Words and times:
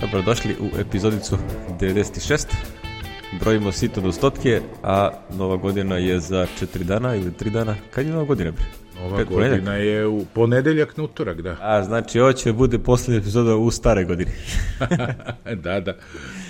Dobrodošli 0.00 0.56
u 0.60 0.78
epizodicu 0.80 1.36
96. 1.80 2.46
Brojimo 3.40 3.72
sito 3.72 4.00
do 4.00 4.12
stotke, 4.12 4.60
a 4.82 5.10
nova 5.30 5.56
godina 5.56 5.96
je 5.96 6.20
za 6.20 6.46
4 6.60 6.82
dana 6.82 7.14
ili 7.14 7.30
3 7.30 7.50
dana. 7.50 7.76
Kad 7.90 8.06
je 8.06 8.12
nova 8.12 8.24
godina? 8.24 8.50
Bre? 8.50 8.64
Ova 9.04 9.16
Pet 9.16 9.28
godina 9.28 9.48
ponedeljak? 9.48 9.84
je 9.84 10.06
u 10.06 10.24
ponedeljak 10.34 10.96
na 10.96 11.04
utorak, 11.04 11.40
da. 11.40 11.56
A, 11.60 11.84
znači 11.84 12.20
ovo 12.20 12.32
će 12.32 12.52
bude 12.52 12.78
poslednja 12.78 13.20
epizoda 13.20 13.56
u 13.56 13.70
stare 13.70 14.04
godini. 14.04 14.30
da, 15.64 15.80
da, 15.80 15.96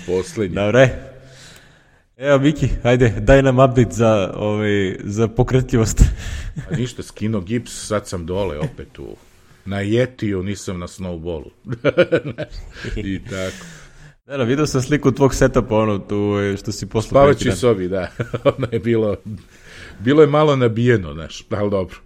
poslednji. 0.05 0.55
Dobre. 0.55 0.89
Evo, 2.17 2.39
Miki, 2.39 2.69
ajde, 2.83 3.09
daj 3.19 3.41
nam 3.41 3.59
update 3.59 3.91
za, 3.91 4.33
ovaj, 4.35 4.95
za 5.03 5.27
pokretljivost. 5.27 6.01
A 6.71 6.75
ništa, 6.75 7.03
skino 7.03 7.41
gips, 7.41 7.87
sad 7.87 8.07
sam 8.07 8.25
dole 8.25 8.59
opet 8.59 8.99
u... 8.99 9.15
Na 9.65 9.79
Jetiju, 9.79 10.43
nisam 10.43 10.79
na 10.79 10.87
snowballu. 10.87 11.49
I 12.95 13.19
tako. 13.23 13.65
Da, 14.25 14.37
da, 14.37 14.43
vidio 14.43 14.65
sam 14.65 14.81
sliku 14.81 15.11
tvog 15.11 15.35
setapa, 15.35 15.75
ono, 15.75 15.99
tu, 15.99 16.15
ovaj, 16.17 16.57
što 16.57 16.71
si 16.71 16.89
poslao 16.89 17.09
Spavaći 17.09 17.51
sobi, 17.51 17.87
da. 17.87 18.11
ono 18.57 18.67
je 18.71 18.79
bilo... 18.79 19.15
Bilo 19.99 20.21
je 20.21 20.27
malo 20.27 20.55
nabijeno, 20.55 21.13
znaš, 21.13 21.45
ali 21.49 21.69
dobro. 21.69 21.97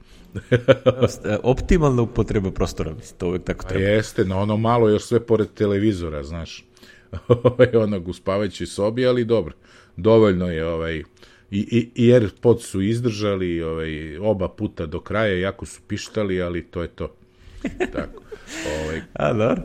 E, 0.52 1.38
Optimalna 1.44 2.02
upotreba 2.02 2.52
prostora, 2.52 2.94
mislim, 2.94 3.18
to 3.18 3.28
uvek 3.28 3.44
tako 3.44 3.66
A 3.66 3.70
treba. 3.70 3.86
jeste, 3.86 4.26
na 4.26 4.38
ono 4.38 4.58
malo 4.58 4.90
još 4.90 5.04
sve 5.04 5.26
pored 5.26 5.48
televizora, 5.54 6.24
znaš. 6.24 6.66
Ovaj, 7.44 7.76
onog 7.76 8.08
u 8.08 8.14
spavaćoj 8.14 8.68
sobi, 8.68 9.06
ali 9.06 9.26
dobro. 9.26 9.54
Dovoljno 9.98 10.52
je 10.52 10.68
ovaj... 10.68 11.04
I, 11.52 11.60
i, 11.60 12.06
i 12.06 12.14
AirPods 12.14 12.66
su 12.66 12.82
izdržali 12.82 13.62
ovaj, 13.64 14.18
oba 14.18 14.50
puta 14.50 14.86
do 14.86 15.00
kraja, 15.00 15.40
jako 15.40 15.66
su 15.66 15.82
pištali, 15.88 16.42
ali 16.42 16.64
to 16.64 16.82
je 16.82 16.88
to. 16.88 17.16
Tako. 17.96 18.22
Ovaj, 18.84 19.02
A, 19.14 19.34
dobro. 19.34 19.62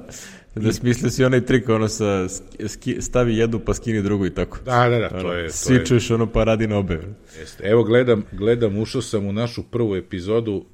Da 0.55 0.73
smislio 0.73 1.11
si 1.11 1.25
onaj 1.25 1.47
trik, 1.47 1.69
ono 1.69 1.89
sa, 1.89 2.29
ski, 2.69 2.97
stavi 3.01 3.37
jednu 3.37 3.59
pa 3.59 3.75
skini 3.75 4.03
drugu 4.03 4.27
i 4.27 4.35
tako. 4.35 4.59
da, 4.65 4.89
da, 4.89 4.99
da, 4.99 5.09
to 5.09 5.17
Ono, 5.17 5.33
je... 5.33 5.47
To 5.47 5.53
svi 5.53 5.75
je 5.75 5.87
čuješ 5.87 6.11
ono 6.11 6.27
pa 6.27 6.45
radi 6.45 6.67
na 6.67 6.79
obe. 6.79 7.01
jeste. 7.41 7.65
Evo, 7.65 7.85
gledam, 7.85 8.23
gledam, 8.33 8.79
ušao 8.79 9.03
sam 9.03 9.27
u 9.27 9.33
našu 9.33 9.63
prvu 9.63 9.97
epizodu, 9.97 10.65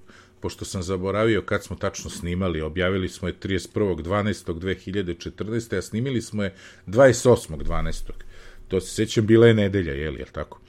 pošto 0.40 0.64
sam 0.64 0.82
zaboravio 0.82 1.42
kad 1.42 1.64
smo 1.64 1.76
tačno 1.76 2.10
snimali. 2.10 2.60
Objavili 2.60 3.08
smo 3.08 3.28
je 3.28 3.34
31.12.2014. 3.42 5.78
a 5.78 5.82
snimili 5.82 6.22
smo 6.22 6.44
je 6.44 6.54
28.12. 6.86 8.10
To 8.68 8.80
se 8.80 8.94
sećam, 8.94 9.26
bila 9.26 9.46
je 9.46 9.54
nedelja, 9.54 9.92
je 9.92 10.10
li, 10.10 10.18
jel 10.18 10.28
tako? 10.32 10.60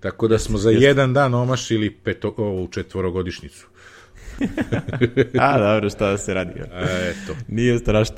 Tako 0.00 0.28
da 0.28 0.38
smo 0.38 0.58
za 0.58 0.70
jedan 0.70 1.14
dan 1.14 1.34
omašili 1.34 1.90
peto, 1.90 2.34
ovu 2.36 2.68
četvorogodišnicu. 2.68 3.66
A, 5.40 5.58
dobro, 5.58 5.90
šta 5.90 6.10
da 6.10 6.18
se 6.18 6.34
radi. 6.34 6.60
A, 6.72 6.82
eto. 6.82 7.36
Nije 7.48 7.78
strašno. 7.78 8.16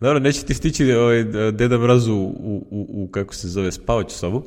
Dobro, 0.00 0.18
neće 0.18 0.44
ti 0.44 0.54
stići 0.54 0.92
ovaj, 0.92 1.24
Deda 1.52 1.78
Mraz 1.78 2.08
u, 2.08 2.14
u, 2.14 2.66
u, 2.70 3.08
kako 3.10 3.34
se 3.34 3.48
zove, 3.48 3.72
spavaću 3.72 4.14
sobu. 4.14 4.44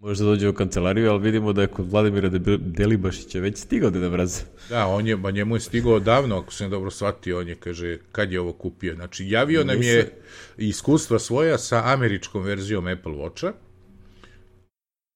Možda 0.00 0.24
dođe 0.24 0.48
u 0.48 0.54
kancelariju, 0.54 1.10
ali 1.10 1.22
vidimo 1.22 1.52
da 1.52 1.62
je 1.62 1.66
kod 1.66 1.90
Vladimira 1.90 2.30
Delibašića 2.58 3.40
već 3.40 3.58
stigao 3.58 3.90
Deda 3.90 4.10
Mraz. 4.10 4.40
Da, 4.68 4.86
on 4.86 5.06
je, 5.06 5.16
ba 5.16 5.30
njemu 5.30 5.56
je 5.56 5.60
stigao 5.60 6.00
davno, 6.00 6.38
ako 6.38 6.52
sam 6.52 6.70
dobro 6.70 6.90
shvatio, 6.90 7.38
on 7.38 7.48
je, 7.48 7.54
kaže, 7.54 7.98
kad 8.12 8.32
je 8.32 8.40
ovo 8.40 8.52
kupio. 8.52 8.94
Znači, 8.94 9.28
javio 9.28 9.64
nam 9.64 9.82
je 9.82 10.10
iskustva 10.56 11.18
svoja 11.18 11.58
sa 11.58 11.82
američkom 11.84 12.42
verzijom 12.42 12.86
Apple 12.86 13.12
Watcha, 13.12 13.52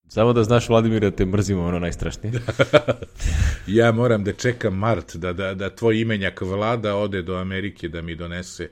Samo 0.08 0.32
da 0.32 0.44
znaš, 0.44 0.68
Vladimira, 0.68 1.10
te 1.10 1.24
mrzimo 1.26 1.62
ono 1.62 1.78
najstrašnije. 1.78 2.32
Ja 3.66 3.92
moram 3.92 4.24
da 4.24 4.32
čekam 4.32 4.74
Mart, 4.74 5.16
da, 5.16 5.32
da, 5.32 5.54
da 5.54 5.70
tvoj 5.70 6.00
imenjak 6.00 6.40
vlada 6.40 6.96
ode 6.96 7.22
do 7.22 7.34
Amerike 7.34 7.88
da 7.88 8.02
mi 8.02 8.14
donese. 8.14 8.68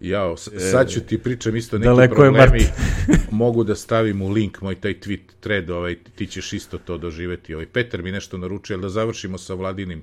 Jao, 0.00 0.36
s- 0.36 0.48
sad 0.70 0.90
ću 0.90 1.00
ti 1.00 1.18
pričam 1.18 1.56
isto 1.56 1.78
neki 1.78 1.86
daleko 1.86 2.14
problemi. 2.14 2.60
Mogu 3.32 3.64
da 3.64 3.74
stavim 3.74 4.22
u 4.22 4.28
link 4.28 4.60
moj 4.60 4.74
taj 4.74 4.94
tweet 4.94 5.20
thread, 5.40 5.70
ovaj, 5.70 5.96
ti 6.14 6.26
ćeš 6.26 6.52
isto 6.52 6.78
to 6.78 6.98
doživeti. 6.98 7.54
Ovaj, 7.54 7.66
Petar 7.66 8.02
mi 8.02 8.12
nešto 8.12 8.38
naručio, 8.38 8.74
ali 8.74 8.82
da 8.82 8.88
završimo 8.88 9.38
sa 9.38 9.54
Vladinim. 9.54 10.02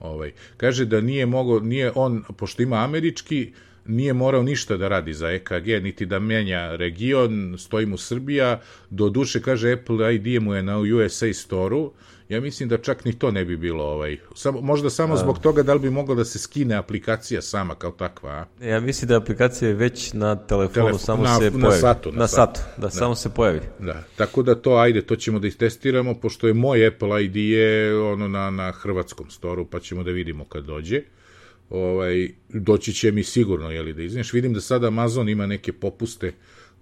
Ovaj. 0.00 0.32
Kaže 0.56 0.84
da 0.84 1.00
nije 1.00 1.26
mogo, 1.26 1.60
nije 1.60 1.92
on, 1.94 2.24
pošto 2.36 2.62
ima 2.62 2.76
američki, 2.76 3.52
nije 3.90 4.12
morao 4.12 4.42
ništa 4.42 4.76
da 4.76 4.88
radi 4.88 5.14
za 5.14 5.30
EKG, 5.30 5.82
niti 5.82 6.06
da 6.06 6.18
menja 6.18 6.76
region, 6.76 7.30
stoji 7.58 7.86
mu 7.86 7.96
Srbija, 7.98 8.60
do 8.90 9.08
duše, 9.08 9.42
kaže, 9.42 9.72
Apple 9.72 10.14
ID 10.14 10.42
mu 10.42 10.54
je 10.54 10.62
na 10.62 10.78
USA 10.78 11.32
Store-u, 11.34 11.92
ja 12.28 12.40
mislim 12.40 12.68
da 12.68 12.78
čak 12.78 13.04
ni 13.04 13.12
to 13.12 13.30
ne 13.30 13.44
bi 13.44 13.56
bilo, 13.56 13.84
ovaj, 13.84 14.16
samo, 14.34 14.60
možda 14.60 14.90
samo 14.90 15.16
zbog 15.16 15.38
toga 15.38 15.62
da 15.62 15.74
li 15.74 15.80
bi 15.80 15.90
mogla 15.90 16.14
da 16.14 16.24
se 16.24 16.38
skine 16.38 16.74
aplikacija 16.74 17.42
sama 17.42 17.74
kao 17.74 17.90
takva, 17.90 18.30
a? 18.30 18.46
Ja 18.62 18.80
mislim 18.80 19.08
da 19.08 19.14
je 19.14 19.18
aplikacija 19.18 19.72
već 19.72 20.12
na 20.12 20.36
telefonu, 20.36 20.86
Telefon- 20.86 20.98
samo 20.98 21.22
na- 21.22 21.38
se 21.38 21.44
na 21.44 21.50
pojavi. 21.60 21.80
satu, 21.80 22.12
na 22.12 22.18
na 22.18 22.26
satu. 22.28 22.60
satu, 22.60 22.80
da, 22.80 22.90
samo 22.90 23.14
se 23.14 23.30
pojavi. 23.30 23.60
Da, 23.78 24.02
tako 24.16 24.42
da 24.42 24.54
to, 24.54 24.74
ajde, 24.74 25.02
to 25.02 25.16
ćemo 25.16 25.38
da 25.38 25.46
istestiramo, 25.46 26.14
pošto 26.14 26.46
je 26.46 26.54
moj 26.54 26.86
Apple 26.86 27.24
ID 27.24 27.36
je 27.36 27.70
ono 27.96 28.28
na, 28.28 28.50
na 28.50 28.72
hrvatskom 28.72 29.30
storu, 29.30 29.66
pa 29.66 29.80
ćemo 29.80 30.02
da 30.02 30.10
vidimo 30.10 30.44
kad 30.44 30.64
dođe. 30.64 31.02
Ovaj, 31.70 32.28
doći 32.48 32.92
će 32.92 33.12
mi 33.12 33.24
sigurno, 33.24 33.70
jeli, 33.70 33.92
da 33.92 34.02
izneš. 34.02 34.32
Vidim 34.32 34.52
da 34.52 34.60
sada 34.60 34.86
Amazon 34.86 35.28
ima 35.28 35.46
neke 35.46 35.72
popuste, 35.72 36.32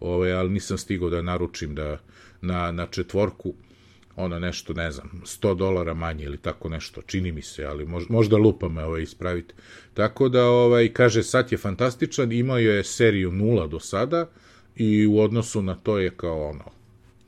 ovaj, 0.00 0.32
ali 0.32 0.50
nisam 0.50 0.78
stigao 0.78 1.10
da 1.10 1.22
naručim 1.22 1.74
da 1.74 1.98
na, 2.40 2.72
na 2.72 2.86
četvorku, 2.86 3.54
ono 4.16 4.38
nešto, 4.38 4.72
ne 4.72 4.92
znam, 4.92 5.22
100 5.24 5.54
dolara 5.54 5.94
manje 5.94 6.24
ili 6.24 6.36
tako 6.36 6.68
nešto, 6.68 7.02
čini 7.02 7.32
mi 7.32 7.42
se, 7.42 7.64
ali 7.64 7.84
mož, 7.84 8.04
možda 8.08 8.36
lupa 8.36 8.68
me 8.68 8.84
ovaj, 8.84 9.02
ispraviti. 9.02 9.54
Tako 9.94 10.28
da, 10.28 10.44
ovaj, 10.44 10.92
kaže, 10.92 11.22
sat 11.22 11.52
je 11.52 11.58
fantastičan, 11.58 12.32
imao 12.32 12.58
je 12.58 12.84
seriju 12.84 13.32
nula 13.32 13.66
do 13.66 13.80
sada 13.80 14.26
i 14.76 15.06
u 15.06 15.20
odnosu 15.20 15.62
na 15.62 15.74
to 15.74 15.98
je 15.98 16.10
kao 16.10 16.48
ono, 16.48 16.64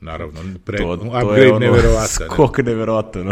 naravno, 0.01 0.39
pre, 0.65 0.77
To, 0.77 0.97
to 0.97 1.05
upgrade 1.05 1.41
je 1.41 1.53
ono 1.53 1.59
neverovatan. 1.59 2.27
ne? 2.29 2.33
skok 2.33 2.57
neverovatan. 2.57 3.29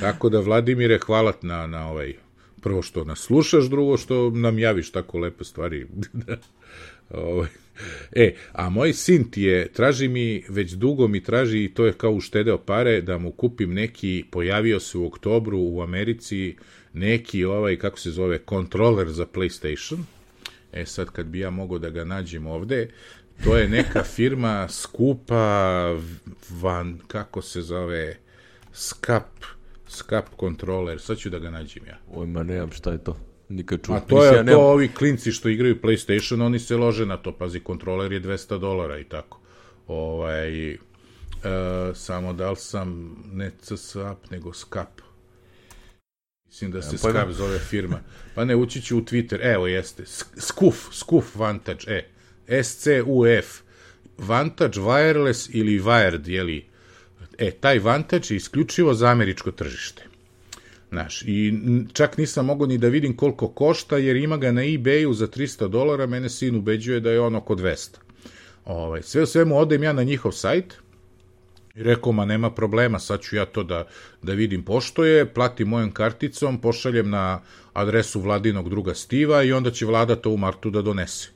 Tako 0.00 0.28
da, 0.28 0.40
Vladimire, 0.40 0.98
hvala 0.98 1.32
na, 1.42 1.66
na 1.66 1.90
ovaj, 1.90 2.14
prvo 2.62 2.82
što 2.82 3.04
nas 3.04 3.18
slušaš, 3.18 3.64
drugo 3.64 3.96
što 3.96 4.30
nam 4.30 4.58
javiš 4.58 4.90
tako 4.90 5.18
lepe 5.18 5.44
stvari. 5.44 5.86
ovaj. 7.10 7.48
E, 8.12 8.34
a 8.52 8.68
moj 8.70 8.92
sin 8.92 9.30
ti 9.30 9.42
je, 9.42 9.68
traži 9.72 10.08
mi, 10.08 10.44
već 10.48 10.72
dugo 10.72 11.08
mi 11.08 11.22
traži, 11.22 11.64
i 11.64 11.74
to 11.74 11.86
je 11.86 11.92
kao 11.92 12.12
uštedeo 12.12 12.58
pare, 12.58 13.00
da 13.00 13.18
mu 13.18 13.30
kupim 13.30 13.74
neki, 13.74 14.24
pojavio 14.30 14.80
se 14.80 14.98
u 14.98 15.06
oktobru 15.06 15.58
u 15.58 15.82
Americi, 15.82 16.56
neki 16.92 17.44
ovaj, 17.44 17.76
kako 17.76 17.98
se 17.98 18.10
zove, 18.10 18.38
kontroler 18.38 19.08
za 19.08 19.26
PlayStation. 19.26 19.98
E 20.72 20.86
sad, 20.86 21.10
kad 21.10 21.26
bi 21.26 21.38
ja 21.38 21.50
mogao 21.50 21.78
da 21.78 21.90
ga 21.90 22.04
nađem 22.04 22.46
ovde, 22.46 22.90
to 23.44 23.56
je 23.56 23.68
neka 23.68 24.02
firma 24.16 24.68
skupa, 24.68 25.96
van, 26.50 26.98
kako 27.06 27.42
se 27.42 27.62
zove, 27.62 28.16
Scap, 28.72 29.44
Scap 29.92 30.24
controller, 30.40 31.00
sad 31.00 31.18
ću 31.18 31.30
da 31.30 31.38
ga 31.38 31.50
nađem 31.50 31.86
ja. 31.86 31.98
Oj, 32.10 32.26
ma 32.26 32.42
nemam 32.42 32.70
šta 32.72 32.92
je 32.92 33.04
to. 33.04 33.16
Nikad 33.48 33.82
čuo. 33.82 33.96
A 33.96 34.00
to 34.00 34.24
je 34.24 34.28
ja 34.28 34.42
nemam- 34.42 34.54
to 34.54 34.60
ovi 34.62 34.88
klinci 34.88 35.32
što 35.32 35.48
igraju 35.48 35.80
PlayStation, 35.82 36.42
oni 36.42 36.58
se 36.58 36.76
lože 36.76 37.06
na 37.06 37.16
to, 37.16 37.32
pazi, 37.32 37.60
kontroler 37.60 38.12
je 38.12 38.20
200 38.20 38.58
dolara 38.58 38.98
i 38.98 39.04
tako. 39.04 39.40
Ovaj, 39.86 40.70
e, 40.70 40.78
samo 41.94 42.32
da 42.32 42.50
li 42.50 42.56
sam 42.56 42.88
ne 43.26 43.50
CSAP, 43.60 44.30
nego 44.30 44.52
Scap. 44.52 45.00
Mislim 46.46 46.70
da 46.70 46.82
se 46.82 46.96
pojma. 46.98 47.18
Scap 47.18 47.30
zove 47.30 47.58
firma. 47.58 48.00
Pa 48.34 48.44
ne, 48.44 48.56
ući 48.56 48.82
ću 48.82 48.98
u 48.98 49.02
Twitter, 49.02 49.38
evo 49.54 49.66
jeste, 49.66 50.02
Sk- 50.02 50.38
Scuf, 50.38 50.76
Scuf 50.92 51.36
Vantage, 51.36 51.84
e, 51.88 52.04
S-C-U-F, 52.62 53.46
Vantage 54.18 54.80
Wireless 54.80 55.50
ili 55.52 55.80
Wired, 55.80 56.28
jeli, 56.28 56.66
e, 57.38 57.50
taj 57.50 57.78
Vantage 57.78 58.26
je 58.30 58.36
isključivo 58.36 58.94
za 58.94 59.08
američko 59.08 59.50
tržište. 59.50 60.02
Znaš, 60.90 61.22
i 61.22 61.54
čak 61.92 62.18
nisam 62.18 62.46
mogao 62.46 62.66
ni 62.66 62.78
da 62.78 62.88
vidim 62.88 63.16
koliko 63.16 63.48
košta, 63.48 63.96
jer 63.96 64.16
ima 64.16 64.36
ga 64.36 64.52
na 64.52 64.62
eBayu 64.62 65.12
za 65.12 65.26
300 65.26 65.68
dolara, 65.68 66.06
mene 66.06 66.28
sin 66.28 66.56
ubeđuje 66.56 67.00
da 67.00 67.10
je 67.10 67.20
on 67.20 67.36
oko 67.36 67.54
200. 67.54 67.88
Ovaj, 68.64 69.02
sve 69.02 69.22
u 69.22 69.26
svemu 69.26 69.58
odem 69.58 69.82
ja 69.82 69.92
na 69.92 70.02
njihov 70.02 70.32
sajt 70.32 70.74
i 71.74 71.82
rekao, 71.82 72.12
ma 72.12 72.24
nema 72.24 72.50
problema, 72.50 72.98
sad 72.98 73.20
ću 73.20 73.36
ja 73.36 73.44
to 73.44 73.62
da, 73.62 73.86
da 74.22 74.32
vidim 74.32 74.62
pošto 74.64 75.04
je, 75.04 75.26
platim 75.34 75.68
mojom 75.68 75.90
karticom, 75.90 76.60
pošaljem 76.60 77.10
na 77.10 77.40
adresu 77.72 78.20
vladinog 78.20 78.68
druga 78.68 78.94
Stiva 78.94 79.42
i 79.42 79.52
onda 79.52 79.70
će 79.70 79.86
vlada 79.86 80.16
to 80.16 80.30
u 80.30 80.36
martu 80.36 80.70
da 80.70 80.82
donese. 80.82 81.28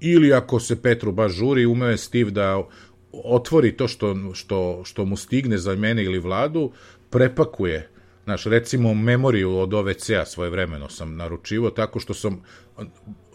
Ili 0.00 0.32
ako 0.32 0.60
se 0.60 0.82
Petru 0.82 1.12
baš 1.12 1.32
žuri, 1.32 1.66
umeo 1.66 1.90
je 1.90 1.96
Steve 1.96 2.30
da 2.30 2.68
otvori 3.12 3.76
to 3.76 3.88
što, 3.88 4.16
što, 4.34 4.82
što 4.84 5.04
mu 5.04 5.16
stigne 5.16 5.58
za 5.58 5.76
mene 5.76 6.04
ili 6.04 6.18
vladu, 6.18 6.72
prepakuje 7.10 7.88
Znaš, 8.24 8.44
recimo 8.44 8.94
memoriju 8.94 9.56
od 9.58 9.74
OVC-a 9.74 10.24
svoje 10.24 10.50
vremeno 10.50 10.88
sam 10.88 11.16
naručivo 11.16 11.70
tako 11.70 12.00
što 12.00 12.14
sam 12.14 12.42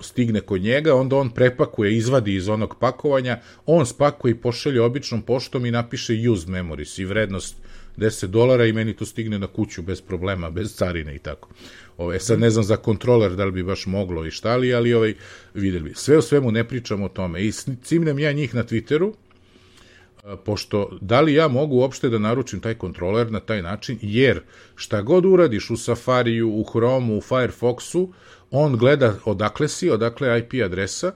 stigne 0.01 0.41
kod 0.41 0.61
njega, 0.61 0.95
onda 0.95 1.15
on 1.15 1.29
prepakuje, 1.29 1.97
izvadi 1.97 2.35
iz 2.35 2.49
onog 2.49 2.75
pakovanja, 2.79 3.39
on 3.65 3.85
spakuje 3.85 4.31
i 4.31 4.35
pošalje 4.35 4.81
običnom 4.81 5.21
poštom 5.21 5.65
i 5.65 5.71
napiše 5.71 6.29
use 6.31 6.51
memories 6.51 6.97
i 6.97 7.05
vrednost 7.05 7.55
10 7.97 8.27
dolara 8.27 8.65
i 8.65 8.73
meni 8.73 8.93
to 8.93 9.05
stigne 9.05 9.39
na 9.39 9.47
kuću 9.47 9.81
bez 9.81 10.01
problema, 10.01 10.49
bez 10.49 10.75
carine 10.75 11.15
i 11.15 11.19
tako. 11.19 11.49
Ove, 11.97 12.19
sad 12.19 12.39
ne 12.39 12.49
znam 12.49 12.63
za 12.63 12.77
kontroler 12.77 13.35
da 13.35 13.45
li 13.45 13.51
bi 13.51 13.63
baš 13.63 13.85
moglo 13.85 14.25
i 14.25 14.31
šta 14.31 14.55
li, 14.55 14.73
ali 14.73 14.93
ovaj, 14.93 15.13
videli 15.53 15.89
bi. 15.89 15.95
Sve 15.95 16.17
o 16.17 16.21
svemu 16.21 16.51
ne 16.51 16.67
pričamo 16.67 17.05
o 17.05 17.09
tome. 17.09 17.41
I 17.43 17.51
cimnem 17.83 18.19
ja 18.19 18.31
njih 18.31 18.55
na 18.55 18.63
Twitteru, 18.63 19.13
pošto 20.35 20.97
da 21.01 21.21
li 21.21 21.33
ja 21.33 21.47
mogu 21.47 21.75
uopšte 21.75 22.09
da 22.09 22.19
naručim 22.19 22.59
taj 22.59 22.73
kontroler 22.73 23.31
na 23.31 23.39
taj 23.39 23.61
način, 23.61 23.97
jer 24.01 24.41
šta 24.75 25.01
god 25.01 25.25
uradiš 25.25 25.69
u 25.69 25.77
Safariju, 25.77 26.49
u 26.49 26.65
Chromu, 26.71 27.17
u 27.17 27.21
Firefoxu, 27.21 28.07
on 28.51 28.77
gleda 28.77 29.15
odakle 29.25 29.67
si, 29.67 29.89
odakle 29.89 30.39
IP 30.39 30.53
adresa 30.65 31.13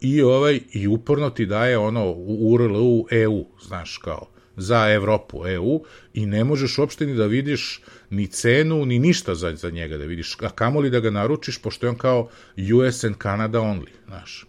i 0.00 0.22
ovaj 0.22 0.60
i 0.72 0.86
uporno 0.88 1.30
ti 1.30 1.46
daje 1.46 1.78
ono 1.78 2.10
u 2.10 2.52
URL 2.52 3.04
EU, 3.10 3.46
znaš 3.66 3.98
kao 3.98 4.26
za 4.56 4.92
Evropu, 4.92 5.46
EU, 5.46 5.84
i 6.14 6.26
ne 6.26 6.44
možeš 6.44 6.78
uopšte 6.78 7.06
ni 7.06 7.14
da 7.14 7.26
vidiš 7.26 7.80
ni 8.10 8.26
cenu, 8.26 8.86
ni 8.86 8.98
ništa 8.98 9.34
za, 9.34 9.54
za 9.54 9.70
njega 9.70 9.98
da 9.98 10.04
vidiš, 10.04 10.36
a 10.40 10.48
kamoli 10.48 10.90
da 10.90 11.00
ga 11.00 11.10
naručiš, 11.10 11.58
pošto 11.62 11.86
je 11.86 11.90
on 11.90 11.96
kao 11.96 12.28
US 12.74 13.04
and 13.04 13.16
Canada 13.22 13.60
only, 13.60 13.90
znaš. 14.06 14.46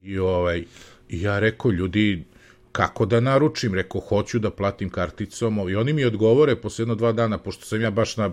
I 0.00 0.18
ovaj, 0.18 0.64
ja 1.08 1.38
rekao, 1.38 1.70
ljudi, 1.70 2.24
kako 2.72 3.06
da 3.06 3.20
naručim? 3.20 3.74
Rekao, 3.74 4.00
hoću 4.00 4.38
da 4.38 4.50
platim 4.50 4.90
karticom. 4.90 5.70
I 5.70 5.74
oni 5.74 5.92
mi 5.92 6.04
odgovore 6.04 6.56
posle 6.56 6.82
jedno 6.82 6.94
dva 6.94 7.12
dana, 7.12 7.38
pošto 7.38 7.64
sam 7.64 7.80
ja 7.80 7.90
baš 7.90 8.16
na 8.16 8.30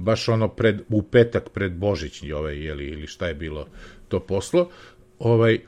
baš 0.00 0.28
ono 0.28 0.48
pred, 0.48 0.80
u 0.88 1.02
petak 1.02 1.48
pred 1.48 1.72
Božićni 1.72 2.32
ovaj, 2.32 2.64
jeli, 2.64 2.86
ili 2.86 3.06
šta 3.06 3.28
je 3.28 3.34
bilo 3.34 3.66
to 4.08 4.20
poslo, 4.20 4.68
ovaj, 5.18 5.60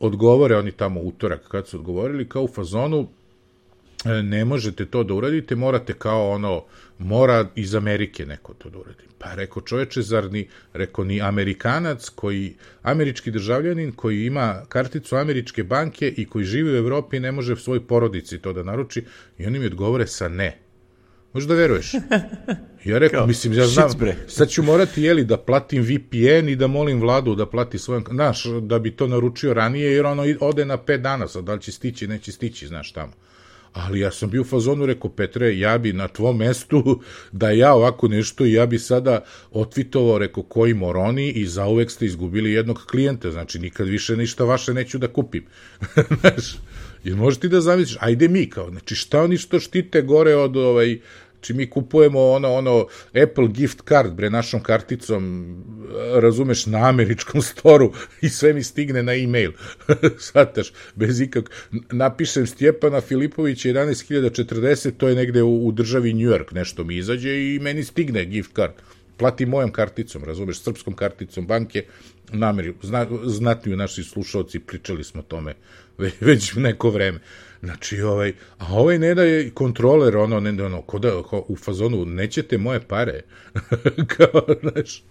odgovore 0.00 0.56
oni 0.56 0.72
tamo 0.72 1.00
utorak 1.00 1.48
kad 1.48 1.68
su 1.68 1.76
odgovorili, 1.76 2.28
kao 2.28 2.42
u 2.42 2.48
fazonu, 2.48 3.08
ne 4.22 4.44
možete 4.44 4.86
to 4.86 5.02
da 5.02 5.14
uradite, 5.14 5.56
morate 5.56 5.92
kao 5.92 6.30
ono, 6.30 6.64
mora 6.98 7.48
iz 7.54 7.74
Amerike 7.74 8.26
neko 8.26 8.54
to 8.54 8.70
da 8.70 8.78
uradi. 8.78 9.04
Pa 9.18 9.34
rekao 9.34 9.62
čoveče, 9.62 10.02
zar 10.02 10.32
ni, 10.32 10.48
rekao 10.72 11.04
ni 11.04 11.22
Amerikanac 11.22 12.08
koji, 12.08 12.54
američki 12.82 13.30
državljanin 13.30 13.92
koji 13.92 14.26
ima 14.26 14.62
karticu 14.68 15.16
američke 15.16 15.64
banke 15.64 16.08
i 16.16 16.26
koji 16.26 16.44
živi 16.44 16.72
u 16.72 16.76
Evropi 16.76 17.20
ne 17.20 17.32
može 17.32 17.56
svoj 17.56 17.86
porodici 17.86 18.38
to 18.38 18.52
da 18.52 18.62
naruči 18.62 19.04
i 19.38 19.46
oni 19.46 19.58
mi 19.58 19.66
odgovore 19.66 20.06
sa 20.06 20.28
ne. 20.28 20.58
Možeš 21.32 21.48
da 21.48 21.54
veruješ? 21.54 21.92
Ja 22.86 22.98
rekao, 22.98 23.18
Kao, 23.18 23.26
mislim, 23.26 23.52
ja 23.52 23.66
znam, 23.66 23.90
sad 24.28 24.48
ću 24.48 24.62
morati, 24.62 25.02
jeli, 25.02 25.24
da 25.24 25.36
platim 25.36 25.82
VPN 25.82 26.48
i 26.48 26.56
da 26.56 26.66
molim 26.66 27.00
vladu 27.00 27.34
da 27.34 27.46
plati 27.46 27.78
svojom, 27.78 28.04
znaš, 28.10 28.44
da 28.44 28.78
bi 28.78 28.90
to 28.90 29.06
naručio 29.06 29.54
ranije, 29.54 29.92
jer 29.92 30.06
ono 30.06 30.24
ode 30.40 30.64
na 30.64 30.78
5 30.78 30.96
dana, 30.96 31.28
sad 31.28 31.44
da 31.44 31.54
li 31.54 31.60
će 31.60 31.72
stići, 31.72 32.06
neće 32.06 32.32
stići, 32.32 32.66
znaš, 32.66 32.92
tamo. 32.92 33.12
Ali 33.76 34.00
ja 34.00 34.10
sam 34.10 34.30
bio 34.30 34.40
u 34.40 34.44
fazonu, 34.44 34.86
rekao, 34.86 35.10
Petre, 35.10 35.58
ja 35.58 35.78
bi 35.78 35.92
na 35.92 36.08
tvom 36.08 36.36
mestu, 36.36 37.00
da 37.32 37.50
ja 37.50 37.74
ovako 37.74 38.08
nešto, 38.08 38.44
ja 38.44 38.66
bi 38.66 38.78
sada 38.78 39.24
otvitovao, 39.50 40.18
rekao, 40.18 40.42
koji 40.42 40.74
moroni 40.74 41.30
i 41.30 41.46
zauvek 41.46 41.90
ste 41.90 42.06
izgubili 42.06 42.52
jednog 42.52 42.78
klijenta, 42.90 43.30
znači 43.30 43.58
nikad 43.58 43.88
više 43.88 44.16
ništa 44.16 44.44
vaše 44.44 44.74
neću 44.74 44.98
da 44.98 45.08
kupim. 45.08 45.44
Znaš, 46.20 46.56
jer 47.04 47.16
možeš 47.16 47.40
ti 47.40 47.48
da 47.48 47.60
zamisliš, 47.60 47.98
ajde 48.00 48.28
mi 48.28 48.50
kao, 48.50 48.70
znači 48.70 48.94
šta 48.94 49.22
oni 49.22 49.38
što 49.38 49.60
štite 49.60 50.02
gore 50.02 50.36
od 50.36 50.56
ovaj, 50.56 50.98
Znači 51.36 51.54
mi 51.54 51.70
kupujemo 51.70 52.20
ono, 52.30 52.52
ono 52.52 52.86
Apple 53.22 53.48
gift 53.48 53.82
card, 53.88 54.14
bre, 54.14 54.30
našom 54.30 54.62
karticom, 54.62 55.54
razumeš, 56.14 56.66
na 56.66 56.88
američkom 56.88 57.42
storu 57.50 57.92
i 58.20 58.28
sve 58.28 58.52
mi 58.52 58.62
stigne 58.62 59.02
na 59.02 59.14
e-mail. 59.14 59.52
Svataš, 60.18 60.72
bez 60.94 61.20
ikak. 61.20 61.50
Napišem 61.90 62.46
Stjepana 62.46 63.00
Filipovića 63.00 63.68
11.040, 63.68 64.90
to 64.96 65.08
je 65.08 65.14
negde 65.14 65.42
u, 65.42 65.66
u 65.66 65.72
državi 65.72 66.14
New 66.14 66.30
York, 66.30 66.54
nešto 66.54 66.84
mi 66.84 66.96
izađe 66.96 67.54
i 67.54 67.58
meni 67.62 67.84
stigne 67.84 68.24
gift 68.24 68.56
card. 68.56 68.72
Plati 69.16 69.46
mojom 69.46 69.72
karticom, 69.72 70.24
razumeš, 70.24 70.60
srpskom 70.60 70.94
karticom 70.94 71.46
banke, 71.46 71.84
nameri, 72.32 72.74
zna, 72.82 73.06
znatniju 73.24 73.76
naši 73.76 74.04
slušalci, 74.04 74.58
pričali 74.58 75.04
smo 75.04 75.20
o 75.20 75.24
tome 75.24 75.54
već 76.20 76.54
neko 76.54 76.90
vreme. 76.90 77.18
Znači, 77.62 78.02
ovaj, 78.02 78.32
a 78.58 78.74
ovaj 78.74 78.98
ne 78.98 79.14
da 79.14 79.22
je 79.22 79.50
kontroler, 79.50 80.16
ono, 80.16 80.40
ne, 80.40 80.64
ono, 80.64 80.82
ko 80.82 80.98
da, 80.98 81.22
ko, 81.22 81.44
u 81.48 81.56
fazonu, 81.56 82.04
nećete 82.04 82.58
moje 82.58 82.80
pare. 82.80 83.20
kao, 84.16 84.42
znaš, 84.60 85.02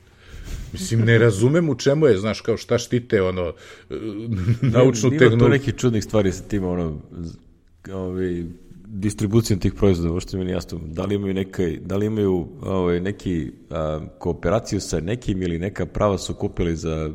Mislim, 0.73 0.99
ne 0.99 1.17
razumem 1.17 1.69
u 1.69 1.75
čemu 1.75 2.05
je, 2.05 2.17
znaš, 2.17 2.41
kao 2.41 2.57
šta 2.57 2.77
štite, 2.77 3.21
ono, 3.21 3.53
naučnu 4.61 5.09
tehnologiju. 5.09 5.27
Ima 5.27 5.45
tu 5.45 5.49
neki 5.49 5.71
čudnih 5.71 6.03
stvari 6.03 6.31
sa 6.31 6.43
tim, 6.43 6.63
ono, 6.63 7.01
ovaj, 7.93 8.43
distribucijom 8.87 9.59
tih 9.59 9.73
proizvoda, 9.73 10.09
ovo 10.09 10.19
što 10.19 10.37
mi 10.37 10.45
je 10.45 10.51
jasno, 10.51 10.79
da 10.85 11.05
li 11.05 11.15
imaju, 11.15 11.33
nekaj, 11.33 11.77
da 11.77 11.97
li 11.97 12.05
imaju 12.05 12.47
ovaj, 12.61 12.99
neki 12.99 13.51
a, 13.69 13.99
kooperaciju 14.19 14.81
sa 14.81 14.99
nekim 14.99 15.41
ili 15.41 15.59
neka 15.59 15.85
prava 15.85 16.17
su 16.17 16.33
kupili 16.33 16.75
za 16.75 17.11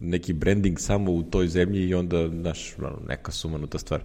neki 0.00 0.32
branding 0.32 0.78
samo 0.78 1.12
u 1.12 1.22
toj 1.22 1.48
zemlji 1.48 1.88
i 1.88 1.94
onda, 1.94 2.28
znaš, 2.28 2.74
neka 3.08 3.32
sumanuta 3.32 3.78
stvar. 3.78 4.02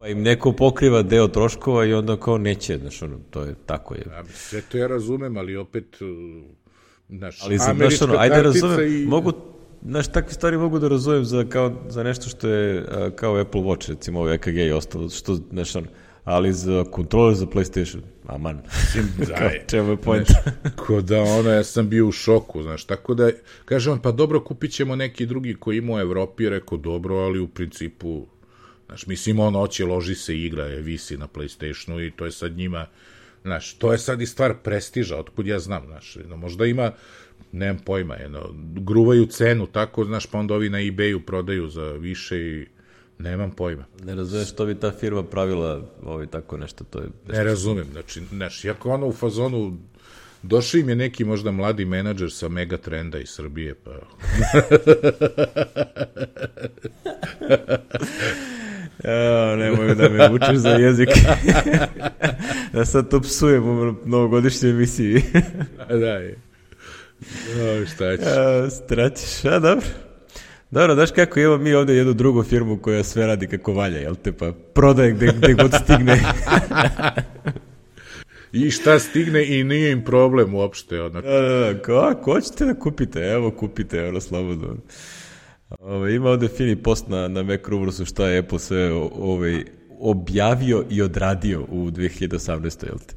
Pa 0.00 0.08
im 0.08 0.22
neko 0.22 0.52
pokriva 0.52 1.02
deo 1.02 1.28
troškova 1.28 1.84
i 1.84 1.92
onda 1.94 2.16
kao 2.16 2.38
neće, 2.38 2.78
znaš, 2.78 3.02
ono, 3.02 3.18
to 3.30 3.42
je 3.42 3.54
tako 3.66 3.94
je. 3.94 4.04
Ja, 4.10 4.24
sve 4.34 4.62
to 4.62 4.78
ja 4.78 4.86
razumem, 4.86 5.36
ali 5.36 5.56
opet, 5.56 6.00
uh, 6.00 6.08
znaš, 7.08 7.38
ali 7.42 7.58
za, 7.58 7.74
znaš, 7.76 8.02
ono, 8.02 8.14
ajde 8.18 8.42
razumem, 8.42 9.02
i... 9.02 9.06
mogu, 9.06 9.32
znaš, 9.82 10.08
takve 10.08 10.32
stvari 10.32 10.58
mogu 10.58 10.78
da 10.78 10.88
razumem 10.88 11.24
za, 11.24 11.44
kao, 11.44 11.72
za 11.88 12.02
nešto 12.02 12.28
što 12.28 12.48
je 12.48 12.80
uh, 12.80 13.14
kao 13.14 13.36
Apple 13.36 13.60
Watch, 13.60 13.88
recimo 13.88 14.20
ovaj 14.20 14.34
EKG 14.34 14.56
i 14.56 14.72
ostalo, 14.72 15.08
što, 15.08 15.34
znaš, 15.34 15.76
ono, 15.76 15.86
ali 16.24 16.52
za 16.52 16.84
kontroler 16.90 17.34
za 17.34 17.46
PlayStation, 17.46 18.00
aman. 18.26 18.62
da, 19.28 19.50
čemu 19.66 19.90
je 19.90 19.96
point? 19.96 20.28
ko 20.86 21.00
da 21.00 21.22
ono, 21.22 21.50
ja 21.50 21.64
sam 21.64 21.88
bio 21.88 22.08
u 22.08 22.12
šoku, 22.12 22.62
znaš, 22.62 22.84
tako 22.84 23.14
da, 23.14 23.30
kaže 23.64 23.90
on, 23.90 23.98
pa 23.98 24.12
dobro, 24.12 24.44
kupit 24.44 24.72
ćemo 24.72 24.96
neki 24.96 25.26
drugi 25.26 25.54
koji 25.54 25.78
ima 25.78 25.94
u 25.94 25.98
Evropi, 25.98 26.48
rekao, 26.48 26.78
dobro, 26.78 27.16
ali 27.16 27.40
u 27.40 27.48
principu, 27.48 28.26
Znaš, 28.90 29.06
mislim, 29.06 29.40
on 29.40 29.56
oće, 29.56 29.84
loži 29.84 30.14
se 30.14 30.38
igra, 30.38 30.64
je, 30.64 30.80
visi 30.80 31.16
na 31.16 31.28
Playstationu 31.28 32.06
i 32.06 32.10
to 32.10 32.24
je 32.24 32.30
sad 32.30 32.56
njima, 32.56 32.86
znaš, 33.42 33.74
to 33.74 33.92
je 33.92 33.98
sad 33.98 34.20
i 34.20 34.26
stvar 34.26 34.54
prestiža, 34.62 35.16
otkud 35.16 35.46
ja 35.46 35.58
znam, 35.58 35.86
znaš, 35.86 36.16
no, 36.28 36.36
možda 36.36 36.66
ima, 36.66 36.92
nemam 37.52 37.78
pojma, 37.84 38.14
jedno, 38.14 38.54
gruvaju 38.74 39.26
cenu 39.26 39.66
tako, 39.66 40.04
znaš, 40.04 40.26
pa 40.26 40.38
onda 40.38 40.54
ovi 40.54 40.70
na 40.70 40.78
ebayu 40.78 41.20
prodaju 41.26 41.68
za 41.68 41.92
više 41.92 42.38
i 42.38 42.66
nemam 43.18 43.50
pojma. 43.50 43.84
Ne 44.04 44.14
razumeš 44.14 44.48
što 44.48 44.66
bi 44.66 44.74
ta 44.74 44.90
firma 44.90 45.22
pravila 45.22 45.82
ovaj 46.02 46.26
tako 46.26 46.56
nešto, 46.56 46.84
to 46.84 46.98
je... 46.98 47.08
Ne 47.28 47.44
razumem, 47.44 47.86
znači, 47.92 48.22
znaš, 48.30 48.64
jako 48.64 48.90
ono 48.90 49.06
u 49.06 49.12
fazonu, 49.12 49.78
Došao 50.42 50.78
im 50.78 50.88
je 50.88 50.96
neki 50.96 51.24
možda 51.24 51.50
mladi 51.50 51.84
menadžer 51.84 52.32
sa 52.32 52.48
mega 52.48 52.76
trenda 52.76 53.18
iz 53.18 53.28
Srbije, 53.28 53.74
pa... 53.74 53.90
Evo, 59.04 59.56
nemoj 59.56 59.94
da 59.94 60.08
me 60.08 60.30
učiš 60.30 60.56
za 60.56 60.70
jezik. 60.70 61.08
da 62.72 62.84
sad 62.84 63.10
to 63.10 63.20
psujem 63.20 63.68
u 63.68 63.94
novogodišnjoj 64.04 64.70
emisiji. 64.70 65.22
da 65.88 66.10
je. 66.10 66.38
No, 67.56 67.86
šta 67.86 68.16
ćeš? 68.16 68.26
A, 68.26 68.70
straćiš, 68.70 69.44
a 69.44 69.58
dobro. 69.58 69.86
Dobro, 70.70 70.94
daš 70.94 71.10
kako 71.10 71.40
imamo 71.40 71.58
mi 71.58 71.74
ovde 71.74 71.94
jednu 71.94 72.12
drugu 72.12 72.42
firmu 72.42 72.78
koja 72.78 73.04
sve 73.04 73.26
radi 73.26 73.46
kako 73.46 73.72
valja, 73.72 73.98
jel 73.98 74.14
te, 74.14 74.32
pa 74.32 74.52
prodaje 74.74 75.12
gde, 75.12 75.26
gde 75.26 75.54
god 75.54 75.72
stigne. 75.84 76.20
I 78.52 78.70
šta 78.70 78.98
stigne 78.98 79.58
i 79.58 79.64
nije 79.64 79.92
im 79.92 80.04
problem 80.04 80.54
uopšte. 80.54 81.02
Ono. 81.02 81.20
Da, 81.20 81.40
da, 81.40 81.72
da, 81.72 81.82
ko, 81.82 81.92
ako 81.92 82.32
hoćete 82.32 82.64
da 82.64 82.74
kupite, 82.74 83.20
evo 83.20 83.50
kupite, 83.50 83.98
evo 83.98 84.20
slobodno. 84.20 84.76
Ove, 85.78 86.14
ima 86.14 86.30
ovde 86.30 86.48
fini 86.48 86.76
post 86.76 87.08
na, 87.08 87.28
na 87.28 87.42
Mac 87.42 87.60
Rumorsu 87.68 88.04
šta 88.04 88.26
je 88.26 88.38
Apple 88.38 88.58
sve 88.58 88.92
ovaj, 88.92 89.64
objavio 89.98 90.84
i 90.90 91.02
odradio 91.02 91.62
u 91.68 91.90
2018. 91.90 92.86
Jel 92.86 92.98
te? 92.98 93.14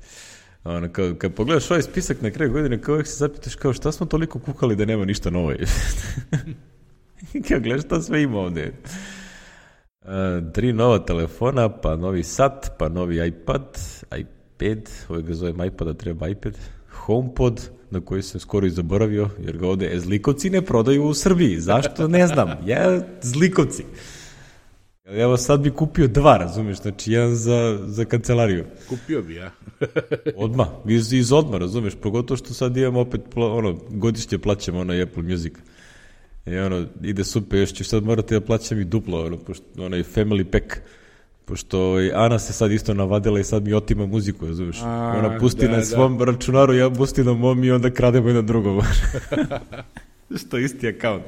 Ono, 0.64 0.90
kad, 0.92 1.18
kad 1.18 1.34
pogledaš 1.34 1.72
ovaj 1.72 1.82
spisak 1.82 2.22
na 2.22 2.32
kraju 2.32 2.52
godine, 2.52 2.82
kao 2.82 2.94
uvijek 2.94 3.08
se 3.08 3.16
zapitaš 3.16 3.56
kao 3.56 3.74
šta 3.74 3.92
smo 3.92 4.06
toliko 4.06 4.40
kukali 4.40 4.76
da 4.76 4.86
nema 4.86 5.06
ništa 5.06 5.30
novo. 5.30 5.54
kao 7.48 7.60
gledaš 7.60 7.86
šta 7.86 8.02
sve 8.02 8.22
ima 8.22 8.40
ovde. 8.40 8.74
Uh, 10.02 10.10
tri 10.54 10.74
nova 10.74 11.00
telefona, 11.00 11.70
pa 11.70 11.96
novi 11.96 12.24
sat, 12.24 12.72
pa 12.80 12.90
novi 12.90 13.28
iPad, 13.28 13.78
iPad, 14.18 14.90
ovaj 15.10 15.22
ga 15.22 15.34
zovem 15.34 15.64
iPad, 15.64 15.88
a 15.88 15.94
treba 15.94 16.28
iPad, 16.28 16.58
HomePod, 16.92 17.70
na 17.94 18.02
koji 18.02 18.22
sam 18.22 18.40
skoro 18.40 18.68
i 18.68 18.70
zaboravio, 18.70 19.30
jer 19.46 19.58
ga 19.58 19.68
ovde 19.68 20.00
zlikovci 20.00 20.50
ne 20.50 20.62
prodaju 20.62 21.04
u 21.04 21.14
Srbiji. 21.14 21.60
Zašto? 21.60 22.08
Ne 22.08 22.28
znam. 22.28 22.50
Ja, 22.66 23.02
zlikovci. 23.22 23.84
Evo 25.06 25.38
sad 25.38 25.62
bi 25.62 25.72
kupio 25.72 26.08
dva, 26.08 26.38
razumeš, 26.38 26.82
znači 26.82 27.12
jedan 27.12 27.36
za, 27.36 27.80
za 27.86 28.06
kancelariju. 28.06 28.66
Kupio 28.90 29.22
bi 29.22 29.36
ja. 29.36 29.52
odma, 30.36 30.68
iz, 30.88 31.14
iz 31.14 31.32
odma, 31.32 31.58
razumeš, 31.58 31.94
pogotovo 32.02 32.38
što 32.38 32.54
sad 32.54 32.78
imamo 32.78 33.00
opet, 33.00 33.22
ono, 33.36 33.80
godišnje 33.90 34.38
plaćamo 34.38 34.80
onaj 34.80 35.02
Apple 35.02 35.24
Music. 35.24 35.54
I 36.46 36.58
ono, 36.58 36.86
ide 37.04 37.24
super, 37.24 37.60
još 37.60 37.74
ću 37.74 37.84
sad 37.84 38.04
morati 38.04 38.34
da 38.34 38.42
plaćam 38.42 38.80
i 38.80 38.84
duplo, 38.84 39.26
ono, 39.26 39.38
pošto, 39.38 39.66
onaj 39.78 40.04
family 40.04 40.44
pack 40.44 40.66
Pošto 41.46 41.80
ovaj, 41.80 42.12
Ana 42.14 42.40
se 42.40 42.54
sad 42.54 42.72
isto 42.72 42.94
navadila 42.94 43.40
i 43.40 43.44
sad 43.44 43.64
mi 43.64 43.74
otima 43.74 44.06
muziku, 44.06 44.48
razumiješ? 44.48 44.82
A, 44.82 45.16
Ona 45.18 45.40
pusti 45.40 45.66
da, 45.66 45.72
na 45.72 45.78
da. 45.78 45.86
svom 45.86 46.22
računaru, 46.22 46.74
ja 46.74 46.90
pustim 46.90 47.26
na 47.26 47.34
mom 47.34 47.64
i 47.64 47.72
onda 47.72 47.90
krademo 47.90 48.28
jedan 48.28 48.46
drugom. 48.46 48.82
Što 50.40 50.58
isti 50.58 50.88
akaunt. 50.88 51.26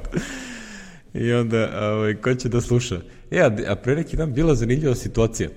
I 1.14 1.32
onda, 1.32 1.90
ovaj, 1.92 2.14
ko 2.14 2.34
će 2.34 2.48
da 2.48 2.60
sluša? 2.60 3.00
E, 3.30 3.40
a, 3.40 3.50
a 3.68 3.76
pre 3.76 3.96
neki 3.96 4.16
dan 4.16 4.32
bila 4.32 4.54
zanimljiva 4.54 4.94
situacija. 4.94 5.48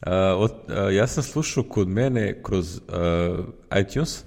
A, 0.00 0.34
od, 0.38 0.52
a, 0.68 0.90
ja 0.90 1.06
sam 1.06 1.22
slušao 1.22 1.62
kod 1.62 1.88
mene 1.88 2.42
kroz 2.42 2.80
a, 2.88 3.36
iTunes, 3.80 4.24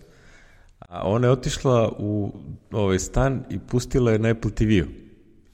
a 0.80 1.08
ona 1.08 1.28
je 1.28 1.32
otišla 1.32 1.92
u 2.00 2.34
ovaj 2.72 3.00
stan 3.00 3.44
i 3.50 3.60
pustila 3.60 4.12
je 4.12 4.20
na 4.20 4.30
Apple 4.30 4.52
TV-u. 4.52 4.86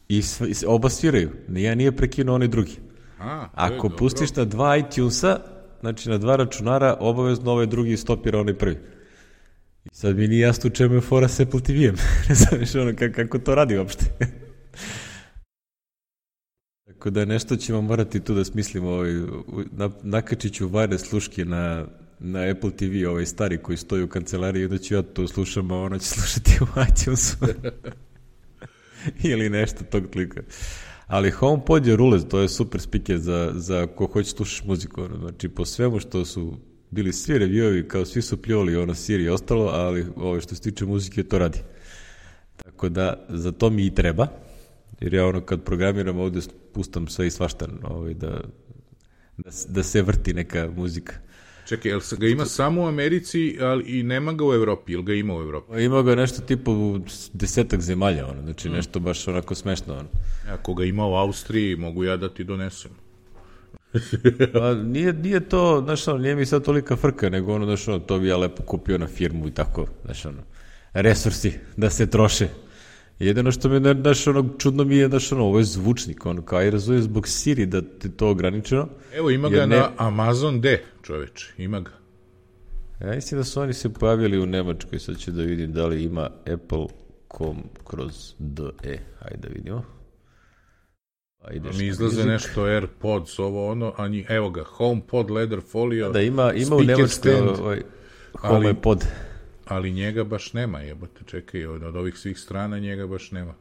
I, 0.07 0.21
sv- 0.21 0.45
i 0.45 0.53
oba 0.67 0.89
sviraju. 0.89 1.29
Nijedan 1.47 1.77
nije 1.77 1.91
prekinuo 1.91 2.35
onaj 2.35 2.47
drugi. 2.47 2.82
A, 3.23 3.47
to 3.67 3.73
je 3.73 3.77
Ako 3.77 3.87
dobro. 3.87 3.97
pustiš 3.97 4.35
na 4.35 4.45
dva 4.45 4.77
iTunesa, 4.77 5.39
znači 5.79 6.09
na 6.09 6.17
dva 6.17 6.35
računara, 6.35 6.97
obavezno 6.99 7.51
ovaj 7.51 7.65
drugi 7.65 7.97
stopira 7.97 8.39
onaj 8.39 8.57
prvi. 8.57 8.77
I 9.85 9.89
sad 9.91 10.17
mi 10.17 10.27
nije 10.27 10.41
jasno 10.41 10.67
u 10.67 10.73
čemu 10.73 10.95
je 10.95 11.01
fora 11.01 11.27
s 11.27 11.39
Apple 11.39 11.59
TV-em. 11.59 11.95
ne 12.29 12.35
znaš 12.35 12.75
ono 12.75 12.93
kako, 13.15 13.39
to 13.39 13.55
radi 13.55 13.77
uopšte. 13.77 14.05
Tako 16.87 17.09
da 17.09 17.25
nešto 17.25 17.55
ćemo 17.55 17.81
morati 17.81 18.19
tu 18.19 18.33
da 18.33 18.45
smislimo. 18.45 18.89
Ovaj, 18.89 19.13
na, 19.71 19.89
nakačit 20.03 20.53
ću 20.53 20.67
vajne 20.67 20.99
sluške 20.99 21.45
na, 21.45 21.85
na 22.19 22.39
Apple 22.51 22.71
TV, 22.71 23.09
ovaj 23.09 23.25
stari 23.25 23.57
koji 23.57 23.77
stoji 23.77 24.03
u 24.03 24.07
kancelariji, 24.07 24.67
da 24.67 24.77
ću 24.77 24.93
ja 24.93 25.01
to 25.01 25.27
slušam, 25.27 25.71
a 25.71 25.81
ona 25.81 25.99
će 25.99 26.07
slušati 26.15 26.59
u 26.61 26.65
iTunesu. 26.91 27.37
Ili 29.23 29.49
nešto 29.49 29.83
tog 29.83 30.03
klika. 30.11 30.41
Ali 31.07 31.31
HomePod 31.31 31.87
je 31.87 31.95
rulez, 31.95 32.25
to 32.29 32.39
je 32.39 32.49
super 32.49 32.81
speaker 32.81 33.17
za, 33.17 33.51
za 33.55 33.87
ko 33.87 34.05
hoće 34.05 34.29
slušaš 34.29 34.63
muziku. 34.63 35.01
Ono. 35.01 35.17
Znači, 35.17 35.49
po 35.49 35.65
svemu 35.65 35.99
što 35.99 36.25
su 36.25 36.57
bili 36.91 37.13
svi 37.13 37.39
reviewovi, 37.39 37.87
kao 37.87 38.05
svi 38.05 38.21
su 38.21 38.41
pljuvali 38.41 38.75
ono 38.75 38.95
Siri 38.95 39.23
i 39.23 39.29
ostalo, 39.29 39.65
ali 39.65 40.05
ovo 40.15 40.41
što 40.41 40.55
se 40.55 40.61
tiče 40.61 40.85
muzike 40.85 41.23
to 41.23 41.39
radi. 41.39 41.59
Tako 42.55 42.89
da, 42.89 43.25
za 43.29 43.51
to 43.51 43.69
mi 43.69 43.85
i 43.85 43.95
treba, 43.95 44.27
jer 45.01 45.13
ja 45.13 45.27
ono 45.27 45.41
kad 45.41 45.63
programiram 45.63 46.19
ovde 46.19 46.39
pustam 46.73 47.07
sve 47.07 47.27
i 47.27 47.31
svašta, 47.31 47.67
ovaj, 47.83 48.13
da, 48.13 48.41
da, 49.37 49.49
da 49.67 49.83
se 49.83 50.01
vrti 50.01 50.33
neka 50.33 50.71
muzika. 50.75 51.13
Čekaj, 51.67 51.91
jel 51.91 51.99
se 51.99 52.15
ga 52.15 52.27
ima 52.27 52.45
samo 52.45 52.81
u 52.81 52.85
Americi, 52.85 53.57
ali 53.61 53.83
i 53.99 54.03
nema 54.03 54.33
ga 54.33 54.45
u 54.45 54.53
Evropi, 54.53 54.93
ili 54.93 55.03
ga 55.03 55.13
ima 55.13 55.37
u 55.37 55.41
Evropi? 55.41 55.67
Pa 55.71 55.79
Ima 55.79 56.01
ga 56.01 56.15
nešto 56.15 56.41
tipa 56.41 56.71
u 56.71 56.99
desetak 57.33 57.81
zemalja, 57.81 58.27
ono, 58.27 58.41
znači 58.41 58.69
nešto 58.69 58.99
baš 58.99 59.27
onako 59.27 59.55
smešno. 59.55 59.93
Ono. 59.93 60.09
Ako 60.49 60.73
ga 60.73 60.83
ima 60.83 61.05
u 61.07 61.13
Austriji, 61.13 61.75
mogu 61.75 62.03
ja 62.03 62.17
da 62.17 62.29
ti 62.29 62.43
donesem. 62.43 62.91
Pa 64.53 64.73
nije, 64.73 65.13
nije 65.13 65.39
to, 65.39 65.81
znaš, 65.85 66.07
ono, 66.07 66.17
nije 66.17 66.35
mi 66.35 66.45
sad 66.45 66.65
tolika 66.65 66.95
frka, 66.95 67.29
nego 67.29 67.53
ono, 67.53 67.65
znaš, 67.65 67.87
ono, 67.87 67.99
to 67.99 68.19
bi 68.19 68.27
ja 68.27 68.37
lepo 68.37 68.63
kupio 68.63 68.97
na 68.97 69.07
firmu 69.07 69.47
i 69.47 69.51
tako, 69.51 69.85
znaš, 70.05 70.25
ono, 70.25 70.41
resursi 70.93 71.53
da 71.77 71.89
se 71.89 72.09
troše. 72.09 72.47
Jedino 73.19 73.51
što 73.51 73.69
mi, 73.69 73.75
je, 73.77 73.93
znaš, 73.93 74.27
ono, 74.27 74.49
čudno 74.57 74.83
mi 74.83 74.95
je, 74.97 75.07
znaš, 75.07 75.31
ono, 75.31 75.43
ovo 75.43 75.57
je 75.57 75.65
zvučnik, 75.65 76.25
ono, 76.25 76.41
kao 76.41 76.63
i 76.63 76.69
razumije 76.69 77.01
zbog 77.01 77.27
Siri 77.27 77.65
da 77.65 77.81
ti 77.81 78.11
to 78.11 78.29
ograničeno. 78.29 78.87
Evo, 79.13 79.29
ima 79.29 79.49
ga 79.49 79.65
ne- 79.65 79.67
na 79.67 79.89
Amazon 79.97 80.61
D, 80.61 80.83
čoveče, 81.01 81.53
ima 81.57 81.79
ga. 81.79 81.91
Ja 83.01 83.09
mislim 83.09 83.39
da 83.39 83.43
su 83.43 83.61
oni 83.61 83.73
se 83.73 83.89
pojavili 83.89 84.39
u 84.39 84.45
Nemačkoj, 84.45 84.99
sad 84.99 85.17
ću 85.17 85.31
da 85.31 85.43
vidim 85.43 85.73
da 85.73 85.85
li 85.85 86.03
ima 86.03 86.29
Apple.com 86.53 87.57
kroz 87.83 88.33
DE, 88.39 88.63
hajde 89.19 89.37
da 89.39 89.47
vidimo. 89.49 89.83
Pa 91.39 91.51
ideš 91.51 91.77
Mi 91.77 91.87
izlaze 91.87 92.15
music. 92.15 92.25
nešto 92.27 92.63
AirPods, 92.63 93.39
ovo 93.39 93.67
ono, 93.67 93.93
a 93.97 94.07
njih, 94.07 94.25
evo 94.29 94.49
ga, 94.49 94.63
HomePod, 94.65 95.31
Leather 95.31 95.61
Folio, 95.61 96.09
Da, 96.11 96.21
ima, 96.21 96.53
ima 96.53 96.75
u 96.75 96.81
Nemačkoj 96.81 97.31
ovaj, 97.59 97.81
HomePod. 98.33 99.01
ali 99.01 99.32
njega 99.93 100.23
baš 100.23 100.53
nema, 100.53 100.79
jebote, 100.79 101.21
čekaj, 101.25 101.65
od, 101.65 101.83
od 101.83 101.95
ovih 101.95 102.17
svih 102.17 102.39
strana 102.39 102.79
njega 102.79 103.07
baš 103.07 103.31
nema. 103.31 103.53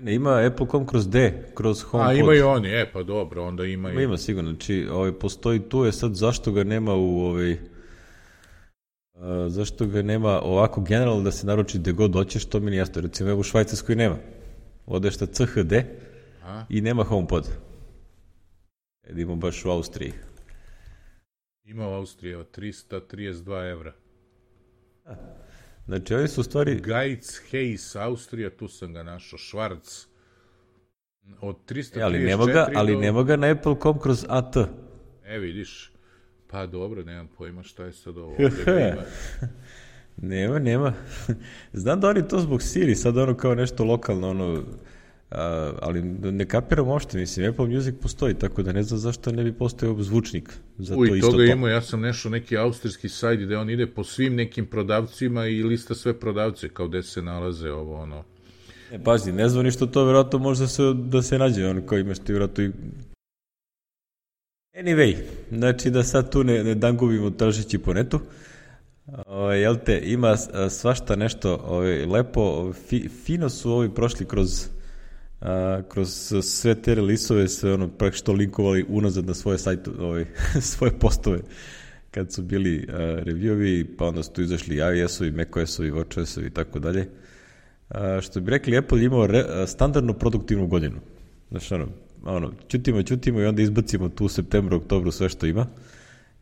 Ne, 0.00 0.14
ima 0.14 0.42
Apple.com 0.46 0.86
kroz 0.86 1.08
D, 1.08 1.44
kroz 1.54 1.82
HomePod. 1.82 2.10
A, 2.10 2.14
imaju 2.14 2.48
oni, 2.48 2.68
e, 2.68 2.90
pa 2.92 3.02
dobro, 3.02 3.44
onda 3.44 3.64
ima 3.64 3.90
Ima, 3.90 4.00
i... 4.00 4.04
ima 4.04 4.16
sigurno, 4.16 4.50
znači 4.50 4.88
ovaj, 4.92 5.12
postoji 5.12 5.60
tu, 5.60 5.84
je 5.84 5.92
sad 5.92 6.14
zašto 6.14 6.52
ga 6.52 6.64
nema 6.64 6.94
u 6.94 7.20
ovaj, 7.20 7.58
a, 9.14 9.48
zašto 9.48 9.86
ga 9.86 10.02
nema 10.02 10.40
ovako 10.40 10.80
generalno 10.80 11.22
da 11.22 11.30
se 11.30 11.46
naruči 11.46 11.78
gde 11.78 11.92
god 11.92 12.12
hoćeš, 12.12 12.44
to 12.44 12.60
mi 12.60 12.70
nije 12.70 12.78
jasno. 12.78 13.02
Recimo, 13.02 13.30
evo 13.30 13.40
u 13.40 13.42
Švajcarskoj 13.42 13.96
nema. 13.96 14.16
Odeš 14.86 15.20
na 15.20 15.26
CHD 15.26 15.72
A? 16.42 16.64
i 16.68 16.80
nema 16.80 17.04
HomePod. 17.04 17.48
Edimo 19.08 19.36
baš 19.36 19.64
u 19.64 19.70
Austriji. 19.70 20.12
Ima 21.64 21.88
u 21.88 21.92
Austriji, 21.92 22.32
evo, 22.32 22.44
332 22.56 23.70
evra. 23.70 23.92
Znači, 25.86 26.14
oni 26.14 26.28
su 26.28 26.40
u 26.40 26.44
stvari... 26.44 26.80
Gajc, 26.80 27.40
Hayes, 27.52 27.98
Austrija, 27.98 28.50
tu 28.50 28.68
sam 28.68 28.92
ga 28.92 29.02
našao, 29.02 29.38
Schwarz, 29.38 30.06
od 31.40 31.56
334 31.68 31.98
E, 31.98 32.02
ali 32.02 32.18
nema 32.18 32.46
ga, 32.46 32.68
ali 32.74 32.92
do... 32.92 33.00
nema 33.00 33.22
ga 33.22 33.36
na 33.36 33.46
Apple.com 33.46 33.98
kroz 33.98 34.26
AT. 34.28 34.56
E, 35.24 35.38
vidiš, 35.38 35.92
pa 36.50 36.66
dobro, 36.66 37.02
nemam 37.02 37.28
pojma 37.38 37.62
šta 37.62 37.84
je 37.84 37.92
sad 37.92 38.18
ovo. 38.18 38.36
Nema, 40.22 40.58
nema. 40.58 40.92
Znam 41.72 42.00
da 42.00 42.08
oni 42.08 42.28
to 42.28 42.38
zbog 42.38 42.62
Siri, 42.62 42.94
sad 42.94 43.18
ono 43.18 43.36
kao 43.36 43.54
nešto 43.54 43.84
lokalno, 43.84 44.30
ono, 44.30 44.64
ali 45.80 46.02
ne 46.32 46.44
kapiram 46.44 46.88
uopšte, 46.88 47.18
mislim, 47.18 47.50
Apple 47.50 47.68
Music 47.68 47.94
postoji, 48.02 48.34
tako 48.34 48.62
da 48.62 48.72
ne 48.72 48.82
znam 48.82 48.98
zašto 48.98 49.32
ne 49.32 49.44
bi 49.44 49.52
postojao 49.52 50.02
zvučnik 50.02 50.52
za 50.78 50.94
to 50.94 51.00
Uj, 51.00 51.18
isto 51.18 51.30
toga 51.30 51.46
to. 51.46 51.52
ima, 51.52 51.70
ja 51.70 51.82
sam 51.82 52.00
nešto 52.00 52.28
neki 52.28 52.56
austrijski 52.56 53.08
sajt 53.08 53.40
gde 53.40 53.56
on 53.56 53.70
ide 53.70 53.86
po 53.86 54.04
svim 54.04 54.34
nekim 54.34 54.66
prodavcima 54.66 55.46
i 55.46 55.62
lista 55.62 55.94
sve 55.94 56.20
prodavce, 56.20 56.68
kao 56.68 56.88
gde 56.88 57.02
se 57.02 57.22
nalaze 57.22 57.70
ovo, 57.70 58.00
ono. 58.00 58.24
Ne, 58.92 59.04
pazi, 59.04 59.32
ne 59.32 59.48
zvoni 59.48 59.70
što 59.70 59.86
to 59.86 60.04
verovatno 60.04 60.38
može 60.38 60.60
da 60.60 60.68
se, 60.68 60.82
da 60.94 61.22
se 61.22 61.38
nađe, 61.38 61.66
ono 61.66 61.86
kao 61.86 61.98
imaš 61.98 62.18
ti 62.18 62.32
verovatno 62.32 62.64
i... 62.64 62.70
Anyway, 64.76 65.16
znači 65.50 65.90
da 65.90 66.02
sad 66.02 66.32
tu 66.32 66.44
ne, 66.44 66.64
ne 66.64 66.74
dangubimo 66.74 67.30
tražeći 67.30 67.78
po 67.78 67.92
netu, 67.92 68.20
o, 69.26 69.50
jel 69.50 69.76
te, 69.86 70.00
ima 70.04 70.36
svašta 70.70 71.16
nešto 71.16 71.60
ovaj, 71.64 72.06
lepo, 72.06 72.72
fi, 72.72 73.08
fino 73.08 73.48
su 73.48 73.72
ovi 73.72 73.94
prošli 73.94 74.26
kroz 74.26 74.77
a, 75.40 75.82
kroz 75.88 76.34
sve 76.42 76.74
te 76.74 76.94
relisove 76.94 77.48
sve 77.48 77.74
ono 77.74 77.88
praktično 77.88 78.34
linkovali 78.34 78.86
unazad 78.88 79.26
na 79.26 79.34
svoje 79.34 79.58
sajtu, 79.58 79.92
ovaj, 79.98 80.24
svoje 80.72 80.92
postove 80.98 81.38
kad 82.10 82.32
su 82.32 82.42
bili 82.42 82.86
reviewovi, 83.24 83.86
pa 83.98 84.06
onda 84.06 84.22
su 84.22 84.32
tu 84.32 84.42
izašli 84.42 84.76
iOS-ovi, 84.76 85.32
macOS-ovi, 85.32 85.90
WatchOS-ovi 85.92 86.46
i 86.46 86.50
tako 86.50 86.78
dalje. 86.78 87.08
A, 87.88 88.20
što 88.20 88.40
bi 88.40 88.50
rekli, 88.50 88.78
Apple 88.78 89.04
imao 89.04 89.26
re, 89.26 89.44
standardnu 89.66 90.14
produktivnu 90.14 90.66
godinu. 90.66 91.00
Znaš, 91.50 91.72
ono, 91.72 91.86
ono, 92.24 92.52
ćutimo, 92.68 93.02
ćutimo 93.02 93.40
i 93.40 93.46
onda 93.46 93.62
izbacimo 93.62 94.08
tu 94.08 94.24
u 94.24 94.28
septembru, 94.28 94.76
oktobru 94.76 95.10
sve 95.10 95.28
što 95.28 95.46
ima 95.46 95.66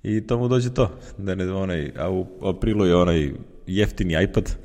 i 0.02 0.26
to 0.26 0.38
mu 0.38 0.48
dođe 0.48 0.74
to. 0.74 0.98
Da 1.18 1.34
ne, 1.34 1.52
onaj, 1.52 1.92
a 1.98 2.10
u 2.10 2.26
aprilu 2.42 2.86
je 2.86 2.96
onaj 2.96 3.32
jeftini 3.66 4.22
iPad, 4.24 4.56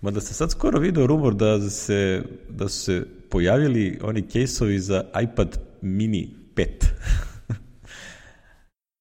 mada 0.00 0.20
se 0.20 0.34
sad 0.34 0.50
skoro 0.50 0.78
video 0.78 1.06
rumor 1.06 1.34
da, 1.34 1.60
se, 1.60 2.22
da 2.48 2.68
su 2.68 2.80
se 2.84 3.06
pojavili 3.30 3.98
oni 4.02 4.22
kejsovi 4.22 4.80
za 4.80 5.04
iPad 5.22 5.58
mini 5.82 6.28
5. 6.54 6.66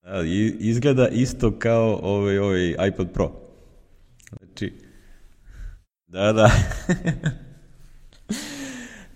A, 0.02 0.22
i- 0.22 0.56
Izgleda 0.60 1.08
isto 1.08 1.60
kao 1.60 2.00
ovaj, 2.04 2.38
ovaj 2.38 2.70
iPad 2.88 3.14
Pro. 3.14 3.32
Znači, 4.40 4.74
da, 6.08 6.34
da. 6.34 6.52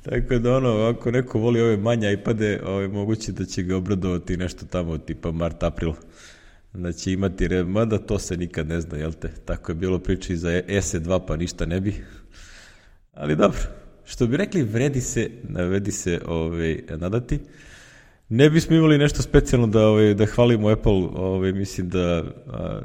Tako 0.04 0.40
da 0.40 0.56
ono, 0.56 0.70
ako 0.70 1.12
neko 1.12 1.40
voli 1.40 1.62
ove 1.62 1.78
manje 1.78 2.14
iPade, 2.14 2.62
ovaj, 2.66 2.88
moguće 2.88 3.32
da 3.32 3.46
će 3.46 3.64
ga 3.64 3.78
obradovati 3.78 4.38
nešto 4.38 4.66
tamo 4.66 4.98
tipa 4.98 5.32
mart, 5.32 5.64
april. 5.64 5.94
Da 6.74 6.92
će 6.92 7.12
imati, 7.14 7.48
re... 7.48 7.64
mada 7.64 7.98
to 7.98 8.20
se 8.20 8.38
nikad 8.38 8.68
ne 8.68 8.82
zna, 8.82 8.98
jel 8.98 9.14
te? 9.14 9.28
Tako 9.46 9.72
je 9.72 9.76
bilo 9.76 10.00
priče 10.00 10.34
i 10.34 10.38
za 10.38 10.50
SE2, 10.68 11.22
pa 11.28 11.36
ništa 11.36 11.66
ne 11.66 11.82
bi. 11.82 12.04
Ali 13.12 13.36
dobro, 13.36 13.60
što 14.06 14.28
bi 14.28 14.38
rekli, 14.38 14.64
vredi 14.64 15.02
se, 15.02 15.30
vredi 15.50 15.92
se 15.92 16.22
ovaj, 16.26 16.84
nadati. 16.90 17.40
Ne 18.30 18.50
bismo 18.50 18.76
imali 18.76 18.98
nešto 18.98 19.22
specijalno 19.22 19.68
da, 19.68 19.88
ovaj, 19.88 20.14
da 20.14 20.26
hvalimo 20.26 20.70
Apple, 20.70 20.92
ovaj, 21.14 21.52
mislim 21.52 21.90
da 21.90 22.24
a, 22.48 22.82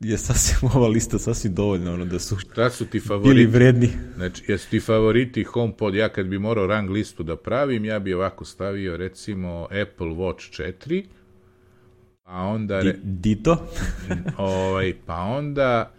je 0.00 0.18
sasvim 0.18 0.70
ova 0.74 0.88
lista 0.88 1.18
sasvim 1.18 1.54
dovoljna, 1.54 1.92
ono 1.92 2.04
da 2.04 2.18
su 2.18 2.36
Šta 2.38 2.70
su 2.70 2.84
ti 2.86 3.00
bili 3.00 3.00
favoriti? 3.00 3.46
vredni. 3.46 3.90
Znači, 4.16 4.42
jesu 4.48 4.70
ti 4.70 4.80
favoriti 4.80 5.44
HomePod? 5.44 5.94
Ja 5.94 6.08
kad 6.08 6.26
bi 6.26 6.38
morao 6.38 6.66
rang 6.66 6.90
listu 6.90 7.22
da 7.22 7.36
pravim, 7.36 7.84
ja 7.84 7.98
bi 7.98 8.14
ovako 8.14 8.44
stavio 8.44 8.96
recimo 8.96 9.62
Apple 9.64 10.06
Watch 10.06 10.62
4, 10.62 11.04
pa 12.24 12.32
onda, 12.32 12.82
re, 12.82 12.92
Di, 12.92 12.98
dito. 13.02 13.66
ovaj, 14.36 14.94
pa 15.06 15.14
onda 15.16 15.92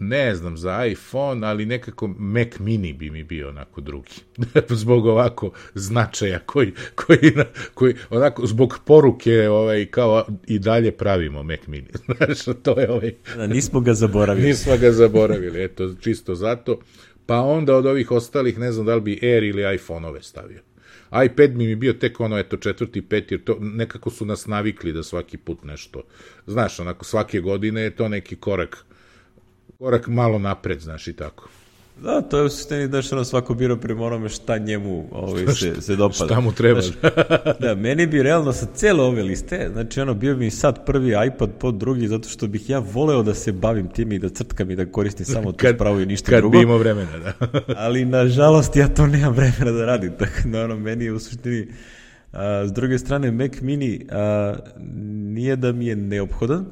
ne 0.00 0.34
znam, 0.34 0.56
za 0.56 0.86
iPhone, 0.86 1.46
ali 1.46 1.66
nekako 1.66 2.06
Mac 2.06 2.58
mini 2.58 2.92
bi 2.92 3.10
mi 3.10 3.24
bio 3.24 3.48
onako 3.48 3.80
drugi. 3.80 4.14
zbog 4.68 5.06
ovako 5.06 5.50
značaja 5.74 6.38
koji, 6.38 6.72
koji, 6.94 7.32
koji, 7.74 7.94
onako, 8.10 8.46
zbog 8.46 8.78
poruke 8.84 9.48
ovaj, 9.48 9.86
kao 9.86 10.26
i 10.46 10.58
dalje 10.58 10.92
pravimo 10.92 11.42
Mac 11.42 11.60
mini. 11.66 11.88
Znaš, 12.16 12.56
to 12.62 12.80
je 12.80 12.90
ovaj... 12.90 13.14
Da, 13.36 13.46
nismo 13.46 13.80
ga 13.80 13.94
zaboravili. 13.94 14.48
nismo 14.48 14.76
ga 14.76 14.92
zaboravili, 14.92 15.64
eto, 15.64 15.94
čisto 16.00 16.34
zato. 16.34 16.78
Pa 17.26 17.40
onda 17.40 17.76
od 17.76 17.86
ovih 17.86 18.10
ostalih, 18.10 18.58
ne 18.58 18.72
znam 18.72 18.86
da 18.86 18.94
li 18.94 19.00
bi 19.00 19.20
Air 19.22 19.44
ili 19.44 19.74
iPhone-ove 19.74 20.22
stavio 20.22 20.60
iPad 21.24 21.56
mi 21.56 21.64
je 21.64 21.76
bio 21.76 21.92
tek 21.92 22.20
ono, 22.20 22.38
eto, 22.38 22.56
četvrti, 22.56 23.02
peti, 23.02 23.34
jer 23.34 23.44
to 23.44 23.56
nekako 23.60 24.10
su 24.10 24.26
nas 24.26 24.46
navikli 24.46 24.92
da 24.92 25.02
svaki 25.02 25.36
put 25.36 25.64
nešto, 25.64 26.02
znaš, 26.46 26.80
onako, 26.80 27.04
svake 27.04 27.40
godine 27.40 27.82
je 27.82 27.96
to 27.96 28.08
neki 28.08 28.36
korak, 28.36 28.84
korak 29.78 30.06
malo 30.06 30.38
napred, 30.38 30.80
znaš, 30.80 31.08
i 31.08 31.12
tako. 31.12 31.48
Da, 32.02 32.20
to 32.20 32.38
je 32.38 32.44
u 32.44 32.48
suštini 32.48 32.88
da 32.88 33.02
što 33.02 33.16
ono 33.16 33.24
svako 33.24 33.54
biro 33.54 33.76
prema 33.76 34.04
onome 34.04 34.28
šta 34.28 34.58
njemu 34.58 35.08
ovaj, 35.12 35.46
se, 35.46 35.82
se 35.82 35.96
dopada. 35.96 36.24
Šta 36.24 36.40
mu 36.40 36.52
treba. 36.52 36.80
Znaš, 36.80 36.96
da, 37.60 37.74
meni 37.74 38.06
bi 38.06 38.22
realno 38.22 38.52
sa 38.52 38.66
cele 38.74 39.02
ove 39.02 39.22
liste, 39.22 39.70
znači 39.72 40.00
ono, 40.00 40.14
bio 40.14 40.36
bi 40.36 40.50
sad 40.50 40.86
prvi 40.86 41.14
iPad 41.26 41.50
pod 41.60 41.74
drugi, 41.74 42.08
zato 42.08 42.28
što 42.28 42.46
bih 42.46 42.70
ja 42.70 42.78
voleo 42.78 43.22
da 43.22 43.34
se 43.34 43.52
bavim 43.52 43.88
tim 43.88 44.12
i 44.12 44.18
da 44.18 44.28
crtkam 44.28 44.70
i 44.70 44.76
da 44.76 44.86
koristim 44.86 45.26
samo 45.26 45.52
to 45.52 45.74
spravo 45.74 46.00
i 46.00 46.06
ništa 46.06 46.30
kad 46.30 46.40
drugo. 46.40 46.52
Kad 46.52 46.60
bi 46.60 46.62
imao 46.62 46.78
vremena, 46.78 47.18
da. 47.18 47.32
ali, 47.84 48.04
nažalost, 48.04 48.76
ja 48.76 48.88
to 48.88 49.06
nemam 49.06 49.32
vremena 49.32 49.72
da 49.72 49.86
radim, 49.86 50.12
tako 50.18 50.48
da 50.48 50.64
ono, 50.64 50.76
meni 50.76 51.04
je 51.04 51.12
u 51.12 51.18
suštini... 51.18 51.68
A, 52.32 52.66
s 52.66 52.72
druge 52.72 52.98
strane, 52.98 53.30
Mac 53.30 53.52
Mini 53.60 54.06
a, 54.10 54.54
nije 55.10 55.56
da 55.56 55.72
mi 55.72 55.86
je 55.86 55.96
neophodan, 55.96 56.66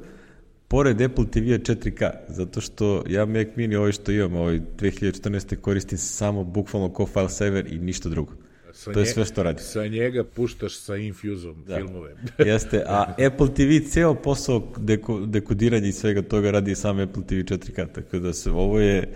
pored 0.68 1.00
Apple 1.00 1.24
TV-a 1.30 1.58
4K, 1.58 2.10
zato 2.28 2.60
što 2.60 3.04
ja 3.08 3.26
Mac 3.26 3.46
Mini 3.56 3.76
ovaj 3.76 3.92
što 3.92 4.12
imam, 4.12 4.34
ovaj 4.34 4.60
2014. 4.78 5.56
koristim 5.56 5.98
samo 5.98 6.44
bukvalno 6.44 6.92
ko 6.92 7.06
file 7.06 7.28
saver 7.28 7.72
i 7.72 7.78
ništa 7.78 8.08
drugo. 8.08 8.32
Sa 8.72 8.92
to 8.92 9.00
je 9.00 9.06
sve 9.06 9.24
što 9.24 9.42
radi. 9.42 9.62
Sa 9.62 9.86
njega 9.86 10.24
puštaš 10.24 10.76
sa 10.78 10.96
Infuzom 10.96 11.64
da. 11.66 11.76
filmove. 11.76 12.14
Jeste, 12.52 12.82
a 12.86 13.14
Apple 13.26 13.54
TV 13.54 13.88
ceo 13.90 14.14
posao 14.14 14.72
deko, 14.76 15.20
dekodiranja 15.20 15.86
i 15.86 15.92
svega 15.92 16.22
toga 16.22 16.50
radi 16.50 16.74
sam 16.74 16.98
Apple 16.98 17.22
TV 17.26 17.34
4K, 17.34 17.86
tako 17.92 18.18
da 18.18 18.32
se 18.32 18.50
ovo 18.50 18.80
je 18.80 19.08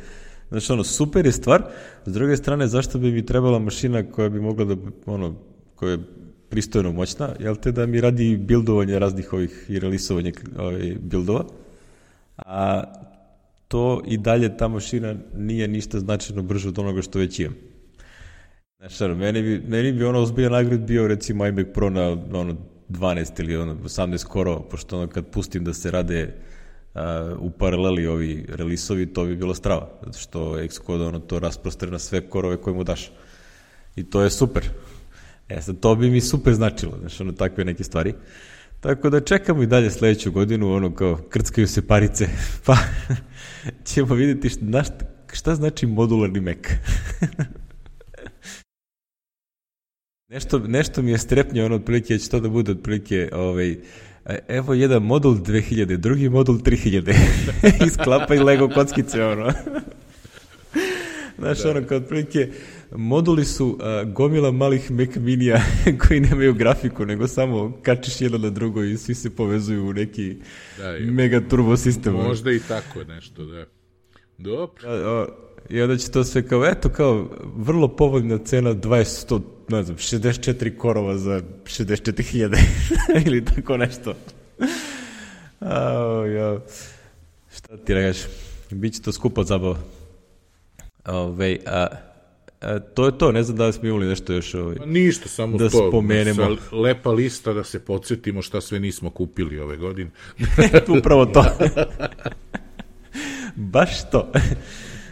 Znači, 0.50 0.73
ono, 0.73 0.85
super 0.85 1.26
je 1.26 1.33
stvar. 1.33 1.62
S 2.07 2.12
druge 2.12 2.37
strane, 2.37 2.66
zašto 2.66 2.99
bi 2.99 3.12
mi 3.12 3.26
trebala 3.26 3.59
mašina 3.59 4.11
koja 4.11 4.28
bi 4.28 4.40
mogla 4.40 4.64
da, 4.64 4.76
ono, 5.07 5.37
koja 5.75 5.99
pristojno 6.50 6.92
moćna, 6.92 7.28
jel 7.40 7.57
te 7.57 7.73
da 7.73 7.87
mi 7.87 8.00
radi 8.00 8.37
bildovanje 8.37 8.99
raznih 8.99 9.33
ovih 9.33 9.66
i 9.69 9.78
relisovanje 9.78 10.33
ovaj, 10.59 10.97
bildova, 11.00 11.45
a 12.37 12.83
to 13.69 14.02
i 14.07 14.19
dalje 14.19 14.57
ta 14.57 14.69
mašina 14.69 15.14
nije 15.37 15.69
ništa 15.69 16.00
značajno 16.00 16.42
brže 16.42 16.69
od 16.69 16.78
onoga 16.78 17.02
što 17.02 17.19
već 17.19 17.38
imam. 17.38 17.54
Znaš, 18.78 19.00
ono, 19.00 19.14
meni 19.14 19.42
bi, 19.42 19.62
meni 19.69 19.92
bi 19.92 20.04
ono 20.04 20.19
ozbiljan 20.21 20.52
nagrad 20.52 20.80
bio 20.80 21.09
recimo 21.09 21.47
iMac 21.47 21.66
Pro 21.75 21.90
na 21.90 22.09
ono 22.33 22.57
12 22.88 23.40
ili 23.40 23.57
ono 23.57 23.75
18 23.75 24.25
korova, 24.25 24.62
pošto 24.71 24.99
ono 24.99 25.07
kad 25.07 25.26
pustim 25.26 25.64
da 25.64 25.75
se 25.75 25.90
rade 25.90 26.35
uh, 26.95 27.00
u 27.38 27.50
paraleli 27.50 28.07
ovi 28.07 28.47
relisovi, 28.49 29.07
to 29.07 29.25
bi 29.25 29.37
bilo 29.37 29.54
strava, 29.54 29.88
zato 30.02 30.19
što 30.19 30.57
Xcode 30.69 31.04
ono 31.04 31.19
to 31.19 31.38
rasprostre 31.38 31.90
na 31.90 31.99
sve 31.99 32.21
korove 32.28 32.57
koje 32.57 32.75
mu 32.75 32.85
daš. 32.85 33.12
I 33.97 34.04
to 34.04 34.23
je 34.23 34.30
super. 34.30 34.64
E 35.50 35.62
sad, 35.62 35.80
to 35.80 35.95
bi 35.95 36.11
mi 36.11 36.21
super 36.21 36.54
značilo, 36.54 36.99
znaš, 37.00 37.21
ono, 37.21 37.33
takve 37.33 37.64
neke 37.64 37.85
stvari. 37.85 38.14
Tako 38.80 39.11
da 39.11 39.21
čekamo 39.21 39.62
i 39.62 39.66
dalje 39.66 39.90
sledeću 39.90 40.33
godinu, 40.33 40.75
ono 40.75 40.95
kao 40.95 41.16
krckaju 41.28 41.66
se 41.66 41.87
parice, 41.87 42.28
pa 42.66 42.76
ćemo 43.92 44.14
videti 44.14 44.49
šta, 44.49 44.83
šta 45.33 45.54
znači 45.54 45.87
modularni 45.87 46.40
Mac. 46.40 46.57
nešto, 50.33 50.59
nešto 50.59 51.02
mi 51.02 51.11
je 51.11 51.19
strepnje, 51.19 51.64
ono, 51.64 51.76
otprilike, 51.76 52.19
će 52.19 52.30
to 52.30 52.40
da 52.40 52.49
bude 52.49 52.73
otprilike, 52.73 53.28
ovaj, 53.33 53.76
evo 54.49 54.75
jedan 54.75 55.02
modul 55.02 55.35
2000, 55.35 55.97
drugi 55.97 56.28
modul 56.28 56.59
3000, 56.59 57.87
isklapa 57.87 58.35
i 58.35 58.38
Lego 58.38 58.69
kockice, 58.69 59.25
ono. 59.25 59.52
Znaš, 61.40 61.62
da. 61.62 61.70
ono, 61.70 61.87
kao 61.87 61.98
otprilike, 61.98 62.48
moduli 62.96 63.44
su 63.44 63.66
uh, 63.66 64.12
gomila 64.12 64.50
malih 64.50 64.90
Mac 64.90 65.16
minija 65.16 65.61
koji 66.07 66.20
nemaju 66.20 66.55
grafiku, 66.55 67.07
nego 67.07 67.29
samo 67.29 67.79
kačiš 67.83 68.20
jedno 68.20 68.38
na 68.38 68.50
drugo 68.50 68.83
i 68.83 68.96
svi 68.96 69.14
se 69.14 69.31
povezuju 69.31 69.88
u 69.88 69.92
neki 69.92 70.37
da, 70.79 71.12
mega 71.12 71.40
turbo 71.48 71.76
sistem. 71.76 72.12
Možda 72.12 72.53
i 72.53 72.61
tako 72.68 73.05
nešto, 73.05 73.44
da. 73.44 73.64
Dobro. 74.38 74.88
A, 74.88 75.26
I 75.68 75.83
onda 75.83 75.96
će 75.96 76.11
to 76.11 76.24
sve 76.24 76.48
kao, 76.48 76.66
eto, 76.66 76.88
kao, 76.88 77.29
vrlo 77.57 77.88
povoljna 77.88 78.38
cena, 78.38 78.74
20, 78.74 79.26
100, 79.29 79.40
ne 79.68 79.83
znam, 79.83 79.96
64 79.96 80.76
korova 80.76 81.18
za 81.18 81.40
64.000 81.64 82.59
ili 83.26 83.44
tako 83.44 83.76
nešto. 83.76 84.14
A, 85.61 86.24
ja. 86.37 86.61
Šta 87.57 87.76
ti 87.76 87.94
regaš? 87.94 88.18
Biće 88.70 89.03
to 89.03 89.12
skupo 89.12 89.44
zabava. 89.44 89.79
Ove, 91.06 91.56
a, 91.66 91.86
a, 92.60 92.78
to 92.78 93.06
je 93.06 93.18
to, 93.18 93.32
ne 93.32 93.42
znam 93.42 93.56
da 93.56 93.66
li 93.66 93.72
smo 93.72 93.88
imali 93.88 94.06
nešto 94.06 94.32
još 94.32 94.54
ovaj, 94.54 94.76
pa 94.76 94.86
Ništa, 94.86 95.28
samo 95.28 95.58
da 95.58 95.68
to, 95.68 95.88
spomenemo. 95.88 96.56
lepa 96.72 97.10
lista 97.10 97.52
da 97.52 97.64
se 97.64 97.84
podsjetimo 97.84 98.42
šta 98.42 98.60
sve 98.60 98.80
nismo 98.80 99.10
kupili 99.10 99.58
ove 99.58 99.76
godine. 99.76 100.10
Upravo 100.98 101.26
to. 101.26 101.44
Baš 103.56 104.10
to. 104.10 104.32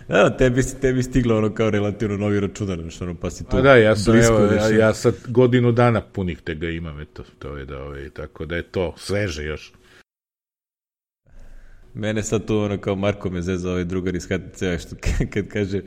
Da, 0.08 0.36
tebi, 0.36 0.62
tebi 0.80 1.02
stiglo 1.02 1.38
ono 1.38 1.54
kao 1.54 1.70
relativno 1.70 2.16
novi 2.16 2.40
računar, 2.40 2.80
znaš, 2.80 3.00
ono, 3.00 3.14
pa 3.14 3.30
si 3.30 3.44
tu 3.44 3.56
A 3.56 3.60
da, 3.60 3.76
ja 3.76 3.96
sam, 3.96 4.16
evo, 4.16 4.38
ja, 4.38 4.68
ja 4.68 4.94
sad 4.94 5.14
godinu 5.26 5.72
dana 5.72 6.00
punih 6.00 6.40
te 6.40 6.54
ga 6.54 6.68
imam, 6.68 7.00
eto, 7.00 7.24
to 7.38 7.56
je 7.56 7.64
da, 7.64 7.82
ovaj, 7.82 8.10
tako 8.10 8.46
da 8.46 8.56
je 8.56 8.62
to 8.62 8.94
sveže 8.96 9.44
još. 9.44 9.72
Mene 11.98 12.22
sad 12.22 12.46
tu 12.46 12.58
ono 12.58 12.78
kao 12.78 12.96
Marko 12.96 13.30
me 13.30 13.42
zeza 13.42 13.70
ovaj 13.70 13.84
drugar 13.84 14.14
iz 14.14 14.26
HTC-a 14.26 14.78
što 14.78 14.96
kad 15.30 15.48
kaže 15.48 15.82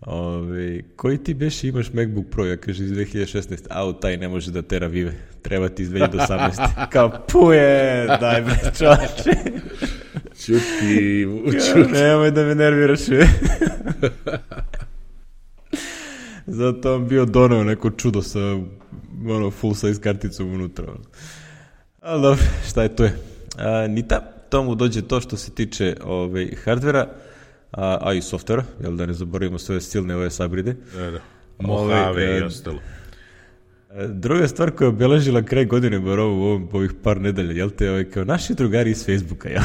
Ove, 0.00 0.82
koji 0.96 1.18
ti 1.18 1.34
beš 1.34 1.64
imaš 1.64 1.92
MacBook 1.92 2.26
Pro? 2.30 2.46
Ja 2.46 2.56
kaže 2.56 2.84
iz 2.84 2.90
2016. 2.90 3.66
Au, 3.70 3.92
taj 3.92 4.16
ne 4.16 4.28
može 4.28 4.50
da 4.50 4.62
tera 4.62 4.86
vive. 4.86 5.12
Treba 5.42 5.68
ti 5.68 5.82
iz 5.82 5.90
2018. 5.90 6.68
kao, 6.92 7.12
puje, 7.32 8.06
daj 8.20 8.42
bre, 8.42 8.56
čoče. 8.78 9.38
Čuti, 10.44 11.26
čuti. 11.66 11.92
Nemoj 11.92 12.30
da 12.30 12.44
me 12.44 12.54
nerviraš. 12.54 13.00
Zato 16.46 16.94
on 16.94 17.08
bio 17.08 17.24
donao 17.24 17.64
neko 17.64 17.90
čudo 17.90 18.22
sa 18.22 18.40
ono, 19.28 19.50
full 19.50 19.74
size 19.74 20.00
karticom 20.00 20.54
unutra. 20.54 20.92
Ali 22.00 22.22
dobro, 22.22 22.44
šta 22.68 22.82
je 22.82 22.96
to 22.96 23.04
je? 23.04 23.18
A, 23.58 23.86
Nita, 23.86 24.35
tomu 24.48 24.74
dođe 24.74 25.02
to 25.02 25.20
što 25.20 25.36
se 25.36 25.50
tiče 25.50 25.96
ovaj, 26.04 26.50
hardvera, 26.64 27.08
a, 27.72 27.98
a 28.00 28.12
i 28.12 28.22
softvera, 28.22 28.64
jel 28.82 28.96
da 28.96 29.06
ne 29.06 29.12
zaboravimo 29.12 29.58
sve 29.58 29.80
silne 29.80 30.16
ove 30.16 30.30
sabride. 30.30 30.76
Da, 30.96 31.10
da. 31.10 31.20
Mojave 31.58 32.38
i 32.38 32.42
ostalo. 32.42 32.78
E, 33.90 34.06
druga 34.08 34.48
stvar 34.48 34.70
koja 34.70 34.86
je 34.86 34.88
obeležila 34.88 35.42
kraj 35.42 35.64
godine, 35.64 35.98
bar 35.98 36.20
ovo, 36.20 36.54
ovo 36.54 36.68
ovih 36.72 36.92
par 37.02 37.20
nedelja, 37.20 37.52
jel 37.52 37.70
te, 37.70 37.90
ovaj, 37.90 38.04
kao 38.04 38.24
naši 38.24 38.54
drugari 38.54 38.90
iz 38.90 39.06
Facebooka, 39.06 39.48
jel? 39.48 39.62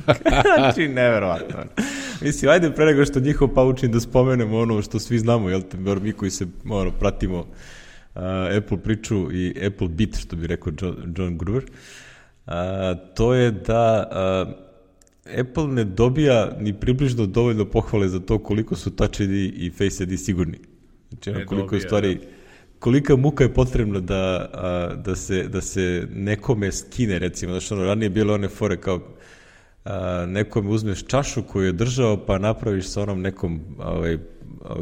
znači, 0.58 0.88
neverovatno. 0.88 1.56
Mislim, 2.20 2.50
ajde 2.50 2.70
pre 2.70 2.84
nego 2.84 3.04
što 3.04 3.20
njihov 3.20 3.48
paučin 3.48 3.92
da 3.92 4.00
spomenemo 4.00 4.58
ono 4.58 4.82
što 4.82 4.98
svi 4.98 5.18
znamo, 5.18 5.50
jel 5.50 5.62
te, 5.62 5.76
bar 5.76 6.00
mi 6.00 6.12
koji 6.12 6.30
se, 6.30 6.46
ono, 6.70 6.90
pratimo 6.90 7.38
uh, 7.38 8.22
Apple 8.58 8.78
priču 8.82 9.32
i 9.32 9.66
Apple 9.66 9.88
Beat, 9.88 10.16
što 10.18 10.36
bi 10.36 10.46
rekao 10.46 10.72
John, 10.80 11.14
John 11.16 11.38
Gruber. 11.38 11.62
Uh, 11.62 12.05
a, 12.46 12.94
to 13.14 13.34
je 13.34 13.50
da 13.50 14.08
a, 14.10 14.52
Apple 15.40 15.68
ne 15.68 15.84
dobija 15.84 16.56
ni 16.60 16.72
približno 16.80 17.26
dovoljno 17.26 17.64
pohvale 17.64 18.08
za 18.08 18.20
to 18.20 18.38
koliko 18.38 18.76
su 18.76 18.90
Touch 18.90 19.20
ID 19.20 19.30
i 19.30 19.70
Face 19.70 20.02
ID 20.04 20.20
sigurni. 20.20 20.58
Znači, 21.08 21.30
ono, 21.30 21.46
koliko 21.46 21.66
dobija, 21.66 21.76
je 21.76 21.80
stvari, 21.80 22.14
da. 22.14 22.20
kolika 22.78 23.16
muka 23.16 23.44
je 23.44 23.54
potrebna 23.54 24.00
da, 24.00 24.50
a, 24.52 24.94
da, 24.94 25.16
se, 25.16 25.48
da 25.48 25.60
se 25.60 26.08
nekome 26.10 26.72
skine, 26.72 27.18
recimo, 27.18 27.52
znači 27.52 27.74
ono, 27.74 27.84
ranije 27.84 28.10
bilo 28.10 28.34
one 28.34 28.48
fore 28.48 28.80
kao 28.80 29.00
a, 29.84 30.24
nekome 30.28 30.70
uzmeš 30.70 31.04
čašu 31.04 31.42
koju 31.42 31.66
je 31.66 31.72
držao, 31.72 32.26
pa 32.26 32.38
napraviš 32.38 32.86
sa 32.86 33.02
onom 33.02 33.20
nekom 33.20 33.60
ovaj, 33.78 34.18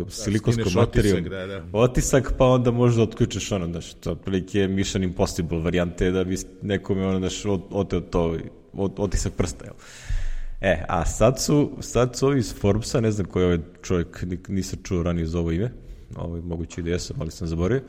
silikonskom 0.09 0.73
da, 0.75 0.81
materijom 0.81 1.19
otisak, 1.19 1.31
da, 1.31 1.47
da. 1.47 1.65
otisak, 1.73 2.35
pa 2.39 2.47
onda 2.47 2.71
možda 2.71 3.03
otključeš 3.03 3.53
ono, 3.53 3.69
daš, 3.69 3.95
to 3.95 4.13
otprilike 4.13 4.59
je 4.59 4.69
Mission 4.69 5.03
Impossible 5.03 5.59
varijante 5.59 6.11
da 6.11 6.25
bi 6.25 6.37
nekome 6.63 7.07
ono, 7.07 7.21
daš, 7.21 7.43
oteo 7.71 8.01
to, 8.01 8.37
otisak 8.97 9.33
prsta, 9.33 9.65
jel? 9.65 9.75
E, 10.61 10.85
a 10.89 11.05
sad 11.05 11.43
su, 11.43 11.71
sad 11.81 12.17
su 12.17 12.27
ovi 12.27 12.39
iz 12.39 12.55
Forbesa, 12.55 13.01
ne 13.01 13.11
znam 13.11 13.27
koji 13.27 13.43
je 13.43 13.47
ovaj 13.47 13.59
čovjek, 13.83 14.25
nisam 14.49 14.79
čuo 14.83 15.03
ranije 15.03 15.27
za 15.27 15.39
ovo 15.39 15.53
ime, 15.53 15.71
ovaj, 16.17 16.41
moguće 16.41 16.81
i 16.81 16.85
da 16.85 16.91
jesam, 16.91 17.17
ali 17.21 17.31
sam 17.31 17.47
zaboravio, 17.47 17.83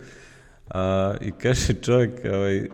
a, 0.69 1.15
i 1.21 1.31
kaže 1.31 1.73
čovjek, 1.73 2.11
ovaj, 2.25 2.69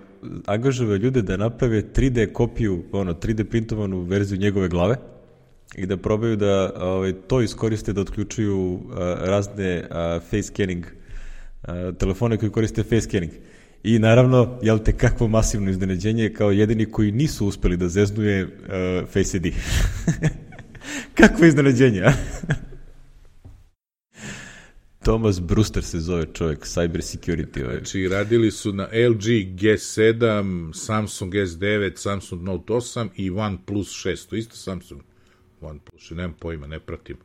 angažuje 0.45 0.97
ljude 0.97 1.21
da 1.21 1.37
naprave 1.37 1.83
3D 1.95 2.33
kopiju, 2.33 2.83
ono, 2.91 3.13
3D 3.13 3.43
printovanu 3.43 4.01
verziju 4.01 4.39
njegove 4.39 4.67
glave, 4.67 4.95
i 5.75 5.85
da 5.85 5.97
probaju 5.97 6.35
da 6.35 6.73
ovaj, 6.75 7.13
to 7.13 7.41
iskoriste 7.41 7.93
da 7.93 8.01
otključuju 8.01 8.79
a, 8.93 9.17
razne 9.21 9.87
a, 9.89 10.19
face 10.29 10.43
scanning 10.43 10.85
a, 11.61 11.91
telefone 11.99 12.37
koji 12.37 12.51
koriste 12.51 12.83
face 12.83 13.01
scanning. 13.01 13.31
I 13.83 13.99
naravno, 13.99 14.59
jel 14.61 14.79
te 14.79 14.91
kakvo 14.91 15.27
masivno 15.27 15.71
iznenađenje 15.71 16.33
kao 16.33 16.51
jedini 16.51 16.85
koji 16.85 17.11
nisu 17.11 17.47
uspeli 17.47 17.77
da 17.77 17.89
zeznuje 17.89 18.43
uh, 18.43 18.49
Face 19.09 19.37
ID. 19.37 19.45
kakvo 21.19 21.45
iznenađenje, 21.45 22.01
a? 22.01 22.13
Thomas 25.03 25.39
Brewster 25.39 25.81
se 25.81 25.99
zove 25.99 26.25
čovjek, 26.33 26.59
cyber 26.59 27.17
security. 27.17 27.63
Ovaj. 27.63 27.75
Znači, 27.75 28.07
radili 28.07 28.51
su 28.51 28.73
na 28.73 28.83
LG 28.83 29.25
G7, 29.59 30.73
Samsung 30.73 31.33
S9, 31.33 31.95
Samsung 31.95 32.43
Note 32.43 32.73
8 32.73 33.09
i 33.15 33.29
OnePlus 33.29 34.05
6. 34.05 34.29
To 34.29 34.35
isto 34.35 34.55
Samsung 34.55 35.01
OnePlus, 35.61 36.09
nemam 36.09 36.33
pojma, 36.39 36.67
ne 36.67 36.79
pratim. 36.79 37.17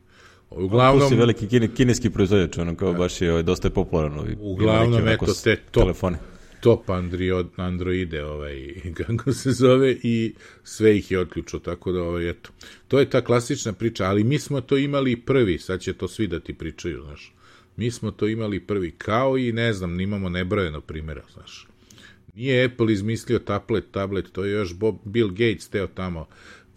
Uglavnom, 0.49 0.95
OnePlus 0.95 1.11
je 1.11 1.17
veliki 1.17 1.47
kine, 1.47 1.67
kineski 1.75 2.09
proizvođač, 2.09 2.57
ono 2.57 2.75
kao 2.75 2.93
baš 2.93 3.21
je 3.21 3.31
ovaj, 3.31 3.43
dosta 3.43 3.67
je 3.67 3.73
popularan. 3.73 4.19
Ovaj, 4.19 4.35
uglavnom, 4.39 5.07
eto, 5.07 5.33
te 5.43 5.55
top, 5.55 5.83
telefone. 5.83 6.17
top 6.61 6.89
Android, 6.89 7.45
Androide, 7.55 8.23
ovaj, 8.25 8.73
kako 8.97 9.33
se 9.33 9.51
zove, 9.51 9.97
i 10.03 10.33
sve 10.63 10.97
ih 10.97 11.11
je 11.11 11.19
otključio, 11.19 11.59
tako 11.59 11.91
da, 11.91 12.03
ovaj, 12.03 12.29
eto. 12.29 12.49
To 12.87 12.99
je 12.99 13.09
ta 13.09 13.21
klasična 13.21 13.73
priča, 13.73 14.05
ali 14.05 14.23
mi 14.23 14.39
smo 14.39 14.61
to 14.61 14.77
imali 14.77 15.15
prvi, 15.15 15.57
sad 15.59 15.79
će 15.79 15.93
to 15.93 16.07
svi 16.07 16.27
da 16.27 16.39
ti 16.39 16.53
pričaju, 16.53 17.01
znaš 17.03 17.33
Mi 17.77 17.91
smo 17.91 18.11
to 18.11 18.27
imali 18.27 18.59
prvi, 18.59 18.91
kao 18.91 19.37
i, 19.37 19.51
ne 19.51 19.73
znam, 19.73 19.99
imamo 19.99 20.29
nebrojeno 20.29 20.81
primjera, 20.81 21.23
znaš. 21.33 21.67
Nije 22.35 22.65
Apple 22.65 22.93
izmislio 22.93 23.39
tablet, 23.39 23.83
tablet, 23.91 24.31
to 24.31 24.45
je 24.45 24.51
još 24.51 24.73
Bob, 24.73 24.95
Bill 25.03 25.29
Gates 25.29 25.69
teo 25.69 25.87
tamo, 25.87 26.27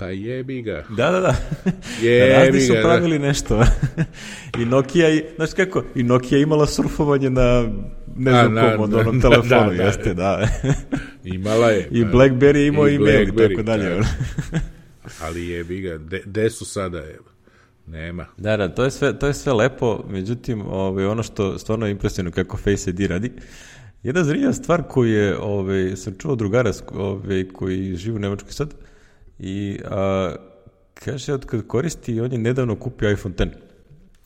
pa 0.00 0.06
jebi 0.06 0.62
ga. 0.62 0.84
Da, 0.88 1.10
da, 1.10 1.20
da. 1.20 1.34
Jebi 2.06 2.32
Razni 2.32 2.60
su 2.60 2.72
ga, 2.72 2.78
da. 2.78 2.84
pravili 2.84 3.18
nešto. 3.18 3.64
I 4.60 4.64
Nokia, 4.64 5.14
i, 5.14 5.24
znaš 5.36 5.50
kako, 5.56 5.84
i 5.94 6.02
Nokia 6.02 6.36
je 6.36 6.42
imala 6.42 6.66
surfovanje 6.66 7.30
na 7.30 7.68
ne 8.16 8.30
znam 8.30 8.58
A, 8.58 8.62
na- 8.62 8.72
kom 8.72 8.80
od 8.84 8.90
na- 8.90 8.98
onom 8.98 9.20
da, 9.20 9.28
telefonu, 9.30 9.70
da, 9.70 9.76
da. 9.76 9.82
jeste, 9.82 10.14
da. 10.14 10.48
Imala 11.24 11.70
je. 11.70 11.88
I 11.90 12.02
pa, 12.04 12.10
Blackberry 12.10 12.56
je 12.56 12.66
imao 12.66 12.88
i 12.88 12.94
e-mail 12.94 13.28
i 13.28 13.36
tako 13.36 13.62
dalje. 13.62 13.88
da. 13.88 14.04
Ali 15.22 15.48
jebi 15.48 15.80
ga, 15.80 15.98
de, 15.98 16.22
de 16.26 16.50
su 16.50 16.64
sada, 16.64 16.98
evo. 16.98 17.24
Nema. 17.86 18.26
Da, 18.36 18.56
da, 18.56 18.74
to 18.74 18.84
je 18.84 18.90
sve, 18.90 19.18
to 19.18 19.26
je 19.26 19.34
sve 19.34 19.52
lepo, 19.52 20.04
međutim, 20.10 20.66
ovaj, 20.66 21.06
ono 21.06 21.22
što 21.22 21.58
stvarno 21.58 21.86
je 21.86 21.90
impresivno 21.92 22.30
kako 22.30 22.56
Face 22.56 22.90
ID 22.90 23.00
radi, 23.00 23.32
jedna 24.02 24.24
zanimljiva 24.24 24.52
stvar 24.52 24.82
koju 24.82 25.12
je, 25.12 25.38
ovaj, 25.38 25.96
sam 25.96 26.14
čuo 26.18 26.34
drugara 26.34 26.72
ovaj, 26.92 27.44
koji 27.52 27.96
živi 27.96 28.16
u 28.16 28.18
Nemačkoj 28.18 28.52
sad, 28.52 28.74
i 29.40 29.79
a, 29.90 30.35
kaže, 30.94 31.33
od 31.33 31.44
kad 31.44 31.66
koristi, 31.66 32.20
on 32.20 32.33
je 32.33 32.38
nedavno 32.38 32.76
kupio 32.76 33.11
iPhone 33.11 33.35
X. 33.38 33.53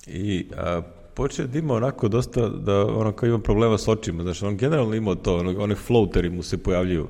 I 0.07 0.47
a, 0.57 0.83
počeo 1.15 1.47
da 1.47 1.59
ima 1.59 1.75
onako 1.75 2.09
dosta, 2.09 2.49
da 2.49 2.87
ono 2.87 3.13
kao 3.13 3.27
ima 3.27 3.39
problema 3.39 3.79
s 3.79 3.89
očima, 3.89 4.23
znaš, 4.23 4.43
on 4.43 4.57
generalno 4.57 4.95
imao 4.95 5.15
to, 5.15 5.37
ono, 5.37 5.63
one 5.63 5.75
floateri 5.75 6.31
mu 6.31 6.43
se 6.43 6.59
pojavljuju 6.59 7.09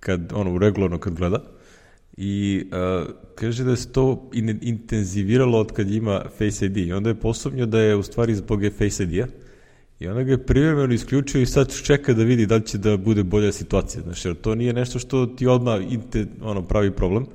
kad, 0.00 0.32
ono, 0.34 0.58
regularno 0.58 0.98
kad 0.98 1.14
gleda. 1.14 1.42
I 2.16 2.64
uh, 2.66 3.08
kaže 3.34 3.64
da 3.64 3.76
se 3.76 3.92
to 3.92 4.30
in, 4.32 4.58
intenziviralo 4.62 5.58
od 5.58 5.72
kad 5.72 5.90
ima 5.90 6.22
Face 6.38 6.66
ID. 6.66 6.76
I 6.76 6.92
onda 6.92 7.08
je 7.08 7.20
posumnio 7.20 7.66
da 7.66 7.80
je 7.80 7.96
u 7.96 8.02
stvari 8.02 8.34
zbog 8.34 8.60
Face 8.78 9.02
ID-a. 9.02 9.26
I 10.00 10.08
onda 10.08 10.22
ga 10.22 10.30
je 10.32 10.46
privremeno 10.46 10.94
isključio 10.94 11.40
i 11.40 11.46
sad 11.46 11.82
čeka 11.82 12.12
da 12.12 12.22
vidi 12.22 12.46
da 12.46 12.54
li 12.54 12.66
će 12.66 12.78
da 12.78 12.96
bude 12.96 13.24
bolja 13.24 13.52
situacija. 13.52 14.02
Znaš, 14.02 14.24
jer 14.24 14.34
to 14.34 14.54
nije 14.54 14.72
nešto 14.72 14.98
što 14.98 15.26
ti 15.26 15.46
odmah 15.46 15.92
inte, 15.92 16.26
ono, 16.42 16.62
pravi 16.62 16.90
problem, 16.90 17.26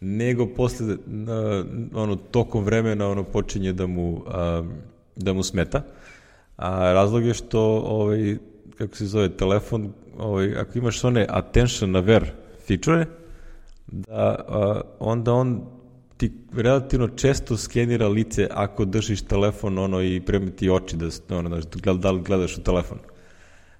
nego 0.00 0.46
posle, 0.46 0.96
na, 1.06 1.64
ono, 1.94 2.16
tokom 2.16 2.64
vremena 2.64 3.08
ono, 3.08 3.24
počinje 3.24 3.72
da 3.72 3.86
mu, 3.86 4.22
a, 4.26 4.64
da 5.16 5.32
mu 5.32 5.42
smeta. 5.42 5.82
A 6.56 6.92
razlog 6.92 7.24
je 7.24 7.34
što, 7.34 7.60
ovaj, 7.86 8.36
kako 8.78 8.96
se 8.96 9.06
zove, 9.06 9.28
telefon, 9.28 9.92
ovaj, 10.18 10.56
ako 10.56 10.78
imaš 10.78 11.04
one 11.04 11.26
attention 11.28 11.96
ver 11.96 12.30
feature, 12.66 13.06
da 13.86 14.44
a, 14.48 14.80
onda 14.98 15.32
on 15.32 15.75
ti 16.16 16.32
relativno 16.52 17.08
često 17.08 17.56
skenira 17.56 18.08
lice 18.08 18.48
ako 18.50 18.84
držiš 18.84 19.22
telefon 19.22 19.78
ono 19.78 20.02
i 20.02 20.20
premeti 20.26 20.70
oči 20.70 20.96
da, 20.96 21.36
ono, 21.36 21.60
da 21.94 22.10
li 22.10 22.22
gledaš 22.22 22.58
u 22.58 22.62
telefon. 22.62 22.98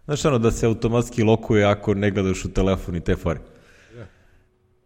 Znaš 0.04 0.24
ono 0.24 0.38
da 0.38 0.50
se 0.50 0.66
automatski 0.66 1.22
lokuje 1.22 1.64
ako 1.64 1.94
ne 1.94 2.10
gledaš 2.10 2.44
u 2.44 2.52
telefon 2.52 2.96
i 2.96 3.00
te 3.00 3.16
fore. 3.16 3.40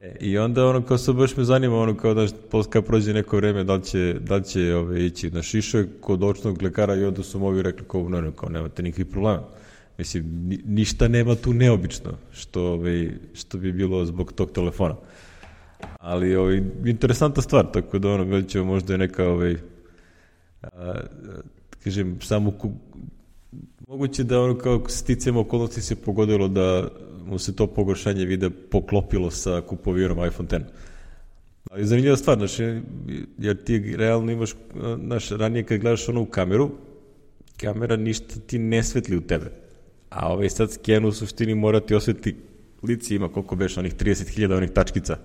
E, 0.01 0.17
I 0.21 0.39
onda 0.39 0.67
ono 0.67 0.83
kao 0.83 0.99
se 0.99 1.13
baš 1.13 1.37
me 1.37 1.45
zanima 1.45 1.77
ono 1.77 1.97
kao 1.97 2.15
da 2.15 2.27
kad 2.71 2.85
prođe 2.85 3.13
neko 3.13 3.37
vreme 3.37 3.65
da 3.65 3.75
li 3.75 3.85
će, 3.85 4.17
da 4.21 4.37
li 4.37 4.45
će 4.45 4.75
ove, 4.75 5.07
ići 5.07 5.31
na 5.31 5.43
šiše 5.43 5.87
kod 6.01 6.23
očnog 6.23 6.63
lekara 6.63 6.95
i 6.95 7.05
onda 7.05 7.23
su 7.23 7.39
mu 7.39 7.47
ovi 7.47 7.63
rekli 7.63 7.85
kao, 7.89 8.09
ne, 8.09 8.23
ne, 8.23 8.33
kao 8.37 8.49
nemate 8.49 8.83
nikakvih 8.83 9.07
problema. 9.07 9.43
Mislim, 9.99 10.25
ni, 10.49 10.59
ništa 10.65 11.09
nema 11.09 11.35
tu 11.35 11.53
neobično 11.53 12.11
što, 12.33 12.73
ove, 12.73 13.11
što 13.35 13.59
bi 13.59 13.73
bilo 13.73 14.05
zbog 14.05 14.33
tog 14.33 14.51
telefona. 14.53 14.97
Ali 15.99 16.37
ovaj, 16.37 16.63
interesantna 16.85 17.43
stvar, 17.43 17.73
tako 17.73 17.99
da 17.99 18.09
ono, 18.11 18.25
vidjet 18.25 18.49
ćemo 18.49 18.65
možda 18.65 18.95
je 18.95 18.99
neka, 18.99 19.29
ovaj, 19.29 19.57
a, 20.63 21.01
kažem, 21.85 22.19
samo 22.21 22.51
ku, 22.51 22.73
moguće 23.89 24.25
da 24.25 24.41
ono 24.41 24.59
kao 24.59 24.89
sticam 24.89 25.37
okolnosti 25.37 25.81
se 25.81 25.97
pogodilo 25.97 26.49
da 26.49 26.89
mu 27.27 27.39
se 27.39 27.57
to 27.57 27.67
pogoršanje 27.67 28.25
vide 28.25 28.51
poklopilo 28.51 29.31
sa 29.31 29.61
kupovirom 29.61 30.27
iPhone 30.27 30.49
X. 30.53 30.65
Ali 31.71 31.87
zanimljiva 31.87 32.17
stvar, 32.17 32.39
znači, 32.39 32.81
jer 33.39 33.65
ti 33.65 33.97
realno 33.97 34.33
imaš, 34.33 34.55
znaš, 35.05 35.31
ranije 35.31 35.65
kad 35.65 35.79
gledaš 35.79 36.09
ono 36.09 36.23
u 36.23 36.27
kameru, 36.27 36.71
kamera 37.57 37.97
ništa 37.97 38.41
ti 38.47 38.59
ne 38.59 38.83
svetli 38.83 39.17
u 39.17 39.21
tebe. 39.21 39.51
A 40.11 40.33
ovaj 40.33 40.49
sad 40.51 40.73
sken 40.73 41.05
u 41.05 41.13
suštini 41.13 41.55
mora 41.55 41.81
ti 41.81 41.95
osvetli 41.95 42.37
lice 42.83 43.15
ima 43.15 43.29
koliko 43.29 43.57
beš 43.57 43.77
onih 43.77 43.95
30.000 43.95 44.57
onih 44.57 44.71
tačkica 44.71 45.17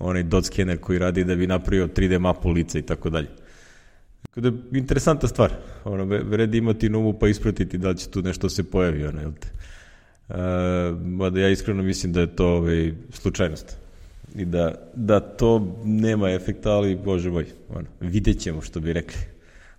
onaj 0.00 0.22
dot 0.22 0.44
skener 0.44 0.78
koji 0.78 0.98
radi 0.98 1.24
da 1.24 1.36
bi 1.36 1.46
napravio 1.46 1.86
3D 1.86 2.18
mapu 2.18 2.50
lica 2.50 2.78
i 2.78 2.82
tako 2.82 3.10
dalje. 3.10 3.28
Tako 4.22 4.40
da 4.40 4.48
je 4.48 4.78
interesantna 4.78 5.28
stvar. 5.28 5.52
Ono, 5.84 6.04
vredi 6.04 6.58
imati 6.58 6.88
umu 6.88 7.18
pa 7.18 7.28
ispratiti 7.28 7.78
da 7.78 7.88
li 7.88 7.98
će 7.98 8.10
tu 8.10 8.22
nešto 8.22 8.48
se 8.48 8.70
pojavi, 8.70 9.06
ono, 9.06 9.20
jel 9.20 9.32
te? 9.40 9.48
Uh, 10.28 10.36
mada 11.02 11.40
ja 11.40 11.48
iskreno 11.48 11.82
mislim 11.82 12.12
da 12.12 12.20
je 12.20 12.36
to 12.36 12.46
ovaj, 12.46 12.92
slučajnost. 13.12 13.76
I 14.36 14.44
da, 14.44 14.90
da 14.94 15.20
to 15.20 15.76
nema 15.84 16.30
efekta, 16.30 16.70
ali 16.70 16.96
bože 16.96 17.30
moj, 17.30 17.46
ono, 17.68 17.86
vidjet 18.00 18.38
ćemo 18.38 18.60
što 18.60 18.80
bi 18.80 18.92
rekli. 18.92 19.18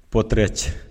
Potreće. 0.10 0.91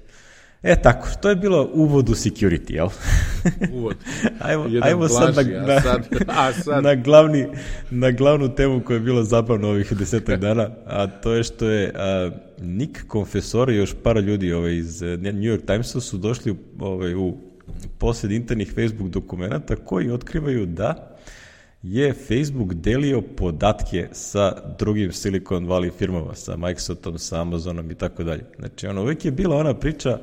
E 0.63 0.77
tako, 0.77 1.09
to 1.23 1.29
je 1.29 1.37
bilo 1.37 1.71
uvod 1.75 2.09
u 2.09 2.13
security, 2.13 2.73
jel? 2.73 2.89
Uvod. 3.77 3.97
ajmo, 4.41 4.65
Jedan 4.65 4.89
ajmo 4.89 5.09
sad, 5.09 5.27
na, 5.27 5.33
blaži, 5.33 5.55
a 5.55 5.63
na, 5.63 5.81
sad- 5.81 6.07
a 6.29 6.53
sad- 6.53 6.85
na, 6.85 6.95
glavni, 6.95 7.47
na 7.91 8.11
glavnu 8.11 8.55
temu 8.55 8.81
koja 8.81 8.95
je 8.95 9.01
bila 9.01 9.25
zabavna 9.25 9.69
ovih 9.69 9.93
desetak 9.93 10.41
dana, 10.47 10.69
a 10.87 11.07
to 11.07 11.33
je 11.33 11.43
što 11.43 11.67
je 11.67 11.93
a, 11.95 12.31
Nick 12.59 12.99
Confessor 13.13 13.71
i 13.71 13.77
još 13.77 13.95
par 14.03 14.17
ljudi 14.17 14.53
ovaj, 14.53 14.77
iz 14.77 15.03
eh, 15.03 15.07
New 15.17 15.53
York 15.53 15.67
Timesa 15.67 16.01
su 16.01 16.19
došli 16.19 16.55
ovaj, 16.79 17.15
u 17.15 17.37
posjed 17.99 18.33
internih 18.33 18.73
Facebook 18.75 19.11
dokumenta 19.11 19.77
koji 19.77 20.11
otkrivaju 20.11 20.67
da 20.67 21.17
je 21.83 22.13
Facebook 22.13 22.75
delio 22.75 23.21
podatke 23.21 24.09
sa 24.13 24.53
drugim 24.79 25.13
Silicon 25.13 25.67
Valley 25.67 25.91
firmama, 25.99 26.35
sa 26.35 26.57
Microsoftom, 26.57 27.19
sa 27.19 27.41
Amazonom 27.41 27.91
i 27.91 27.95
tako 27.95 28.25
dalje. 28.25 28.45
Znači, 28.59 28.87
ono, 28.87 29.03
uvijek 29.03 29.25
je 29.25 29.31
bila 29.31 29.57
ona 29.57 29.75
priča 29.75 30.19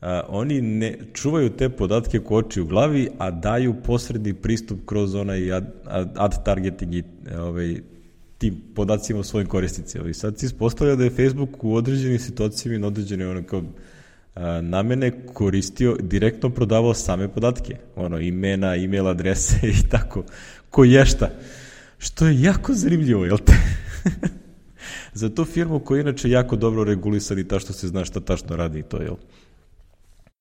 a, 0.00 0.22
oni 0.28 0.60
ne 0.60 0.98
čuvaju 1.12 1.50
te 1.50 1.68
podatke 1.68 2.18
ko 2.18 2.36
oči 2.36 2.60
u 2.60 2.66
glavi, 2.66 3.08
a 3.18 3.30
daju 3.30 3.74
posredni 3.86 4.34
pristup 4.34 4.78
kroz 4.86 5.14
onaj 5.14 5.52
ad, 5.52 5.74
ad, 5.84 6.12
ad 6.16 6.44
targeting 6.44 6.94
i 6.94 7.02
ovaj, 7.38 7.80
tim 8.38 8.62
podacima 8.74 9.20
o 9.20 9.22
svojim 9.22 9.48
korisnicima. 9.48 10.08
I 10.08 10.14
sad 10.14 10.38
se 10.38 10.46
ispostavlja 10.46 10.96
da 10.96 11.04
je 11.04 11.10
Facebook 11.10 11.64
u 11.64 11.74
određenim 11.74 12.18
situacijama 12.18 12.76
i 12.76 12.78
na 12.78 12.86
određene 12.86 13.28
ono 13.28 13.42
kao 13.42 13.62
namene 14.62 15.24
koristio, 15.26 15.96
direktno 16.00 16.50
prodavao 16.50 16.94
same 16.94 17.28
podatke. 17.28 17.76
Ono, 17.96 18.18
imena, 18.18 18.76
email 18.76 19.06
adrese 19.06 19.56
i 19.84 19.88
tako. 19.90 20.24
Ko 20.70 20.84
je 20.84 21.06
šta. 21.06 21.30
Što 21.98 22.26
je 22.26 22.42
jako 22.42 22.74
zanimljivo, 22.74 23.24
jel 23.24 23.38
te? 23.38 23.52
Za 25.14 25.34
tu 25.34 25.44
firmu 25.44 25.80
koja 25.80 25.98
je 25.98 26.02
inače 26.02 26.30
jako 26.30 26.56
dobro 26.56 26.84
regulisana 26.84 27.40
i 27.40 27.44
ta 27.44 27.58
što 27.58 27.72
se 27.72 27.88
zna 27.88 28.04
šta 28.04 28.20
tačno 28.20 28.56
radi 28.56 28.78
i 28.78 28.82
to, 28.82 29.02
jel? 29.02 29.14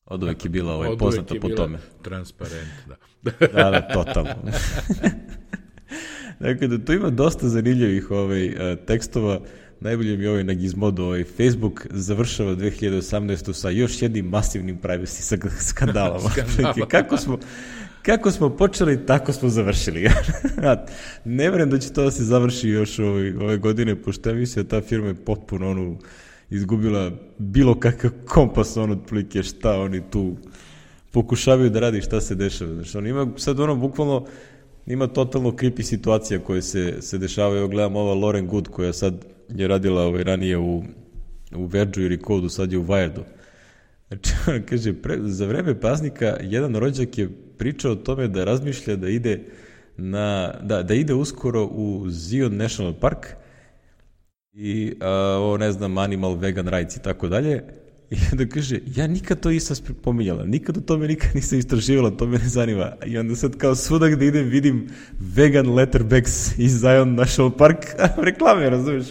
Od 0.07 0.23
uvek 0.23 0.45
je 0.45 0.49
bila 0.49 0.73
ovaj, 0.73 0.97
poznata 0.97 1.35
po 1.41 1.49
tome. 1.49 1.77
Transparent, 2.01 2.69
da. 2.87 2.95
Da, 3.53 3.69
da, 3.69 3.87
totalno. 3.93 4.35
dakle, 6.39 6.67
da 6.67 6.85
tu 6.85 6.93
ima 6.93 7.09
dosta 7.09 7.49
zanimljivih 7.49 8.11
ovaj, 8.11 8.45
eh, 8.45 8.75
tekstova. 8.75 9.39
Najbolje 9.79 10.17
mi 10.17 10.23
je 10.23 10.29
ovaj 10.29 10.43
na 10.43 10.53
Gizmodo, 10.53 11.03
ovaj 11.03 11.23
Facebook 11.23 11.87
završava 11.89 12.55
2018. 12.55 13.53
sa 13.53 13.69
još 13.69 14.01
jednim 14.01 14.25
masivnim 14.25 14.79
privacy 14.81 15.49
skandalama. 15.59 16.29
Skandala. 16.29 16.87
kako 16.95 17.17
smo, 17.17 17.39
kako 18.01 18.31
smo 18.31 18.49
počeli, 18.49 19.05
tako 19.05 19.33
smo 19.33 19.49
završili. 19.49 20.09
ne 21.25 21.49
vrem 21.49 21.69
da 21.69 21.79
će 21.79 21.93
to 21.93 22.03
da 22.03 22.11
se 22.11 22.23
završi 22.23 22.69
još 22.69 22.99
ove, 22.99 23.33
ove 23.41 23.57
godine, 23.57 23.95
pošto 23.95 24.29
ja 24.29 24.35
mislim 24.35 24.65
da 24.65 24.69
ta 24.69 24.87
firma 24.87 25.07
je 25.07 25.15
potpuno 25.15 25.69
onu, 25.71 25.99
izgubila 26.49 27.11
bilo 27.37 27.79
kakav 27.79 28.11
kompas, 28.27 28.77
ono, 28.77 28.93
otprilike 28.93 29.43
šta 29.43 29.79
oni 29.79 30.01
tu 30.11 30.35
pokušavaju 31.11 31.69
da 31.69 31.79
radi, 31.79 32.01
šta 32.01 32.21
se 32.21 32.35
dešava. 32.35 32.73
Znači, 32.73 32.97
on 32.97 33.07
ima 33.07 33.27
sad 33.37 33.59
ono, 33.59 33.75
bukvalno, 33.75 34.25
ima 34.85 35.07
totalno 35.07 35.51
creepy 35.51 35.81
situacija 35.81 36.39
koje 36.39 36.61
se, 36.61 37.01
se 37.01 37.17
dešavaju. 37.17 37.59
Evo 37.59 37.67
gledam 37.67 37.95
ova 37.95 38.13
Lauren 38.13 38.47
Good 38.47 38.67
koja 38.67 38.93
sad 38.93 39.25
je 39.49 39.67
radila 39.67 40.03
ovaj, 40.03 40.23
ranije 40.23 40.57
u, 40.57 40.83
u 41.55 41.65
Verđu 41.65 42.01
i 42.01 42.07
Recodu, 42.07 42.49
sad 42.49 42.71
je 42.71 42.77
u 42.77 42.85
Wiredu. 42.85 43.23
Znači, 44.07 44.31
on 44.51 44.63
kaže, 44.69 44.93
pre, 44.93 45.17
za 45.21 45.45
vreme 45.45 45.79
praznika 45.79 46.37
jedan 46.41 46.75
rođak 46.75 47.17
je 47.17 47.29
pričao 47.57 47.91
o 47.91 47.95
tome 47.95 48.27
da 48.27 48.43
razmišlja 48.43 48.95
da 48.95 49.09
ide 49.09 49.43
na, 49.97 50.53
da, 50.63 50.83
da 50.83 50.93
ide 50.93 51.13
uskoro 51.13 51.65
u 51.65 52.05
Zion 52.09 52.57
National 52.57 52.93
Park 52.93 53.27
i 54.57 54.93
a, 54.99 55.39
o 55.41 55.57
ne 55.57 55.71
znam 55.71 55.97
animal 55.97 56.35
vegan 56.35 56.67
rights 56.67 56.95
i 56.95 57.01
tako 57.01 57.27
dalje 57.27 57.63
i 58.09 58.15
onda 58.31 58.45
kaže, 58.45 58.79
ja 58.95 59.07
nikad 59.07 59.39
to 59.39 59.49
nisam 59.49 59.75
pominjala, 60.01 60.45
nikad 60.45 60.77
o 60.77 60.81
tome 60.81 61.07
nikad 61.07 61.35
nisam 61.35 61.59
istraživala, 61.59 62.11
to 62.11 62.27
me 62.27 62.37
ne 62.37 62.47
zanima. 62.47 62.91
I 63.05 63.17
onda 63.17 63.35
sad 63.35 63.57
kao 63.57 63.75
svuda 63.75 64.07
gde 64.09 64.27
idem 64.27 64.49
vidim 64.49 64.87
vegan 65.19 65.73
letterbacks 65.73 66.57
iz 66.57 66.79
Zion 66.79 67.15
National 67.15 67.51
Park, 67.57 67.77
reklame, 68.27 68.69
razumiješ? 68.69 69.07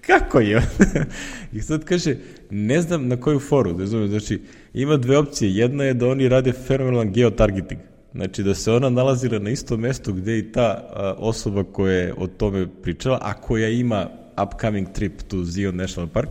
Kako 0.00 0.40
je? 0.40 0.62
I 1.56 1.60
sad 1.60 1.84
kaže, 1.84 2.16
ne 2.50 2.82
znam 2.82 3.08
na 3.08 3.16
koju 3.16 3.40
foru, 3.40 3.78
razumiješ, 3.78 4.10
znači 4.10 4.40
ima 4.74 4.96
dve 4.96 5.18
opcije, 5.18 5.54
jedna 5.54 5.84
je 5.84 5.94
da 5.94 6.08
oni 6.08 6.28
rade 6.28 6.52
fenomenalan 6.52 7.12
geotargeting, 7.12 7.80
Znači 8.14 8.42
da 8.42 8.54
se 8.54 8.72
ona 8.72 8.90
nalazila 8.90 9.38
na 9.38 9.50
isto 9.50 9.76
mesto 9.76 10.12
gde 10.12 10.38
i 10.38 10.52
ta 10.52 10.90
osoba 11.18 11.64
koja 11.64 11.92
je 11.92 12.14
o 12.16 12.26
tome 12.26 12.66
pričala, 12.82 13.18
a 13.22 13.34
koja 13.34 13.68
ima 13.68 14.08
upcoming 14.42 14.92
trip 14.92 15.22
to 15.22 15.44
Zion 15.44 15.76
National 15.76 16.08
Park. 16.08 16.28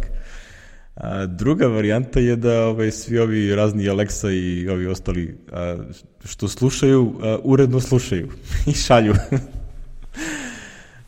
A, 0.96 1.26
druga 1.26 1.68
varijanta 1.68 2.20
je 2.20 2.36
da 2.36 2.66
ovaj, 2.68 2.92
svi 2.92 3.20
ovi 3.20 3.56
razni 3.56 3.84
Alexa 3.84 4.30
i 4.30 4.70
ovi 4.70 4.88
ostali 4.88 5.38
a, 5.52 5.78
što 6.26 6.48
slušaju, 6.48 7.14
a, 7.22 7.38
uredno 7.44 7.80
slušaju 7.80 8.30
i 8.72 8.74
šalju. 8.74 9.14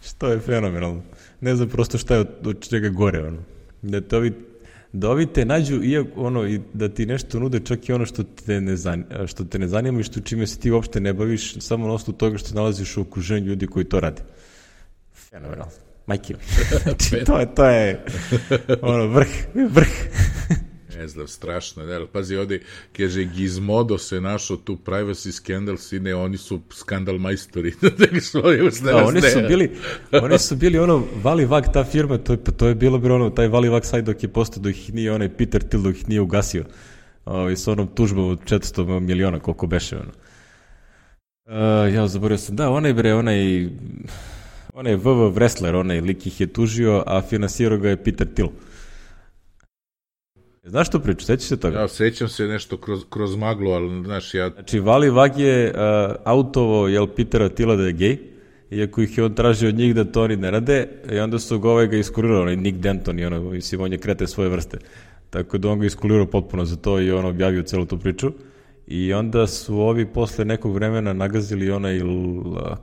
što 0.10 0.28
je 0.28 0.40
fenomenalno. 0.40 1.02
Ne 1.42 1.56
znam 1.56 1.70
prosto 1.70 1.98
šta 1.98 2.14
je 2.14 2.20
od, 2.20 2.30
od 2.46 2.70
čega 2.70 2.90
gore. 2.90 3.28
Ono. 3.28 3.38
Da 3.82 4.02
te 4.02 4.18
ovi 4.18 4.34
da 4.94 5.10
ovi 5.10 5.26
te 5.26 5.46
nađu 5.46 5.84
i 5.84 5.98
ono 6.16 6.48
i 6.48 6.60
da 6.74 6.90
ti 6.90 7.06
nešto 7.06 7.40
nude 7.40 7.60
čak 7.60 7.90
i 7.90 7.94
ono 7.94 8.06
što 8.06 8.24
te 8.24 8.62
ne 8.62 8.76
zanima, 8.76 9.28
što 9.28 9.44
te 9.44 9.60
ne 9.60 9.68
zanima 9.68 10.00
i 10.00 10.04
što 10.04 10.20
čime 10.20 10.48
se 10.48 10.60
ti 10.60 10.72
uopšte 10.72 11.00
ne 11.00 11.14
baviš 11.14 11.60
samo 11.60 11.88
na 11.88 11.94
osnovu 11.94 12.18
toga 12.18 12.38
što 12.38 12.56
nalaziš 12.56 12.98
u 12.98 13.02
okruženju 13.02 13.46
ljudi 13.46 13.68
koji 13.68 13.86
to 13.86 14.00
rade. 14.00 14.22
Fenomenalno. 15.14 15.88
Majke. 16.10 16.34
znači, 16.84 17.26
to 17.26 17.39
je, 17.39 17.56
to 17.56 17.65
je 17.65 18.06
ono, 18.82 19.08
vrh, 19.08 19.30
vrh. 19.54 19.89
ne 20.98 21.08
znam, 21.08 21.28
strašno. 21.28 21.86
Ne, 21.86 22.06
pazi, 22.13 22.36
ovde, 22.36 22.60
kaže, 22.98 23.24
Gizmodo 23.24 23.98
se 23.98 24.22
našao 24.22 24.58
tu 24.58 24.78
privacy 24.86 25.32
scandal, 25.32 25.78
sine, 25.78 26.15
oni 26.15 26.38
su 26.38 26.62
skandal 26.74 27.17
majstori. 27.17 27.74
da, 28.84 29.06
oni 29.06 29.22
su 29.22 29.39
bili, 29.48 29.72
oni 30.12 30.39
su 30.39 30.56
bili 30.56 30.80
ono, 30.80 31.04
Valivag, 31.24 31.63
ta 31.74 31.84
firma, 31.84 32.17
to 32.17 32.34
je, 32.34 32.43
to 32.43 32.67
je 32.67 32.76
bilo 32.76 32.98
bilo 32.98 33.15
ono, 33.15 33.30
taj 33.30 33.48
Valivag 33.48 33.86
sajt 33.86 34.06
dok 34.06 34.24
je 34.24 34.30
postao, 34.30 34.63
dok 34.63 34.76
ih 34.76 34.93
nije 34.93 35.13
onaj 35.13 35.30
Peter 35.38 35.63
Thiel, 35.63 35.84
dok 35.84 35.95
ih 35.95 36.10
nije 36.10 36.22
ugasio. 36.22 36.65
Ovaj, 37.26 37.56
s 37.56 37.67
onom 37.67 37.88
tužbom 37.88 38.30
od 38.30 38.39
400 38.43 39.00
miliona, 39.00 39.39
koliko 39.39 39.67
beše, 39.67 39.98
ono. 39.98 40.12
Uh, 41.45 41.93
ja 41.93 42.08
zaboravio 42.08 42.38
sam, 42.38 42.56
da, 42.56 42.69
onaj 42.69 42.93
bre, 42.93 43.13
onaj, 43.13 43.67
onaj 44.80 44.96
VV 44.96 45.36
Wrestler, 45.36 45.76
onaj 45.76 46.02
lik 46.02 46.28
ih 46.28 46.42
je 46.42 46.48
tužio, 46.48 47.04
a 47.06 47.22
finansirao 47.22 47.78
ga 47.78 47.89
je 47.89 48.04
Peter 48.04 48.28
Thiel. 48.34 48.48
Znaš 50.63 50.88
što 50.88 51.00
priču, 51.00 51.26
sećaš 51.26 51.48
se 51.48 51.60
toga? 51.60 51.80
Ja, 51.80 51.88
sećam 51.88 52.28
se 52.28 52.48
nešto 52.48 52.78
kroz, 52.78 53.04
kroz 53.10 53.36
maglu, 53.36 53.72
ali 53.72 54.04
znaš, 54.04 54.34
ja... 54.34 54.50
Znači, 54.50 54.80
Vali 54.80 55.10
Vag 55.10 55.39
je 55.39 55.72
uh, 55.72 56.15
autovo, 56.24 56.88
jel, 56.88 57.08
Pitera 57.08 57.50
Tila 57.50 57.76
da 57.76 57.84
je 57.84 57.94
gej, 57.94 58.18
iako 58.72 59.02
ih 59.02 59.18
je 59.18 59.24
on 59.24 59.36
tražio 59.36 59.70
od 59.70 59.76
njih 59.76 59.96
da 59.96 60.06
to 60.06 60.24
oni 60.24 60.36
ne 60.36 60.52
rade, 60.52 60.88
i 61.12 61.20
onda 61.20 61.39
su 61.39 61.60
ga 61.60 61.70
ovaj 61.70 61.88
ga 61.88 61.98
iskurirali, 61.98 62.42
onaj 62.42 62.56
Nick 62.56 62.78
Denton 62.78 63.20
i 63.20 63.26
ono, 63.26 63.42
mislim, 63.42 63.82
on 63.82 63.92
je 63.92 63.98
krete 63.98 64.28
svoje 64.28 64.50
vrste. 64.50 64.78
Tako 65.30 65.58
da 65.58 65.70
on 65.70 65.80
ga 65.80 65.86
iskulirao 65.86 66.26
potpuno 66.26 66.65
za 66.65 66.76
to 66.76 67.00
i 67.00 67.12
on 67.12 67.26
objavio 67.26 67.63
celu 67.63 67.86
tu 67.86 67.98
priču. 67.98 68.32
I 68.89 69.13
onda 69.13 69.47
su 69.47 69.80
ovi 69.80 70.06
posle 70.06 70.45
nekog 70.45 70.73
vremena 70.73 71.13
nagazili 71.13 71.71
onaj, 71.71 71.99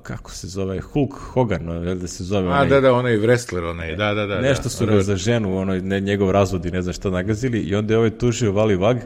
kako 0.03 0.31
se 0.31 0.47
zove, 0.47 0.81
Hulk 0.81 1.14
Hogan, 1.14 1.66
da 2.01 2.07
se 2.07 2.25
zove 2.25 2.49
onaj... 2.49 2.66
A, 2.66 2.69
da, 2.69 2.81
da, 2.81 2.92
onaj 2.92 3.16
wrestler, 3.16 3.71
onaj, 3.71 3.97
da, 3.97 4.14
da, 4.14 4.27
da. 4.27 4.40
Nešto 4.40 4.62
da, 4.62 4.69
su 4.69 4.87
ga 4.87 5.01
za 5.01 5.16
ženu, 5.16 5.59
ono, 5.59 5.75
ne, 5.75 6.01
njegov 6.01 6.31
razvod 6.31 6.64
i 6.64 6.71
ne 6.71 6.83
znam 6.83 6.92
šta 6.92 7.11
nagazili 7.11 7.61
i 7.61 7.75
onda 7.75 7.95
je 7.95 7.99
ovaj 7.99 8.11
tužio 8.11 8.53
Vali 8.53 8.77
Vag 8.77 8.97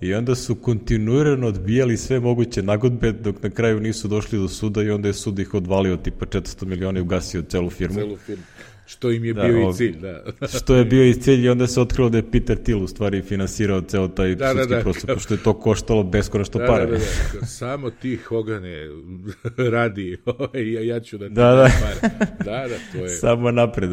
i 0.00 0.14
onda 0.14 0.34
su 0.34 0.54
kontinuirano 0.54 1.46
odbijali 1.46 1.96
sve 1.96 2.20
moguće 2.20 2.62
nagodbe 2.62 3.12
dok 3.12 3.42
na 3.42 3.50
kraju 3.50 3.80
nisu 3.80 4.08
došli 4.08 4.38
do 4.38 4.48
suda 4.48 4.82
i 4.82 4.90
onda 4.90 5.08
je 5.08 5.14
sud 5.14 5.38
ih 5.38 5.54
odvalio 5.54 5.96
tipa 5.96 6.26
400 6.26 6.66
miliona 6.66 6.98
i 6.98 7.02
ugasio 7.02 7.42
celu 7.42 7.70
firmu. 7.70 7.94
Celu 7.94 8.16
firmu. 8.16 8.42
Što 8.90 9.10
im 9.10 9.24
je 9.24 9.32
da, 9.32 9.42
bio 9.42 9.70
i 9.70 9.72
cilj, 9.72 9.96
da. 10.00 10.22
što 10.58 10.74
je 10.74 10.84
bio 10.84 11.04
i 11.04 11.14
cilj 11.14 11.44
i 11.44 11.48
onda 11.48 11.66
se 11.66 11.80
otkrilo 11.80 12.08
da 12.08 12.18
je 12.18 12.30
Peter 12.30 12.58
Thiel 12.62 12.82
u 12.82 12.86
stvari 12.86 13.22
finansirao 13.22 13.80
ceo 13.80 14.08
taj 14.08 14.34
da, 14.34 14.34
da 14.34 14.52
sudski 14.52 14.70
da, 14.70 14.76
da, 14.76 14.82
prostor, 14.82 15.14
pošto 15.14 15.34
je 15.34 15.42
to 15.42 15.52
koštalo 15.52 16.02
beskonačno 16.02 16.60
da, 16.60 16.66
pare. 16.66 16.86
Da, 16.86 16.92
da, 16.92 16.98
da, 17.40 17.46
samo 17.46 17.90
ti 17.90 18.16
Hogane 18.16 18.88
radi, 19.74 20.16
ovaj, 20.26 20.72
ja, 20.72 20.94
ja 20.94 21.00
ću 21.00 21.18
da 21.18 21.28
ti 21.28 21.34
da, 21.34 21.54
da. 21.54 21.68
pare. 21.82 22.14
Da, 22.44 22.68
da, 22.68 22.76
to 22.92 23.04
je. 23.04 23.08
Samo 23.08 23.50
napred. 23.50 23.90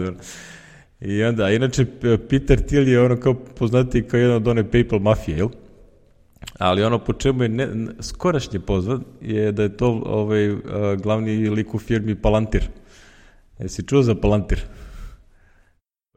I 1.02 1.24
onda, 1.24 1.50
inače, 1.50 1.86
Peter 2.30 2.62
Thiel 2.62 2.88
je 2.88 3.02
ono 3.02 3.20
kao 3.20 3.34
poznati 3.34 4.04
kao 4.04 4.18
jedan 4.18 4.36
od 4.36 4.48
one 4.48 4.72
PayPal 4.72 5.00
mafije, 5.00 5.38
jel? 5.38 5.50
Ali 6.58 6.84
ono 6.84 7.00
po 7.00 7.14
čemu 7.14 7.44
je 7.44 7.50
ne, 7.50 7.68
skorašnje 8.02 8.60
pozvan 8.60 9.04
je 9.22 9.52
da 9.52 9.64
je 9.64 9.78
to 9.78 10.02
ovaj, 10.06 10.56
glavni 11.04 11.50
lik 11.50 11.74
u 11.74 11.80
firmi 11.80 12.16
Palantir. 12.16 12.64
Jesi 13.60 13.84
čuo 13.84 14.02
za 14.02 14.16
Palantir? 14.16 14.60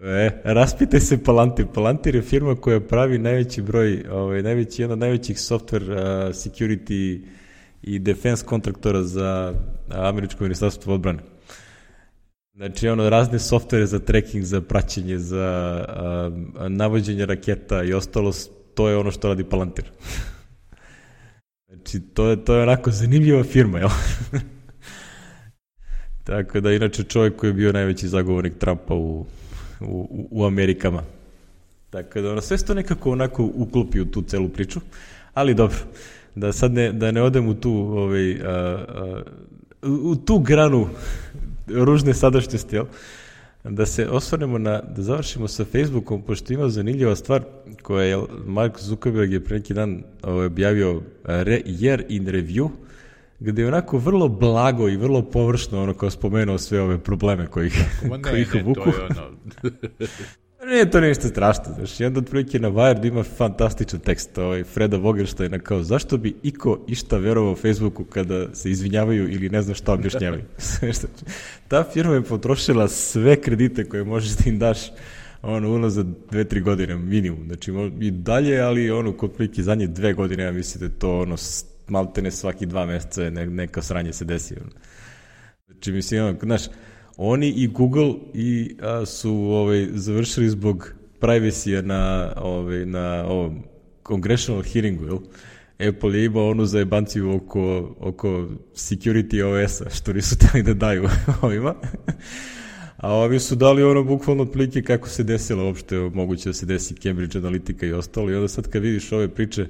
E, 0.02 0.40
raspitaj 0.44 1.00
se 1.00 1.24
Palantir. 1.24 1.66
Palantir 1.74 2.14
je 2.14 2.22
firma 2.22 2.54
koja 2.54 2.80
pravi 2.80 3.18
najveći 3.18 3.62
broj, 3.62 4.04
ovaj, 4.10 4.42
najveći, 4.42 4.82
jedan 4.82 4.92
od 4.92 4.98
najvećih 4.98 5.36
software 5.36 5.92
uh, 5.92 5.98
security 6.34 7.20
i 7.82 7.98
defense 7.98 8.46
kontraktora 8.46 9.02
za 9.02 9.54
američko 9.88 10.44
ministarstvo 10.44 10.94
odbrane. 10.94 11.18
Znači, 12.54 12.88
ono, 12.88 13.10
razne 13.10 13.38
softvere 13.38 13.86
za 13.86 13.98
tracking, 13.98 14.44
za 14.44 14.60
praćenje, 14.60 15.18
za 15.18 15.84
uh, 15.88 16.68
navođenje 16.68 17.26
raketa 17.26 17.82
i 17.82 17.92
ostalo, 17.92 18.32
to 18.74 18.88
je 18.88 18.96
ono 18.96 19.10
što 19.10 19.28
radi 19.28 19.44
Palantir. 19.44 19.84
znači, 21.68 22.00
to 22.00 22.30
je, 22.30 22.44
to 22.44 22.54
je 22.54 22.62
onako 22.62 22.90
zanimljiva 22.90 23.44
firma, 23.44 23.78
jel? 23.78 23.90
Tako 26.24 26.60
da, 26.60 26.72
inače, 26.72 27.02
čovjek 27.02 27.36
koji 27.36 27.50
je 27.50 27.54
bio 27.54 27.72
najveći 27.72 28.08
zagovornik 28.08 28.58
Trumpa 28.58 28.94
u 28.94 29.26
u, 29.80 30.28
u 30.30 30.44
Amerikama. 30.44 31.02
Tako 31.90 32.20
da 32.20 32.30
ono, 32.30 32.40
sve 32.40 32.58
se 32.58 32.64
to 32.64 32.74
nekako 32.74 33.10
onako 33.10 33.50
uklopi 33.54 34.00
u 34.00 34.10
tu 34.10 34.22
celu 34.22 34.48
priču, 34.48 34.80
ali 35.34 35.54
dobro, 35.54 35.78
da 36.34 36.52
sad 36.52 36.72
ne, 36.72 36.92
da 36.92 37.10
ne 37.10 37.22
odem 37.22 37.48
u 37.48 37.54
tu, 37.54 37.72
ovaj, 37.72 38.40
a, 38.42 38.48
a, 38.48 39.22
u 39.82 40.16
tu 40.16 40.38
granu 40.38 40.88
ružne 41.66 42.14
sadašnjosti, 42.14 42.76
jel? 42.76 42.84
da 43.64 43.86
se 43.86 44.08
osvrnemo 44.08 44.58
na, 44.58 44.80
da 44.96 45.02
završimo 45.02 45.48
sa 45.48 45.64
Facebookom, 45.64 46.22
pošto 46.22 46.52
ima 46.52 46.68
zanimljiva 46.68 47.16
stvar 47.16 47.42
koja 47.82 48.04
je 48.04 48.18
Mark 48.46 48.78
Zuckerberg 48.78 49.32
je 49.32 49.44
pre 49.44 49.56
neki 49.56 49.74
dan 49.74 50.02
ovaj, 50.22 50.46
objavio 50.46 51.02
re, 51.24 51.60
year 51.66 52.04
in 52.08 52.26
review, 52.26 52.68
gde 53.40 53.62
je 53.62 53.68
onako 53.68 53.98
vrlo 53.98 54.28
blago 54.28 54.88
i 54.88 54.96
vrlo 54.96 55.22
površno 55.22 55.82
ono 55.82 55.94
kao 55.94 56.10
spomenuo 56.10 56.58
sve 56.58 56.80
ove 56.80 56.98
probleme 56.98 57.46
koji 57.46 57.66
ih, 57.66 57.84
ne, 58.02 58.22
koji 58.22 58.42
ih 58.42 58.54
vuku. 58.64 58.80
To 58.80 58.90
je 58.90 59.04
ono... 59.04 59.30
Nije 60.66 60.90
to 60.90 61.00
ništa 61.00 61.28
strašno, 61.28 61.64
znaš, 61.74 62.00
jedan 62.00 62.16
od 62.16 62.30
prilike 62.30 62.58
na 62.58 62.70
Wired 62.70 63.06
ima 63.06 63.22
fantastičan 63.22 64.00
tekst, 64.00 64.38
ovaj, 64.38 64.64
Freda 64.64 64.96
Vogelsteina 64.96 65.58
kao, 65.58 65.82
zašto 65.82 66.16
bi 66.16 66.36
iko 66.42 66.78
išta 66.88 67.16
verovao 67.16 67.56
Facebooku 67.56 68.04
kada 68.04 68.54
se 68.54 68.70
izvinjavaju 68.70 69.32
ili 69.32 69.48
ne 69.48 69.62
znam 69.62 69.74
šta 69.74 69.92
objašnjavaju. 69.92 70.42
Ta 71.68 71.84
firma 71.92 72.14
je 72.14 72.22
potrošila 72.22 72.88
sve 72.88 73.36
kredite 73.40 73.84
koje 73.84 74.04
možeš 74.04 74.30
da 74.30 74.50
im 74.50 74.58
daš 74.58 74.78
ono, 75.42 75.74
unazad 75.74 76.06
dve, 76.30 76.44
tri 76.44 76.60
godine 76.60 76.96
minimum, 76.96 77.44
znači 77.46 77.72
i 78.00 78.10
dalje, 78.10 78.60
ali 78.60 78.90
ono, 78.90 79.12
kod 79.12 79.32
prilike 79.32 79.62
zadnje 79.62 79.86
dve 79.86 80.12
godine, 80.12 80.44
ja 80.44 80.52
mislim 80.52 80.88
da 80.88 80.98
to 80.98 81.20
ono 81.20 81.36
maltene 81.90 82.30
svaki 82.30 82.66
dva 82.66 82.86
meseca 82.86 83.30
ne, 83.30 83.46
neka 83.46 83.82
sranje 83.82 84.12
se 84.12 84.24
desi. 84.24 84.54
Znači, 85.66 85.92
mislim, 85.92 86.24
ono, 86.24 86.38
znaš, 86.42 86.62
oni 87.16 87.48
i 87.48 87.66
Google 87.66 88.14
i 88.34 88.76
a, 88.82 89.06
su 89.06 89.34
ovaj, 89.34 89.88
završili 89.92 90.48
zbog 90.48 90.94
privacy 91.20 91.82
na, 91.82 92.32
ovaj, 92.36 92.86
na 92.86 93.24
ovom 93.26 93.62
congressional 94.06 94.62
hearingu, 94.62 95.04
jel? 95.04 95.18
Apple 95.88 96.18
je 96.18 96.24
imao 96.24 96.50
onu 96.50 96.66
zajebanciju 96.66 97.36
oko, 97.36 97.94
oko 98.00 98.48
security 98.74 99.42
OS-a, 99.42 99.90
što 99.90 100.12
nisu 100.12 100.36
teli 100.52 100.62
da 100.62 100.74
daju 100.74 101.08
ovima. 101.42 101.74
A 102.96 103.14
ovi 103.14 103.40
su 103.40 103.54
dali 103.54 103.82
ono 103.82 104.04
bukvalno 104.04 104.42
otprilike 104.42 104.82
kako 104.82 105.08
se 105.08 105.24
desilo 105.24 105.64
uopšte, 105.64 105.96
moguće 105.96 106.48
da 106.48 106.52
se 106.52 106.66
desi 106.66 106.94
Cambridge 106.94 107.38
Analytica 107.38 107.86
i 107.86 107.92
ostalo. 107.92 108.30
I 108.30 108.34
onda 108.34 108.48
sad 108.48 108.68
kad 108.68 108.82
vidiš 108.82 109.12
ove 109.12 109.28
priče 109.28 109.66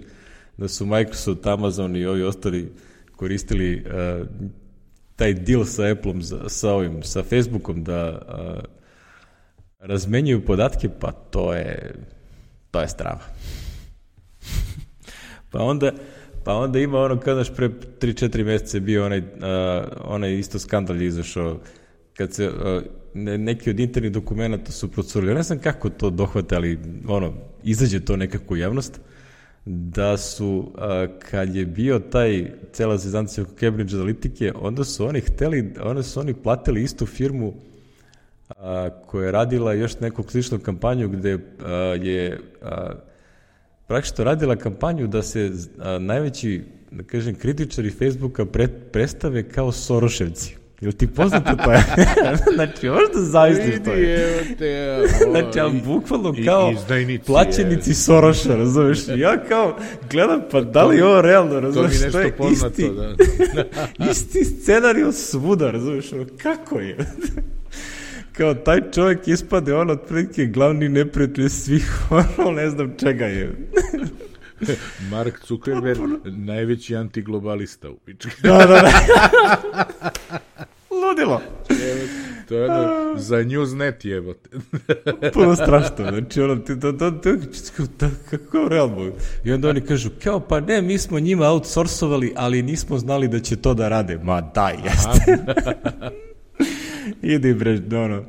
da 0.60 0.68
su 0.68 0.86
Microsoft, 0.86 1.46
Amazon 1.46 1.96
i 1.96 2.06
ovi 2.06 2.22
ostali 2.22 2.72
koristili 3.16 3.84
uh, 3.86 4.26
taj 5.16 5.34
deal 5.34 5.64
sa 5.64 5.82
Appleom, 5.86 6.22
sa 6.48 6.72
ovim, 6.72 7.02
sa 7.02 7.22
Facebookom 7.22 7.84
da 7.84 8.22
uh, 8.28 8.62
razmenjuju 9.78 10.44
podatke, 10.44 10.88
pa 11.00 11.12
to 11.12 11.54
je 11.54 11.94
to 12.70 12.80
je 12.80 12.88
strava. 12.88 13.20
pa 15.50 15.62
onda 15.62 15.92
pa 16.44 16.54
onda 16.54 16.78
ima 16.78 16.98
ono 16.98 17.20
kao 17.20 17.34
naš 17.34 17.54
pre 17.54 17.68
3-4 17.68 18.44
meseca 18.44 18.80
bio 18.80 19.06
onaj, 19.06 19.18
uh, 19.18 19.24
onaj 20.04 20.38
isto 20.38 20.58
skandal 20.58 21.02
izašao 21.02 21.60
kad 22.16 22.34
se 22.34 22.48
uh, 22.48 22.82
ne, 23.14 23.38
neki 23.38 23.70
od 23.70 23.80
internih 23.80 24.12
dokumenta 24.12 24.72
su 24.72 24.92
procurili. 24.92 25.34
Ne 25.34 25.42
znam 25.42 25.58
kako 25.58 25.90
to 25.90 26.10
dohvate, 26.10 26.56
ali 26.56 26.78
ono, 27.08 27.34
izađe 27.62 28.00
to 28.00 28.16
nekako 28.16 28.54
u 28.54 28.56
javnost, 28.56 29.00
da 29.70 30.16
su, 30.16 30.72
a, 30.78 31.06
kad 31.30 31.54
je 31.54 31.66
bio 31.66 31.98
taj 31.98 32.50
cela 32.72 32.96
zezancija 32.96 33.44
oko 33.44 33.52
Cambridge 33.60 33.96
Analytike, 33.96 34.52
onda 34.60 34.84
su 34.84 35.06
oni 35.06 35.20
hteli, 35.20 35.74
onda 35.82 36.02
su 36.02 36.20
oni 36.20 36.34
platili 36.34 36.82
istu 36.82 37.06
firmu 37.06 37.54
a, 38.48 38.90
koja 39.06 39.26
je 39.26 39.32
radila 39.32 39.72
još 39.72 40.00
neku 40.00 40.22
sličnu 40.22 40.58
kampanju 40.58 41.08
gde 41.08 41.38
a, 41.64 41.72
je 42.02 42.40
a, 42.62 42.92
praktično 43.86 44.24
radila 44.24 44.56
kampanju 44.56 45.06
da 45.06 45.22
se 45.22 45.50
a, 45.78 45.98
najveći, 45.98 46.62
da 46.90 47.02
kažem, 47.02 47.34
kritičari 47.34 47.90
Facebooka 47.90 48.44
pre, 48.44 48.68
predstave 48.68 49.48
kao 49.48 49.72
Soroševci. 49.72 50.59
Jel 50.80 50.92
ti 50.92 51.06
poznato 51.06 51.56
to 51.64 51.72
je? 51.72 51.84
znači, 52.54 52.88
možda 52.88 53.20
zavisliš 53.20 53.74
to 53.84 53.92
je. 53.92 54.44
Znači, 55.30 55.60
ali 55.60 55.80
bukvalno 55.84 56.34
kao 56.44 56.72
plaćenici 57.26 57.94
Soroša, 57.94 58.56
razumeš? 58.56 58.98
Ja 59.16 59.44
kao 59.48 59.76
gledam, 60.10 60.40
pa 60.50 60.60
da 60.60 60.84
li 60.84 60.96
je 60.96 61.04
ovo 61.04 61.20
realno, 61.20 61.60
razumeš? 61.60 61.92
To 61.92 61.98
mi 61.98 62.04
nešto 62.04 62.36
poznato, 62.36 62.82
isti, 62.82 62.90
da. 63.98 64.06
isti 64.10 64.44
scenarij 64.44 65.12
svuda, 65.12 65.70
razumeš? 65.70 66.10
Kako 66.42 66.78
je? 66.78 66.96
kao 68.36 68.54
taj 68.54 68.80
čovjek 68.94 69.28
ispade 69.28 69.74
on 69.74 69.90
otprilike 69.90 70.46
glavni 70.46 70.88
neprijatelj 70.88 71.48
svih, 71.48 72.10
ono 72.10 72.50
ne 72.50 72.70
znam 72.70 72.94
čega 72.98 73.26
je. 73.26 73.70
Mark 75.10 75.34
Zuckerberg, 75.46 76.00
najveći 76.24 76.96
antiglobalista 76.96 77.90
u 77.90 77.96
pičku. 77.96 78.30
da, 78.42 78.56
da, 78.56 78.66
da. 78.66 78.90
Ludilo. 81.08 81.40
to 82.48 82.54
je 82.54 82.70
ono, 82.70 83.18
za 83.18 83.36
Newsnet 83.36 84.06
jebote. 84.06 84.50
Puno 85.34 85.56
strašno, 85.56 85.96
znači 85.96 86.40
ono, 86.40 86.56
ti, 86.56 86.80
to, 86.80 86.92
to, 86.92 87.10
to, 87.10 87.36
to, 87.98 88.06
kako 88.30 88.68
realno. 88.68 89.12
I 89.44 89.52
onda 89.52 89.68
oni 89.68 89.80
kažu, 89.80 90.10
kao 90.24 90.40
pa 90.40 90.60
ne, 90.60 90.82
mi 90.82 90.98
smo 90.98 91.20
njima 91.20 91.48
outsourcovali, 91.48 92.32
ali 92.36 92.62
nismo 92.62 92.98
znali 92.98 93.28
da 93.28 93.40
će 93.40 93.56
to 93.56 93.74
da 93.74 93.88
rade. 93.88 94.18
Ma 94.22 94.40
daj, 94.40 94.74
jeste. 94.84 95.38
Idi 97.34 97.54
bre, 97.54 97.80
ono. 97.92 98.24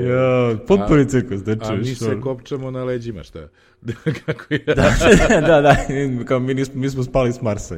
Ja, 0.00 0.56
potpuni 0.66 1.08
cirkus, 1.08 1.42
da 1.42 1.54
čuješ. 1.54 1.70
A 1.70 1.76
mi 1.76 1.94
se 1.94 2.20
kopčamo 2.20 2.70
na 2.70 2.84
leđima, 2.84 3.22
šta? 3.22 3.48
Kako 4.26 4.54
je? 4.54 4.64
da, 4.66 4.92
da, 5.40 5.60
da, 5.60 5.76
kao 6.24 6.40
mi, 6.40 6.54
nismo, 6.54 6.80
mi 6.80 6.90
smo 6.90 7.02
spali 7.02 7.32
s 7.32 7.42
Marsa. 7.42 7.76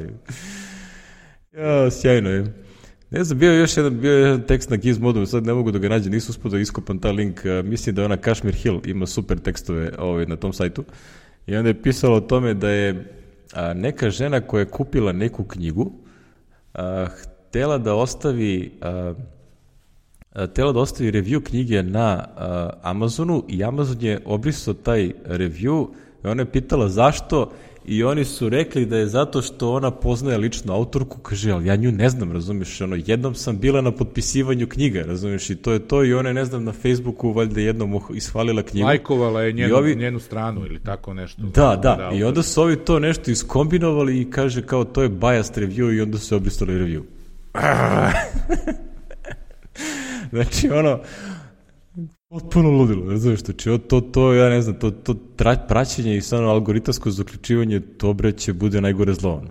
Ja, 1.53 1.91
sjajno 1.91 2.31
je. 2.31 2.45
Ne 3.11 3.25
znam, 3.25 3.39
bio 3.39 3.53
je 3.53 3.59
još 3.59 3.77
jedan, 3.77 4.01
bio 4.01 4.13
je 4.13 4.21
jedan 4.21 4.43
tekst 4.43 4.71
na 4.71 4.77
Gizmodu, 4.77 5.27
sad 5.27 5.47
ne 5.47 5.55
mogu 5.55 5.71
da 5.71 5.79
ga 5.79 5.89
nađem, 5.89 6.13
nisu 6.13 6.31
uspio 6.31 6.51
da 6.51 6.59
iskopam 6.59 6.99
taj 6.99 7.13
link, 7.13 7.41
mislim 7.65 7.95
da 7.95 8.03
je 8.03 8.07
ona 8.07 8.17
Kashmir 8.17 8.55
Hill, 8.55 8.81
ima 8.85 9.07
super 9.07 9.39
tekstove 9.39 9.93
ovaj, 9.99 10.27
na 10.27 10.37
tom 10.37 10.53
sajtu, 10.53 10.85
i 11.47 11.57
onda 11.57 11.69
je 11.69 11.83
pisalo 11.83 12.17
o 12.17 12.21
tome 12.21 12.55
da 12.55 12.71
je 12.71 13.15
a, 13.55 13.75
neka 13.75 14.11
žena 14.11 14.41
koja 14.41 14.61
je 14.61 14.71
kupila 14.71 15.13
neku 15.13 15.45
knjigu, 15.45 15.93
a, 16.75 17.07
htela 17.07 17.79
da 17.79 17.95
ostavi 17.95 18.73
a, 18.81 19.15
tela 20.55 20.73
da 20.73 20.81
ostavi 20.81 21.13
review 21.13 21.45
knjige 21.45 21.83
na 21.83 22.25
Amazonu 22.83 23.45
i 23.49 23.65
Amazon 23.65 23.97
je 24.01 24.21
obrisao 24.25 24.75
taj 24.75 25.13
review 25.25 25.89
i 26.25 26.29
ona 26.29 26.43
je 26.43 26.53
pitala 26.53 26.89
zašto 26.89 27.53
i 27.85 28.05
oni 28.05 28.25
su 28.25 28.49
rekli 28.49 28.87
da 28.87 28.97
je 28.97 29.07
zato 29.07 29.43
što 29.43 29.73
ona 29.73 29.91
poznaje 29.91 30.39
lično 30.39 30.75
autorku, 30.75 31.19
kaže, 31.19 31.51
ali 31.51 31.67
ja 31.67 31.77
nju 31.77 31.93
ne 31.93 32.09
znam, 32.09 32.33
razumiješ, 32.33 32.81
ono, 32.81 32.97
jednom 33.07 33.35
sam 33.35 33.59
bila 33.59 33.81
na 33.81 33.93
potpisivanju 33.93 34.67
knjiga, 34.67 35.03
razumiješ, 35.03 35.51
i 35.51 35.57
to 35.57 35.73
je 35.73 35.79
to, 35.79 36.05
i 36.05 36.15
ona 36.15 36.29
je, 36.29 36.35
ne 36.35 36.45
znam, 36.45 36.65
na 36.65 36.73
Facebooku 36.73 37.33
valjda 37.33 37.61
jednom 37.61 38.01
ishvalila 38.15 38.63
knjigu. 38.63 38.87
Lajkovala 38.87 39.43
je 39.43 39.53
njenu, 39.53 39.77
ovi... 39.77 39.97
njenu 39.97 40.21
stranu 40.21 40.67
ili 40.67 40.79
tako 40.79 41.15
nešto. 41.15 41.43
Da, 41.43 41.81
da, 41.83 41.97
da, 41.97 42.17
i 42.17 42.25
onda 42.25 42.43
su 42.43 42.63
ovi 42.63 42.77
to 42.77 42.99
nešto 42.99 43.31
iskombinovali 43.31 44.21
i 44.21 44.31
kaže 44.31 44.63
kao 44.63 44.85
to 44.85 45.03
je 45.03 45.09
biased 45.09 45.57
review 45.57 45.97
i 45.97 46.01
onda 46.01 46.19
su 46.19 46.37
obrisali 46.37 46.73
review. 46.73 47.03
znači, 50.33 50.69
ono, 50.69 51.01
potpuno 52.31 52.71
ludilo, 52.71 53.11
razumiješ, 53.11 53.41
znači, 53.41 53.79
to, 53.89 54.01
to, 54.01 54.35
ja 54.35 54.49
ne 54.49 54.63
znam, 54.63 54.79
to, 54.79 54.91
to 54.91 55.15
tra, 55.37 55.57
praćenje 55.69 56.17
i 56.17 56.21
samo 56.21 56.49
algoritamsko 56.49 57.11
zaključivanje, 57.11 57.81
to 57.81 58.15
će 58.37 58.53
bude 58.53 58.81
najgore 58.81 59.15
zlo, 59.15 59.43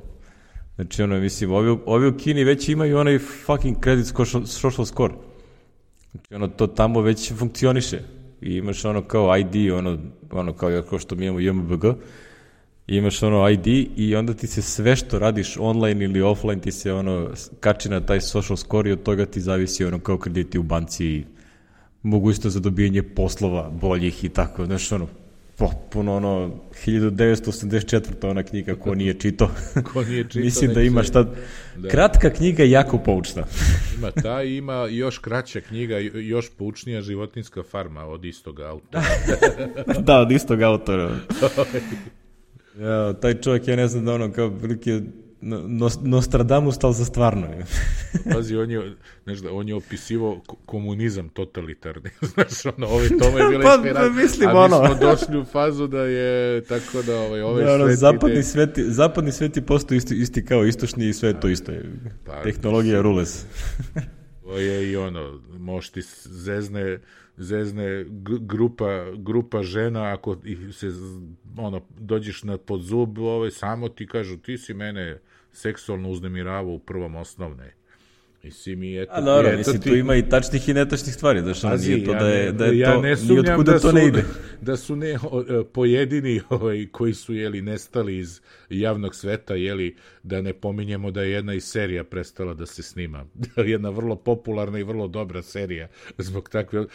Znači, 0.75 1.03
ono, 1.03 1.19
mislim, 1.19 1.51
ovi, 1.51 1.77
ovi 1.85 2.07
u 2.07 2.17
Kini 2.17 2.43
već 2.43 2.69
imaju 2.69 2.97
onaj 2.97 3.19
fucking 3.19 3.83
credit 3.83 4.13
social 4.45 4.85
score. 4.85 5.13
Znači, 6.11 6.35
ono, 6.35 6.47
to 6.47 6.67
tamo 6.67 7.01
već 7.01 7.33
funkcioniše. 7.33 7.99
I 8.41 8.53
imaš 8.53 8.85
ono 8.85 9.01
kao 9.01 9.37
ID, 9.37 9.71
ono, 9.71 9.97
ono 10.31 10.53
kao, 10.53 10.81
kao 10.89 10.99
što 10.99 11.15
mi 11.15 11.25
imamo 11.25 11.39
JMBG, 11.39 11.85
i 12.87 12.95
imaš 12.95 13.23
ono 13.23 13.49
ID 13.49 13.67
i 13.95 14.15
onda 14.15 14.33
ti 14.33 14.47
se 14.47 14.61
sve 14.61 14.95
što 14.95 15.19
radiš 15.19 15.57
online 15.57 16.05
ili 16.05 16.21
offline 16.21 16.61
ti 16.61 16.71
se 16.71 16.93
ono 16.93 17.29
kači 17.59 17.89
na 17.89 18.05
taj 18.05 18.21
social 18.21 18.57
score 18.57 18.89
i 18.89 18.93
od 18.93 19.03
toga 19.03 19.25
ti 19.25 19.41
zavisi 19.41 19.85
ono 19.85 19.99
kao 19.99 20.17
krediti 20.17 20.59
u 20.59 20.63
banci 20.63 21.23
mogućnost 22.03 22.53
za 22.53 22.59
dobijanje 22.59 23.03
poslova 23.03 23.69
boljih 23.69 24.23
i 24.23 24.29
tako, 24.29 24.65
znaš 24.65 24.91
ono, 24.91 25.07
potpuno 25.59 26.15
ono 26.15 26.51
1984. 26.85 28.29
ona 28.29 28.43
knjiga 28.43 28.75
ko 28.75 28.95
nije 28.95 29.13
čito. 29.13 29.51
ko 29.93 30.03
nije 30.03 30.23
čito. 30.23 30.39
Mislim 30.39 30.73
da 30.73 30.81
ima 30.81 31.03
šta 31.03 31.23
da. 31.75 31.89
kratka 31.89 32.29
knjiga 32.29 32.63
jako 32.63 32.97
poučna. 32.97 33.43
ima 33.97 34.11
ta 34.11 34.43
i 34.43 34.57
ima 34.57 34.87
još 34.89 35.17
kraća 35.17 35.61
knjiga 35.61 35.97
još 36.13 36.49
poučnija 36.57 37.01
životinska 37.01 37.63
farma 37.63 38.05
od 38.05 38.25
istog 38.25 38.59
autora. 38.59 39.03
da, 40.07 40.19
od 40.19 40.31
istog 40.31 40.61
autora. 40.61 41.15
Ja, 42.79 43.13
taj 43.13 43.41
čovjek, 43.41 43.67
ja 43.67 43.75
ne 43.75 43.87
znam 43.87 44.05
da 44.05 44.13
ono, 44.13 44.31
kao 44.31 44.57
prilike, 44.57 45.01
Nostradamus, 46.01 46.83
ali 46.83 46.93
za 46.93 47.05
stvarno. 47.05 47.47
Pazi, 48.33 48.55
on 48.55 48.71
je, 48.71 48.95
znaš 49.23 49.39
da, 49.39 49.53
on 49.53 49.67
je 49.67 49.75
opisivo 49.75 50.41
komunizam 50.65 51.29
totalitarni. 51.29 52.09
znaš, 52.33 52.65
ono, 52.65 52.87
ove 52.87 53.07
tome 53.07 53.41
je 53.41 53.49
bila 53.49 53.63
pa, 53.69 53.75
inspiracija. 53.75 54.23
mislim, 54.23 54.49
a 54.49 54.53
mi 54.53 54.59
ono. 54.59 54.85
smo 54.85 55.07
došli 55.07 55.37
u 55.37 55.45
fazu 55.45 55.87
da 55.87 56.01
je, 56.01 56.63
tako 56.63 57.01
da, 57.01 57.19
ovaj, 57.19 57.41
ove 57.41 57.63
da, 57.63 57.73
ono, 57.73 57.85
sveti... 57.85 57.99
Zapadni, 57.99 58.33
ide... 58.33 58.43
sveti, 58.43 58.83
zapadni 58.83 59.31
sveti 59.31 59.61
postoji 59.61 59.97
isti, 59.97 60.15
isti 60.15 60.45
kao 60.45 60.65
istočni 60.65 61.09
i 61.09 61.13
sve 61.13 61.39
to 61.39 61.47
isto 61.47 61.71
je. 61.71 61.85
Pa, 62.25 62.41
Tehnologija 62.43 63.01
rules. 63.01 63.45
to 64.43 64.57
je 64.57 64.91
i 64.91 64.95
ono, 64.95 65.39
možeš 65.57 65.89
ti 65.89 66.01
zezne 66.25 66.99
zezne 67.39 68.05
grupa, 68.39 69.05
grupa 69.17 69.63
žena, 69.63 70.13
ako 70.13 70.37
se 70.71 70.87
ono, 71.57 71.81
dođeš 71.99 72.43
na 72.43 72.57
pod 72.57 72.81
zub, 72.81 73.17
ovaj, 73.17 73.51
samo 73.51 73.89
ti 73.89 74.07
kažu, 74.07 74.37
ti 74.37 74.57
si 74.57 74.73
mene 74.73 75.19
seksualno 75.51 76.09
uznemiravao 76.09 76.73
u 76.73 76.79
prvom 76.79 77.15
osnovne. 77.15 77.73
I 78.43 78.51
si 78.51 78.75
mi, 78.75 79.01
eto, 79.01 79.11
A 79.15 79.21
dobro, 79.21 79.57
mislim, 79.57 79.81
ti... 79.81 79.89
tu 79.89 79.95
ima 79.95 80.15
i 80.15 80.29
tačnih 80.29 80.69
i 80.69 80.73
netačnih 80.73 81.15
stvari, 81.15 81.41
znaš, 81.41 81.63
ono, 81.63 81.75
nije 81.75 82.05
to 82.05 82.11
ja 82.11 82.19
da 82.19 82.29
je, 82.29 82.51
da 82.51 82.65
je 82.65 82.79
ja 82.79 82.93
to, 82.93 83.01
ne 83.01 83.17
sumnjam 83.17 83.63
da, 83.63 83.79
to 83.79 83.91
ne 83.91 84.07
ide. 84.07 84.23
Da 84.61 84.77
su 84.77 84.95
ne, 84.95 85.09
e, 85.09 85.17
pojedini 85.73 86.41
ovaj, 86.49 86.87
koji 86.91 87.13
su, 87.13 87.33
jeli, 87.33 87.61
nestali 87.61 88.17
iz 88.17 88.41
javnog 88.69 89.15
sveta, 89.15 89.55
jeli, 89.55 89.95
da 90.29 90.41
ne 90.41 90.53
pominjemo 90.53 91.11
da 91.11 91.21
je 91.21 91.31
jedna 91.31 91.53
iz 91.53 91.63
serija 91.63 92.03
prestala 92.03 92.53
da 92.53 92.65
se 92.65 92.83
snima. 92.83 93.25
jedna 93.73 93.89
vrlo 93.89 94.15
popularna 94.15 94.79
i 94.79 94.83
vrlo 94.83 95.07
dobra 95.07 95.41
serija. 95.41 95.87
Zbog 96.17 96.49
takve, 96.49 96.85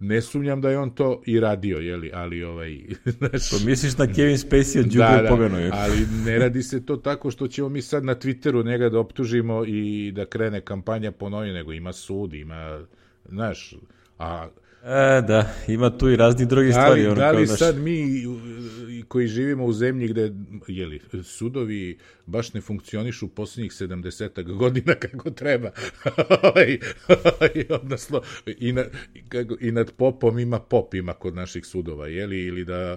ne 0.00 0.20
sumnjam 0.22 0.60
da 0.60 0.70
je 0.70 0.78
on 0.78 0.94
to 0.94 1.22
i 1.26 1.40
radio, 1.40 1.78
jeli, 1.78 2.10
ali 2.14 2.44
ovaj, 2.44 2.78
znaš... 3.18 3.50
Pa 3.50 3.56
misliš 3.64 3.98
na 3.98 4.06
Kevin 4.06 4.36
Spacey 4.36 4.80
od 4.80 4.86
da, 4.86 5.22
da, 5.22 5.76
ali 5.76 6.06
ne 6.24 6.38
radi 6.38 6.62
se 6.62 6.86
to 6.86 6.96
tako 6.96 7.30
što 7.30 7.48
ćemo 7.48 7.68
mi 7.68 7.82
sad 7.82 8.04
na 8.04 8.14
Twitteru 8.14 8.66
njega 8.66 8.88
da 8.88 8.98
optužimo 8.98 9.64
i 9.66 10.12
da 10.12 10.26
krene 10.26 10.60
kampanja 10.60 11.12
po 11.12 11.28
novi, 11.28 11.52
nego 11.52 11.72
ima 11.72 11.92
sud, 11.92 12.34
ima, 12.34 12.80
znaš, 13.28 13.74
a 14.18 14.48
E, 14.84 15.22
da, 15.22 15.54
ima 15.68 15.98
tu 15.98 16.08
i 16.10 16.16
razni 16.16 16.46
drugi 16.46 16.72
stvari. 16.72 17.06
Ali, 17.06 17.16
da 17.16 17.30
li 17.30 17.46
naš... 17.46 17.58
sad 17.58 17.78
mi 17.78 18.24
koji 19.08 19.26
živimo 19.26 19.64
u 19.64 19.72
zemlji 19.72 20.08
gde 20.08 20.32
jeli, 20.68 21.00
sudovi 21.22 21.98
baš 22.26 22.52
ne 22.54 22.60
funkcionišu 22.60 23.28
poslednjih 23.28 23.72
70 23.72 24.56
godina 24.56 24.94
kako 25.10 25.30
treba. 25.30 25.70
Ovaj, 26.42 26.78
ovaj, 27.08 27.64
odnosno, 27.68 28.22
i, 28.46 28.72
na, 28.72 28.84
kako, 29.28 29.56
i 29.60 29.72
nad 29.72 29.92
popom 29.92 30.38
ima 30.38 30.60
pop 30.60 30.94
ima 30.94 31.12
kod 31.12 31.34
naših 31.34 31.66
sudova, 31.66 32.06
jeli, 32.08 32.44
ili 32.44 32.64
da, 32.64 32.96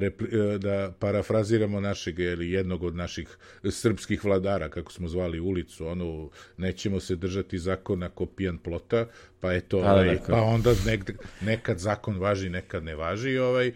repli, 0.00 0.28
da 0.58 0.92
parafraziramo 0.98 1.80
našeg, 1.80 2.18
jeli, 2.18 2.50
jednog 2.50 2.82
od 2.82 2.96
naših 2.96 3.38
srpskih 3.70 4.24
vladara, 4.24 4.68
kako 4.68 4.92
smo 4.92 5.08
zvali 5.08 5.40
ulicu, 5.40 5.86
ono, 5.86 6.30
nećemo 6.56 7.00
se 7.00 7.16
držati 7.16 7.58
zakona 7.58 8.08
ko 8.08 8.26
pijan 8.26 8.58
plota, 8.58 9.06
pa 9.40 9.54
eto, 9.54 9.76
Da, 9.80 9.84
da, 9.84 9.92
ovaj, 9.92 10.14
da, 10.14 10.20
pa 10.28 10.42
onda 10.42 10.74
nekad, 11.00 11.26
nekad 11.40 11.78
zakon 11.78 12.18
važi, 12.18 12.48
nekad 12.48 12.84
ne 12.84 12.94
važi, 12.94 13.38
ovaj, 13.38 13.72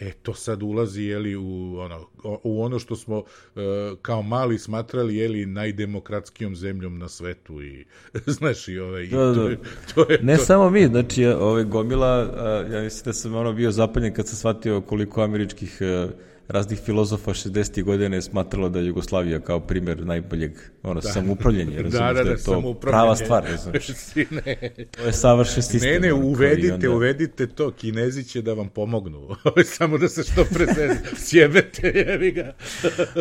e, 0.00 0.12
to 0.22 0.34
sad 0.34 0.62
ulazi, 0.62 1.02
jeli, 1.02 1.36
u 1.36 1.78
ono, 1.78 2.06
u 2.42 2.62
ono 2.62 2.78
što 2.78 2.96
smo 2.96 3.18
uh, 3.18 3.62
kao 4.02 4.22
mali 4.22 4.58
smatrali, 4.58 5.16
jeli, 5.16 5.46
najdemokratskijom 5.46 6.56
zemljom 6.56 6.98
na 6.98 7.08
svetu 7.08 7.62
i, 7.62 7.84
znaš, 8.38 8.68
i 8.68 8.78
ovaj, 8.78 9.06
Da, 9.06 9.18
da, 9.18 9.34
to, 9.34 9.42
da. 9.42 9.50
je, 9.50 9.58
to 9.94 10.12
je, 10.12 10.18
Ne 10.22 10.36
to, 10.36 10.44
samo 10.44 10.70
mi, 10.70 10.86
znači 10.86 11.26
ove 11.26 11.64
gomila, 11.64 12.30
a, 12.36 12.64
ja 12.72 12.82
mislim 12.82 13.04
da 13.04 13.12
sam 13.12 13.34
ono 13.34 13.52
bio 13.52 13.70
zapaljen 13.70 14.14
kad 14.14 14.28
sam 14.28 14.36
shvatio 14.36 14.80
koliko 14.80 15.22
američkih 15.22 15.78
a, 15.80 16.08
raznih 16.48 16.78
filozofa 16.80 17.30
60. 17.30 17.82
godine 17.82 18.16
je 18.16 18.22
smatralo 18.22 18.68
da 18.68 18.78
je 18.78 18.86
Jugoslavija 18.86 19.40
kao 19.40 19.60
primjer 19.60 20.06
najboljeg 20.06 20.52
ono, 20.82 20.94
da. 20.94 21.08
samoupravljenja, 21.08 21.70
razumiješ, 21.72 21.92
da, 21.98 22.12
da, 22.12 22.24
da, 22.24 22.30
je 22.30 22.36
to 22.36 22.42
samoupravljanje. 22.42 22.80
prava 22.92 23.16
stvar, 23.16 23.44
razumiješ. 23.44 23.88
ne, 24.46 24.56
To 24.90 25.04
je 25.04 25.12
savršen 25.12 25.62
sistem. 25.62 25.92
ne, 25.92 26.00
ne, 26.00 26.12
ono, 26.12 26.24
uvedite, 26.24 26.74
onda- 26.74 26.90
uvedite 26.90 27.46
to, 27.46 27.70
kinezi 27.72 28.24
će 28.24 28.42
da 28.42 28.52
vam 28.52 28.68
pomognu, 28.68 29.28
samo 29.76 29.98
da 29.98 30.08
se 30.08 30.22
što 30.22 30.44
pre 30.44 30.66
sjebete, 31.18 31.92
jevi 31.96 32.32
ga. 32.32 32.54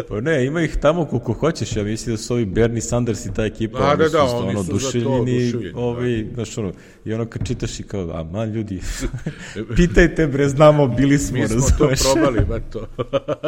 Pa 0.10 0.22
ne, 0.22 0.46
ima 0.46 0.62
ih 0.62 0.78
tamo 0.78 1.06
koliko 1.06 1.34
hoćeš, 1.34 1.76
ja 1.76 1.84
mislim 1.84 2.14
da 2.14 2.18
su 2.18 2.34
ovi 2.34 2.46
Bernie 2.46 2.82
Sanders 2.82 3.26
i 3.26 3.34
ta 3.34 3.46
ekipa, 3.46 3.80
Da, 3.80 3.86
oni 3.86 3.98
da, 3.98 4.06
su 4.06 4.12
da, 4.12 4.24
oni 4.24 4.50
ono 4.50 4.58
su 4.60 4.66
za 4.66 4.70
to 4.72 4.74
duševljeni, 4.76 5.20
oduševljeni, 5.22 5.74
da. 5.74 5.80
ovi, 5.80 6.30
znaš 6.34 6.58
ono, 6.58 6.72
i 7.06 7.14
ono 7.14 7.26
kad 7.26 7.48
čitaš 7.48 7.80
i 7.80 7.84
kao, 7.84 8.12
a 8.14 8.24
man 8.24 8.52
ljudi, 8.52 8.82
pitajte 9.76 10.28
bre, 10.28 10.50
znamo, 10.50 10.88
bili 10.88 11.18
smo, 11.18 11.38
Mi 11.38 11.48
smo 11.48 11.60
to 11.78 11.88
razumeš? 11.88 12.00
probali, 12.14 12.46
ba 12.46 12.60
to. 12.60 12.88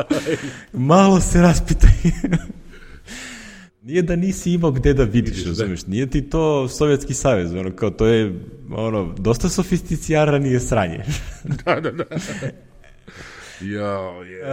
Malo 0.92 1.22
se 1.22 1.42
raspitaj. 1.42 1.90
Nije 3.82 4.02
da 4.02 4.16
nisi 4.16 4.52
imao 4.52 4.72
gde 4.72 4.94
da 4.94 5.04
vidiš, 5.04 5.30
Vidiš, 5.30 5.44
da. 5.44 5.50
razumeš, 5.50 5.88
nije 5.88 6.10
ti 6.10 6.22
to 6.22 6.68
Sovjetski 6.68 7.14
savez, 7.14 7.54
ono, 7.54 7.72
kao 7.72 7.90
to 7.90 8.06
je, 8.08 8.40
ono, 8.72 9.14
dosta 9.18 9.50
sofisticijaranije 9.50 10.60
sranje. 10.60 11.04
da, 11.66 11.80
da, 11.82 11.92
da. 11.92 12.04
Jo, 13.62 14.24
je. 14.24 14.44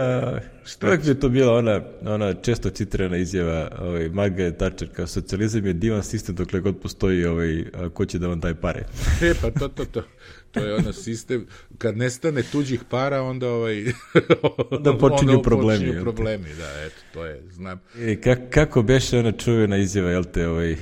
Uvijek 0.83 1.03
mi 1.03 1.09
je 1.09 1.19
to 1.19 1.29
bila 1.29 1.53
ona, 1.53 1.81
ona 2.05 2.33
često 2.33 2.69
citirana 2.69 3.17
izjava 3.17 3.71
ovaj, 3.79 4.09
Margaret 4.09 4.57
Thatcher 4.57 4.89
kao 4.93 5.07
socijalizam 5.07 5.65
je 5.65 5.73
divan 5.73 6.03
sistem 6.03 6.35
dokle 6.35 6.59
god 6.59 6.81
postoji 6.81 7.25
ovaj, 7.25 7.65
a, 7.73 7.89
ko 7.89 8.05
će 8.05 8.19
da 8.19 8.27
vam 8.27 8.39
daj 8.39 8.55
pare. 8.55 8.85
E, 9.21 9.33
pa 9.41 9.51
to, 9.51 9.67
to, 9.67 9.85
to. 9.85 10.03
To 10.51 10.59
je 10.59 10.75
ono 10.75 10.93
sistem, 10.93 11.47
kad 11.77 11.97
nestane 11.97 12.43
tuđih 12.51 12.83
para, 12.89 13.21
onda 13.21 13.49
ovaj... 13.49 13.83
Onda 14.71 14.97
počinju 14.97 15.41
problemi, 15.41 15.79
Počinju 15.79 15.93
te? 15.93 16.01
problemi, 16.01 16.49
da, 16.57 16.83
eto, 16.85 17.01
to 17.13 17.25
je, 17.25 17.41
znam. 17.51 17.79
I 17.99 18.15
kak, 18.15 18.39
kako 18.49 18.81
beše 18.81 19.19
ona 19.19 19.31
čuvena 19.31 19.77
izjava, 19.77 20.09
jel 20.09 20.23
te, 20.23 20.47
ovaj, 20.47 20.75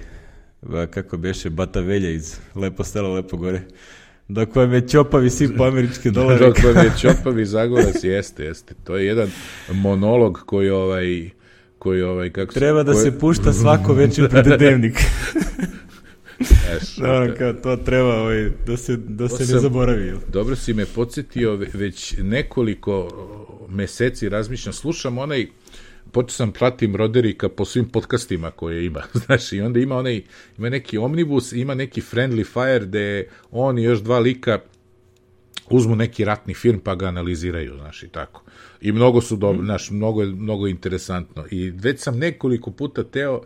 kako 0.89 1.17
beše 1.17 1.49
Bata 1.49 1.80
Velja 1.80 2.09
iz 2.09 2.38
Lepo 2.55 2.84
selo, 2.84 3.13
Lepo 3.13 3.38
gore. 3.38 3.61
Dok 4.32 4.56
vam 4.56 4.74
je 4.74 4.82
čopavi 4.84 5.30
svi 5.30 5.50
po 5.58 5.64
američke 5.64 6.12
dolare. 6.12 6.40
Dok 6.40 6.64
vam 6.66 6.78
je 6.78 6.92
Čopavi 7.02 7.46
Zagorac, 7.46 8.04
jeste, 8.04 8.44
jeste. 8.44 8.74
To 8.84 8.98
je 8.98 9.06
jedan 9.06 9.30
monolog 9.70 10.40
koji 10.40 10.70
ovaj 10.70 11.30
koji 11.78 12.02
ovaj 12.04 12.30
kako 12.30 12.54
Treba 12.54 12.84
da 12.84 12.92
koji- 12.92 13.04
se 13.04 13.20
pušta 13.20 13.54
svako 13.54 13.94
večer 13.94 14.30
pred 14.30 14.46
dnevnik. 14.58 14.94
Eš, 16.72 16.96
Da, 16.96 17.34
kao, 17.36 17.54
to 17.54 17.76
treba 17.78 18.16
ovaj, 18.16 18.50
da 18.68 18.78
se, 18.78 18.98
da 18.98 19.30
se 19.30 19.44
ne 19.46 19.60
zaboravi. 19.60 20.14
Dobro 20.30 20.56
si 20.56 20.74
me 20.74 20.86
podsjetio, 20.86 21.56
ve- 21.56 21.68
već 21.74 22.16
nekoliko 22.20 23.10
meseci 23.70 24.30
razmišljam, 24.30 24.74
slušam 24.74 25.18
onaj, 25.18 25.48
počeo 26.12 26.36
sam 26.36 26.51
pratim 26.51 26.95
Roderika 26.95 27.49
po 27.49 27.66
svim 27.66 27.89
podcastima 27.89 28.51
koje 28.51 28.86
ima, 28.86 29.01
znaš, 29.26 29.53
i 29.53 29.62
onda 29.62 29.80
ima 29.80 29.97
onaj, 29.97 30.22
ima 30.57 30.70
neki 30.70 30.97
omnibus, 30.97 31.51
ima 31.51 31.76
neki 31.76 32.01
friendly 32.01 32.45
fire, 32.45 32.86
gde 32.86 33.28
on 33.51 33.78
i 33.80 33.84
još 33.84 33.99
dva 33.99 34.20
lika 34.20 34.59
uzmu 35.70 35.95
neki 35.95 36.26
ratni 36.26 36.53
film 36.53 36.80
pa 36.80 36.95
ga 36.95 37.07
analiziraju, 37.07 37.76
znaš, 37.78 38.03
i 38.03 38.07
tako. 38.07 38.43
I 38.82 38.91
mnogo 38.91 39.22
su 39.22 39.36
dobro, 39.36 39.64
znaš, 39.64 39.91
mnogo, 39.91 40.22
je- 40.22 40.28
mnogo 40.28 40.68
interesantno. 40.68 41.45
I 41.51 41.70
već 41.70 41.99
sam 41.99 42.18
nekoliko 42.18 42.72
puta 42.72 43.03
teo 43.03 43.41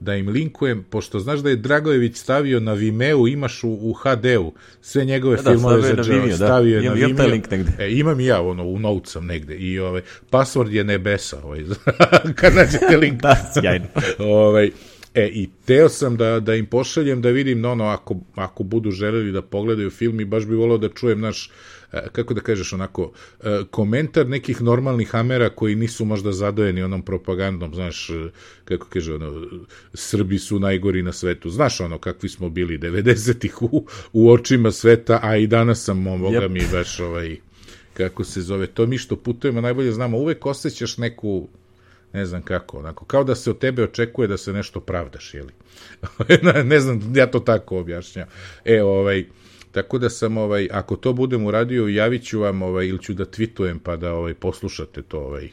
da 0.00 0.14
im 0.14 0.28
linkujem, 0.28 0.84
pošto 0.84 1.20
znaš 1.20 1.40
da 1.40 1.50
je 1.50 1.56
Dragojević 1.56 2.16
stavio 2.16 2.60
na 2.60 2.72
Vimeo, 2.72 3.26
imaš 3.26 3.64
u, 3.64 3.78
u 3.80 3.92
HD-u 3.92 4.52
sve 4.82 5.04
njegove 5.04 5.36
Da, 5.36 5.42
da, 5.42 5.50
filmove 5.50 5.82
za 5.82 5.88
Joe, 5.88 6.02
Vimeo, 6.10 6.28
da. 6.28 6.36
stavio 6.36 6.76
je 6.76 6.82
Imam- 6.82 6.90
na 6.90 6.98
imam 6.98 7.16
taj 7.16 7.26
Vimeo. 7.26 7.34
link 7.34 7.50
negde. 7.50 7.72
E, 7.78 7.90
imam 7.90 8.20
i 8.20 8.24
ja, 8.24 8.40
ono, 8.42 8.64
u 8.64 8.78
notes 8.78 9.16
negde. 9.20 9.54
I 9.54 9.78
ovaj, 9.78 10.00
password 10.30 10.70
je 10.70 10.84
nebesa, 10.84 11.40
ovaj, 11.44 11.64
kad 12.34 12.54
nađete 12.54 12.96
link. 12.96 13.20
Da, 13.22 13.50
sjajno. 13.54 13.86
ovaj, 14.20 14.70
e, 15.14 15.28
i 15.32 15.48
teo 15.66 15.88
sam 15.88 16.16
da, 16.16 16.40
da 16.40 16.54
im 16.54 16.66
pošaljem 16.66 17.22
da 17.22 17.30
vidim, 17.30 17.60
no, 17.60 17.74
no, 17.74 17.84
ako, 17.84 18.16
ako 18.34 18.62
budu 18.62 18.90
želeli 18.90 19.32
da 19.32 19.42
pogledaju 19.42 19.90
film 19.90 20.20
i 20.20 20.24
baš 20.24 20.46
bi 20.46 20.54
volao 20.54 20.78
da 20.78 20.88
čujem 20.88 21.20
naš, 21.20 21.50
e, 21.92 22.06
kako 22.12 22.34
da 22.34 22.40
kažeš, 22.40 22.72
onako, 22.72 23.12
e, 23.40 23.60
komentar 23.70 24.28
nekih 24.28 24.62
normalnih 24.62 25.14
Amera 25.14 25.50
koji 25.50 25.74
nisu 25.74 26.04
možda 26.04 26.32
zadojeni 26.32 26.82
onom 26.82 27.02
propagandom, 27.02 27.74
znaš, 27.74 28.10
e, 28.10 28.30
kako 28.64 28.86
kaže, 28.90 29.14
ono, 29.14 29.46
Srbi 29.94 30.38
su 30.38 30.58
najgori 30.58 31.02
na 31.02 31.12
svetu. 31.12 31.50
Znaš 31.50 31.80
ono, 31.80 31.98
kakvi 31.98 32.28
smo 32.28 32.50
bili 32.50 32.78
90-ih 32.78 33.62
u, 33.62 33.86
u 34.12 34.30
očima 34.30 34.70
sveta, 34.70 35.20
a 35.22 35.36
i 35.36 35.46
danas 35.46 35.84
sam, 35.84 36.06
ovoga 36.06 36.38
Jep. 36.38 36.50
mi 36.50 36.62
baš, 36.72 37.00
ovaj, 37.00 37.36
kako 37.94 38.24
se 38.24 38.40
zove, 38.40 38.66
to 38.66 38.86
mi 38.86 38.98
što 38.98 39.16
putujemo 39.16 39.60
najbolje 39.60 39.92
znamo, 39.92 40.18
uvek 40.18 40.46
osjećaš 40.46 40.98
neku, 40.98 41.48
ne 42.12 42.26
znam 42.26 42.42
kako, 42.42 42.78
onako, 42.78 43.04
kao 43.04 43.24
da 43.24 43.34
se 43.34 43.50
od 43.50 43.58
tebe 43.58 43.82
očekuje 43.82 44.28
da 44.28 44.36
se 44.36 44.52
nešto 44.52 44.80
pravdaš, 44.80 45.34
jeli? 45.34 45.52
ne 46.64 46.80
znam, 46.80 47.12
ja 47.16 47.26
to 47.26 47.40
tako 47.40 47.78
objašnjam. 47.78 48.28
E, 48.64 48.82
ovaj, 48.82 49.24
tako 49.72 49.98
da 49.98 50.10
sam, 50.10 50.36
ovaj, 50.36 50.68
ako 50.72 50.96
to 50.96 51.12
budem 51.12 51.46
uradio, 51.46 51.86
javit 51.86 52.24
ću 52.24 52.40
vam, 52.40 52.62
ovaj, 52.62 52.86
ili 52.86 53.02
ću 53.02 53.14
da 53.14 53.24
tweetujem 53.24 53.78
pa 53.78 53.96
da 53.96 54.14
ovaj, 54.14 54.34
poslušate 54.34 55.02
to. 55.02 55.20
Ovaj. 55.20 55.48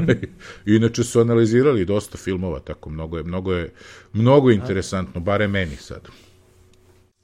Inače 0.76 1.04
su 1.04 1.20
analizirali 1.20 1.84
dosta 1.84 2.18
filmova, 2.18 2.60
tako, 2.60 2.90
mnogo 2.90 3.16
je, 3.16 3.24
mnogo 3.24 3.52
je, 3.52 3.72
mnogo 4.12 4.50
je 4.50 4.56
interesantno, 4.56 5.20
bare 5.20 5.48
meni 5.48 5.76
sad. 5.76 6.08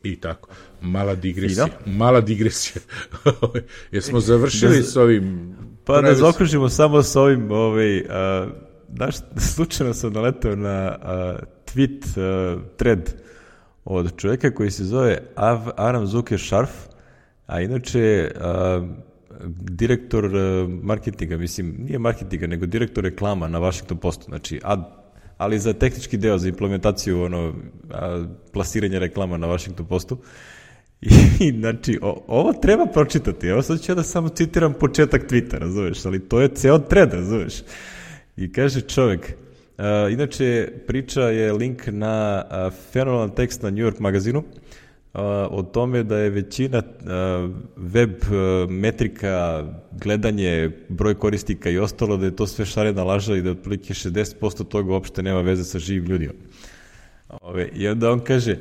I 0.02 0.16
tako. 0.16 0.48
Mala 0.80 1.14
digresija. 1.14 1.68
Mala 1.86 2.20
digresija. 2.20 2.82
Jesmo 3.92 4.20
završili 4.20 4.76
Da- 4.76 4.82
s 4.82 4.96
ovim... 4.96 5.54
Pa 5.84 6.00
da 6.00 6.14
zaokružimo 6.14 6.68
samo 6.68 7.02
s 7.02 7.16
ovim, 7.16 7.50
ovaj, 7.50 8.04
a, 8.10 8.46
slučajno 9.54 9.94
sam 9.94 10.12
naletao 10.12 10.56
na 10.56 10.98
a, 11.02 11.36
tweet 11.66 12.18
a, 12.18 12.58
thread 12.76 13.14
od 13.84 14.16
čovjeka 14.16 14.54
koji 14.54 14.70
se 14.70 14.84
zove 14.84 15.18
Av, 15.34 15.68
Aram 15.76 16.06
Zuker 16.06 16.38
Šarf, 16.38 16.70
a 17.46 17.60
inače 17.60 18.30
a, 18.40 18.86
direktor 19.50 20.24
a, 20.24 20.66
marketinga, 20.82 21.36
mislim, 21.36 21.76
nije 21.78 21.98
marketinga, 21.98 22.46
nego 22.46 22.66
direktor 22.66 23.04
reklama 23.04 23.48
na 23.48 23.58
Washington 23.58 23.98
Postu, 23.98 24.24
znači, 24.28 24.60
ad, 24.64 24.80
ali 25.38 25.58
za 25.58 25.72
tehnički 25.72 26.16
deo, 26.16 26.38
za 26.38 26.48
implementaciju 26.48 27.22
ono, 27.22 27.54
a, 27.90 28.24
plasiranja 28.52 28.98
reklama 28.98 29.36
na 29.36 29.46
Washington 29.46 29.86
Postu. 29.86 30.18
I, 31.40 31.53
znači, 31.61 31.98
o, 32.03 32.24
ovo 32.28 32.53
treba 32.53 32.86
pročitati. 32.86 33.46
Evo 33.46 33.62
sad 33.62 33.80
ću 33.80 33.92
ja 33.92 33.96
da 33.96 34.03
samo 34.03 34.28
citiram 34.28 34.74
početak 34.74 35.30
Twittera, 35.30 35.59
razumeš, 35.59 36.07
ali 36.07 36.28
to 36.28 36.40
je 36.40 36.48
ceo 36.48 36.78
thread, 36.78 37.12
razumeš. 37.12 37.55
I 38.36 38.53
kaže 38.53 38.80
čovek, 38.80 39.34
a, 39.78 40.09
inače 40.11 40.72
priča 40.86 41.22
je 41.22 41.53
link 41.53 41.82
na 41.86 42.44
a, 42.51 42.70
fenomenalan 42.92 43.34
tekst 43.34 43.62
na 43.62 43.70
New 43.70 43.84
York 43.84 44.01
magazinu 44.01 44.42
a, 45.12 45.48
o 45.51 45.62
tome 45.62 46.03
da 46.03 46.18
je 46.18 46.30
većina 46.30 46.82
a, 47.07 47.48
web 47.76 48.14
a, 48.32 48.66
metrika, 48.68 49.64
gledanje, 49.92 50.70
broj 50.88 51.14
korisnika 51.14 51.70
i 51.70 51.78
ostalo, 51.78 52.16
da 52.16 52.26
je 52.26 52.36
to 52.36 52.46
sve 52.46 52.66
šarena 52.66 53.05
laža 53.05 53.36
i 53.36 53.42
da 53.42 53.51
otprilike 53.51 53.94
60% 53.94 54.68
toga 54.68 54.92
uopšte 54.92 55.22
nema 55.22 55.40
veze 55.40 55.64
sa 55.64 55.78
živim 55.78 56.05
ljudima. 56.05 56.32
Ove, 57.28 57.68
I 57.74 57.88
onda 57.88 58.11
on 58.11 58.20
kaže, 58.20 58.57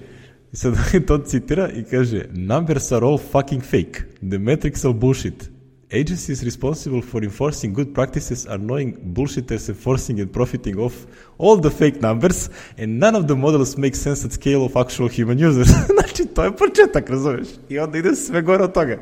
i 0.54 0.56
sad 0.56 0.74
to 1.08 1.18
citira 1.26 1.70
i 1.70 1.84
kaže, 1.84 2.26
numbers 2.34 2.92
are 2.92 3.06
all 3.06 3.18
fucking 3.18 3.64
fake. 3.64 4.02
The 4.30 4.38
metrics 4.38 4.86
are 4.86 4.94
bullshit. 4.94 5.50
Agencies 5.92 6.44
responsible 6.44 7.02
for 7.02 7.24
enforcing 7.24 7.74
good 7.74 7.94
practices 7.94 8.46
are 8.46 8.58
knowing 8.58 8.98
bullshitters 9.04 9.70
enforcing 9.70 10.20
and 10.20 10.32
profiting 10.32 10.80
off 10.80 10.94
all 11.40 11.62
the 11.62 11.70
fake 11.70 12.02
numbers 12.02 12.50
and 12.78 13.00
none 13.00 13.16
of 13.16 13.28
the 13.28 13.36
models 13.36 13.76
make 13.78 13.96
sense 13.96 14.24
at 14.26 14.32
scale 14.32 14.66
of 14.66 14.78
actual 14.78 15.10
human 15.10 15.40
users. 15.40 15.68
znači, 15.96 16.26
to 16.26 16.44
je 16.44 16.52
početak, 16.56 17.10
razumeš? 17.10 17.48
I 17.70 17.80
onda 17.80 17.98
ide 17.98 18.16
sve 18.16 18.42
gore 18.42 18.64
od 18.64 18.74
toga. 18.74 19.00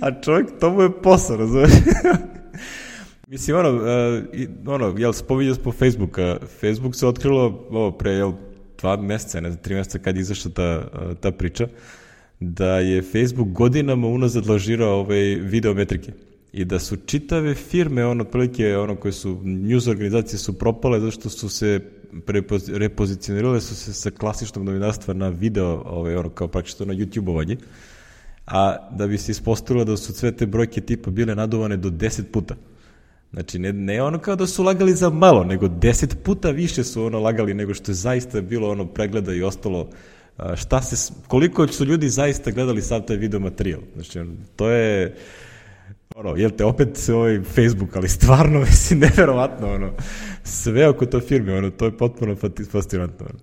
A 0.00 0.20
čovjek, 0.20 0.48
to 0.60 0.70
mu 0.70 0.82
je 0.82 1.02
posao, 1.02 1.36
razumeš? 1.36 1.70
Mislim, 3.28 3.56
ono, 3.56 3.70
uh, 3.70 4.24
ono 4.66 4.94
jel, 4.98 5.12
spominjao 5.12 5.54
smo 5.54 5.72
Facebooka. 5.72 6.38
Facebook 6.60 6.96
se 6.96 7.06
otkrilo, 7.06 7.66
ovo, 7.70 7.90
pre, 7.92 8.10
jel, 8.10 8.32
dva 8.78 8.96
meseca, 8.96 9.40
ne 9.40 9.50
znam, 9.50 9.62
tri 9.62 9.74
meseca 9.74 9.98
kad 9.98 10.16
je 10.16 10.20
izašla 10.20 10.50
ta, 10.50 10.88
ta 11.20 11.30
priča, 11.30 11.68
da 12.40 12.78
je 12.78 13.02
Facebook 13.02 13.48
godinama 13.48 14.06
unazad 14.06 14.46
lažirao 14.46 15.00
ove 15.00 15.34
video 15.34 15.74
metrike 15.74 16.12
i 16.52 16.64
da 16.64 16.78
su 16.78 16.96
čitave 16.96 17.54
firme, 17.54 18.06
ono, 18.06 18.24
otprilike, 18.24 18.76
ono, 18.76 18.96
koje 18.96 19.12
su, 19.12 19.40
news 19.44 19.86
organizacije 19.86 20.38
su 20.38 20.58
propale 20.58 21.00
zato 21.00 21.10
što 21.10 21.28
su 21.28 21.48
se 21.48 21.80
repozicionirale 22.68 23.60
su 23.60 23.76
se 23.76 23.92
sa 23.92 24.10
klasičnog 24.10 24.64
novinarstva 24.64 25.14
na 25.14 25.28
video, 25.28 25.82
ovaj, 25.86 26.16
ono, 26.16 26.28
kao 26.28 26.48
praktično 26.48 26.86
na 26.86 26.94
YouTube-ovanje, 26.94 27.56
a 28.46 28.88
da 28.90 29.06
bi 29.06 29.18
se 29.18 29.32
ispostavilo 29.32 29.84
da 29.84 29.96
su 29.96 30.12
sve 30.12 30.32
te 30.32 30.46
brojke 30.46 30.80
tipa 30.80 31.10
bile 31.10 31.34
naduvane 31.34 31.76
do 31.76 31.90
10 31.90 32.22
puta. 32.22 32.56
Znači, 33.32 33.58
ne, 33.58 33.72
ne 33.72 34.02
ono 34.02 34.18
kao 34.18 34.36
da 34.36 34.46
su 34.46 34.62
lagali 34.62 34.94
za 34.94 35.10
malo, 35.10 35.44
nego 35.44 35.66
10 35.66 36.14
puta 36.14 36.50
više 36.50 36.84
su 36.84 37.04
ono 37.04 37.20
lagali 37.20 37.54
nego 37.54 37.74
što 37.74 37.90
je 37.90 37.94
zaista 37.94 38.40
bilo 38.40 38.70
ono 38.70 38.86
pregleda 38.86 39.34
i 39.34 39.42
ostalo 39.42 39.90
šta 40.56 40.82
se, 40.82 41.12
koliko 41.26 41.66
su 41.66 41.84
ljudi 41.84 42.08
zaista 42.08 42.50
gledali 42.50 42.82
sav 42.82 43.00
taj 43.06 43.16
video 43.16 43.40
materijal. 43.40 43.80
Znači, 43.94 44.20
to 44.56 44.70
je, 44.70 45.16
ono, 46.16 46.36
jel 46.36 46.50
te 46.50 46.64
opet 46.64 47.08
ovaj 47.08 47.40
Facebook, 47.42 47.96
ali 47.96 48.08
stvarno, 48.08 48.60
mislim, 48.70 48.98
neverovatno, 48.98 49.74
ono, 49.74 49.92
sve 50.42 50.88
oko 50.88 51.06
to 51.06 51.20
firme, 51.20 51.54
ono, 51.54 51.70
to 51.70 51.84
je 51.84 51.96
potpuno 51.96 52.36
fascinantno, 52.70 53.26
ono. 53.30 53.38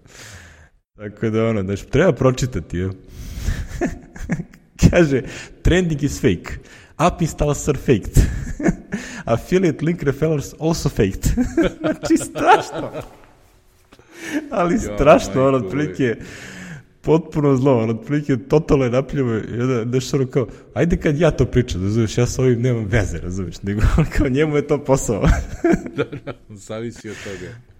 Tako 0.97 1.29
da, 1.29 1.45
ono, 1.45 1.63
znači, 1.63 1.87
treba 1.87 2.13
pročitati, 2.13 2.77
jel? 2.77 2.91
Kaže, 4.89 5.21
trending 5.61 6.03
is 6.03 6.21
fake. 6.21 6.57
App 6.97 7.21
installs 7.21 7.69
are 7.69 7.77
faked. 7.77 8.17
Affiliate 9.25 9.85
link 9.85 10.03
referrals 10.03 10.53
also 10.59 10.89
faked. 10.89 11.23
znači, 11.79 12.17
strašno. 12.17 12.91
Ali 14.51 14.79
strašno, 14.79 15.47
ono, 15.47 15.57
otprilike, 15.57 16.15
potpuno 17.01 17.55
zlo, 17.55 17.77
on 17.77 17.89
otprilike 17.89 18.37
totalno 18.37 18.83
je 18.83 18.89
napljivo 18.89 19.33
i 19.33 19.61
onda 19.61 19.85
nešto 19.85 20.17
ono 20.17 20.27
kao, 20.27 20.47
ajde 20.73 20.97
kad 20.97 21.19
ja 21.19 21.31
to 21.31 21.45
pričam, 21.45 21.83
razumiješ, 21.83 22.17
ja 22.17 22.25
sa 22.25 22.41
ovim 22.41 22.61
nemam 22.61 22.85
veze, 22.85 23.17
razumiješ, 23.17 23.61
nego 23.63 23.81
kao 24.17 24.29
njemu 24.29 24.55
je 24.55 24.67
to 24.67 24.83
posao. 24.83 25.27
da, 25.95 26.03
da, 26.25 26.33
zavisi 26.49 27.09
od 27.09 27.15
toga. 27.23 27.74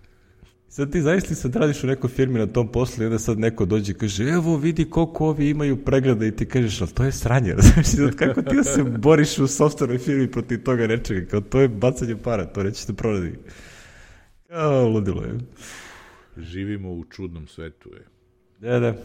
Sad 0.76 0.92
ti 0.92 1.02
zavisli 1.02 1.36
sad 1.36 1.56
radiš 1.56 1.84
u 1.84 1.88
nekoj 1.88 2.10
firmi 2.10 2.40
na 2.40 2.48
tom 2.48 2.68
poslu 2.68 3.04
i 3.04 3.06
onda 3.06 3.20
sad 3.20 3.40
neko 3.40 3.66
dođe 3.66 3.92
i 3.92 3.96
kaže, 3.96 4.24
evo 4.24 4.58
vidi 4.58 4.90
koliko 4.90 5.28
ovi 5.28 5.50
imaju 5.50 5.86
pregleda 5.86 6.26
i 6.26 6.32
ti 6.32 6.46
kažeš, 6.46 6.82
ali 6.82 6.92
to 6.92 7.04
je 7.04 7.12
sranje, 7.12 7.54
razumiješ, 7.58 8.16
kako 8.16 8.42
ti 8.42 8.56
da 8.56 8.64
se 8.64 8.84
boriš 8.84 9.38
u 9.38 9.44
softwarnoj 9.44 9.98
firmi 9.98 10.32
protiv 10.32 10.64
toga 10.64 10.88
nečega, 10.88 11.28
kao 11.28 11.42
to 11.42 11.60
je 11.60 11.68
bacanje 11.68 12.16
para, 12.16 12.46
to 12.46 12.64
nećeš 12.64 12.86
da 12.86 12.94
proradi. 12.94 13.34
Kao 14.48 14.90
ludilo 14.90 15.24
je. 15.24 15.38
Živimo 16.38 16.94
u 16.94 17.04
čudnom 17.04 17.48
svetu, 17.48 17.90
je. 17.90 18.06
Da, 18.60 18.80
da. 18.80 18.96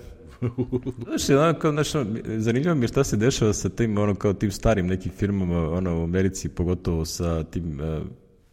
Znaš, 1.05 1.31
ono, 1.31 1.59
kao, 1.59 1.73
znaš, 1.73 1.93
zanimljivo 2.37 2.75
mi 2.75 2.85
je 2.85 2.89
šta 2.89 3.05
se 3.05 3.17
dešava 3.17 3.53
sa 3.53 3.69
tim, 3.69 3.99
ono, 3.99 4.15
kao 4.15 4.33
tim 4.33 4.51
starim 4.51 4.87
nekim 4.87 5.13
firmama, 5.13 5.71
ono, 5.71 6.01
u 6.01 6.05
Americi, 6.05 6.49
pogotovo 6.49 7.05
sa 7.05 7.45
tim 7.45 7.81
uh, 7.81 8.07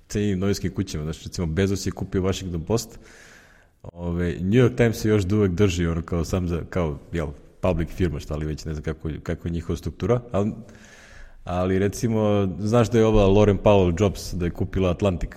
cenjenim 0.07 0.39
novinskim 0.39 0.73
kućama. 0.73 1.03
Znaš, 1.03 1.23
recimo, 1.23 1.47
Bezos 1.47 1.85
je 1.85 1.91
kupio 1.91 2.21
Washington 2.21 2.63
Post, 2.63 2.99
Ove, 3.93 4.33
New 4.33 4.63
York 4.63 4.75
Times 4.75 4.97
se 4.97 5.09
još 5.09 5.23
da 5.23 5.35
uvek 5.35 5.51
drži, 5.51 5.87
ono, 5.87 6.01
kao 6.01 6.25
sam 6.25 6.47
za, 6.47 6.61
kao, 6.69 6.99
jel, 7.11 7.27
public 7.61 7.89
firma, 7.89 8.19
šta 8.19 8.35
li 8.35 8.45
već, 8.45 8.65
ne 8.65 8.73
znam 8.73 8.83
kako, 8.83 9.09
kako 9.23 9.47
je 9.47 9.51
njihova 9.51 9.77
struktura, 9.77 10.21
ali, 10.31 10.51
ali 11.43 11.79
recimo, 11.79 12.47
znaš 12.59 12.89
da 12.89 12.97
je 12.97 13.05
ova 13.05 13.27
Lauren 13.27 13.57
Powell 13.57 14.01
Jobs, 14.01 14.33
da 14.33 14.45
je 14.45 14.51
kupila 14.51 14.91
Atlantic? 14.91 15.29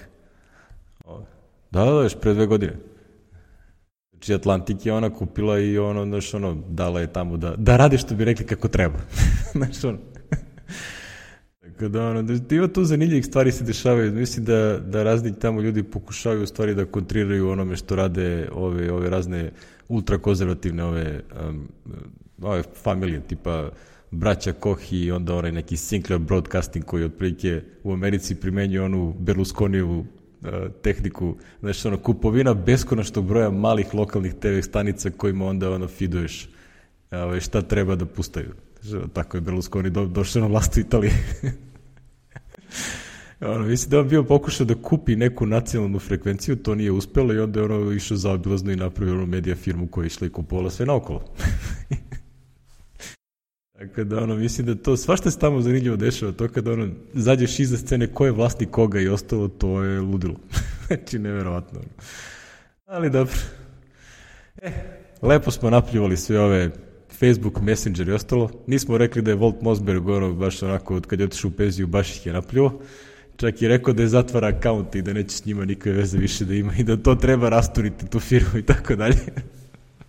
Da, 1.71 1.85
da, 1.85 1.91
još 1.91 2.17
pre 2.21 2.35
dve 2.35 2.47
godine. 2.47 2.73
Znači, 4.11 4.35
Atlantik 4.35 4.87
je 4.87 4.93
ona 4.93 5.11
kupila 5.15 5.59
i 5.59 5.79
ono, 5.79 6.05
znaš, 6.05 6.35
ono, 6.35 6.55
dala 6.69 7.01
je 7.01 7.13
tamo 7.13 7.37
da, 7.37 7.55
da 7.57 7.77
radi 7.77 7.99
što 7.99 8.15
bi 8.15 8.25
rekli 8.25 8.47
kako 8.47 8.69
treba. 8.69 8.99
znaš, 9.55 9.85
ono. 9.85 9.99
Tako 11.81 11.89
da, 11.89 12.11
ono, 12.11 12.23
da 12.23 12.55
ima 12.55 12.69
tu 12.69 12.85
zanimljivih 12.85 13.27
stvari 13.27 13.53
se 13.53 13.65
dešavaju. 13.65 14.13
Mislim 14.13 14.45
da, 14.45 14.79
da 14.79 15.03
razni 15.03 15.39
tamo 15.39 15.61
ljudi 15.61 15.83
pokušavaju 15.83 16.47
stvari 16.47 16.75
da 16.75 16.85
kontriraju 16.85 17.49
onome 17.49 17.77
što 17.77 17.97
rade 17.97 18.49
ove, 18.53 18.93
ove 18.93 19.11
razne 19.11 19.51
ultrakonzervativne 19.89 20.85
ove, 20.85 21.21
um, 21.49 21.69
ove 22.43 22.63
familije, 22.83 23.21
tipa 23.21 23.71
braća 24.11 24.53
Koch 24.53 24.93
i 24.93 25.11
onda 25.11 25.35
onaj 25.35 25.53
neki 25.53 25.77
Sinclair 25.77 26.21
Broadcasting 26.21 26.85
koji 26.85 27.05
otprilike 27.05 27.63
u 27.85 27.93
Americi 27.93 28.35
primenjuje 28.35 28.83
onu 28.83 29.15
Berlusconijevu 29.19 30.05
tehniku, 30.83 31.37
znači 31.61 31.89
ono, 31.89 31.99
kupovina 31.99 32.55
beskonačnog 32.55 33.27
broja 33.27 33.51
malih 33.51 33.95
lokalnih 33.95 34.35
TV 34.35 34.61
stanica 34.63 35.11
kojima 35.11 35.47
onda 35.47 35.71
ono 35.71 35.89
fiduješ 35.89 36.49
ovaj, 37.11 37.41
šta 37.41 37.63
treba 37.63 37.97
da 37.97 38.07
pustaju. 38.07 38.53
Tako 39.13 39.37
je 39.37 39.41
Berlusconi 39.41 39.91
do, 39.91 40.07
došao 40.07 40.43
na 40.43 40.49
vlast 40.49 40.77
u 40.77 40.81
Italiji. 40.81 41.13
ono, 43.41 43.65
mislim 43.65 43.91
da 43.91 44.01
on 44.01 44.09
bio 44.09 44.25
pokušao 44.25 44.67
da 44.67 44.75
kupi 44.75 45.17
neku 45.17 45.47
nacionalnu 45.47 45.99
frekvenciju, 45.99 46.57
to 46.57 46.75
nije 46.75 46.93
uspelo 46.93 47.35
i 47.35 47.39
onda 47.39 47.61
je 47.61 47.67
ono 47.67 47.93
išao 47.93 48.17
zaobilazno 48.17 48.73
i 48.73 48.77
napravio 48.77 49.15
ono 49.15 49.27
medija 49.27 49.57
firmu 49.57 49.87
koja 49.87 50.05
je 50.05 50.07
išla 50.07 50.27
i 50.27 50.31
kupovala 50.31 50.71
sve 50.71 50.87
naokolo. 50.87 51.25
Tako 53.79 54.05
da, 54.05 54.23
ono, 54.23 54.37
mislim 54.37 54.67
da 54.67 54.75
to, 54.75 54.97
svašta 54.97 55.31
se 55.31 55.39
tamo 55.39 55.61
zanimljivo 55.61 55.97
dešava, 55.97 56.33
to 56.33 56.49
kada, 56.49 56.73
ono, 56.73 56.89
zađeš 57.15 57.59
iza 57.59 57.77
scene 57.77 58.07
ko 58.07 58.27
je 58.27 58.33
vlasnik 58.33 58.71
koga 58.71 59.01
i 59.01 59.09
ostalo, 59.09 59.49
to 59.49 59.83
je 59.83 60.01
ludilo. 60.01 60.35
znači, 60.87 61.19
neverovatno. 61.19 61.81
Ali 62.87 63.11
dobro. 63.11 63.35
E, 64.63 64.71
lepo 65.23 65.51
smo 65.51 65.71
napljuvali 65.71 66.17
sve 66.17 66.41
ove 66.41 66.71
Facebook, 67.21 67.61
Messenger 67.61 68.09
i 68.09 68.13
ostalo. 68.13 68.51
Nismo 68.67 68.99
rekli 68.99 69.23
da 69.23 69.31
je 69.31 69.35
Volt 69.35 69.63
Mosberg, 69.63 70.09
ono, 70.09 70.35
baš 70.35 70.63
onako, 70.63 70.97
od 70.97 71.07
kad 71.07 71.21
je 71.21 71.27
otišao 71.27 71.49
u 71.49 71.53
penziju, 71.53 71.87
baš 71.87 72.17
ih 72.17 72.27
je 72.27 72.33
napljuo. 72.33 72.81
Čak 73.37 73.63
i 73.63 73.69
rekao 73.69 73.95
da 73.95 74.03
je 74.03 74.09
zatvara 74.09 74.49
akaunt 74.49 74.95
i 74.95 75.03
da 75.03 75.13
neće 75.13 75.37
s 75.37 75.45
njima 75.45 75.65
nikakve 75.65 75.93
veze 75.93 76.19
više 76.19 76.45
da 76.45 76.55
ima 76.55 76.73
i 76.79 76.85
da 76.85 76.97
to 76.97 77.15
treba 77.15 77.49
rasturiti 77.49 78.07
tu 78.07 78.21
firmu 78.21 78.59
i 78.59 78.63
tako 78.63 78.97
dalje. 78.97 79.17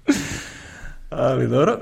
Ali 1.10 1.48
dobro. 1.48 1.80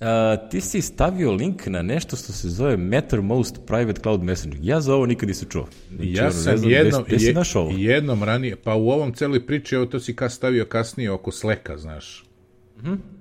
Uh, 0.00 0.06
ti 0.50 0.60
si 0.60 0.82
stavio 0.82 1.32
link 1.32 1.66
na 1.66 1.82
nešto 1.82 2.16
što 2.16 2.32
se 2.32 2.48
zove 2.48 2.76
Mattermost 2.76 3.56
Private 3.66 4.00
Cloud 4.00 4.22
Messenger. 4.22 4.60
Ja 4.62 4.80
za 4.80 4.94
ovo 4.94 5.06
nikad 5.06 5.28
nisam 5.28 5.48
čuo. 5.48 5.66
Znači, 5.88 6.12
ja 6.12 6.30
sam 6.30 6.58
znam, 6.58 6.70
jednom, 6.70 7.04
gde, 7.06 7.16
gde 7.16 7.44
si 7.44 7.58
ovo? 7.58 7.72
jednom 7.76 8.22
ranije, 8.22 8.56
pa 8.56 8.74
u 8.74 8.90
ovom 8.90 9.14
celoj 9.14 9.46
priči, 9.46 9.74
evo 9.74 9.86
to 9.86 10.00
si 10.00 10.16
ka 10.16 10.28
stavio 10.28 10.64
kasnije 10.64 11.10
oko 11.10 11.32
Sleka, 11.32 11.78
znaš. 11.78 12.24
Mm 12.76 12.86
-hmm. 12.86 13.17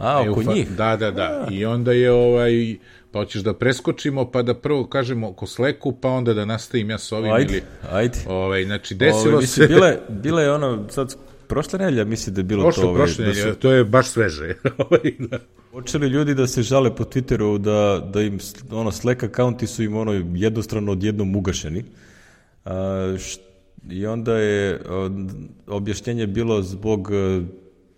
A, 0.00 0.22
e, 0.26 0.30
oko 0.30 0.42
fa... 0.42 0.52
njih? 0.52 0.70
Da, 0.70 0.96
da, 0.96 1.10
da. 1.10 1.22
A. 1.22 1.46
I 1.50 1.64
onda 1.64 1.92
je 1.92 2.12
ovaj, 2.12 2.76
pa 3.10 3.18
hoćeš 3.18 3.42
da 3.42 3.54
preskočimo, 3.54 4.30
pa 4.30 4.42
da 4.42 4.54
prvo 4.54 4.86
kažemo 4.86 5.28
oko 5.28 5.46
Sleku, 5.46 5.92
pa 5.92 6.08
onda 6.08 6.34
da 6.34 6.44
nastavim 6.44 6.90
ja 6.90 6.98
s 6.98 7.12
ovim. 7.12 7.32
Ajde, 7.32 7.52
ili, 7.52 7.62
ajde. 7.92 8.18
Ovaj, 8.28 8.64
znači, 8.64 8.94
desilo 8.94 9.36
Ove, 9.36 9.46
se... 9.46 9.66
Bile, 9.66 9.98
bile 10.08 10.42
je 10.42 10.52
ono, 10.52 10.88
sad 10.88 11.16
prošle 11.46 11.78
nedelja 11.78 12.04
misli 12.04 12.32
da 12.32 12.40
je 12.40 12.44
bilo 12.44 12.62
Prošlo, 12.62 12.82
to... 12.82 12.88
Ovaj, 12.88 12.98
prošle 12.98 13.24
da 13.24 13.34
su... 13.34 13.54
to 13.54 13.72
je 13.72 13.84
baš 13.84 14.08
sveže. 14.08 14.54
Ovaj, 14.88 15.12
da. 15.18 15.38
Počeli 15.72 16.08
ljudi 16.08 16.34
da 16.34 16.46
se 16.46 16.62
žale 16.62 16.96
po 16.96 17.04
Twitteru 17.04 17.58
da, 17.58 18.06
da 18.12 18.22
im 18.22 18.38
ono, 18.70 18.90
Slack 18.90 19.22
akaunti 19.22 19.66
su 19.66 19.82
im 19.82 19.96
ono 19.96 20.12
jednostrano 20.34 20.92
odjednom 20.92 21.36
ugašeni. 21.36 21.84
A, 22.64 23.16
št, 23.18 23.40
I 23.90 24.06
onda 24.06 24.36
je 24.36 24.80
objašnjenje 25.66 26.26
bilo 26.26 26.62
zbog 26.62 27.10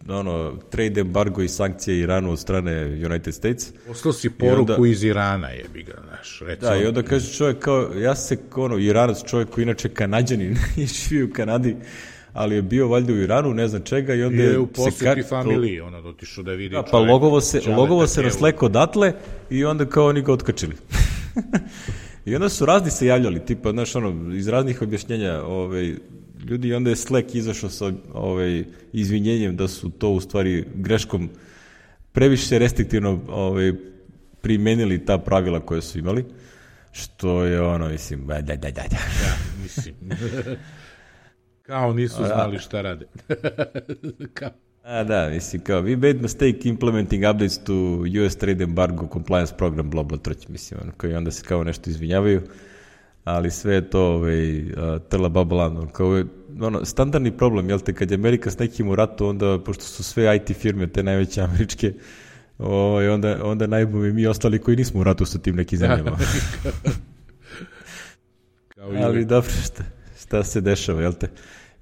ono, 0.08 0.56
trade 0.70 1.00
embargo 1.00 1.42
i 1.42 1.48
sankcije 1.48 1.98
Iranu 1.98 2.32
od 2.32 2.38
strane 2.38 2.84
United 2.84 3.34
States. 3.34 3.72
Poslao 3.86 4.12
si 4.12 4.30
poruku 4.30 4.72
onda, 4.72 4.88
iz 4.88 5.04
Irana, 5.04 5.48
je 5.48 5.64
bi 5.74 5.82
ga, 5.82 5.92
naš. 6.10 6.40
Recimo. 6.46 6.70
Da, 6.70 6.76
i 6.76 6.86
onda 6.86 7.02
kaže 7.02 7.32
čovjek 7.32 7.58
kao, 7.58 7.90
ja 7.96 8.14
se, 8.16 8.38
ono, 8.56 8.78
Iranac 8.78 9.24
čovjek 9.24 9.48
koji 9.48 9.62
inače 9.62 9.88
kanadjanin 9.88 10.56
i 10.76 10.86
živi 11.08 11.22
u 11.22 11.32
Kanadi, 11.32 11.76
ali 12.32 12.54
je 12.54 12.62
bio 12.62 12.88
valjda 12.88 13.12
u 13.12 13.16
Iranu, 13.16 13.54
ne 13.54 13.68
znam 13.68 13.82
čega, 13.82 14.14
i 14.14 14.22
onda 14.22 14.42
je 14.42 14.58
u 14.58 14.66
posjeti 14.66 15.22
familiji, 15.22 15.80
ono, 15.80 15.98
otišao 15.98 16.44
da 16.44 16.52
vidi 16.52 16.74
da, 16.74 16.82
Pa 16.82 16.98
logovo 16.98 17.40
se, 17.40 17.60
logovo 17.76 18.06
se 18.06 18.22
rasleko 18.22 18.66
odatle 18.66 19.12
i 19.50 19.64
onda 19.64 19.86
kao 19.86 20.06
oni 20.06 20.22
ga 20.22 20.32
otkačili. 20.32 20.76
I 22.26 22.34
onda 22.34 22.48
su 22.48 22.66
razni 22.66 22.90
se 22.90 23.06
javljali, 23.06 23.44
tipa, 23.46 23.70
znaš, 23.70 23.96
ono, 23.96 24.34
iz 24.34 24.48
raznih 24.48 24.82
objašnjenja, 24.82 25.42
ovaj, 25.42 25.94
ljudi, 26.44 26.68
i 26.68 26.74
onda 26.74 26.90
je 26.90 26.96
Slack 26.96 27.34
izašao 27.34 27.70
sa 27.70 27.92
ovaj, 28.12 28.64
izvinjenjem 28.92 29.56
da 29.56 29.68
su 29.68 29.90
to 29.90 30.10
u 30.10 30.20
stvari 30.20 30.64
greškom 30.74 31.30
previše 32.12 32.58
restriktivno 32.58 33.20
ovaj, 33.28 33.72
primenili 34.40 35.04
ta 35.04 35.18
pravila 35.18 35.60
koje 35.60 35.82
su 35.82 35.98
imali, 35.98 36.24
što 36.92 37.44
je 37.44 37.60
ono, 37.60 37.88
mislim, 37.88 38.26
da, 38.26 38.40
da, 38.40 38.56
da, 38.56 38.70
da. 38.70 38.80
Ja, 39.24 39.34
mislim. 39.62 39.94
Kao 41.62 41.92
nisu 41.92 42.24
znali 42.24 42.58
šta 42.58 42.80
rade. 42.80 43.06
kao. 44.34 44.50
A 44.82 45.04
da, 45.04 45.28
mislim 45.28 45.62
kao, 45.62 45.82
we 45.82 45.96
made 45.96 46.18
mistake 46.22 46.68
implementing 46.68 47.24
updates 47.30 47.64
to 47.64 47.74
US 48.24 48.36
trade 48.36 48.64
embargo 48.64 49.08
compliance 49.12 49.54
program, 49.56 49.90
bla 49.90 50.02
bla 50.02 50.18
trć, 50.18 50.48
mislim, 50.48 50.80
ono, 50.82 50.92
kao 50.96 51.10
i 51.10 51.14
onda 51.14 51.30
se 51.30 51.44
kao 51.44 51.64
nešto 51.64 51.90
izvinjavaju. 51.90 52.42
Ali 53.24 53.50
sve 53.50 53.74
je 53.74 53.90
to 53.90 54.00
ovaj, 54.00 54.64
trla 55.08 55.28
babalan, 55.28 55.88
kao 55.92 56.16
je, 56.16 56.24
ono, 56.60 56.84
standardni 56.84 57.36
problem, 57.36 57.68
jel 57.68 57.80
te, 57.80 57.92
kad 57.92 58.10
je 58.10 58.14
Amerika 58.14 58.50
s 58.50 58.58
nekim 58.58 58.88
u 58.88 58.94
ratu, 58.94 59.26
onda, 59.26 59.58
pošto 59.64 59.84
su 59.84 60.02
sve 60.02 60.36
IT 60.36 60.56
firme, 60.56 60.86
te 60.86 61.02
najveće 61.02 61.40
američke, 61.40 61.92
ovaj, 62.58 63.08
onda, 63.08 63.38
onda 63.42 63.66
najbolje 63.66 64.12
mi 64.12 64.26
ostali 64.26 64.58
koji 64.58 64.76
nismo 64.76 65.00
u 65.00 65.04
ratu 65.04 65.24
sa 65.24 65.38
tim 65.38 65.56
nekim 65.56 65.78
zemljama. 65.78 66.18
ali 69.04 69.24
dobro, 69.24 69.50
šta, 69.64 69.84
šta 70.20 70.44
se 70.44 70.60
dešava, 70.60 71.02
jel 71.02 71.12
te? 71.12 71.28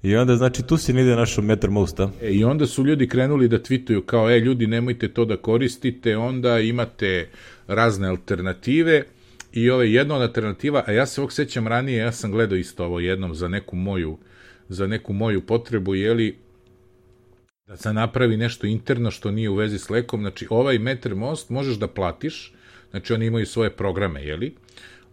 I 0.03 0.15
onda, 0.15 0.35
znači, 0.35 0.63
tu 0.63 0.77
se 0.77 0.91
ide 0.91 1.15
našo 1.15 1.41
Mattermost, 1.41 1.99
a? 1.99 2.09
E, 2.21 2.31
I 2.31 2.43
onda 2.43 2.67
su 2.67 2.85
ljudi 2.85 3.07
krenuli 3.07 3.47
da 3.47 3.59
twituju 3.59 4.05
kao, 4.05 4.31
e, 4.31 4.39
ljudi, 4.39 4.67
nemojte 4.67 5.13
to 5.13 5.25
da 5.25 5.37
koristite, 5.37 6.17
onda 6.17 6.59
imate 6.59 7.29
razne 7.67 8.07
alternative, 8.07 9.03
i 9.53 9.69
ove 9.69 9.91
jedna 9.91 10.15
od 10.15 10.21
alternativa, 10.21 10.83
a 10.87 10.91
ja 10.91 11.05
se 11.05 11.21
ovog 11.21 11.33
sećam 11.33 11.67
ranije, 11.67 11.97
ja 11.97 12.11
sam 12.11 12.31
gledao 12.31 12.57
isto 12.57 12.85
ovo 12.85 12.99
jednom 12.99 13.35
za 13.35 13.47
neku 13.47 13.75
moju, 13.75 14.17
za 14.69 14.87
neku 14.87 15.13
moju 15.13 15.41
potrebu, 15.41 15.95
jeli, 15.95 16.37
da 17.67 17.77
se 17.77 17.93
napravi 17.93 18.37
nešto 18.37 18.67
interno 18.67 19.11
što 19.11 19.31
nije 19.31 19.49
u 19.49 19.55
vezi 19.55 19.79
s 19.79 19.89
lekom, 19.89 20.21
znači 20.21 20.47
ovaj 20.49 20.79
Mattermost 20.79 21.49
možeš 21.49 21.75
da 21.75 21.87
platiš, 21.87 22.53
znači 22.91 23.13
oni 23.13 23.25
imaju 23.25 23.45
svoje 23.45 23.69
programe, 23.69 24.23
jeli, 24.23 24.55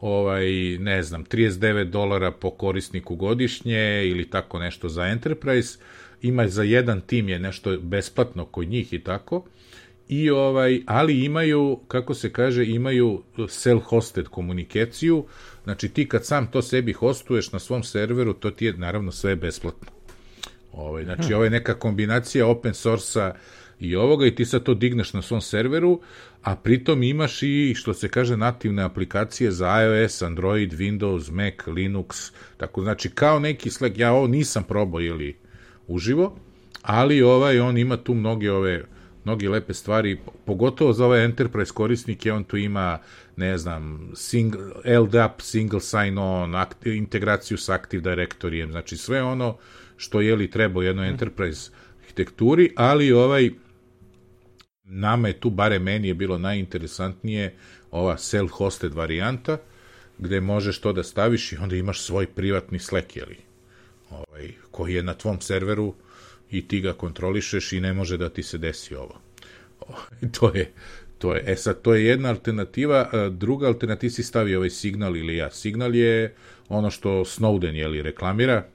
ovaj, 0.01 0.47
ne 0.79 1.03
znam, 1.03 1.25
39 1.25 1.85
dolara 1.85 2.31
po 2.31 2.51
korisniku 2.51 3.17
godišnje 3.17 4.07
ili 4.07 4.31
tako 4.31 4.59
nešto 4.59 4.89
za 4.89 5.07
Enterprise, 5.07 5.79
ima 6.23 6.49
za 6.49 6.63
jedan 6.63 7.01
tim 7.01 7.29
je 7.29 7.39
nešto 7.39 7.79
besplatno 7.79 8.45
kod 8.45 8.69
njih 8.69 8.93
i 8.93 8.99
tako, 8.99 9.45
i 10.09 10.31
ovaj, 10.31 10.81
ali 10.87 11.25
imaju, 11.25 11.81
kako 11.89 12.15
se 12.15 12.33
kaže, 12.33 12.67
imaju 12.67 13.23
self-hosted 13.37 14.25
komunikaciju, 14.25 15.25
znači 15.65 15.89
ti 15.89 16.09
kad 16.09 16.27
sam 16.27 16.51
to 16.51 16.63
sebi 16.63 16.93
hostuješ 16.93 17.53
na 17.53 17.59
svom 17.59 17.83
serveru, 17.83 18.33
to 18.33 18.51
ti 18.51 18.67
je 18.67 18.73
naravno 18.73 19.13
sve 19.13 19.37
besplatno. 19.37 19.89
Ovaj, 20.73 21.05
znači, 21.05 21.35
ovo 21.35 21.45
je 21.45 21.51
neka 21.51 21.75
kombinacija 21.75 22.47
open 22.47 22.75
source-a 22.75 23.35
i 23.81 23.97
ovoga 23.97 24.27
i 24.27 24.35
ti 24.35 24.45
sad 24.45 24.63
to 24.63 24.75
digneš 24.75 25.13
na 25.13 25.23
svom 25.23 25.41
serveru, 25.41 26.01
a 26.43 26.57
pritom 26.57 27.03
imaš 27.03 27.43
i, 27.43 27.75
što 27.77 27.95
se 27.95 28.09
kaže, 28.09 28.37
nativne 28.37 28.83
aplikacije 28.83 29.51
za 29.51 29.83
iOS, 29.83 30.23
Android, 30.23 30.73
Windows, 30.73 31.33
Mac, 31.33 31.55
Linux, 31.67 32.33
tako 32.57 32.83
znači 32.83 33.11
kao 33.11 33.39
neki 33.39 33.71
Slack, 33.71 33.99
ja 33.99 34.13
ovo 34.13 34.27
nisam 34.27 34.65
probao 34.65 35.01
ili 35.01 35.37
uživo, 35.87 36.37
ali 36.83 37.23
ovaj, 37.23 37.61
on 37.61 37.79
ima 37.79 37.97
tu 37.97 38.15
mnoge 38.15 38.53
ove 38.53 38.85
mnogi 39.25 39.49
lepe 39.49 39.75
stvari, 39.75 40.19
pogotovo 40.45 40.93
za 40.93 41.07
ove 41.07 41.25
enterprise 41.25 41.73
korisnike, 41.73 42.33
on 42.33 42.45
tu 42.45 42.57
ima, 42.57 42.99
ne 43.37 43.59
znam, 43.59 44.11
single, 44.15 44.99
LDAP, 44.99 45.41
single 45.41 45.81
sign-on, 45.81 46.55
integraciju 46.85 47.59
sa 47.59 47.75
Active 47.75 48.11
Directorijem, 48.11 48.71
znači 48.71 48.97
sve 48.97 49.23
ono 49.23 49.57
što 49.97 50.21
je 50.21 50.37
li 50.37 50.51
treba 50.51 50.81
u 50.81 50.83
jednoj 50.83 51.07
mhm. 51.07 51.13
enterprise 51.13 51.71
arhitekturi, 52.01 52.73
ali 52.77 53.13
ovaj 53.13 53.51
nama 54.85 55.29
je 55.29 55.41
tu, 55.41 55.51
bare 55.51 55.79
meni 55.79 56.09
je 56.09 56.15
bilo 56.15 56.39
najinteresantnije 56.39 57.55
ova 57.91 58.17
self-hosted 58.17 58.95
varijanta, 58.95 59.59
gde 60.19 60.41
možeš 60.41 60.81
to 60.81 60.93
da 60.93 61.03
staviš 61.03 61.53
i 61.53 61.57
onda 61.57 61.77
imaš 61.77 62.03
svoj 62.03 62.27
privatni 62.27 62.79
Slack, 62.79 63.17
jeli, 63.17 63.37
ovaj, 64.11 64.53
koji 64.71 64.95
je 64.95 65.03
na 65.03 65.15
tvom 65.15 65.41
serveru 65.41 65.95
i 66.51 66.69
ti 66.69 66.81
ga 66.81 66.93
kontrolišeš 66.93 67.73
i 67.73 67.81
ne 67.81 67.93
može 67.93 68.17
da 68.17 68.29
ti 68.29 68.43
se 68.43 68.59
desi 68.59 68.95
ovo. 68.95 69.21
to 70.41 70.55
je, 70.55 70.73
to 71.19 71.35
je, 71.35 71.45
e 71.47 71.57
sad, 71.57 71.83
to 71.83 71.95
je 71.95 72.07
jedna 72.07 72.29
alternativa, 72.29 73.11
druga 73.31 73.67
alternativa 73.67 74.11
si 74.11 74.23
stavi 74.23 74.57
ovaj 74.57 74.71
signal 74.71 75.17
ili 75.17 75.37
ja. 75.37 75.51
Signal 75.51 75.95
je 75.95 76.35
ono 76.69 76.91
što 76.91 77.11
Snowden, 77.11 77.75
je 77.75 77.89
li, 77.89 78.03
reklamira, 78.03 78.67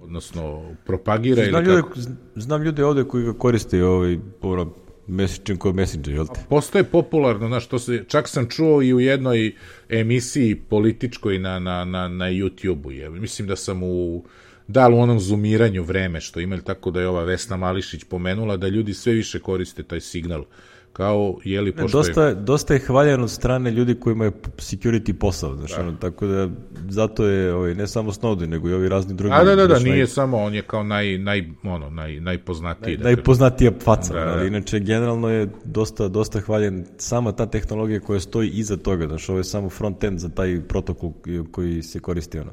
odnosno 0.00 0.74
propagira 0.86 1.44
znam 1.44 1.64
ili 1.64 1.70
ljude, 1.70 1.82
kako... 1.82 1.94
Znam 2.36 2.62
ljude 2.62 2.84
ovde 2.84 3.04
koji 3.04 3.24
ga 3.24 3.32
koriste 3.32 3.84
ovaj, 3.84 4.18
ono, 4.42 4.74
messaging 5.06 5.58
kao 5.58 5.72
messenger, 5.72 6.14
jel 6.14 6.26
te? 6.26 6.40
Postoje 6.48 6.84
popularno, 6.84 7.48
znaš, 7.48 7.66
to 7.66 7.78
se, 7.78 8.04
čak 8.08 8.28
sam 8.28 8.48
čuo 8.48 8.82
i 8.82 8.94
u 8.94 9.00
jednoj 9.00 9.54
emisiji 9.88 10.54
političkoj 10.54 11.38
na, 11.38 11.58
na, 11.58 11.84
na, 11.84 12.08
na 12.08 12.24
YouTube-u, 12.24 12.90
je. 12.90 13.10
mislim 13.10 13.48
da 13.48 13.56
sam 13.56 13.82
u 13.82 14.24
da 14.72 14.88
li 14.88 14.94
u 14.94 14.98
onom 14.98 15.20
zoomiranju 15.20 15.82
vreme 15.82 16.20
što 16.20 16.40
imali, 16.40 16.64
tako 16.64 16.90
da 16.90 17.00
je 17.00 17.08
ova 17.08 17.24
Vesna 17.24 17.56
Mališić 17.56 18.04
pomenula 18.04 18.56
da 18.56 18.68
ljudi 18.68 18.94
sve 18.94 19.12
više 19.12 19.40
koriste 19.40 19.82
taj 19.82 20.00
signal 20.00 20.44
kao 20.92 21.38
jeli 21.44 21.72
pošto 21.72 21.98
dosta, 21.98 22.24
je... 22.24 22.34
dosta 22.34 22.74
je 22.74 22.80
hvaljen 22.80 23.22
od 23.22 23.30
strane 23.30 23.70
ljudi 23.70 23.94
koji 23.94 24.12
imaju 24.12 24.32
security 24.56 25.12
posao, 25.12 25.56
znači, 25.56 25.74
da. 25.76 25.80
ono, 25.80 25.92
tako 25.92 26.26
da 26.26 26.48
zato 26.88 27.26
je 27.26 27.54
ovaj, 27.54 27.74
ne 27.74 27.86
samo 27.86 28.12
Snowden, 28.12 28.46
nego 28.46 28.68
i 28.68 28.72
ovi 28.72 28.88
razni 28.88 29.14
drugi. 29.14 29.34
A 29.34 29.44
da, 29.44 29.56
da, 29.56 29.66
da, 29.66 29.78
nije 29.78 29.96
naj... 29.96 30.06
samo, 30.06 30.36
on 30.36 30.54
je 30.54 30.62
kao 30.62 30.82
naj, 30.82 31.18
naj, 31.18 31.44
ono, 31.62 31.90
naj, 31.90 32.20
najpoznatiji. 32.20 32.96
Naj, 32.96 32.96
da 32.96 33.04
najpoznatija 33.04 33.72
faca, 33.84 34.14
da, 34.14 34.24
da. 34.24 34.32
ali 34.32 34.46
inače 34.46 34.80
generalno 34.80 35.28
je 35.28 35.48
dosta, 35.64 36.08
dosta 36.08 36.40
hvaljen 36.40 36.86
sama 36.98 37.32
ta 37.32 37.46
tehnologija 37.46 38.00
koja 38.00 38.20
stoji 38.20 38.48
iza 38.48 38.76
toga, 38.76 39.06
znači 39.06 39.30
ovo 39.30 39.40
je 39.40 39.44
samo 39.44 39.70
front-end 39.70 40.16
za 40.16 40.28
taj 40.28 40.60
protokol 40.68 41.12
koji 41.50 41.82
se 41.82 42.00
koristi, 42.00 42.38
ono. 42.38 42.52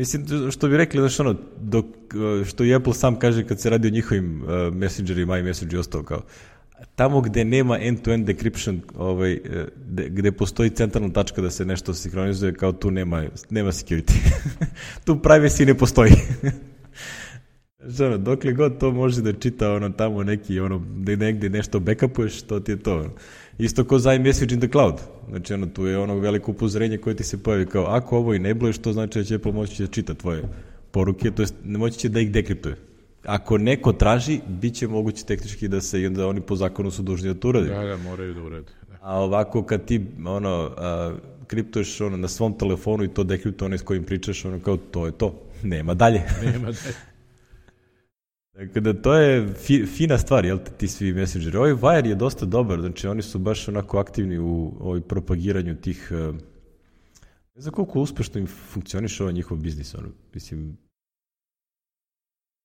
Mislim, 0.00 0.26
što 0.50 0.68
bi 0.68 0.76
rekli, 0.76 1.00
znaš, 1.00 1.20
ono, 1.20 1.34
dok, 1.60 1.84
što 2.46 2.64
i 2.64 2.74
Apple 2.74 2.94
sam 2.94 3.18
kaže 3.18 3.44
kad 3.46 3.60
se 3.60 3.70
radi 3.70 3.88
o 3.88 3.90
njihovim 3.90 4.42
uh, 4.42 4.74
messengerima, 4.74 5.38
iMessage 5.38 5.76
i 5.76 5.78
ostalo, 5.78 6.04
kao, 6.04 6.22
tamo 6.94 7.20
gde 7.20 7.44
nema 7.44 7.78
end-to-end 7.78 8.28
decryption, 8.28 8.78
ovaj, 8.96 9.38
de, 9.76 10.08
gde 10.08 10.32
postoji 10.32 10.70
centralna 10.70 11.12
tačka 11.12 11.42
da 11.42 11.50
se 11.50 11.64
nešto 11.64 11.94
sinhronizuje, 11.94 12.54
kao 12.54 12.72
tu 12.72 12.90
nema, 12.90 13.24
nema 13.50 13.72
security. 13.72 14.12
tu 15.04 15.14
privacy 15.14 15.66
ne 15.66 15.74
postoji. 15.74 16.12
Znači, 17.86 18.22
dokle 18.22 18.52
god 18.52 18.78
to 18.78 18.90
može 18.90 19.22
da 19.22 19.32
čita 19.32 19.72
ono 19.72 19.90
tamo 19.90 20.22
neki, 20.22 20.60
ono, 20.60 20.82
da 20.96 21.16
negde 21.16 21.48
nešto 21.48 21.80
backupuješ, 21.80 22.42
to 22.42 22.60
ti 22.60 22.72
je 22.72 22.76
to. 22.76 22.98
Ono. 22.98 23.10
Isto 23.58 23.84
kao 23.84 23.98
za 23.98 24.14
iMessage 24.14 24.54
in 24.54 24.60
the 24.60 24.68
cloud. 24.68 24.94
Znači, 25.28 25.54
ono, 25.54 25.66
tu 25.66 25.86
je 25.86 25.98
ono 25.98 26.18
veliko 26.18 26.50
upozorenje 26.50 26.98
koje 26.98 27.16
ti 27.16 27.24
se 27.24 27.42
pojavi 27.42 27.66
kao, 27.66 27.84
ako 27.84 28.16
ovo 28.16 28.34
i 28.34 28.38
ne 28.38 28.54
bluješ, 28.54 28.78
to 28.78 28.92
znači 28.92 29.18
da 29.18 29.24
će 29.24 29.34
Apple 29.34 29.52
moći 29.52 29.82
da 29.82 29.88
čita 29.88 30.14
tvoje 30.14 30.42
poruke, 30.90 31.30
to 31.30 31.42
jest 31.42 31.54
ne 31.64 31.78
moći 31.78 31.98
će 31.98 32.08
da 32.08 32.20
ih 32.20 32.30
dekriptuje. 32.30 32.76
Ako 33.24 33.58
neko 33.58 33.92
traži, 33.92 34.40
bit 34.48 34.74
će 34.74 34.88
moguće 34.88 35.24
tehnički 35.24 35.68
da 35.68 35.80
se, 35.80 36.00
i 36.00 36.06
onda 36.06 36.26
oni 36.26 36.40
po 36.40 36.56
zakonu 36.56 36.90
su 36.90 37.02
dužni 37.02 37.34
da 37.34 37.40
to 37.40 37.48
urade. 37.48 37.68
Da, 37.68 37.84
da, 37.84 37.96
moraju 37.96 38.34
da 38.34 38.42
urade. 38.42 38.66
Da. 38.88 38.98
A 39.02 39.20
ovako 39.20 39.62
kad 39.62 39.84
ti, 39.84 40.06
ono, 40.26 40.70
a, 40.76 41.14
kriptuješ 41.46 42.00
ono, 42.00 42.16
na 42.16 42.28
svom 42.28 42.58
telefonu 42.58 43.04
i 43.04 43.08
to 43.08 43.24
dekriptuje 43.24 43.66
onaj 43.66 43.78
s 43.78 43.82
kojim 43.82 44.04
pričaš, 44.04 44.44
ono 44.44 44.60
kao, 44.60 44.76
to 44.76 45.06
je 45.06 45.12
to. 45.12 45.34
Nema 45.62 45.94
dalje. 45.94 46.22
Nema 46.44 46.64
dalje. 46.64 47.09
Dakle, 48.60 48.80
da 48.80 48.92
to 49.02 49.14
je 49.14 49.54
fi, 49.54 49.86
fina 49.86 50.18
stvar, 50.18 50.44
jel 50.44 50.58
te, 50.58 50.70
ti 50.70 50.88
svi 50.88 51.12
messengeri. 51.12 51.56
Ovaj 51.56 51.72
Wire 51.72 52.06
je 52.06 52.14
dosta 52.14 52.46
dobar, 52.46 52.80
znači 52.80 53.06
oni 53.06 53.22
su 53.22 53.38
baš 53.38 53.68
onako 53.68 53.98
aktivni 53.98 54.38
u 54.38 54.72
ovoj 54.80 55.00
propagiranju 55.00 55.76
tih... 55.76 56.12
Uh, 56.12 56.34
ne 57.54 57.62
znam 57.62 57.74
koliko 57.74 58.00
uspešno 58.00 58.40
im 58.40 58.46
funkcioniše 58.46 59.22
ovaj 59.22 59.32
njihov 59.32 59.58
biznis, 59.58 59.94
ono, 59.94 60.08
mislim, 60.34 60.76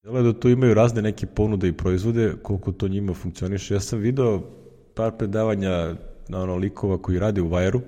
Jel 0.05 0.23
da 0.23 0.39
tu 0.39 0.49
imaju 0.49 0.73
razne 0.73 1.01
neke 1.01 1.25
ponude 1.25 1.67
i 1.67 1.77
proizvode, 1.77 2.33
koliko 2.43 2.71
to 2.71 2.87
njima 2.87 3.13
funkcioniše. 3.13 3.73
Ja 3.73 3.79
sam 3.79 3.99
video 3.99 4.41
par 4.95 5.17
predavanja 5.17 5.95
na 6.27 6.41
ono 6.41 6.55
likova 6.55 7.01
koji 7.01 7.19
rade 7.19 7.41
u 7.41 7.49
Wire-u 7.49 7.81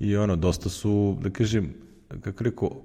i 0.00 0.16
ono, 0.16 0.36
dosta 0.36 0.68
su, 0.68 1.18
da 1.22 1.30
kažem, 1.30 1.74
kako 2.20 2.44
rekao, 2.44 2.82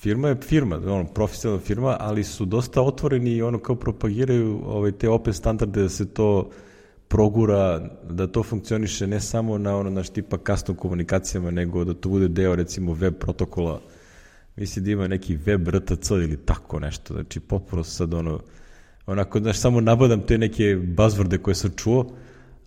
firma 0.00 0.28
je 0.28 0.36
firma, 0.40 0.76
ono, 0.76 1.04
profesionalna 1.04 1.64
firma, 1.64 1.96
ali 2.00 2.24
su 2.24 2.44
dosta 2.44 2.82
otvoreni 2.82 3.30
i 3.30 3.42
ono 3.42 3.58
kao 3.58 3.76
propagiraju 3.76 4.60
ovaj, 4.66 4.92
te 4.92 5.08
open 5.08 5.34
standarde 5.34 5.82
da 5.82 5.88
se 5.88 6.08
to 6.08 6.50
progura, 7.08 7.88
da 8.10 8.26
to 8.26 8.42
funkcioniše 8.42 9.06
ne 9.06 9.20
samo 9.20 9.58
na 9.58 9.76
ono 9.76 9.90
naš 9.90 10.08
tipa 10.08 10.38
custom 10.46 10.76
komunikacijama, 10.76 11.50
nego 11.50 11.84
da 11.84 11.94
to 11.94 12.08
bude 12.08 12.28
deo 12.28 12.54
recimo 12.54 12.92
web 12.92 13.14
protokola. 13.14 13.80
Mislim 14.56 14.84
da 14.84 14.90
ima 14.90 15.08
neki 15.08 15.36
web 15.36 15.68
RTC 15.68 16.10
ili 16.10 16.36
tako 16.36 16.80
nešto, 16.80 17.14
znači 17.14 17.40
popuno 17.40 17.84
sad 17.84 18.14
ono, 18.14 18.40
onako, 19.06 19.40
znaš, 19.40 19.58
samo 19.58 19.80
nabadam 19.80 20.20
te 20.20 20.38
neke 20.38 20.62
buzzworde 20.76 21.38
koje 21.38 21.54
sam 21.54 21.70
čuo, 21.76 22.06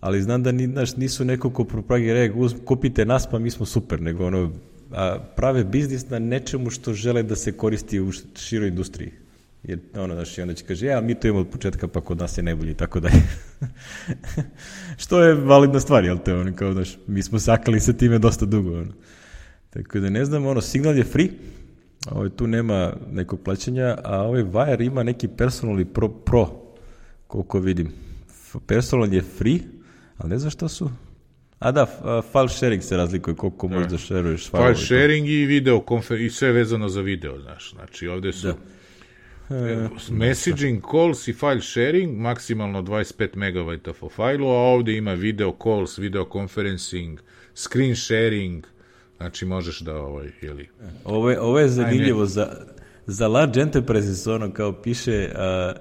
ali 0.00 0.22
znam 0.22 0.42
da 0.42 0.52
ni, 0.52 0.66
znaš, 0.66 0.96
nisu 0.96 1.24
neko 1.24 1.50
ko 1.50 1.64
propagira, 1.64 2.18
e, 2.18 2.32
kupite 2.64 3.04
nas 3.04 3.26
pa 3.30 3.38
mi 3.38 3.50
smo 3.50 3.66
super, 3.66 4.00
nego 4.02 4.26
ono, 4.26 4.50
a, 4.94 5.18
prave 5.36 5.64
biznis 5.64 6.10
na 6.10 6.18
nečemu 6.18 6.70
što 6.70 6.92
žele 6.92 7.22
da 7.22 7.36
se 7.36 7.52
koristi 7.52 8.00
u 8.00 8.12
široj 8.36 8.68
industriji. 8.68 9.12
Jer, 9.62 9.78
ono, 9.96 10.14
znaš, 10.14 10.38
i 10.38 10.42
onda 10.42 10.54
će 10.54 10.64
kaže, 10.64 10.86
ja, 10.86 11.00
mi 11.00 11.14
to 11.14 11.28
imamo 11.28 11.40
od 11.40 11.48
početka, 11.48 11.88
pa 11.88 12.00
kod 12.00 12.18
nas 12.18 12.38
je 12.38 12.42
najbolji 12.42 12.74
tako 12.74 13.00
dalje. 13.00 13.22
što 15.02 15.22
je 15.22 15.34
validna 15.34 15.80
stvar, 15.80 16.04
jel 16.04 16.18
te, 16.24 16.34
ono, 16.34 16.56
kao, 16.56 16.72
znaš, 16.72 16.98
mi 17.06 17.22
smo 17.22 17.38
sakali 17.38 17.80
sa 17.80 17.92
time 17.92 18.18
dosta 18.18 18.46
dugo, 18.46 18.78
ono. 18.78 18.92
Tako 19.70 20.00
da 20.00 20.10
ne 20.10 20.24
znam, 20.24 20.46
ono, 20.46 20.60
signal 20.60 20.96
je 20.96 21.04
free, 21.04 21.28
ovaj, 22.10 22.30
tu 22.30 22.46
nema 22.46 22.92
nekog 23.12 23.40
plaćanja, 23.40 23.98
a 24.04 24.22
ovaj 24.22 24.42
Wire 24.42 24.86
ima 24.86 25.02
neki 25.02 25.28
personalni 25.28 25.84
pro, 25.84 26.08
pro 26.08 26.46
koliko 27.26 27.58
vidim. 27.58 27.92
Personal 28.66 29.14
je 29.14 29.22
free, 29.22 29.58
ali 30.18 30.30
ne 30.30 30.38
znam 30.38 30.50
šta 30.50 30.68
su. 30.68 30.90
A 31.64 31.72
da, 31.72 31.86
file 32.32 32.48
sharing 32.48 32.82
se 32.82 32.96
razlikuje 32.96 33.36
koliko 33.36 33.68
možeš 33.68 33.90
da 33.90 33.98
šeruješ 33.98 34.50
File 34.50 34.76
sharing 34.76 35.28
i 35.28 35.46
video 35.46 35.80
konfer 35.80 36.20
i 36.20 36.30
sve 36.30 36.52
vezano 36.52 36.88
za 36.88 37.00
video, 37.00 37.40
znaš. 37.40 37.70
Znači, 37.74 38.08
ovde 38.08 38.32
su 38.32 38.46
Da. 38.46 39.56
e, 39.56 39.88
messaging, 40.10 40.82
calls 40.90 41.28
i 41.28 41.32
file 41.32 41.60
sharing, 41.60 42.18
maksimalno 42.18 42.82
25 42.82 43.36
MB 43.36 43.96
po 44.00 44.08
fajlu, 44.08 44.48
a 44.48 44.58
ovde 44.58 44.96
ima 44.96 45.12
video 45.12 45.56
calls, 45.62 45.98
video 45.98 46.28
conferencing, 46.32 47.20
screen 47.54 47.96
sharing, 47.96 48.66
znači 49.16 49.44
možeš 49.44 49.80
da, 49.80 49.96
ovaj, 49.96 50.30
ili... 50.42 50.68
Ovo 51.04 51.30
je, 51.30 51.40
ovo 51.40 51.58
je 51.58 51.68
zanimljivo 51.68 52.26
za, 52.26 52.56
za 53.06 53.28
large 53.28 53.60
enterprises, 53.60 54.26
ono 54.26 54.52
kao 54.52 54.82
piše 54.82 55.30
a, 55.34 55.72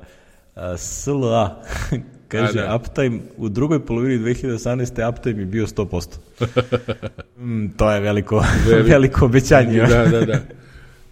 a, 0.55 0.77
SLA, 0.77 1.63
kaže 2.34 2.53
Da, 2.53 2.61
da. 2.61 2.75
uptime, 2.75 3.19
u 3.38 3.49
drugoj 3.49 3.79
polovini 3.79 4.17
2018. 4.25 5.09
uptime 5.09 5.39
je 5.39 5.45
bio 5.45 5.67
100%. 5.67 6.17
mm, 7.38 7.67
to 7.77 7.91
je 7.91 7.99
veliko, 7.99 8.43
Veliko. 8.67 8.89
veliko 8.89 9.25
obećanje. 9.25 9.79
da, 9.79 10.05
da, 10.05 10.21
da. 10.21 10.39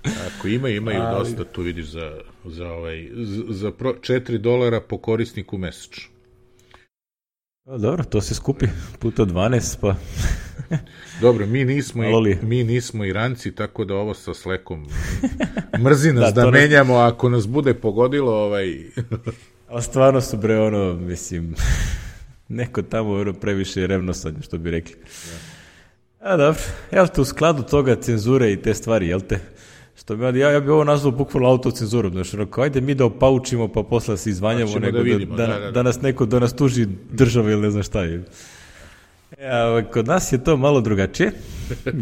Ako 0.28 0.48
ima, 0.48 0.70
imaju 0.70 1.00
dosta, 1.12 1.44
tu 1.46 1.62
vidiš 1.62 1.86
za, 1.86 2.12
za, 2.46 2.68
ovaj, 2.68 3.10
za, 3.50 3.72
pro, 3.72 3.94
4 3.94 4.38
dolara 4.38 4.82
po 4.82 4.98
korisniku 4.98 5.58
mesečno. 5.58 6.04
A, 7.66 7.78
Dobro, 7.78 8.04
to 8.04 8.22
se 8.22 8.36
skupi 8.36 8.66
puta 9.00 9.26
12, 9.26 9.78
pa 9.82 9.96
Dobro, 11.22 11.46
mi 11.46 11.66
nismo, 11.66 12.04
i, 12.04 12.38
mi 12.42 12.64
nismo 12.64 13.06
Iranci, 13.06 13.52
tako 13.52 13.86
da 13.86 13.96
ovo 13.96 14.14
sa 14.14 14.34
slekom 14.34 14.88
mrzi 15.80 16.14
nas 16.14 16.24
da, 16.24 16.32
Da, 16.32 16.42
da 16.42 16.52
ne- 16.52 16.60
menjamo, 16.60 16.96
ako 16.96 17.30
nas 17.30 17.48
bude 17.48 17.74
pogodilo, 17.74 18.34
ovaj, 18.36 18.78
ali 19.72 19.84
stvarno 19.84 20.22
su 20.22 20.38
bre 20.38 20.60
ono, 20.60 20.94
mislim, 20.94 21.56
neko 22.50 22.82
tamo 22.82 23.14
ono 23.14 23.34
previše 23.34 23.82
je 23.82 23.88
revnosan, 23.88 24.36
što 24.42 24.58
bi 24.58 24.72
rekli. 24.72 24.96
A 26.20 26.38
dobro, 26.38 26.62
jel 26.92 27.08
te 27.08 27.22
u 27.22 27.26
skladu 27.26 27.64
toga 27.64 27.96
cenzure 27.96 28.52
i 28.52 28.62
te 28.62 28.74
stvari, 28.74 29.08
jel 29.08 29.22
te? 29.22 29.40
Što 29.96 30.16
bi, 30.16 30.40
ja, 30.40 30.52
ja 30.52 30.60
bi 30.60 30.70
ovo 30.70 30.84
nazvao 30.84 31.12
bukvalno 31.12 31.50
autocenzurom, 31.50 32.14
znači 32.14 32.36
ono, 32.36 32.46
kao, 32.46 32.64
ajde 32.64 32.82
mi 32.82 32.96
da 32.96 33.06
opaučimo 33.06 33.68
pa 33.68 33.84
posle 33.84 34.18
se 34.18 34.30
izvanjamo, 34.30 34.80
nego 34.80 34.98
da 34.98 34.98
da, 34.98 35.04
vidimo, 35.04 35.36
da, 35.36 35.48
da, 35.48 35.54
da, 35.54 35.60
da. 35.60 35.72
da 35.72 35.84
nas 35.84 36.02
neko, 36.02 36.26
da 36.26 36.40
nas 36.40 36.56
tuži 36.56 36.88
država 37.12 37.52
ili 37.52 37.62
ne 37.62 37.72
znam 37.72 37.84
šta 37.84 38.04
je. 38.04 38.24
Ja, 39.42 39.68
ovaj, 39.68 39.84
kod 39.84 40.08
nas 40.08 40.32
je 40.32 40.44
to 40.44 40.58
malo 40.58 40.82
drugačije, 40.82 41.32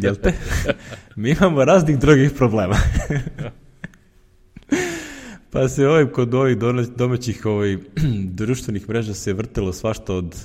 jel 0.01 0.15
te? 0.15 0.33
Mi 1.15 1.29
imamo 1.29 1.65
raznih 1.65 1.99
drugih 1.99 2.31
problema. 2.31 2.75
Pa 5.51 5.67
se 5.67 5.87
ovaj, 5.87 6.05
kod 6.05 6.33
ovih 6.33 6.57
domaćih 6.97 7.45
ovaj, 7.45 7.77
društvenih 8.39 8.89
mreža 8.89 9.13
se 9.13 9.33
vrtelo 9.33 9.73
svašta 9.73 10.13
od 10.13 10.35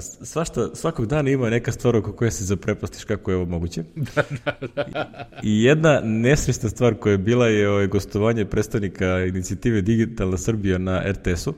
svašta, 0.00 0.74
svakog 0.74 1.06
dana 1.06 1.30
ima 1.30 1.50
neka 1.50 1.72
stvar 1.72 1.96
oko 1.96 2.12
koje 2.12 2.30
se 2.30 2.44
zaprepastiš 2.44 3.04
kako 3.04 3.30
je 3.30 3.36
ovo 3.36 3.46
moguće. 3.46 3.84
I 5.42 5.62
jedna 5.64 6.00
nesrećna 6.04 6.68
stvar 6.68 6.94
koja 6.94 7.12
je 7.12 7.18
bila 7.18 7.46
je 7.46 7.70
ovaj, 7.70 7.86
gostovanje 7.86 8.44
predstavnika 8.44 9.24
inicijative 9.24 9.80
Digitalna 9.80 10.36
Srbija 10.36 10.78
na 10.78 11.02
RTS-u. 11.12 11.54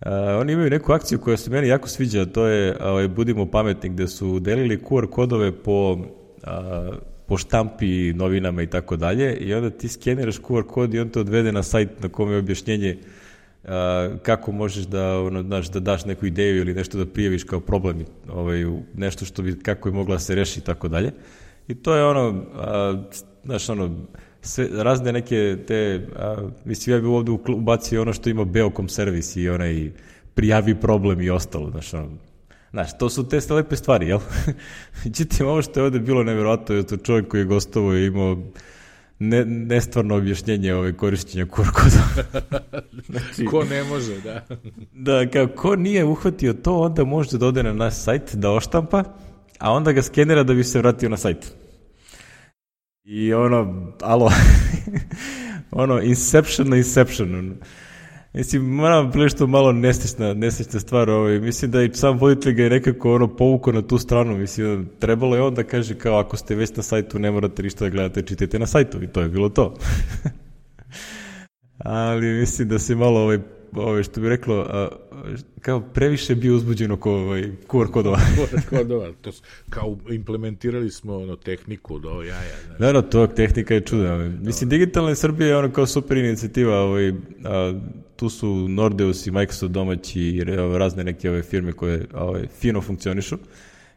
A, 0.00 0.38
oni 0.40 0.52
imaju 0.52 0.70
neku 0.70 0.92
akciju 0.92 1.18
koja 1.20 1.36
se 1.36 1.50
meni 1.50 1.68
jako 1.68 1.88
sviđa, 1.88 2.24
to 2.26 2.46
je 2.46 2.76
ovaj, 2.80 3.08
Budimo 3.08 3.50
pametni, 3.50 3.88
gde 3.88 4.08
su 4.08 4.40
delili 4.40 4.78
QR 4.78 5.10
kodove 5.10 5.52
po, 5.52 5.98
a, 6.42 6.90
po 7.30 7.38
štampi, 7.38 8.12
novinama 8.12 8.62
i 8.62 8.66
tako 8.66 8.96
dalje 8.96 9.36
i 9.36 9.54
onda 9.54 9.70
ti 9.70 9.88
skeniraš 9.88 10.40
QR 10.40 10.66
kod 10.66 10.94
i 10.94 10.98
on 10.98 11.08
te 11.08 11.20
odvede 11.20 11.52
na 11.52 11.62
sajt 11.62 12.02
na 12.02 12.08
kome 12.08 12.32
je 12.32 12.38
objašnjenje 12.38 12.96
a, 13.64 14.10
kako 14.22 14.52
možeš 14.52 14.84
da, 14.84 15.20
ono, 15.20 15.42
znaš, 15.42 15.70
da 15.70 15.80
daš 15.80 16.04
neku 16.04 16.26
ideju 16.26 16.56
ili 16.56 16.74
nešto 16.74 16.98
da 16.98 17.06
prijaviš 17.06 17.44
kao 17.44 17.60
problem, 17.60 18.04
ovaj, 18.32 18.64
nešto 18.94 19.24
što 19.24 19.42
bi, 19.42 19.58
kako 19.58 19.88
je 19.88 19.92
mogla 19.92 20.14
da 20.14 20.18
se 20.18 20.34
reši 20.34 20.60
i 20.60 20.62
tako 20.62 20.88
dalje. 20.88 21.12
I 21.68 21.74
to 21.74 21.94
je 21.94 22.04
ono, 22.04 22.44
a, 22.54 23.02
znaš, 23.44 23.68
ono, 23.68 24.06
sve, 24.42 24.68
razne 24.72 25.12
neke 25.12 25.56
te, 25.66 26.06
a, 26.16 26.48
mislim, 26.64 26.96
ja 26.96 27.00
bih 27.00 27.10
ovde 27.10 27.30
ubacio 27.48 28.02
ono 28.02 28.12
što 28.12 28.30
ima 28.30 28.44
Beokom 28.44 28.88
servis 28.88 29.36
i 29.36 29.48
onaj 29.48 29.90
prijavi 30.34 30.80
problem 30.80 31.20
i 31.20 31.30
ostalo, 31.30 31.70
znaš, 31.70 31.94
ono, 31.94 32.08
Znaš, 32.70 32.98
to 32.98 33.10
su 33.10 33.28
te 33.28 33.40
lepe 33.50 33.76
stvari, 33.76 34.08
jel? 34.08 34.18
Međutim, 35.04 35.46
ovo 35.46 35.62
što 35.62 35.80
je 35.80 35.84
ovde 35.84 35.98
bilo 35.98 36.22
nevjerojatno 36.22 36.74
je 36.74 36.86
to 36.86 36.96
čovjek 36.96 37.28
koji 37.28 37.40
je 37.40 37.44
gostovao 37.44 37.96
i 37.96 38.06
imao 38.06 38.36
ne, 39.18 39.44
nestvarno 39.44 40.16
objašnjenje 40.16 40.74
ove 40.74 40.96
korišćenja 40.96 41.46
QR 41.46 41.70
koda. 41.72 42.30
znači, 43.08 43.44
ko 43.44 43.64
ne 43.64 43.84
može, 43.84 44.20
da. 44.20 44.46
da, 45.06 45.30
kao 45.30 45.46
ko 45.46 45.76
nije 45.76 46.04
uhvatio 46.04 46.52
to, 46.52 46.78
onda 46.78 47.04
može 47.04 47.38
da 47.38 47.46
ode 47.46 47.62
na 47.62 47.72
naš 47.72 47.94
sajt, 47.94 48.34
da 48.34 48.50
oštampa, 48.50 49.04
a 49.58 49.72
onda 49.72 49.92
ga 49.92 50.02
skenira 50.02 50.42
da 50.42 50.54
bi 50.54 50.64
se 50.64 50.78
vratio 50.78 51.08
na 51.08 51.16
sajt. 51.16 51.52
I 53.04 53.32
ono, 53.32 53.92
alo, 54.00 54.32
ono, 55.70 56.00
inception 56.02 56.68
na 56.68 56.76
inception. 56.76 57.34
ono. 57.34 57.54
Mislim, 58.32 58.62
moram 58.64 59.10
prilično 59.10 59.36
što 59.36 59.46
malo 59.46 59.72
nesrećna, 59.72 60.34
nesrećna 60.34 60.80
stvar, 60.80 61.10
ovaj, 61.10 61.38
mislim 61.40 61.70
da 61.70 61.82
i 61.82 61.90
sam 61.92 62.18
voditelj 62.18 62.52
ga 62.54 62.62
je 62.62 62.70
nekako 62.70 63.14
ono 63.14 63.36
povukao 63.36 63.72
na 63.72 63.82
tu 63.82 63.98
stranu, 63.98 64.38
mislim, 64.38 64.88
trebalo 64.98 65.36
je 65.36 65.42
on 65.42 65.54
da 65.54 65.62
kaže 65.62 65.94
kao 65.94 66.18
ako 66.18 66.36
ste 66.36 66.54
već 66.54 66.76
na 66.76 66.82
sajtu 66.82 67.18
ne 67.18 67.30
morate 67.30 67.62
ništa 67.62 67.84
da 67.84 67.90
gledate, 67.90 68.22
čitajte 68.22 68.58
na 68.58 68.66
sajtu 68.66 69.02
i 69.02 69.06
to 69.06 69.20
je 69.20 69.28
bilo 69.28 69.48
to. 69.48 69.74
Ali 71.78 72.26
mislim 72.40 72.68
da 72.68 72.78
se 72.78 72.94
malo 72.94 73.20
ovaj, 73.20 73.38
ovaj 73.74 74.02
što 74.02 74.20
bi 74.20 74.28
reklo, 74.28 74.66
a, 74.70 74.88
kao 75.60 75.80
previše 75.80 76.34
bio 76.34 76.54
uzbuđen 76.54 76.90
oko 76.90 77.12
ovaj, 77.12 77.42
QR 77.68 77.90
kodova. 77.90 78.18
kodova, 78.70 79.12
to 79.20 79.32
s- 79.32 79.42
kao 79.70 79.96
implementirali 80.10 80.90
smo 80.90 81.16
ono 81.16 81.36
tehniku 81.36 81.98
do 81.98 82.22
jaja. 82.22 82.56
Znači. 82.66 82.82
Naravno, 82.82 83.02
to 83.02 83.26
tehnika 83.26 83.74
je 83.74 83.80
čuda. 83.80 84.14
ovaj. 84.14 84.28
Mislim, 84.28 84.70
digitalna 84.70 85.14
Srbija 85.14 85.48
je 85.48 85.56
ono 85.56 85.70
kao 85.72 85.86
super 85.86 86.16
inicijativa. 86.16 86.76
Ovaj, 86.80 87.08
a, 87.44 87.80
tu 88.20 88.28
su 88.28 88.68
Nordeus 88.68 89.26
i 89.26 89.30
Microsoft 89.30 89.72
domaći 89.72 90.20
i 90.20 90.44
razne 90.78 91.04
neke 91.04 91.30
ove 91.30 91.42
firme 91.42 91.72
koje 91.72 92.06
ovaj, 92.14 92.46
fino 92.60 92.80
funkcionišu. 92.80 93.38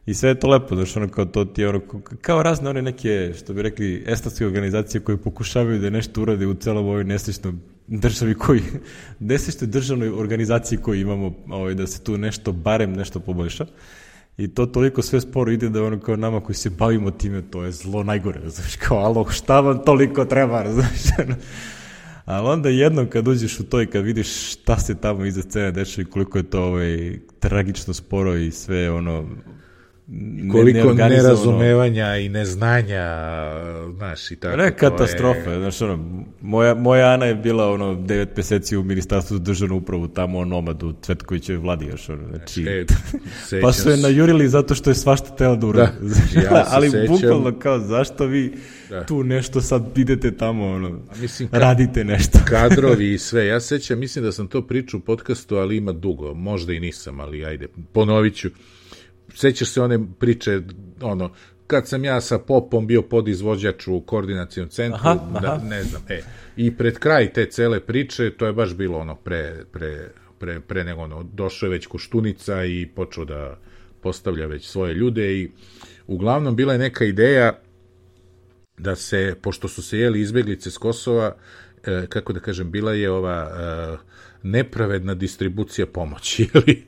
I 0.06 0.14
sve 0.14 0.28
je 0.28 0.40
to 0.40 0.48
lepo, 0.48 0.76
znaš, 0.76 0.96
ono 0.96 1.08
kao 1.08 1.24
to 1.24 1.44
ti 1.44 1.60
je 1.60 1.68
ono, 1.68 1.80
kao 2.20 2.42
razne 2.42 2.70
one 2.70 2.82
neke, 2.82 3.32
što 3.38 3.54
bi 3.54 3.62
rekli, 3.62 4.04
estatske 4.06 4.46
organizacije 4.46 5.00
koje 5.00 5.16
pokušavaju 5.16 5.80
da 5.80 5.90
nešto 5.90 6.22
urade 6.22 6.46
u 6.46 6.54
celom 6.54 6.86
ovoj 6.86 7.04
nesrećnoj 7.04 7.52
državi 7.86 8.34
koji, 8.34 8.62
nesrećnoj 9.30 9.68
državnoj 9.68 10.08
organizaciji 10.08 10.78
koju 10.78 11.00
imamo, 11.00 11.34
ovaj, 11.48 11.74
da 11.74 11.86
se 11.86 12.00
tu 12.00 12.18
nešto, 12.18 12.52
barem 12.52 12.92
nešto 12.92 13.20
poboljša. 13.20 13.66
I 14.38 14.48
to 14.48 14.66
toliko 14.66 15.02
sve 15.02 15.20
sporo 15.20 15.52
ide 15.52 15.68
da 15.68 15.84
ono 15.84 16.00
kao 16.00 16.16
nama 16.16 16.40
koji 16.40 16.56
se 16.56 16.70
bavimo 16.70 17.10
time, 17.10 17.42
to 17.50 17.64
je 17.64 17.72
zlo 17.72 18.02
najgore, 18.02 18.40
znaš, 18.48 18.76
kao, 18.76 18.98
alo, 18.98 19.30
šta 19.30 19.60
vam 19.60 19.84
toliko 19.84 20.24
treba, 20.24 20.64
znaš. 20.72 21.28
Ali 22.24 22.48
onda 22.48 22.68
jednom 22.68 23.06
kad 23.06 23.28
uđeš 23.28 23.60
u 23.60 23.64
to 23.64 23.82
i 23.82 23.86
kad 23.86 24.04
vidiš 24.04 24.52
šta 24.52 24.78
se 24.78 24.94
tamo 24.94 25.24
iza 25.24 25.42
scene 25.42 25.70
dešava 25.70 26.02
i 26.02 26.10
koliko 26.10 26.38
je 26.38 26.50
to 26.50 26.62
ovaj, 26.62 27.18
tragično 27.40 27.94
sporo 27.94 28.36
i 28.36 28.50
sve 28.50 28.90
ono 28.90 29.28
Koliko 30.52 30.92
nerazumevanja 30.94 32.16
i 32.16 32.28
neznanja, 32.28 33.04
znaš, 33.90 34.30
i 34.30 34.36
tako. 34.36 34.56
Ne, 34.56 34.70
to 34.70 34.76
katastrofa, 34.78 35.50
je- 35.50 35.58
znaš, 35.58 35.82
ono, 35.82 36.22
moja, 36.40 36.74
moja 36.74 37.06
Ana 37.06 37.26
je 37.26 37.34
bila, 37.34 37.70
ono, 37.70 37.94
devet 37.96 38.36
meseci 38.36 38.76
u 38.76 38.82
ministarstvu 38.82 39.36
za 39.36 39.42
državnu 39.42 39.76
upravu, 39.76 40.08
tamo 40.08 40.38
o 40.38 40.44
nomadu, 40.44 40.94
Cvetkovićevoj 40.94 41.58
vladi 41.58 41.86
još, 41.86 42.08
ono, 42.08 42.28
znači, 42.28 42.64
E, 42.64 42.84
pa 43.62 43.72
su 43.72 43.90
je 43.90 43.96
najurili 43.96 44.48
zato 44.48 44.74
što 44.74 44.90
je 44.90 44.94
svašta 44.94 45.28
tela 45.28 45.56
da 45.56 45.66
uradi. 45.66 45.92
Da, 46.00 46.08
Znaš, 46.08 46.44
ja 46.44 46.64
ali 46.68 46.90
sećam. 46.90 47.06
bukvalno 47.08 47.52
kao, 47.52 47.78
zašto 47.78 48.26
vi 48.26 48.52
Da. 48.90 49.04
tu 49.04 49.22
nešto 49.24 49.60
sad 49.60 49.98
idete 49.98 50.30
tamo, 50.32 50.66
ono, 50.66 50.98
mislim, 51.16 51.48
ka- 51.48 51.58
radite 51.58 52.04
nešto. 52.04 52.38
kadrovi 52.50 53.12
i 53.12 53.18
sve. 53.18 53.46
Ja 53.46 53.60
sećam, 53.60 53.98
mislim 53.98 54.24
da 54.24 54.32
sam 54.32 54.46
to 54.46 54.62
pričao 54.62 54.98
u 54.98 55.02
podcastu, 55.02 55.56
ali 55.56 55.76
ima 55.76 55.92
dugo. 55.92 56.34
Možda 56.34 56.72
i 56.72 56.80
nisam, 56.80 57.20
ali 57.20 57.44
ajde, 57.44 57.66
ponovit 57.92 58.34
ću. 58.34 58.48
Sećaš 59.34 59.68
se 59.68 59.82
one 59.82 59.98
priče, 60.18 60.60
ono, 61.00 61.30
kad 61.66 61.88
sam 61.88 62.04
ja 62.04 62.20
sa 62.20 62.38
Popom 62.38 62.86
bio 62.86 63.02
podizvođač 63.02 63.88
u 63.88 64.00
koordinacijom 64.00 64.68
centru, 64.68 65.00
Aha, 65.02 65.40
da, 65.42 65.52
aha. 65.52 65.64
ne 65.64 65.82
znam, 65.82 66.02
e, 66.08 66.22
i 66.56 66.76
pred 66.76 66.98
kraj 66.98 67.32
te 67.32 67.46
cele 67.46 67.80
priče, 67.80 68.30
to 68.30 68.46
je 68.46 68.52
baš 68.52 68.74
bilo 68.74 68.98
ono 68.98 69.14
pre, 69.14 69.64
pre, 69.72 70.08
pre, 70.38 70.60
pre 70.60 70.84
nego 70.84 71.00
ono, 71.00 71.22
došao 71.22 71.66
je 71.66 71.70
već 71.70 71.86
Koštunica 71.86 72.64
i 72.64 72.88
počeo 72.94 73.24
da 73.24 73.58
postavlja 74.00 74.46
već 74.46 74.66
svoje 74.66 74.94
ljude 74.94 75.32
i 75.32 75.50
uglavnom 76.06 76.56
bila 76.56 76.72
je 76.72 76.78
neka 76.78 77.04
ideja 77.04 77.58
da 78.78 78.96
se, 78.96 79.34
pošto 79.42 79.68
su 79.68 79.82
se 79.82 79.98
jeli 79.98 80.20
izbeglice 80.20 80.70
s 80.70 80.78
Kosova, 80.78 81.36
e, 81.84 82.06
kako 82.08 82.32
da 82.32 82.40
kažem, 82.40 82.70
bila 82.70 82.92
je 82.92 83.10
ova 83.10 83.50
e, 83.50 83.96
nepravedna 84.44 85.14
distribucija 85.14 85.86
pomoći, 85.86 86.48
ili 86.54 86.84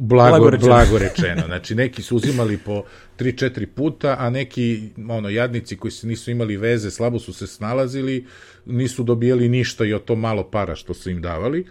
blago, 0.00 0.38
Blago 0.38 0.66
blago, 0.66 0.98
rečeno. 0.98 1.28
rečeno. 1.28 1.46
Znači, 1.46 1.74
neki 1.74 2.02
su 2.02 2.16
uzimali 2.16 2.58
po 2.58 2.82
3-4 3.18 3.66
puta, 3.66 4.16
a 4.18 4.30
neki 4.30 4.82
ono, 5.08 5.28
jadnici 5.28 5.76
koji 5.76 5.92
se 5.92 6.06
nisu 6.06 6.30
imali 6.30 6.56
veze, 6.56 6.90
slabo 6.90 7.18
su 7.18 7.32
se 7.32 7.46
snalazili, 7.46 8.26
nisu 8.66 9.02
dobijali 9.02 9.48
ništa 9.48 9.84
i 9.84 9.94
o 9.94 9.98
to 9.98 10.16
malo 10.16 10.50
para 10.50 10.74
što 10.74 10.94
su 10.94 11.10
im 11.10 11.22
davali. 11.22 11.66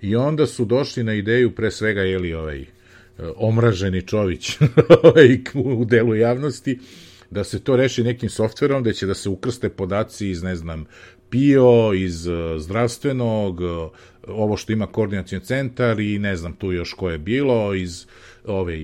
I 0.00 0.16
onda 0.16 0.46
su 0.46 0.64
došli 0.64 1.04
na 1.04 1.14
ideju, 1.14 1.54
pre 1.54 1.70
svega, 1.70 2.00
jeli 2.00 2.34
ovaj, 2.34 2.64
omraženi 3.36 4.02
Čović 4.02 4.58
ovaj, 5.02 5.38
u 5.54 5.84
delu 5.84 6.14
javnosti, 6.14 6.78
da 7.30 7.44
se 7.44 7.64
to 7.64 7.76
reši 7.76 8.02
nekim 8.02 8.28
softverom, 8.28 8.82
da 8.82 8.92
će 8.92 9.06
da 9.06 9.14
se 9.14 9.28
ukrste 9.28 9.68
podaci 9.68 10.30
iz, 10.30 10.42
ne 10.42 10.56
znam, 10.56 10.84
PIO, 11.30 11.94
iz 11.94 12.26
uh, 12.26 12.34
zdravstvenog, 12.58 13.60
ovo 14.26 14.56
što 14.56 14.72
ima 14.72 14.86
koordinacijon 14.86 15.42
centar 15.42 16.00
i 16.00 16.18
ne 16.18 16.36
znam 16.36 16.52
tu 16.52 16.72
još 16.72 16.92
ko 16.92 17.10
je 17.10 17.18
bilo, 17.18 17.74
iz 17.74 18.06
ove 18.44 18.78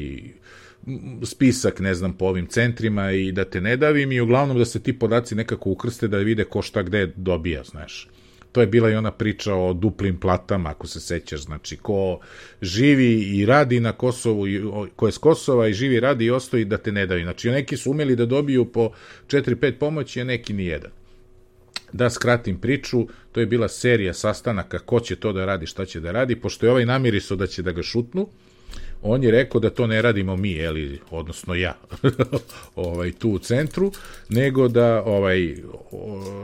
spisak, 1.22 1.80
ne 1.80 1.94
znam, 1.94 2.12
po 2.12 2.24
ovim 2.24 2.46
centrima 2.46 3.12
i 3.12 3.32
da 3.32 3.44
te 3.44 3.60
ne 3.60 3.76
davim 3.76 4.12
i 4.12 4.20
uglavnom 4.20 4.58
da 4.58 4.64
se 4.64 4.80
ti 4.80 4.98
podaci 4.98 5.34
nekako 5.34 5.70
ukrste 5.70 6.08
da 6.08 6.18
vide 6.18 6.44
ko 6.44 6.62
šta 6.62 6.82
gde 6.82 7.12
dobija, 7.16 7.62
znaš. 7.62 8.08
To 8.52 8.60
je 8.60 8.66
bila 8.66 8.90
i 8.90 8.94
ona 8.94 9.10
priča 9.10 9.54
o 9.54 9.72
duplim 9.72 10.20
platama, 10.20 10.70
ako 10.70 10.86
se 10.86 11.00
sećaš, 11.00 11.40
znači 11.40 11.76
ko 11.76 12.20
živi 12.62 13.38
i 13.38 13.46
radi 13.46 13.80
na 13.80 13.92
Kosovu, 13.92 14.44
ko 14.96 15.06
je 15.06 15.12
s 15.12 15.18
Kosova 15.18 15.68
i 15.68 15.74
živi 15.74 15.94
i 15.94 16.00
radi 16.00 16.24
i 16.24 16.30
ostoji 16.30 16.64
da 16.64 16.78
te 16.78 16.92
ne 16.92 17.06
daju. 17.06 17.22
Znači 17.22 17.50
neki 17.50 17.76
su 17.76 17.90
umeli 17.90 18.16
da 18.16 18.26
dobiju 18.26 18.64
po 18.64 18.90
4-5 19.26 19.72
pomoći, 19.72 20.20
a 20.20 20.24
neki 20.24 20.52
ni 20.52 20.66
jedan. 20.66 20.90
Da 21.92 22.10
skratim 22.10 22.58
priču, 22.58 23.06
to 23.32 23.40
je 23.40 23.46
bila 23.46 23.68
serija 23.68 24.14
sastanaka 24.14 24.78
ko 24.78 25.00
će 25.00 25.16
to 25.16 25.32
da 25.32 25.44
radi, 25.44 25.66
šta 25.66 25.84
će 25.84 26.00
da 26.00 26.12
radi, 26.12 26.36
pošto 26.36 26.66
je 26.66 26.70
ovaj 26.70 26.86
namiriso 26.86 27.36
da 27.36 27.46
će 27.46 27.62
da 27.62 27.72
ga 27.72 27.82
šutnu, 27.82 28.28
on 29.02 29.22
je 29.22 29.30
rekao 29.30 29.60
da 29.60 29.70
to 29.70 29.86
ne 29.86 30.02
radimo 30.02 30.36
mi, 30.36 30.58
eli, 30.58 31.00
odnosno 31.10 31.54
ja, 31.54 31.76
ovaj 32.76 33.12
tu 33.12 33.30
u 33.30 33.38
centru, 33.38 33.92
nego 34.28 34.68
da 34.68 35.02
ovaj 35.02 35.54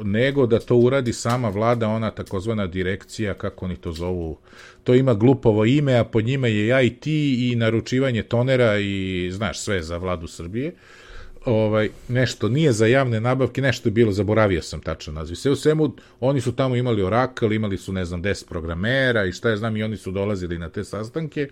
nego 0.04 0.46
da 0.46 0.58
to 0.58 0.76
uradi 0.76 1.12
sama 1.12 1.48
vlada, 1.48 1.88
ona 1.88 2.10
takozvana 2.10 2.66
direkcija, 2.66 3.34
kako 3.34 3.64
oni 3.64 3.76
to 3.76 3.92
zovu. 3.92 4.38
To 4.84 4.94
ima 4.94 5.14
glupovo 5.14 5.64
ime, 5.64 5.98
a 5.98 6.04
pod 6.04 6.24
njima 6.24 6.48
je 6.48 6.86
IT 6.86 7.06
i 7.06 7.54
naručivanje 7.56 8.22
tonera 8.22 8.78
i 8.78 9.28
znaš 9.32 9.60
sve 9.60 9.82
za 9.82 9.96
vladu 9.96 10.26
Srbije. 10.26 10.72
Ovaj 11.44 11.88
nešto 12.08 12.48
nije 12.48 12.72
za 12.72 12.86
javne 12.86 13.20
nabavke, 13.20 13.62
nešto 13.62 13.88
je 13.88 13.92
bilo, 13.92 14.12
zaboravio 14.12 14.62
sam 14.62 14.80
tačno 14.80 15.12
naziv. 15.12 15.34
Sve 15.34 15.50
u 15.50 15.56
svemu 15.56 15.94
oni 16.20 16.40
su 16.40 16.52
tamo 16.52 16.76
imali 16.76 17.02
Oracle, 17.02 17.56
imali 17.56 17.78
su 17.78 17.92
ne 17.92 18.04
znam 18.04 18.22
10 18.22 18.48
programera 18.48 19.24
i 19.24 19.32
šta 19.32 19.50
je 19.50 19.56
znam 19.56 19.76
i 19.76 19.82
oni 19.82 19.96
su 19.96 20.10
dolazili 20.10 20.58
na 20.58 20.68
te 20.68 20.84
sastanke 20.84 21.48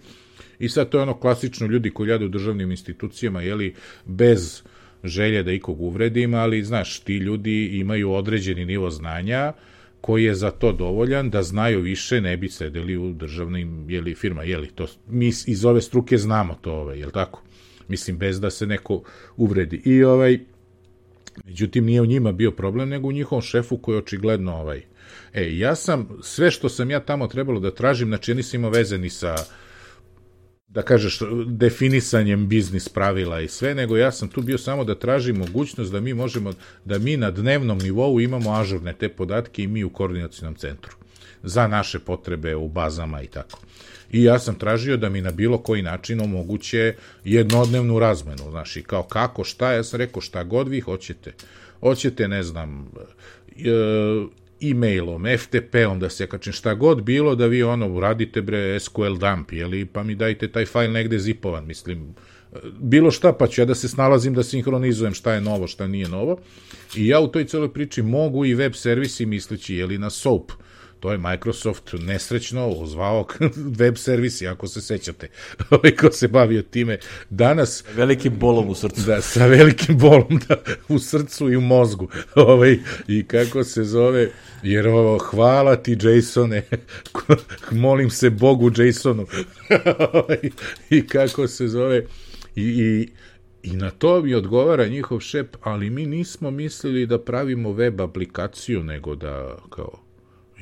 I 0.59 0.69
sad 0.69 0.89
to 0.89 0.99
je 0.99 1.03
ono 1.03 1.15
klasično 1.15 1.67
ljudi 1.67 1.91
koji 1.91 2.11
rade 2.11 2.25
u 2.25 2.29
državnim 2.29 2.71
institucijama, 2.71 3.43
jeli, 3.43 3.75
bez 4.05 4.63
želje 5.05 5.43
da 5.43 5.53
ikog 5.53 5.81
uvredim, 5.81 6.35
ali 6.35 6.65
znaš, 6.65 7.01
ti 7.01 7.17
ljudi 7.17 7.67
imaju 7.67 8.13
određeni 8.13 8.65
nivo 8.65 8.91
znanja 8.91 9.53
koji 10.01 10.25
je 10.25 10.35
za 10.35 10.51
to 10.51 10.73
dovoljan, 10.73 11.31
da 11.31 11.43
znaju 11.43 11.81
više, 11.81 12.21
ne 12.21 12.37
bi 12.37 12.49
sedeli 12.49 12.97
u 12.97 13.13
državnim 13.13 13.91
jeli, 13.91 14.15
firma, 14.15 14.43
jeli, 14.43 14.67
to, 14.67 14.87
mi 15.09 15.27
iz 15.29 15.65
ove 15.65 15.81
struke 15.81 16.19
znamo 16.19 16.59
to, 16.61 16.73
ovaj, 16.73 16.99
jel 16.99 17.11
tako? 17.11 17.43
Mislim, 17.93 18.19
bez 18.19 18.41
da 18.41 18.51
se 18.51 18.67
neko 18.67 19.03
uvredi. 19.37 19.83
I 19.85 20.05
ovaj, 20.05 20.39
međutim, 21.45 21.85
nije 21.85 22.01
u 22.01 22.07
njima 22.07 22.33
bio 22.33 22.51
problem, 22.51 22.89
nego 22.89 23.09
u 23.09 23.13
njihovom 23.13 23.43
šefu 23.43 23.77
koji 23.77 23.95
je 23.95 23.99
očigledno 23.99 24.57
ovaj, 24.57 24.83
E, 25.33 25.57
ja 25.59 25.75
sam, 25.75 26.09
sve 26.23 26.51
što 26.51 26.69
sam 26.69 26.91
ja 26.91 27.01
tamo 27.01 27.27
trebalo 27.27 27.61
da 27.61 27.75
tražim, 27.75 28.09
znači 28.09 28.31
ja 28.31 28.35
nisam 28.35 28.61
imao 28.61 28.71
veze 28.71 28.99
ni 28.99 29.11
sa 29.11 29.37
da 30.69 30.83
kažeš, 30.83 31.19
definisanjem 31.47 32.49
biznis 32.49 32.89
pravila 32.89 33.41
i 33.41 33.49
sve, 33.49 33.75
nego 33.75 33.97
ja 33.97 34.13
sam 34.13 34.29
tu 34.29 34.43
bio 34.43 34.59
samo 34.59 34.85
da 34.85 34.99
tražim 34.99 35.37
mogućnost 35.37 35.93
da 35.93 36.01
mi 36.01 36.15
možemo, 36.15 36.53
da 36.85 36.99
mi 36.99 37.17
na 37.17 37.31
dnevnom 37.31 37.79
nivou 37.79 38.21
imamo 38.21 38.53
ažurne 38.53 38.93
te 38.93 39.09
podatke 39.09 39.63
i 39.63 39.67
mi 39.67 39.85
u 39.85 39.91
koordinacijnom 39.91 40.55
centru 40.55 40.97
za 41.43 41.67
naše 41.69 41.99
potrebe 41.99 42.57
u 42.57 42.69
bazama 42.69 43.23
i 43.23 43.27
tako. 43.27 43.61
I 44.13 44.23
ja 44.23 44.39
sam 44.39 44.55
tražio 44.55 44.97
da 44.97 45.09
mi 45.09 45.21
na 45.21 45.31
bilo 45.31 45.59
koji 45.59 45.83
način 45.83 46.21
omoguće 46.21 46.95
jednodnevnu 47.25 47.99
razmenu, 47.99 48.51
znaš, 48.51 48.77
i 48.77 48.83
kao 48.83 49.03
kako, 49.03 49.45
šta, 49.45 49.73
ja 49.73 49.85
sam 49.85 49.99
rekao 49.99 50.21
šta 50.21 50.45
god 50.45 50.69
vi 50.69 50.81
hoćete. 50.81 51.33
Hoćete, 51.81 52.29
ne 52.29 52.43
znam, 52.43 52.91
e, 53.57 54.71
e-mailom, 54.71 55.25
FTP-om 55.39 56.01
da 56.01 56.11
se 56.11 56.27
kačem 56.27 56.53
šta 56.53 56.75
god 56.75 57.03
bilo 57.03 57.35
da 57.35 57.47
vi 57.47 57.63
ono 57.63 57.89
uradite 57.89 58.43
bre 58.43 58.81
SQL 58.81 59.17
dump, 59.17 59.53
jeli, 59.53 59.85
pa 59.85 60.03
mi 60.03 60.15
dajte 60.15 60.49
taj 60.49 60.67
fajl 60.67 60.93
negde 60.93 61.19
zipovan, 61.19 61.67
mislim, 61.67 62.15
bilo 62.81 63.11
šta, 63.11 63.33
pa 63.33 63.47
ću 63.47 63.61
ja 63.61 63.65
da 63.65 63.75
se 63.75 63.89
snalazim 63.89 64.35
da 64.35 64.43
sinhronizujem 64.43 65.15
šta 65.15 65.33
je 65.33 65.41
novo, 65.41 65.67
šta 65.67 65.87
nije 65.87 66.09
novo. 66.09 66.39
I 66.97 67.07
ja 67.07 67.21
u 67.21 67.29
toj 67.29 67.45
celoj 67.45 67.73
priči 67.73 68.03
mogu 68.03 68.45
i 68.45 68.55
web 68.55 68.73
servisi 68.75 69.27
misleći, 69.27 69.75
jeli, 69.75 69.99
na 69.99 70.11
SOAP, 70.11 70.53
to 71.03 71.13
je 71.13 71.19
Microsoft 71.19 71.93
nesrećno 71.93 72.69
ozvao 72.69 73.27
web 73.81 73.97
servisi, 73.97 74.47
ako 74.47 74.67
se 74.67 74.81
sećate, 74.81 75.29
ovaj 75.71 75.97
ko 75.97 76.11
se 76.13 76.29
bavio 76.29 76.63
time. 76.63 76.99
Danas... 77.31 77.85
Velikim 77.95 78.39
bolom 78.39 78.69
u 78.69 78.75
srcu. 78.75 79.01
Da, 79.07 79.21
sa 79.21 79.47
velikim 79.47 79.99
bolom 79.99 80.41
da, 80.49 80.57
u 80.89 80.99
srcu 80.99 81.53
i 81.53 81.57
u 81.57 81.61
mozgu. 81.61 82.09
Ovaj, 82.35 82.79
I 83.09 83.25
kako 83.27 83.65
se 83.65 83.85
zove, 83.85 84.31
jer 84.63 84.89
ovo, 84.89 85.19
hvala 85.19 85.77
ti 85.77 85.99
Jasone, 86.03 86.63
molim 87.71 88.11
se 88.11 88.31
Bogu 88.31 88.71
Jasonu. 88.77 89.27
Ovaj, 90.13 90.39
I 90.91 91.07
kako 91.07 91.49
se 91.49 91.69
zove, 91.69 92.07
i, 92.57 92.63
i 92.63 93.09
I 93.63 93.77
na 93.77 93.91
to 93.91 94.23
mi 94.23 94.35
odgovara 94.35 94.87
njihov 94.87 95.21
šep, 95.21 95.57
ali 95.63 95.91
mi 95.91 96.07
nismo 96.07 96.51
mislili 96.51 97.07
da 97.07 97.19
pravimo 97.19 97.73
web 97.73 98.01
aplikaciju, 98.01 98.83
nego 98.83 99.15
da 99.15 99.59
kao 99.71 100.02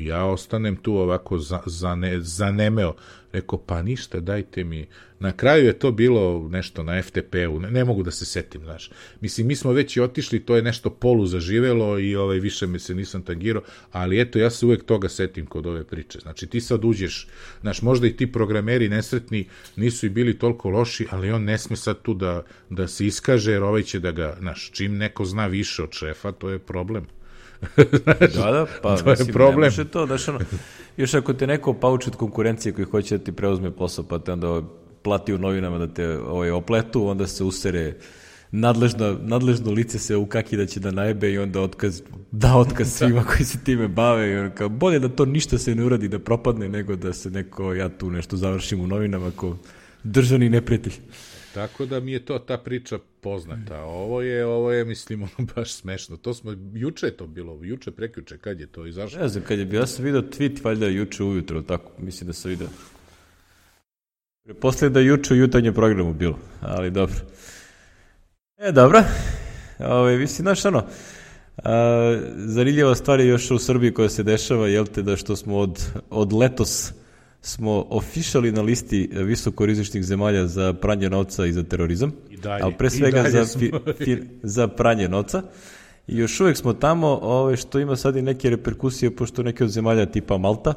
Ja 0.04 0.24
ostanem 0.24 0.76
tu 0.76 0.94
ovako 0.94 1.38
za, 1.38 1.60
za 1.66 1.94
ne, 1.94 2.20
zanemeo. 2.20 2.94
Rekao, 3.32 3.58
pa 3.58 3.82
ništa, 3.82 4.20
dajte 4.20 4.64
mi. 4.64 4.86
Na 5.20 5.32
kraju 5.32 5.66
je 5.66 5.78
to 5.78 5.92
bilo 5.92 6.48
nešto 6.48 6.82
na 6.82 7.02
FTP-u, 7.02 7.60
ne, 7.60 7.70
ne 7.70 7.84
mogu 7.84 8.02
da 8.02 8.10
se 8.10 8.24
setim, 8.24 8.62
znaš. 8.64 8.90
Mislim, 9.20 9.46
mi 9.46 9.56
smo 9.56 9.72
već 9.72 9.96
i 9.96 10.00
otišli, 10.00 10.40
to 10.40 10.56
je 10.56 10.62
nešto 10.62 10.90
polu 10.90 11.26
zaživelo 11.26 11.98
i 11.98 12.16
ovaj, 12.16 12.38
više 12.38 12.66
mi 12.66 12.78
se 12.78 12.94
nisam 12.94 13.22
tangirao, 13.22 13.62
ali 13.92 14.20
eto, 14.20 14.38
ja 14.38 14.50
se 14.50 14.66
uvek 14.66 14.84
toga 14.84 15.08
setim 15.08 15.46
kod 15.46 15.66
ove 15.66 15.84
priče. 15.84 16.18
Znači, 16.18 16.46
ti 16.46 16.60
sad 16.60 16.84
uđeš, 16.84 17.28
znaš, 17.60 17.82
možda 17.82 18.06
i 18.06 18.16
ti 18.16 18.32
programeri 18.32 18.88
nesretni 18.88 19.48
nisu 19.76 20.06
i 20.06 20.08
bili 20.08 20.38
toliko 20.38 20.70
loši, 20.70 21.06
ali 21.10 21.30
on 21.30 21.44
ne 21.44 21.58
sme 21.58 21.76
sad 21.76 22.02
tu 22.02 22.14
da, 22.14 22.42
da 22.70 22.88
se 22.88 23.06
iskaže, 23.06 23.52
jer 23.52 23.62
ovaj 23.62 23.82
će 23.82 24.00
da 24.00 24.10
ga, 24.10 24.36
znaš, 24.38 24.70
čim 24.70 24.96
neko 24.96 25.24
zna 25.24 25.46
više 25.46 25.82
od 25.82 25.92
šefa, 25.92 26.32
to 26.32 26.50
je 26.50 26.58
problem. 26.58 27.06
Da, 28.34 28.50
da, 28.50 28.66
pa 28.82 28.96
to 28.96 29.10
mislim, 29.10 29.28
je 29.28 29.32
problem. 29.32 29.60
ne 29.60 29.66
može 29.66 29.84
to, 29.84 30.06
znaš, 30.06 30.28
ono, 30.28 30.38
još 30.96 31.14
ako 31.14 31.32
te 31.32 31.46
neko 31.46 31.74
pauči 31.74 32.10
od 32.10 32.16
konkurencije 32.16 32.72
koji 32.72 32.84
hoće 32.84 33.18
da 33.18 33.24
ti 33.24 33.32
preuzme 33.32 33.70
posao, 33.70 34.04
pa 34.04 34.18
te 34.18 34.32
onda 34.32 34.62
plati 35.02 35.34
u 35.34 35.38
novinama 35.38 35.78
da 35.78 35.94
te 35.94 36.18
ovaj, 36.18 36.50
opletu, 36.50 37.06
onda 37.06 37.26
se 37.26 37.44
usere 37.44 37.94
nadležno, 38.50 39.18
nadležno 39.22 39.72
lice 39.72 39.98
se 39.98 40.16
ukaki 40.16 40.56
da 40.56 40.66
će 40.66 40.80
da 40.80 40.90
najbe 40.90 41.32
i 41.32 41.38
onda 41.38 41.60
otkaz, 41.60 42.02
da 42.30 42.56
otkaz 42.56 42.86
da. 42.90 42.92
svima 42.92 43.24
koji 43.24 43.44
se 43.44 43.58
time 43.64 43.88
bave 43.88 44.30
i 44.30 44.36
on 44.36 44.50
kao, 44.50 44.68
bolje 44.68 44.98
da 44.98 45.08
to 45.08 45.24
ništa 45.24 45.58
se 45.58 45.74
ne 45.74 45.84
uradi 45.84 46.08
da 46.08 46.18
propadne 46.18 46.68
nego 46.68 46.96
da 46.96 47.12
se 47.12 47.30
neko, 47.30 47.74
ja 47.74 47.88
tu 47.88 48.10
nešto 48.10 48.36
završim 48.36 48.80
u 48.80 48.86
novinama 48.86 49.30
ko 49.36 49.56
državni 50.04 50.48
neprijatelj. 50.48 50.92
Tako 51.54 51.86
da 51.86 52.00
mi 52.00 52.12
je 52.12 52.24
to 52.24 52.38
ta 52.38 52.58
priča 52.58 52.98
poznata. 53.20 53.82
Ovo 53.82 54.22
je, 54.22 54.46
ovo 54.46 54.72
je, 54.72 54.84
mislim, 54.84 55.22
ono 55.22 55.48
baš 55.56 55.72
smešno. 55.72 56.16
To 56.16 56.34
smo, 56.34 56.54
juče 56.74 57.06
je 57.06 57.16
to 57.16 57.26
bilo, 57.26 57.58
juče, 57.62 57.90
prekjuče, 57.90 58.38
kad 58.38 58.60
je 58.60 58.66
to 58.66 58.86
izašlo? 58.86 59.20
Ne 59.20 59.28
znam, 59.28 59.44
kad 59.44 59.58
je 59.58 59.64
bio, 59.64 59.80
ja 59.80 59.86
sam 59.86 60.04
vidio 60.04 60.22
tweet, 60.22 60.64
valjda 60.64 60.86
juče 60.86 61.24
ujutro, 61.24 61.62
tako, 61.62 61.92
mislim 61.98 62.26
da 62.26 62.32
sam 62.32 62.50
vidio. 62.50 62.68
Posle 64.60 64.88
da 64.88 65.00
juče 65.00 65.34
u 65.34 65.36
jutarnjem 65.36 65.74
programu 65.74 66.14
bilo, 66.14 66.38
ali 66.60 66.90
dobro. 66.90 67.16
E, 68.58 68.72
dobro. 68.72 69.02
Ove, 69.78 69.88
ovaj, 69.92 70.16
mislim, 70.16 70.44
znaš, 70.44 70.64
ono, 70.64 70.86
a, 71.56 72.18
zanimljiva 72.36 72.94
stvar 72.94 73.20
je 73.20 73.26
još 73.26 73.50
u 73.50 73.58
Srbiji 73.58 73.94
koja 73.94 74.08
se 74.08 74.22
dešava, 74.22 74.68
jel 74.68 74.86
te, 74.86 75.02
da 75.02 75.16
što 75.16 75.36
smo 75.36 75.58
od, 75.58 75.86
od 76.10 76.32
letos 76.32 76.92
smo 77.42 77.86
ofišali 77.90 78.52
na 78.52 78.62
listi 78.62 79.10
visokorizičnih 79.12 80.04
zemalja 80.04 80.46
za 80.46 80.72
pranje 80.72 81.10
novca 81.10 81.46
i 81.46 81.52
za 81.52 81.62
terorizam, 81.62 82.12
I 82.30 82.36
dalje, 82.36 82.62
ali 82.62 82.74
pre 82.78 82.90
svega 82.90 83.24
za, 83.30 83.44
fi, 83.58 83.72
fi, 84.04 84.22
za 84.42 84.68
pranje 84.68 85.08
novca. 85.08 85.42
I 86.08 86.18
još 86.18 86.40
uvek 86.40 86.56
smo 86.56 86.72
tamo, 86.72 87.18
ovaj, 87.22 87.56
što 87.56 87.78
ima 87.78 87.96
sad 87.96 88.16
i 88.16 88.22
neke 88.22 88.50
reperkusije, 88.50 89.16
pošto 89.16 89.42
neke 89.42 89.64
od 89.64 89.70
zemalja 89.70 90.06
tipa 90.06 90.38
Malta 90.38 90.74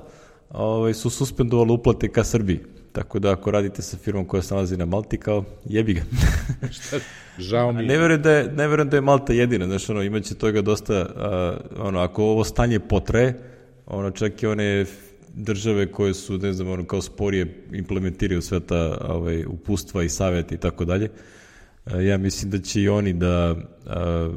ovaj, 0.49 0.93
su 0.93 1.09
suspendovali 1.09 1.71
uplate 1.71 2.07
ka 2.07 2.23
Srbiji. 2.23 2.59
Tako 2.91 3.19
da 3.19 3.31
ako 3.31 3.51
radite 3.51 3.81
sa 3.81 3.97
firmom 3.97 4.25
koja 4.25 4.41
se 4.41 4.53
nalazi 4.53 4.77
na 4.77 4.85
Malti, 4.85 5.17
kao 5.17 5.43
jebi 5.65 5.93
ga. 5.93 6.01
Šta? 6.75 6.99
Žao 7.37 7.71
mi. 7.71 7.85
Ne 7.85 7.97
verujem 7.97 8.21
da 8.21 8.31
je, 8.31 8.51
ne 8.51 8.67
verujem 8.67 8.89
da 8.89 8.97
je 8.97 9.01
Malta 9.01 9.33
jedina, 9.33 9.65
znaš, 9.65 9.89
ono, 9.89 10.01
imaće 10.01 10.35
toga 10.35 10.61
dosta, 10.61 10.93
a, 10.93 11.57
ono, 11.77 11.99
ako 11.99 12.23
ovo 12.23 12.43
stanje 12.43 12.79
potraje, 12.79 13.39
ono, 13.85 14.11
čak 14.11 14.43
i 14.43 14.47
one 14.47 14.85
države 15.33 15.91
koje 15.91 16.13
su, 16.13 16.37
ne 16.37 16.53
znam, 16.53 16.69
ono, 16.69 16.85
kao 16.85 17.01
sporije 17.01 17.63
implementiraju 17.71 18.41
sve 18.41 18.59
ta 18.59 18.97
ovaj, 19.09 19.45
upustva 19.45 20.03
i 20.03 20.09
savjeti 20.09 20.55
i 20.55 20.57
tako 20.57 20.85
dalje, 20.85 21.09
ja 22.01 22.17
mislim 22.17 22.51
da 22.51 22.57
će 22.59 22.81
i 22.81 22.89
oni 22.89 23.13
da 23.13 23.55
a, 23.85 24.33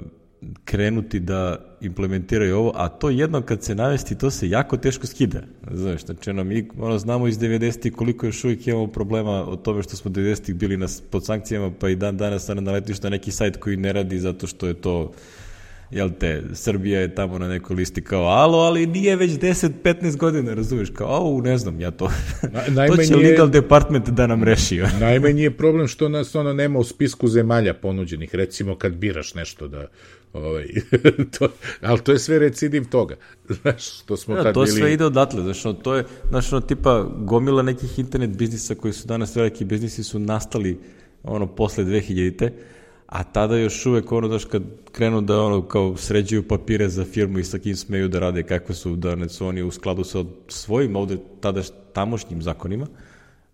krenuti 0.64 1.20
da 1.20 1.56
implementiraju 1.80 2.56
ovo, 2.56 2.72
a 2.74 2.88
to 2.88 3.10
jednom 3.10 3.42
kad 3.42 3.62
se 3.62 3.74
navesti, 3.74 4.18
to 4.18 4.30
se 4.30 4.50
jako 4.50 4.76
teško 4.76 5.06
skida. 5.06 5.40
Znaš, 5.70 6.04
znači, 6.04 6.30
ono, 6.30 6.44
mi 6.44 6.68
ono, 6.78 6.98
znamo 6.98 7.28
iz 7.28 7.38
90. 7.38 7.90
koliko 7.90 8.26
još 8.26 8.44
uvijek 8.44 8.66
imamo 8.66 8.86
problema 8.86 9.30
o 9.30 9.56
tome 9.56 9.82
što 9.82 9.96
smo 9.96 10.10
90. 10.10 10.54
bili 10.54 10.76
na, 10.76 10.86
pod 11.10 11.24
sankcijama, 11.24 11.72
pa 11.80 11.88
i 11.88 11.96
dan 11.96 12.16
danas 12.16 12.48
na 12.48 13.10
neki 13.10 13.30
sajt 13.30 13.56
koji 13.56 13.76
ne 13.76 13.92
radi 13.92 14.18
zato 14.18 14.46
što 14.46 14.66
je 14.66 14.74
to 14.74 15.12
jel 15.90 16.10
te, 16.20 16.42
Srbija 16.54 17.00
je 17.00 17.14
tamo 17.14 17.38
na 17.38 17.48
nekoj 17.48 17.76
listi 17.76 18.04
kao, 18.04 18.24
alo, 18.24 18.58
ali 18.58 18.86
nije 18.86 19.16
već 19.16 19.30
10-15 19.30 20.16
godina, 20.16 20.54
razumiješ, 20.54 20.90
kao, 20.90 21.08
au, 21.08 21.42
ne 21.42 21.58
znam, 21.58 21.80
ja 21.80 21.90
to, 21.90 22.10
Na, 22.68 22.86
to 22.86 22.96
će 22.96 23.16
legal 23.16 23.48
department 23.48 24.08
da 24.08 24.26
nam 24.26 24.42
reši. 24.42 24.82
najmanji 25.00 25.42
je 25.42 25.56
problem 25.56 25.88
što 25.88 26.08
nas 26.08 26.34
ono 26.34 26.52
nema 26.52 26.78
u 26.78 26.84
spisku 26.84 27.28
zemalja 27.28 27.74
ponuđenih, 27.74 28.34
recimo 28.34 28.76
kad 28.76 28.94
biraš 28.94 29.34
nešto 29.34 29.68
da, 29.68 29.86
ovaj, 30.32 30.66
to, 31.38 31.48
ali 31.80 32.00
to 32.00 32.12
je 32.12 32.18
sve 32.18 32.38
recidiv 32.38 32.84
toga, 32.88 33.16
znaš, 33.48 34.00
što 34.00 34.16
smo 34.16 34.36
ja, 34.36 34.42
tad 34.42 34.54
to 34.54 34.60
bili... 34.60 34.72
To 34.72 34.76
sve 34.76 34.92
ide 34.92 35.04
odatle, 35.04 35.42
znaš, 35.42 35.66
ono, 35.66 35.74
to 35.74 35.94
je, 35.94 36.04
znaš, 36.28 36.52
ono, 36.52 36.60
tipa, 36.60 37.06
gomila 37.18 37.62
nekih 37.62 37.98
internet 37.98 38.36
biznisa 38.36 38.74
koji 38.74 38.92
su 38.92 39.08
danas 39.08 39.36
veliki 39.36 39.64
biznisi 39.64 40.04
su 40.04 40.18
nastali, 40.18 40.78
ono, 41.22 41.46
posle 41.46 41.84
2000-te, 41.84 42.52
a 43.06 43.24
tada 43.24 43.56
još 43.56 43.86
uvek 43.86 44.12
ono 44.12 44.28
daš 44.28 44.44
kad 44.44 44.62
krenu 44.92 45.20
da 45.20 45.40
ono 45.40 45.62
kao 45.62 45.96
sređuju 45.96 46.48
papire 46.48 46.88
za 46.88 47.04
firmu 47.04 47.38
i 47.38 47.44
sa 47.44 47.58
kim 47.58 47.76
smeju 47.76 48.08
da 48.08 48.18
rade 48.18 48.42
kakve 48.42 48.74
su 48.74 48.96
da 48.96 49.14
ne 49.14 49.28
su 49.28 49.46
oni 49.46 49.62
u 49.62 49.70
skladu 49.70 50.04
sa 50.04 50.24
svojim 50.48 50.96
ovde 50.96 51.16
tada 51.40 51.62
tamošnjim 51.92 52.42
zakonima 52.42 52.86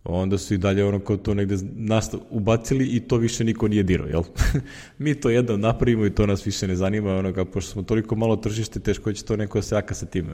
onda 0.04 0.38
su 0.38 0.54
i 0.54 0.58
dalje 0.58 0.84
ono 0.84 1.00
kao 1.00 1.16
to 1.16 1.34
negde 1.34 1.56
nastav, 1.76 2.20
ubacili 2.30 2.86
i 2.86 3.00
to 3.00 3.16
više 3.16 3.44
niko 3.44 3.68
nije 3.68 3.82
dirao, 3.82 4.06
jel? 4.06 4.22
Mi 4.98 5.14
to 5.14 5.30
jedno 5.30 5.56
napravimo 5.56 6.06
i 6.06 6.10
to 6.10 6.26
nas 6.26 6.46
više 6.46 6.68
ne 6.68 6.76
zanima, 6.76 7.16
ono 7.16 7.32
kao, 7.32 7.44
pošto 7.44 7.72
smo 7.72 7.82
toliko 7.82 8.16
malo 8.16 8.36
tržište, 8.36 8.80
teško 8.80 9.12
će 9.12 9.24
to 9.24 9.36
neko 9.36 9.58
da 9.58 9.62
se 9.62 9.74
jaka 9.74 9.94
sa 9.94 10.06
time. 10.06 10.32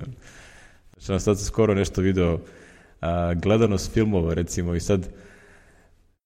Znači, 0.92 1.10
nam 1.10 1.20
sad 1.20 1.40
skoro 1.40 1.74
nešto 1.74 2.00
video, 2.00 2.38
a, 3.00 3.34
gledanost 3.34 3.92
filmova, 3.92 4.34
recimo, 4.34 4.74
i 4.74 4.80
sad 4.80 5.08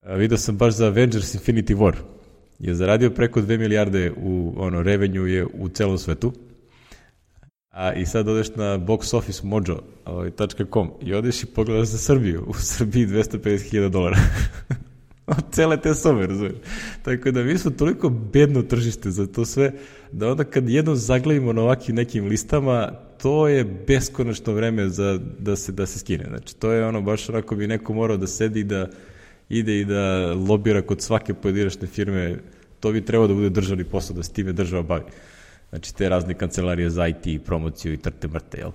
a, 0.02 0.14
video 0.14 0.38
sam 0.38 0.56
baš 0.56 0.74
za 0.74 0.86
Avengers 0.86 1.34
Infinity 1.34 1.76
War, 1.76 1.94
je 2.62 2.74
zaradio 2.74 3.10
preko 3.10 3.40
2 3.40 3.58
milijarde 3.58 4.12
u 4.16 4.54
ono 4.56 4.82
revenju 4.82 5.26
je 5.26 5.46
u 5.46 5.68
celom 5.68 5.98
svetu. 5.98 6.32
A 7.70 7.92
i 7.92 8.06
sad 8.06 8.28
odeš 8.28 8.54
na 8.54 8.78
boxofficemojo.com 8.78 10.90
i 11.00 11.14
odeš 11.14 11.42
i 11.42 11.46
pogledaš 11.46 11.88
za 11.88 11.98
Srbiju. 11.98 12.44
U 12.48 12.54
Srbiji 12.54 13.06
250.000 13.06 13.88
dolara. 13.88 14.18
od 15.26 15.44
cele 15.50 15.80
te 15.80 15.94
sobe, 15.94 16.26
razumiješ? 16.26 16.56
Tako 17.02 17.30
da 17.30 17.42
mi 17.42 17.58
smo 17.58 17.70
toliko 17.70 18.08
bedno 18.08 18.62
tržište 18.62 19.10
za 19.10 19.26
to 19.26 19.44
sve, 19.44 19.72
da 20.12 20.30
onda 20.30 20.44
kad 20.44 20.68
jednom 20.68 20.96
zaglavimo 20.96 21.52
na 21.52 21.62
ovakvim 21.62 21.96
nekim 21.96 22.26
listama, 22.26 22.92
to 23.22 23.48
je 23.48 23.64
beskonačno 23.64 24.52
vreme 24.52 24.88
za, 24.88 25.18
da, 25.38 25.56
se, 25.56 25.72
da 25.72 25.86
se 25.86 25.98
skine. 25.98 26.24
Znači, 26.28 26.56
to 26.56 26.72
je 26.72 26.86
ono, 26.86 27.02
baš 27.02 27.28
onako 27.28 27.56
bi 27.56 27.66
neko 27.66 27.94
morao 27.94 28.16
da 28.16 28.26
sedi 28.26 28.60
i 28.60 28.64
da 28.64 28.88
ide 29.52 29.80
i 29.80 29.84
da 29.84 30.32
lobira 30.34 30.82
kod 30.82 31.02
svake 31.02 31.34
pojedinačne 31.34 31.86
firme, 31.86 32.36
to 32.80 32.92
bi 32.92 33.04
trebao 33.04 33.26
da 33.26 33.34
bude 33.34 33.50
državni 33.50 33.84
posao, 33.84 34.16
da 34.16 34.22
se 34.22 34.32
time 34.32 34.52
država 34.52 34.82
bavi. 34.82 35.04
Znači, 35.70 35.94
te 35.94 36.08
razne 36.08 36.34
kancelarije 36.34 36.90
za 36.90 37.08
IT, 37.08 37.44
promociju 37.44 37.92
i 37.92 37.96
trte 37.96 38.28
mrte, 38.28 38.58
jel? 38.58 38.70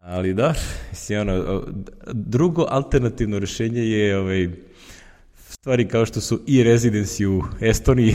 Ali 0.00 0.34
da, 0.34 0.54
si 0.92 1.16
ono, 1.16 1.64
drugo 2.12 2.66
alternativno 2.68 3.38
rešenje 3.38 3.82
je 3.82 4.18
ovaj, 4.18 4.48
stvari 5.48 5.88
kao 5.88 6.06
što 6.06 6.20
su 6.20 6.40
i 6.46 6.64
residency 6.64 7.26
u 7.26 7.42
Estoniji, 7.60 8.14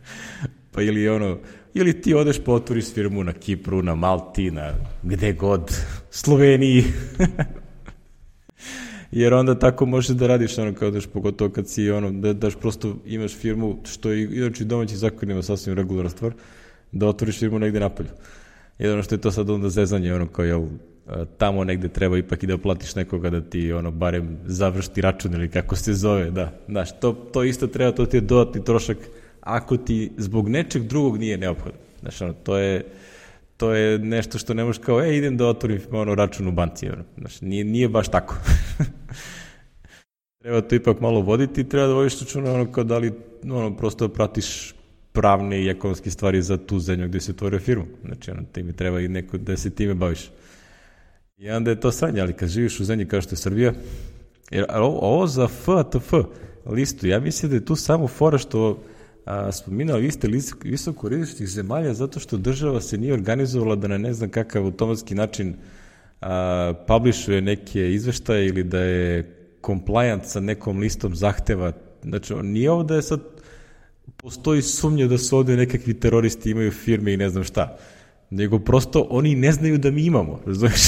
pa 0.72 0.82
ili 0.82 1.08
ono, 1.08 1.38
ili 1.74 2.00
ti 2.00 2.14
odeš 2.14 2.44
pa 2.44 2.52
otvoriš 2.52 2.92
firmu 2.94 3.24
na 3.24 3.32
Kipru, 3.32 3.82
na 3.82 3.94
Malti, 3.94 4.50
na 4.50 4.74
gde 5.02 5.32
god, 5.32 5.76
Sloveniji, 6.10 6.84
jer 9.12 9.34
onda 9.34 9.58
tako 9.58 9.86
možeš 9.86 10.16
da 10.16 10.26
radiš 10.26 10.58
ono 10.58 10.74
kao 10.74 10.90
daš 10.90 11.06
pogotovo 11.06 11.50
kad 11.50 11.68
si 11.68 11.90
ono 11.90 12.10
da 12.10 12.32
daš 12.32 12.56
prosto 12.56 12.96
imaš 13.06 13.36
firmu 13.36 13.76
što 13.84 14.10
je 14.10 14.24
inače 14.24 14.64
domaći 14.64 14.96
zakon 14.96 15.30
ima 15.30 15.42
sasvim 15.42 15.76
regularna 15.76 16.10
stvar 16.10 16.32
da 16.92 17.06
otvoriš 17.06 17.38
firmu 17.38 17.58
negde 17.58 17.80
napolju. 17.80 18.08
Jedno 18.78 19.02
što 19.02 19.14
je 19.14 19.20
to 19.20 19.30
sad 19.30 19.50
onda 19.50 19.68
zezanje 19.68 20.14
ono 20.14 20.26
kao 20.26 20.44
jel 20.44 20.66
tamo 21.38 21.64
negde 21.64 21.88
treba 21.88 22.18
ipak 22.18 22.42
i 22.42 22.46
da 22.46 22.58
platiš 22.58 22.94
nekoga 22.94 23.30
da 23.30 23.40
ti 23.40 23.72
ono 23.72 23.90
barem 23.90 24.38
završti 24.46 25.00
račun 25.00 25.34
ili 25.34 25.48
kako 25.48 25.76
se 25.76 25.94
zove, 25.94 26.30
da. 26.30 26.52
Znaš, 26.68 27.00
to, 27.00 27.12
to 27.12 27.44
isto 27.44 27.66
treba, 27.66 27.92
to 27.92 28.06
ti 28.06 28.16
je 28.16 28.20
dodatni 28.20 28.64
trošak 28.64 28.98
ako 29.40 29.76
ti 29.76 30.10
zbog 30.16 30.48
nečeg 30.48 30.82
drugog 30.82 31.18
nije 31.18 31.38
neophodno. 31.38 31.78
Znaš, 32.00 32.20
ono, 32.20 32.32
to 32.32 32.56
je, 32.56 32.84
to 33.60 33.74
je 33.74 33.98
nešto 33.98 34.38
što 34.38 34.54
ne 34.54 34.64
možeš 34.64 34.82
kao, 34.82 35.02
e, 35.02 35.16
idem 35.16 35.36
da 35.36 35.46
otvorim 35.46 35.80
ono, 35.92 36.14
račun 36.14 36.48
u 36.48 36.52
banci. 36.52 36.88
Ono. 36.88 37.04
Nije, 37.40 37.64
nije 37.64 37.88
baš 37.88 38.08
tako. 38.08 38.36
treba 40.42 40.60
to 40.60 40.74
ipak 40.74 41.00
malo 41.00 41.20
voditi 41.20 41.68
treba 41.68 41.86
da 41.86 41.94
vodiš 41.94 42.20
računa 42.20 42.52
ono 42.52 42.72
kao 42.72 42.84
da 42.84 42.98
li 42.98 43.12
ono, 43.44 43.76
prosto 43.76 44.08
pratiš 44.08 44.74
pravne 45.12 45.62
i 45.62 45.68
ekonomske 45.68 46.10
stvari 46.10 46.42
za 46.42 46.56
tu 46.56 46.78
zemlju 46.78 47.08
gde 47.08 47.20
se 47.20 47.32
otvorio 47.32 47.60
firmu. 47.60 47.84
Znači, 48.04 48.30
ono, 48.30 48.42
ti 48.52 48.62
mi 48.62 48.72
treba 48.72 49.00
i 49.00 49.08
neko 49.08 49.38
da 49.38 49.56
se 49.56 49.70
time 49.70 49.94
baviš. 49.94 50.30
I 51.36 51.50
onda 51.50 51.70
je 51.70 51.80
to 51.80 51.92
sranje, 51.92 52.20
ali 52.20 52.32
kad 52.32 52.48
živiš 52.48 52.80
u 52.80 52.84
zemlji 52.84 53.08
kao 53.08 53.20
što 53.20 53.32
je 53.32 53.36
Srbija, 53.36 53.72
jer 54.50 54.64
ovo, 54.68 54.98
ovo 54.98 55.26
za 55.26 55.48
FATF 55.48 56.12
listu, 56.66 57.06
ja 57.06 57.20
mislim 57.20 57.50
da 57.50 57.56
je 57.56 57.64
tu 57.64 57.76
samo 57.76 58.08
fora 58.08 58.38
što 58.38 58.82
a, 59.30 59.52
spominao 59.52 59.98
vi 59.98 60.10
ste 60.10 60.28
visoko 60.64 61.08
rizičnih 61.08 61.48
zemalja 61.48 61.94
zato 61.94 62.20
što 62.20 62.36
država 62.36 62.80
se 62.80 62.98
nije 62.98 63.14
organizovala 63.14 63.76
da 63.76 63.88
na 63.88 63.98
ne 63.98 64.12
znam 64.12 64.30
kakav 64.30 64.64
automatski 64.64 65.14
način 65.14 65.54
a, 66.20 66.74
publishuje 66.86 67.40
neke 67.40 67.92
izveštaje 67.92 68.46
ili 68.46 68.64
da 68.64 68.80
je 68.80 69.36
compliant 69.66 70.24
sa 70.24 70.40
nekom 70.40 70.78
listom 70.78 71.14
zahteva. 71.14 71.72
Znači, 72.02 72.34
nije 72.34 72.70
ovo 72.70 72.82
da 72.82 72.94
je 72.94 73.02
sad 73.02 73.20
postoji 74.16 74.62
sumnja 74.62 75.06
da 75.06 75.18
su 75.18 75.36
ovde 75.36 75.56
nekakvi 75.56 75.94
teroristi 75.94 76.50
imaju 76.50 76.70
firme 76.70 77.12
i 77.12 77.16
ne 77.16 77.28
znam 77.30 77.44
šta. 77.44 77.76
Nego 78.30 78.58
prosto 78.58 79.06
oni 79.10 79.34
ne 79.34 79.52
znaju 79.52 79.78
da 79.78 79.90
mi 79.90 80.02
imamo, 80.02 80.40
razumiješ? 80.46 80.82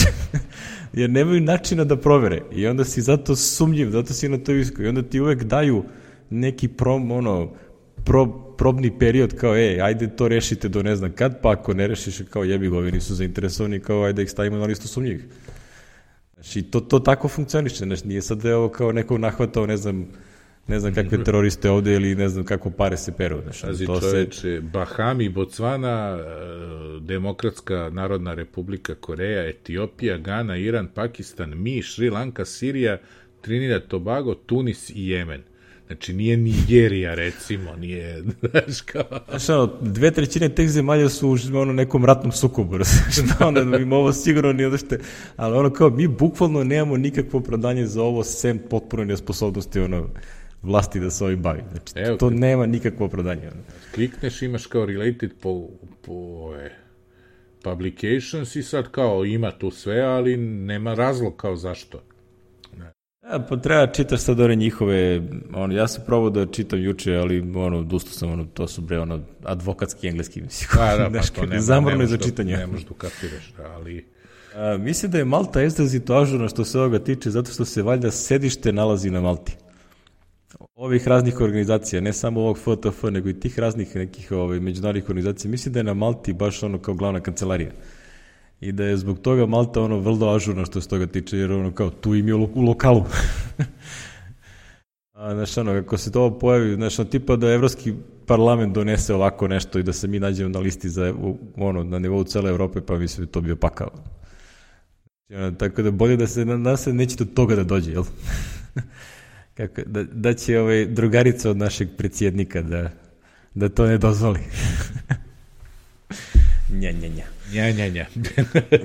Jer 1.01 1.11
nemaju 1.11 1.41
načina 1.41 1.85
da 1.85 1.97
provere. 1.97 2.43
I 2.53 2.67
onda 2.67 2.85
si 2.85 3.03
zato 3.03 3.37
sumnjiv, 3.37 3.91
zato 3.91 4.13
si 4.13 4.29
na 4.29 4.39
to 4.39 4.53
visko. 4.53 4.83
I 4.83 4.89
onda 4.89 5.03
ti 5.03 5.21
uvek 5.21 5.45
daju 5.45 5.85
neki 6.31 6.69
prom, 6.69 7.11
ono, 7.11 7.53
pro, 8.05 8.27
probni 8.59 8.99
period 8.99 9.37
kao, 9.37 9.57
ej, 9.57 9.81
ajde 9.81 10.17
to 10.17 10.29
rešite 10.29 10.69
do 10.69 10.83
ne 10.83 10.97
znam 10.97 11.13
kad, 11.13 11.41
pa 11.43 11.51
ako 11.51 11.75
ne 11.75 11.87
rešiš, 11.87 12.23
kao 12.31 12.45
jebi 12.45 12.69
go, 12.69 12.77
ovi 12.77 12.93
nisu 12.93 13.15
zainteresovani, 13.15 13.81
kao 13.81 14.03
ajde 14.03 14.23
ih 14.23 14.31
stavimo 14.31 14.57
na 14.57 14.65
listu 14.65 14.89
sumnjivih. 14.89 15.25
Znači, 16.35 16.63
to, 16.63 16.81
to 16.81 16.99
tako 16.99 17.29
funkcioniše, 17.29 17.77
znači, 17.77 18.09
nije 18.09 18.23
sad 18.23 18.39
da 18.43 18.49
je 18.49 18.57
ovo 18.57 18.69
kao 18.69 18.93
neko 18.93 19.19
nahvatao, 19.19 19.67
ne 19.67 19.77
znam, 19.77 20.07
ne 20.67 20.81
znam 20.81 20.95
kakve 20.95 21.25
teroriste 21.25 21.71
ovde 21.71 21.95
ili 21.95 22.15
ne 22.15 22.29
znam 22.29 22.45
kako 22.45 22.71
pare 22.71 22.97
se 22.97 23.13
peru. 23.13 23.41
Znači, 23.43 23.67
Pazi, 23.67 23.87
to 23.87 24.01
čoveče, 24.01 24.41
se... 24.41 24.61
Bahami, 24.61 25.29
Botswana, 25.29 26.19
e, 26.19 27.01
Demokratska 27.01 27.91
narodna 27.93 28.35
republika 28.35 28.95
Koreja, 28.95 29.49
Etiopija, 29.49 30.19
Gana, 30.19 30.57
Iran, 30.57 30.89
Pakistan, 30.95 31.53
Mi, 31.57 31.83
Šri 31.83 32.11
Lanka, 32.11 32.45
Sirija, 32.45 32.99
Trinidad, 33.41 33.87
Tobago, 33.87 34.35
Tunis 34.35 34.91
i 34.91 35.09
Jemen. 35.09 35.43
Znači, 35.93 36.13
nije 36.13 36.37
Nigerija, 36.37 37.15
recimo, 37.15 37.77
nije, 37.77 38.23
znaš 38.51 38.81
kao... 38.81 39.05
Znaš, 39.29 39.49
ono, 39.49 39.73
dve 39.81 40.11
trećine 40.11 40.49
teh 40.49 40.69
zemalja 40.69 41.09
su 41.09 41.29
u 41.29 41.59
ono, 41.59 41.73
nekom 41.73 42.05
ratnom 42.05 42.33
sukobu, 42.33 42.79
znaš, 42.85 43.41
onda 43.41 43.65
da 43.65 43.77
im 43.77 43.93
ovo 43.93 44.13
sigurno 44.13 44.53
nije 44.53 44.67
odašte, 44.67 44.99
ali 45.37 45.57
ono 45.57 45.71
kao, 45.71 45.91
mi 45.91 46.09
bukvalno 46.09 46.65
nemamo 46.65 46.97
nikakvo 46.97 47.39
opravdanje 47.39 47.87
za 47.87 48.03
ovo, 48.03 48.25
sem 48.25 48.59
potpuno 48.71 49.05
nesposobnosti, 49.05 49.81
ono, 49.81 50.09
vlasti 50.63 51.01
da 51.01 51.11
se 51.11 51.25
ovim 51.25 51.43
bavi. 51.43 51.63
Znači, 51.71 51.93
Evo, 51.97 52.17
to 52.17 52.31
nema 52.31 52.67
nikakvo 52.67 53.07
opravdanje. 53.07 53.43
Ono. 53.43 53.63
Klikneš, 53.95 54.43
imaš 54.43 54.67
kao 54.67 54.87
related 54.87 55.31
po, 55.41 55.69
po 56.03 56.13
ove, 56.13 56.73
publications 57.63 58.57
i 58.57 58.63
sad 58.63 58.91
kao 58.91 59.25
ima 59.25 59.51
tu 59.51 59.71
sve, 59.71 60.01
ali 60.01 60.37
nema 60.37 60.95
razlog 60.95 61.37
kao 61.37 61.57
zašto. 61.57 62.03
Pa 63.49 63.57
treba 63.57 63.87
čitaš 63.87 64.21
sad 64.21 64.41
ove 64.41 64.57
njihove, 64.57 65.23
ono, 65.55 65.75
ja 65.75 65.89
sam 65.89 66.05
probao 66.07 66.31
da 66.31 66.47
čitam 66.47 66.83
juče, 66.83 67.15
ali 67.15 67.53
ono, 67.57 67.83
dusto 67.83 68.11
sam, 68.11 68.33
ono, 68.33 68.45
to 68.45 68.69
su 68.69 68.81
bre, 68.81 68.99
ono, 68.99 69.21
advokatski 69.45 70.09
engleski, 70.09 70.41
mislim. 70.43 70.69
Da, 70.75 71.09
da, 71.09 71.21
pa 71.21 71.41
to 71.41 71.47
nema, 71.47 71.61
zamorno 71.61 71.99
ne 71.99 72.07
za 72.07 72.17
da- 72.17 72.25
čitanje. 72.25 72.57
Ne 72.57 72.67
možeš 72.67 72.85
da 72.85 72.91
ukapiraš, 72.91 73.53
da, 73.57 73.73
ali... 73.73 74.05
A, 74.55 74.77
mislim 74.77 75.13
da 75.13 75.19
je 75.19 75.25
Malta 75.25 75.63
izrazito 75.63 76.15
ažurna 76.15 76.49
što 76.49 76.65
se 76.65 76.79
ovoga 76.79 76.99
tiče, 76.99 77.31
zato 77.31 77.53
što 77.53 77.65
se 77.65 77.83
valjda 77.83 78.11
sedište 78.11 78.73
nalazi 78.73 79.11
na 79.11 79.21
Malti. 79.21 79.57
Ovih 80.75 81.09
raznih 81.09 81.41
organizacija, 81.41 82.01
ne 82.01 82.13
samo 82.13 82.41
ovog 82.41 82.59
FTF, 82.59 83.03
nego 83.03 83.29
i 83.29 83.41
tih 83.41 83.59
raznih 83.59 83.97
nekih 83.97 84.33
ovaj, 84.33 84.61
međunarodnih 84.61 85.09
organizacija, 85.09 85.51
mislim 85.51 85.73
da 85.73 85.81
je 85.81 85.85
na 85.85 85.95
Malti 85.95 86.33
baš 86.33 86.63
ono 86.63 86.79
kao 86.79 86.95
glavna 86.95 87.21
kancelarija 87.21 87.71
i 88.63 88.73
da 88.73 88.85
je 88.85 88.97
zbog 88.97 89.19
toga 89.19 89.47
Malta 89.47 89.83
ono 89.83 89.99
vrlo 89.99 90.35
ažurno 90.35 90.65
što 90.65 90.81
se 90.81 90.89
toga 90.89 91.07
tiče, 91.07 91.39
jer 91.39 91.53
ono 91.53 91.73
kao 91.73 91.91
tu 91.91 92.15
im 92.15 92.29
je 92.29 92.35
u 92.35 92.61
lokalu. 92.61 93.05
A, 95.13 95.35
znaš, 95.35 95.59
ono, 95.59 95.73
kako 95.73 95.99
se 95.99 96.13
to 96.13 96.39
pojavi, 96.39 96.75
znaš, 96.75 96.99
ono, 96.99 97.11
tipa 97.11 97.37
da 97.37 97.53
evropski 97.53 97.95
parlament 98.27 98.75
donese 98.75 99.15
ovako 99.15 99.49
nešto 99.49 99.79
i 99.79 99.83
da 99.83 99.93
se 99.93 100.09
mi 100.09 100.21
nađemo 100.21 100.49
na 100.49 100.59
listi 100.59 100.89
za, 100.89 101.15
ono, 101.57 101.85
na 101.85 101.99
nivou 101.99 102.25
cele 102.25 102.51
Evrope, 102.51 102.81
pa 102.81 102.99
mislim 102.99 103.27
da 103.27 103.33
to 103.33 103.41
bio 103.41 103.57
pakao. 103.57 103.91
Znači, 105.27 105.43
ono, 105.43 105.51
tako 105.51 105.83
da 105.83 105.91
bolje 105.91 106.17
da 106.17 106.27
se, 106.27 106.45
na 106.45 106.77
se 106.77 106.93
neće 106.93 107.17
do 107.17 107.25
toga 107.25 107.57
da 107.57 107.65
dođe, 107.65 107.91
jel? 107.91 108.05
Kako, 109.57 109.83
da, 109.87 110.03
da 110.03 110.35
će 110.35 110.61
ovaj 110.61 110.87
drugarica 110.87 111.51
od 111.51 111.57
našeg 111.57 111.89
predsjednika 111.97 112.63
da, 112.63 112.91
da 113.55 113.69
to 113.69 113.87
ne 113.87 113.99
dozvoli. 113.99 114.41
nja, 116.81 116.93
nja, 116.93 117.09
nja. 117.09 117.42
Nja, 117.53 117.71
nja, 117.71 117.89
nja. 117.89 118.07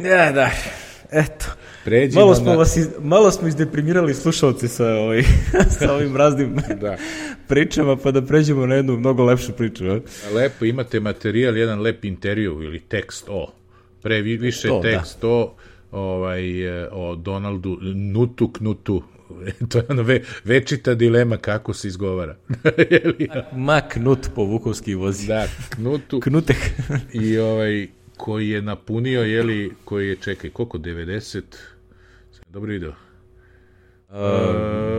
ja, 0.09 0.31
da. 0.31 0.49
Eto. 1.11 1.45
Pređimo 1.85 2.21
Malo 2.21 2.35
smo, 2.35 2.45
na... 2.45 2.53
vas 2.53 2.77
iz, 2.77 2.87
malo 2.99 3.31
smo 3.31 3.47
izdeprimirali 3.47 4.13
slušalci 4.13 4.67
sa, 4.67 4.87
ovaj, 4.87 5.23
sa 5.79 5.93
ovim 5.93 6.15
raznim 6.17 6.55
Da. 6.81 6.97
pričama, 7.47 7.95
pa 7.95 8.11
da 8.11 8.21
pređemo 8.21 8.65
na 8.65 8.75
jednu 8.75 8.97
mnogo 8.97 9.23
lepšu 9.23 9.51
priču. 9.53 9.85
A? 9.87 9.99
Lepo, 10.33 10.65
imate 10.65 10.99
materijal, 10.99 11.57
jedan 11.57 11.81
lep 11.81 12.05
intervju 12.05 12.63
ili 12.63 12.79
tekst 12.79 13.25
o. 13.29 13.51
Pre 14.01 14.21
vi- 14.21 14.37
više 14.37 14.67
To, 14.67 14.75
da. 14.75 14.89
tekst 14.89 15.23
o 15.23 15.55
ovaj, 15.91 16.43
e, 16.81 16.89
o 16.91 17.15
Donaldu 17.15 17.77
Nutu 17.83 18.47
Knutu. 18.49 19.03
to 19.69 19.77
je 19.77 19.83
ono 19.89 20.03
ve, 20.03 20.21
večita 20.43 20.93
dilema 20.93 21.37
kako 21.37 21.73
se 21.73 21.87
izgovara. 21.87 22.35
Ma 23.53 23.81
knut 23.81 24.27
po 24.35 24.43
Vukovski 24.43 24.95
vozi. 24.95 25.27
da, 25.27 25.45
Knutu. 25.69 26.19
Knutek. 26.19 26.57
I 27.13 27.37
ovaj, 27.37 27.87
koji 28.17 28.49
je 28.49 28.61
napunio, 28.61 29.23
jeli, 29.23 29.73
koji 29.85 30.09
je, 30.09 30.15
čekaj, 30.15 30.49
koliko, 30.49 30.77
90? 30.77 31.41
Sam 32.31 32.43
dobro 32.49 32.71
video. 32.71 32.93
Uh, 34.09 34.15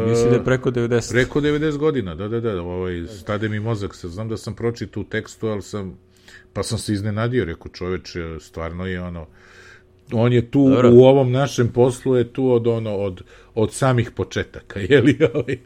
mislim 0.09 0.31
da 0.31 0.37
je 0.37 0.45
preko 0.45 0.71
90. 0.71 1.11
Preko 1.13 1.41
90 1.41 1.77
godina, 1.77 2.15
da, 2.15 2.29
da, 2.29 2.41
da, 2.41 2.63
ovaj, 2.63 3.07
stade 3.07 3.49
mi 3.49 3.61
mozak, 3.61 3.95
sad 3.95 4.11
znam 4.11 4.29
da 4.29 4.37
sam 4.37 4.55
pročitao 4.55 5.01
u 5.01 5.05
tekstu, 5.05 5.49
ali 5.49 5.63
sam, 5.63 5.99
pa 6.53 6.63
sam 6.63 6.79
se 6.79 6.93
iznenadio, 6.93 7.45
rekao 7.45 7.73
čoveč, 7.73 8.17
stvarno 8.41 8.87
je 8.87 9.03
ono, 9.03 9.27
on 10.13 10.33
je 10.33 10.51
tu, 10.51 10.69
Dobro. 10.69 10.91
u 10.93 11.05
ovom 11.05 11.33
našem 11.33 11.69
poslu 11.69 12.17
je 12.17 12.33
tu 12.33 12.51
od, 12.51 12.67
ono, 12.67 12.97
od, 12.97 13.23
od 13.55 13.73
samih 13.73 14.11
početaka, 14.11 14.81
je 14.91 15.01
li, 15.01 15.19
ovaj, 15.35 15.59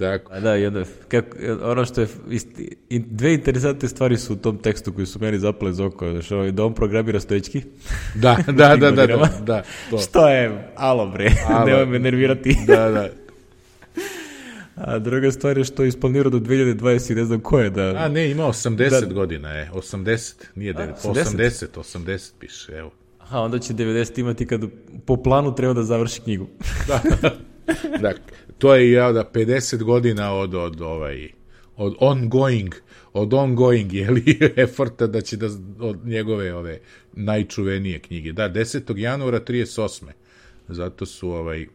tako, 0.00 0.32
A 0.32 0.40
da, 0.40 0.54
jedno, 0.54 0.84
kako, 1.08 1.36
ono 1.62 1.84
što 1.84 2.00
je, 2.00 2.08
isti, 2.30 2.76
in, 2.88 3.04
dve 3.10 3.34
interesantne 3.34 3.88
stvari 3.88 4.16
su 4.16 4.32
u 4.32 4.36
tom 4.36 4.58
tekstu 4.58 4.92
koji 4.92 5.06
su 5.06 5.18
meni 5.20 5.38
zapale 5.38 5.72
za 5.72 5.86
oko, 5.86 6.10
znači, 6.10 6.34
ovaj, 6.34 6.52
da 6.52 6.64
on 6.64 6.74
programira 6.74 7.20
stojički. 7.20 7.62
da, 8.14 8.36
da, 8.46 8.52
da, 8.52 8.76
da, 8.76 8.90
da, 8.90 8.90
godinama. 9.06 9.28
da, 9.42 9.62
to, 9.90 9.98
Što 9.98 10.28
je, 10.28 10.72
alo 10.76 11.06
bre, 11.10 11.30
Alo. 11.48 11.64
nemoj 11.66 11.86
me 11.86 11.98
nervirati. 11.98 12.56
da, 12.66 12.90
da, 12.90 13.08
A 14.86 14.98
druga 14.98 15.30
stvar 15.32 15.58
je 15.58 15.64
što 15.64 15.82
je 15.82 15.88
isplanirao 15.88 16.30
do 16.30 16.38
2020 16.38 17.12
i 17.12 17.14
ne 17.14 17.24
znam 17.24 17.40
ko 17.40 17.60
je 17.60 17.70
da... 17.70 17.82
a 17.82 18.08
ne, 18.08 18.30
ima 18.30 18.44
80 18.44 19.00
Da. 19.00 19.14
godina, 19.14 19.50
je, 19.50 19.70
80, 19.74 20.34
nije 20.54 20.74
9, 20.74 20.88
80? 21.04 21.14
80, 21.36 21.66
80 21.74 22.30
piše, 22.38 22.72
evo. 22.72 22.90
Aha, 23.18 23.40
onda 23.40 23.58
će 23.58 23.74
90 23.74 24.20
imati 24.20 24.46
kad 24.46 24.60
po 25.06 25.16
planu 25.16 25.54
treba 25.54 25.72
da 25.74 25.82
završi 25.82 26.20
knjigu. 26.20 26.46
da, 28.00 28.12
to 28.60 28.74
je 28.74 28.92
ja 28.92 29.12
da 29.12 29.24
50 29.24 29.82
godina 29.82 30.32
od, 30.34 30.54
od 30.54 30.80
ovaj 30.80 31.28
od 31.76 31.94
ongoing 32.00 32.74
od 33.12 33.34
ongoing 33.34 33.92
je 33.94 34.10
li 34.10 34.24
eforta 34.56 35.06
da 35.06 35.20
će 35.20 35.36
da 35.36 35.46
od 35.80 36.06
njegove 36.06 36.54
ove 36.54 36.78
najčuvenije 37.12 37.98
knjige. 37.98 38.32
Da, 38.32 38.50
10. 38.50 38.96
januara 38.98 39.40
38. 39.40 40.04
Zato 40.68 41.06
su 41.06 41.30
ovaj 41.30 41.62
E, 41.62 41.66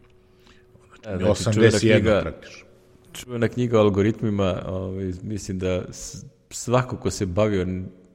znači, 1.18 1.44
čuvena 1.44 1.70
81 1.70 1.80
knjiga- 1.80 2.20
praktično. 2.22 2.66
čuvena 3.14 3.48
knjiga 3.48 3.78
o 3.78 3.82
algoritmima, 3.82 4.62
ovaj, 4.66 5.12
mislim 5.22 5.58
da 5.58 5.84
svako 6.50 6.96
ko 6.96 7.10
se 7.10 7.26
bavio 7.26 7.66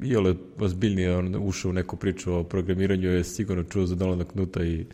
i 0.01 0.15
ole 0.15 0.35
ozbiljnije 0.57 1.17
on 1.17 1.35
ušao 1.39 1.69
u 1.69 1.73
neku 1.73 1.97
priču 1.97 2.33
o 2.33 2.43
programiranju 2.43 3.09
je 3.09 3.23
sigurno 3.23 3.63
čuo 3.63 3.85
za 3.85 3.95
Donalda 3.95 4.23
Knuta 4.23 4.63
i 4.63 4.85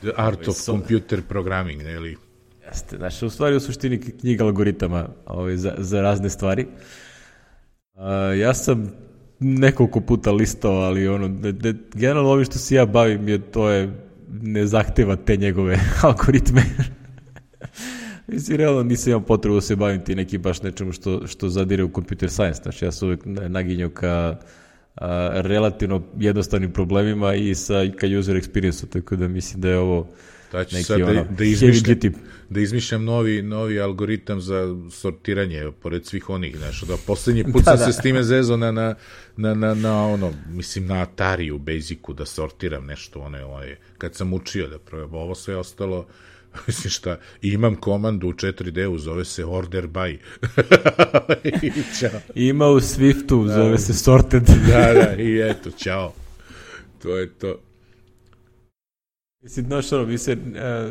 The 0.00 0.10
Art 0.16 0.48
of 0.48 0.56
so- 0.56 0.64
Computer 0.66 1.22
Programming, 1.22 1.82
ne 1.82 1.98
li? 1.98 2.16
Jeste, 2.68 2.96
znači 2.96 3.26
u 3.26 3.30
stvari 3.30 3.56
u 3.56 3.60
suštini 3.60 4.00
knjiga 4.00 4.44
algoritama 4.44 5.08
ovaj, 5.26 5.56
za, 5.56 5.74
za 5.78 6.00
razne 6.00 6.30
stvari. 6.30 6.66
A, 7.94 8.14
ja 8.14 8.54
sam 8.54 8.92
nekoliko 9.40 10.00
puta 10.00 10.32
listao, 10.32 10.72
ali 10.72 11.08
ono, 11.08 11.28
de, 11.28 11.52
de, 11.52 11.74
generalno 11.94 12.30
ovim 12.30 12.44
što 12.44 12.58
se 12.58 12.74
ja 12.74 12.86
bavim 12.86 13.28
je 13.28 13.50
to 13.50 13.68
je 13.68 14.08
ne 14.30 14.66
zahteva 14.66 15.16
te 15.16 15.36
njegove 15.36 15.78
algoritme. 16.02 16.62
Mislim, 18.26 18.56
realno 18.56 18.82
nisam 18.82 19.10
imao 19.10 19.26
potrebu 19.26 19.54
da 19.54 19.60
se 19.60 19.76
bavim 19.76 20.04
ti 20.04 20.14
neki 20.14 20.38
baš 20.38 20.62
nečemu 20.62 20.92
što, 20.92 21.26
što 21.26 21.48
zadire 21.48 21.84
u 21.84 21.90
computer 21.94 22.30
science. 22.30 22.62
Znači, 22.62 22.84
ja 22.84 22.92
sam 22.92 23.08
uvek 23.08 23.20
naginjao 23.24 23.90
ka 23.90 24.36
a, 24.94 25.30
relativno 25.34 26.02
jednostavnim 26.18 26.72
problemima 26.72 27.34
i 27.34 27.54
sa, 27.54 27.74
ka 27.96 28.06
user 28.18 28.36
experience-u, 28.36 28.86
tako 28.86 29.16
da 29.16 29.28
mislim 29.28 29.60
da 29.60 29.68
je 29.68 29.78
ovo 29.78 30.08
Da 30.52 30.64
ću 30.64 30.76
neki 30.76 30.84
sad 30.84 30.98
da, 30.98 31.04
ono, 31.04 31.14
da, 31.14 31.30
heavy 31.30 31.44
izmišljam, 31.44 32.12
da 32.50 32.60
izmišljam 32.60 33.04
novi, 33.04 33.42
novi 33.42 33.80
algoritam 33.80 34.40
za 34.40 34.76
sortiranje, 34.90 35.72
pored 35.82 36.06
svih 36.06 36.30
onih, 36.30 36.56
znaš, 36.56 36.80
da 36.80 36.96
poslednji 37.06 37.44
put 37.44 37.64
Da, 37.64 37.76
sam 37.76 37.78
da. 37.78 37.92
se 37.92 37.92
s 37.92 38.02
time 38.02 38.22
zezao 38.22 38.56
na, 38.56 38.72
na, 38.72 38.94
na, 39.36 39.54
na, 39.54 39.74
na, 39.74 40.06
ono, 40.06 40.32
mislim, 40.48 40.86
na 40.86 41.02
Atari 41.02 41.50
u 41.50 41.58
Basicu 41.58 42.12
da 42.12 42.26
sortiram 42.26 42.86
nešto, 42.86 43.20
one, 43.20 43.44
one, 43.44 43.76
kad 43.98 44.14
sam 44.14 44.32
učio 44.32 44.68
da 44.68 44.78
probam, 44.78 45.14
ovo 45.14 45.34
sve 45.34 45.56
ostalo, 45.56 46.06
mislim 46.66 46.90
šta, 46.90 47.18
imam 47.42 47.76
komandu 47.76 48.28
u 48.28 48.32
4D-u, 48.32 48.98
zove 48.98 49.24
se 49.24 49.44
order 49.44 49.86
by. 49.86 50.18
I 51.44 51.72
Ćao. 52.00 52.20
Ima 52.34 52.68
u 52.68 52.80
Swiftu, 52.80 53.54
zove 53.54 53.78
se 53.78 53.94
sorted. 53.94 54.42
Da, 54.42 54.92
da, 54.92 55.22
i 55.22 55.50
eto, 55.50 55.70
čao. 55.70 56.12
To 57.02 57.16
je 57.16 57.34
to. 57.34 57.58
Mislim, 59.48 59.66
znaš, 59.66 59.92
ono, 59.92 60.06
mislim, 60.06 60.38
e, 60.56 60.90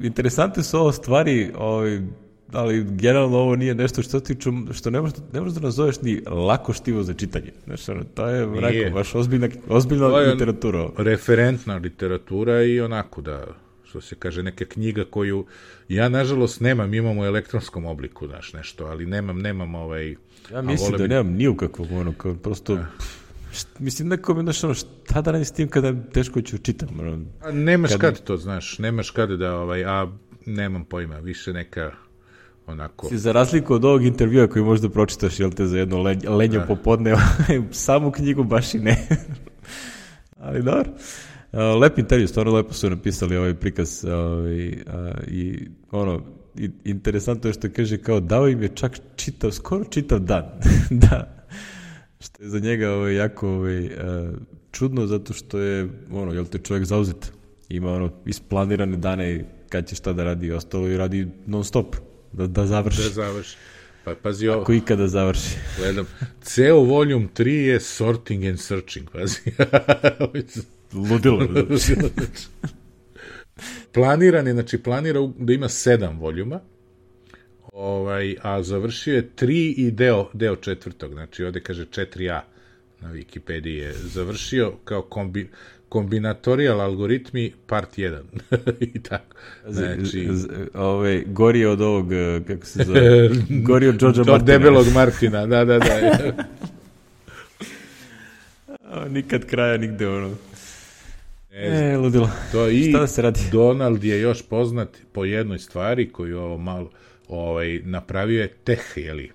interesantne 0.00 0.62
su 0.62 0.78
ovo 0.78 0.92
stvari, 0.92 1.50
ovaj, 1.56 2.00
ali 2.52 2.84
generalno 2.90 3.38
ovo 3.38 3.56
nije 3.56 3.74
nešto 3.74 4.02
što 4.02 4.20
ti 4.20 4.34
ču, 4.34 4.50
što 4.72 4.90
ne 4.90 5.00
možeš, 5.00 5.16
ne 5.32 5.40
možeš 5.40 5.54
da 5.54 5.60
nazoveš 5.60 6.00
ni 6.00 6.20
lako 6.26 6.72
štivo 6.72 7.02
za 7.02 7.14
čitanje. 7.14 7.52
Znaš, 7.64 7.88
ono, 7.88 8.04
to 8.04 8.26
je, 8.26 8.46
Nije. 8.46 8.60
rekao, 8.62 8.92
baš 8.92 9.14
ozbiljna, 9.14 9.48
ozbiljna 9.68 10.06
je- 10.08 10.26
literatura. 10.26 10.88
referentna 10.96 11.76
literatura 11.76 12.62
i 12.62 12.80
onako 12.80 13.20
da 13.20 13.46
što 13.84 14.00
se 14.00 14.14
kaže 14.14 14.42
neka 14.42 14.64
knjiga 14.64 15.04
koju 15.04 15.44
ja 15.88 16.08
nažalost 16.08 16.60
nemam, 16.60 16.94
imam 16.94 17.18
u 17.18 17.24
elektronskom 17.24 17.84
obliku, 17.86 18.26
znaš, 18.26 18.52
nešto, 18.52 18.84
ali 18.86 19.06
nemam, 19.06 19.38
nemam 19.38 19.74
ovaj... 19.74 20.16
Ja 20.52 20.62
mislim 20.62 20.92
da 20.92 20.98
bi- 20.98 21.08
nemam 21.08 21.28
ni 21.28 21.48
u 21.48 21.56
kakvog, 21.56 21.92
ono, 21.92 22.12
kao, 22.12 22.34
prosto, 22.34 22.74
št- 22.74 22.84
mislim, 23.78 24.08
neko 24.08 24.34
mi, 24.34 24.42
znaš, 24.42 24.64
ono, 24.64 24.74
šta 24.74 25.20
da 25.22 25.30
radim 25.30 25.44
s 25.44 25.52
tim 25.52 25.68
kada 25.68 25.94
teško 26.12 26.40
ću 26.42 26.58
čitam, 26.58 26.88
ono, 27.00 27.18
A 27.42 27.52
nemaš 27.52 27.90
kad- 27.90 28.00
kad, 28.00 28.22
to, 28.24 28.36
znaš, 28.36 28.78
nemaš 28.78 29.10
kad 29.10 29.30
da, 29.30 29.54
ovaj, 29.56 29.84
a 29.84 30.08
nemam 30.46 30.84
pojma, 30.84 31.18
više 31.18 31.52
neka 31.52 31.90
onako... 32.66 33.08
Za 33.12 33.32
razliku 33.32 33.74
od 33.74 33.84
ovog 33.84 34.04
intervjua 34.04 34.46
koji 34.46 34.64
možda 34.64 34.88
pročitaš, 34.88 35.40
jel 35.40 35.50
te, 35.50 35.66
za 35.66 35.78
jedno 35.78 36.02
lenj, 36.02 36.18
lenjo 36.28 36.60
Da. 36.60 36.66
popodne, 36.66 37.14
samu 37.70 38.10
knjigu 38.12 38.44
baš 38.44 38.74
i 38.74 38.78
ne. 38.78 39.06
Ali 40.40 40.62
dobro. 40.62 40.90
Uh, 41.52 41.58
lep 41.80 41.98
intervju, 41.98 42.28
stvarno 42.28 42.52
lepo 42.52 42.72
su 42.72 42.90
napisali 42.90 43.36
ovaj 43.36 43.54
prikaz 43.54 44.04
ovaj, 44.04 44.68
a, 44.86 45.12
i 45.26 45.68
ono, 45.90 46.22
i, 46.56 46.70
interesantno 46.84 47.48
je 47.50 47.54
što 47.54 47.68
kaže 47.76 47.98
kao 47.98 48.20
dao 48.20 48.48
im 48.48 48.62
je 48.62 48.68
čak 48.68 48.92
čitav, 49.16 49.50
skoro 49.50 49.84
čitav 49.84 50.18
dan. 50.18 50.44
da. 50.90 51.37
Što 52.20 52.42
je 52.42 52.48
za 52.48 52.58
njega 52.58 52.90
ovaj, 52.90 53.14
jako 53.14 53.48
ovaj, 53.48 53.86
a, 53.86 54.32
čudno 54.72 55.06
zato 55.06 55.32
što 55.32 55.58
je, 55.58 55.88
ono, 56.12 56.32
jel 56.32 56.44
te 56.44 56.58
čovjek 56.58 56.84
zauzet. 56.84 57.32
Ima 57.68 57.92
ono, 57.92 58.10
isplanirane 58.26 58.96
dane 58.96 59.44
kad 59.68 59.88
će 59.88 59.94
šta 59.94 60.12
da 60.12 60.24
radi 60.24 60.46
i 60.46 60.52
ostalo 60.52 60.88
i 60.88 60.96
radi 60.96 61.28
non 61.46 61.64
stop. 61.64 61.96
Da, 62.32 62.46
da 62.46 62.66
završi. 62.66 63.02
Da 63.02 63.08
završi. 63.08 63.56
Pa 64.04 64.14
pazi 64.22 64.48
ovo, 64.48 64.62
Ako 64.62 64.72
ikada 64.72 65.08
završi. 65.08 65.56
gledam, 65.78 66.06
ceo 66.42 66.76
volume 66.80 67.28
3 67.36 67.48
je 67.48 67.80
sorting 67.80 68.44
and 68.44 68.58
searching, 68.60 69.10
pazi. 69.10 69.40
Ludilo. 71.10 71.48
Planiran 73.92 74.46
je, 74.46 74.52
znači 74.52 74.78
planira 74.78 75.20
da 75.38 75.52
ima 75.52 75.68
sedam 75.68 76.18
voljuma, 76.18 76.60
ovaj, 77.78 78.36
a 78.42 78.62
završio 78.62 79.14
je 79.14 79.28
tri 79.36 79.70
i 79.70 79.90
deo, 79.90 80.28
deo 80.32 80.56
četvrtog, 80.56 81.12
znači 81.12 81.44
ovde 81.44 81.60
kaže 81.60 81.84
4a 81.84 82.40
na 83.00 83.12
Wikipediji 83.12 83.76
je 83.76 83.92
završio 83.92 84.72
kao 84.84 85.02
kombi, 85.02 85.50
kombinatorial 85.88 86.80
algoritmi 86.80 87.52
part 87.66 87.98
1. 87.98 88.20
I 88.94 89.02
tako. 89.02 89.36
Znači, 89.68 90.28
Znači, 90.32 90.70
ovaj, 90.74 91.24
gori 91.26 91.64
od 91.64 91.80
ovog, 91.80 92.12
eh, 92.12 92.40
kako 92.46 92.66
se 92.66 92.84
zove, 92.84 93.28
gori 93.68 93.88
od 93.88 93.94
George'a 93.94 94.20
od 94.20 94.26
Martina. 94.26 94.38
debelog 94.38 94.86
Martina, 94.94 95.46
da, 95.46 95.64
da, 95.64 95.78
da. 95.78 96.18
A, 98.90 99.08
Nikad 99.08 99.44
kraja, 99.44 99.76
nigde 99.76 100.08
ono. 100.08 100.28
Znam. 100.28 101.62
E, 101.62 101.96
ludilo. 101.96 102.30
To 102.52 102.68
i 102.68 102.82
Šta 102.88 103.00
da 103.00 103.06
se 103.06 103.22
radi? 103.22 103.40
Donald 103.52 104.04
je 104.04 104.20
još 104.20 104.42
poznat 104.42 104.88
po 105.12 105.24
jednoj 105.24 105.58
stvari 105.58 106.08
koju 106.12 106.38
ovo 106.38 106.58
malo 106.58 106.90
ovaj, 107.28 107.80
napravio 107.84 108.42
je 108.42 108.48
teh, 108.48 108.92
jeli? 108.96 109.30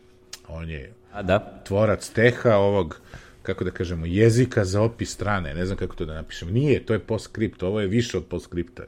On 0.48 0.70
je 0.70 0.94
A 1.14 1.22
da? 1.24 1.61
Tvorac 1.64 2.10
teha 2.10 2.56
ovog, 2.56 3.02
kako 3.41 3.64
da 3.64 3.72
kažemo, 3.72 4.06
jezika 4.06 4.65
za 4.65 4.82
opis 4.82 5.14
strane. 5.14 5.53
Ne 5.53 5.65
znam 5.65 5.78
kako 5.78 5.95
to 5.95 6.06
da 6.06 6.14
napišem. 6.14 6.53
Nije, 6.53 6.86
to 6.86 6.94
je 6.94 6.99
postskript, 6.99 7.64
ovo 7.64 7.82
je 7.82 7.88
više 7.88 8.18
od 8.18 8.26
postskripta. 8.26 8.84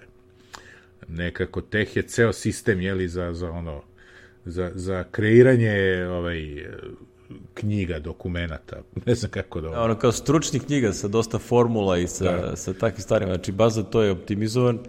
Nekako 1.07 1.61
teh 1.61 1.95
je 1.95 2.03
ceo 2.03 2.33
sistem, 2.33 2.81
jeli, 2.81 3.07
za, 3.07 3.33
za 3.33 3.51
ono, 3.51 3.83
za, 4.45 4.71
za 4.75 5.03
kreiranje 5.11 6.05
ovaj, 6.09 6.65
knjiga, 7.53 7.99
dokumenata, 7.99 8.81
ne 9.05 9.15
znam 9.15 9.31
kako 9.31 9.61
da... 9.61 9.81
Ono 9.81 9.95
kao 9.99 10.11
stručni 10.11 10.59
knjiga 10.59 10.93
sa 10.93 11.07
dosta 11.07 11.39
formula 11.39 11.97
i 11.97 12.07
sa, 12.07 12.31
da. 12.31 12.55
sa 12.55 12.73
takvim 12.73 13.01
stvarima, 13.01 13.33
znači 13.33 13.51
baza 13.51 13.83
to 13.83 14.01
je 14.01 14.11
optimizovan 14.11 14.79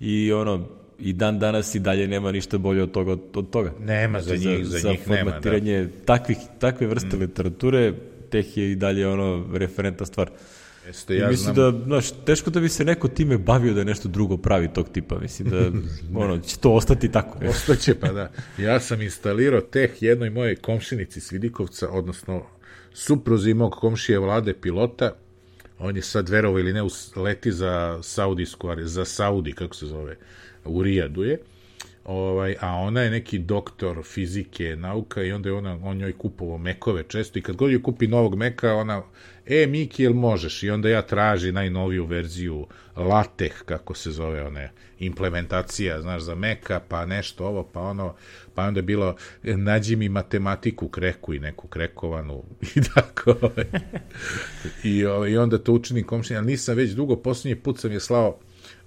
i 0.00 0.32
ono, 0.32 0.68
i 0.98 1.12
dan 1.12 1.38
danas 1.38 1.74
i 1.74 1.78
dalje 1.78 2.08
nema 2.08 2.32
ništa 2.32 2.58
bolje 2.58 2.82
od 2.82 2.90
toga. 2.90 3.12
Od 3.34 3.50
toga. 3.50 3.72
Nema 3.80 4.20
znači, 4.20 4.38
za 4.38 4.50
njih, 4.50 4.66
za, 4.66 4.78
za 4.78 4.90
njih 4.90 5.08
nema, 5.08 5.30
da. 5.30 5.88
takvih, 6.04 6.38
takve 6.58 6.86
vrste 6.86 7.16
mm. 7.16 7.20
literature, 7.20 7.92
teh 8.30 8.56
je 8.56 8.72
i 8.72 8.76
dalje 8.76 9.08
ono 9.08 9.46
referenta 9.52 10.06
stvar. 10.06 10.30
Jeste, 10.86 11.16
ja 11.16 11.26
I 11.26 11.30
mislim 11.30 11.54
znam... 11.54 11.78
da, 11.78 11.84
znaš, 11.84 12.10
teško 12.24 12.50
da 12.50 12.60
bi 12.60 12.68
se 12.68 12.84
neko 12.84 13.08
time 13.08 13.38
bavio 13.38 13.74
da 13.74 13.84
nešto 13.84 14.08
drugo 14.08 14.36
pravi 14.36 14.68
tog 14.68 14.88
tipa. 14.88 15.18
Mislim 15.18 15.50
da, 15.50 15.70
ono, 16.24 16.38
će 16.38 16.58
to 16.58 16.72
ostati 16.72 17.12
tako. 17.12 17.38
Ostaće, 17.50 17.94
pa 17.94 18.12
da. 18.12 18.30
Ja 18.58 18.80
sam 18.80 19.02
instalirao 19.02 19.60
teh 19.60 20.02
jednoj 20.02 20.30
moje 20.30 20.56
komšinici 20.56 21.20
s 21.20 21.32
Vidikovca, 21.32 21.88
odnosno 21.90 22.46
supruzi 22.92 23.54
mog 23.54 23.72
komšije 23.72 24.18
vlade 24.18 24.54
pilota. 24.54 25.12
On 25.78 25.96
je 25.96 26.02
sad, 26.02 26.28
verovo 26.28 26.58
ili 26.58 26.72
ne, 26.72 26.80
leti 27.16 27.52
za 27.52 27.98
Saudijsku, 28.02 28.68
za 28.82 29.04
Saudi, 29.04 29.52
kako 29.52 29.74
se 29.74 29.86
zove, 29.86 30.16
u 30.64 30.82
Rijadu 30.82 31.22
je. 31.22 31.38
Ovaj, 32.04 32.56
a 32.60 32.72
ona 32.72 33.00
je 33.00 33.10
neki 33.10 33.38
doktor 33.38 34.02
fizike, 34.02 34.76
nauka 34.76 35.22
i 35.22 35.32
onda 35.32 35.48
je 35.48 35.52
ona, 35.52 35.78
on 35.82 35.96
njoj 35.96 36.12
kupovao 36.12 36.58
mekove 36.58 37.02
često 37.02 37.38
i 37.38 37.42
kad 37.42 37.56
god 37.56 37.70
joj 37.70 37.82
kupi 37.82 38.06
novog 38.06 38.36
meka, 38.36 38.74
ona 38.74 39.02
e, 39.46 39.66
Miki, 39.66 40.02
jel 40.02 40.12
možeš? 40.12 40.62
I 40.62 40.70
onda 40.70 40.88
ja 40.88 41.02
traži 41.02 41.52
najnoviju 41.52 42.06
verziju 42.06 42.66
Lateh, 42.96 43.62
kako 43.64 43.94
se 43.94 44.10
zove, 44.10 44.42
one 44.46 44.70
implementacija, 44.98 46.02
znaš, 46.02 46.22
za 46.22 46.34
Meka, 46.34 46.80
pa 46.88 47.06
nešto 47.06 47.46
ovo, 47.46 47.62
pa 47.72 47.80
ono, 47.80 48.14
pa 48.54 48.62
onda 48.62 48.78
je 48.78 48.82
bilo, 48.82 49.16
nađi 49.42 49.96
mi 49.96 50.08
matematiku 50.08 50.88
kreku 50.88 51.34
i 51.34 51.38
neku 51.38 51.68
krekovanu 51.68 52.42
i 52.76 52.80
tako. 52.94 53.34
I, 54.84 55.04
ovaj, 55.04 55.30
I 55.30 55.36
onda 55.36 55.58
to 55.58 55.72
učini 55.72 56.04
ali 56.10 56.46
nisam 56.46 56.76
već 56.76 56.90
dugo, 56.90 57.16
posljednji 57.16 57.62
put 57.62 57.78
sam 57.78 57.92
je 57.92 58.00
slao 58.00 58.38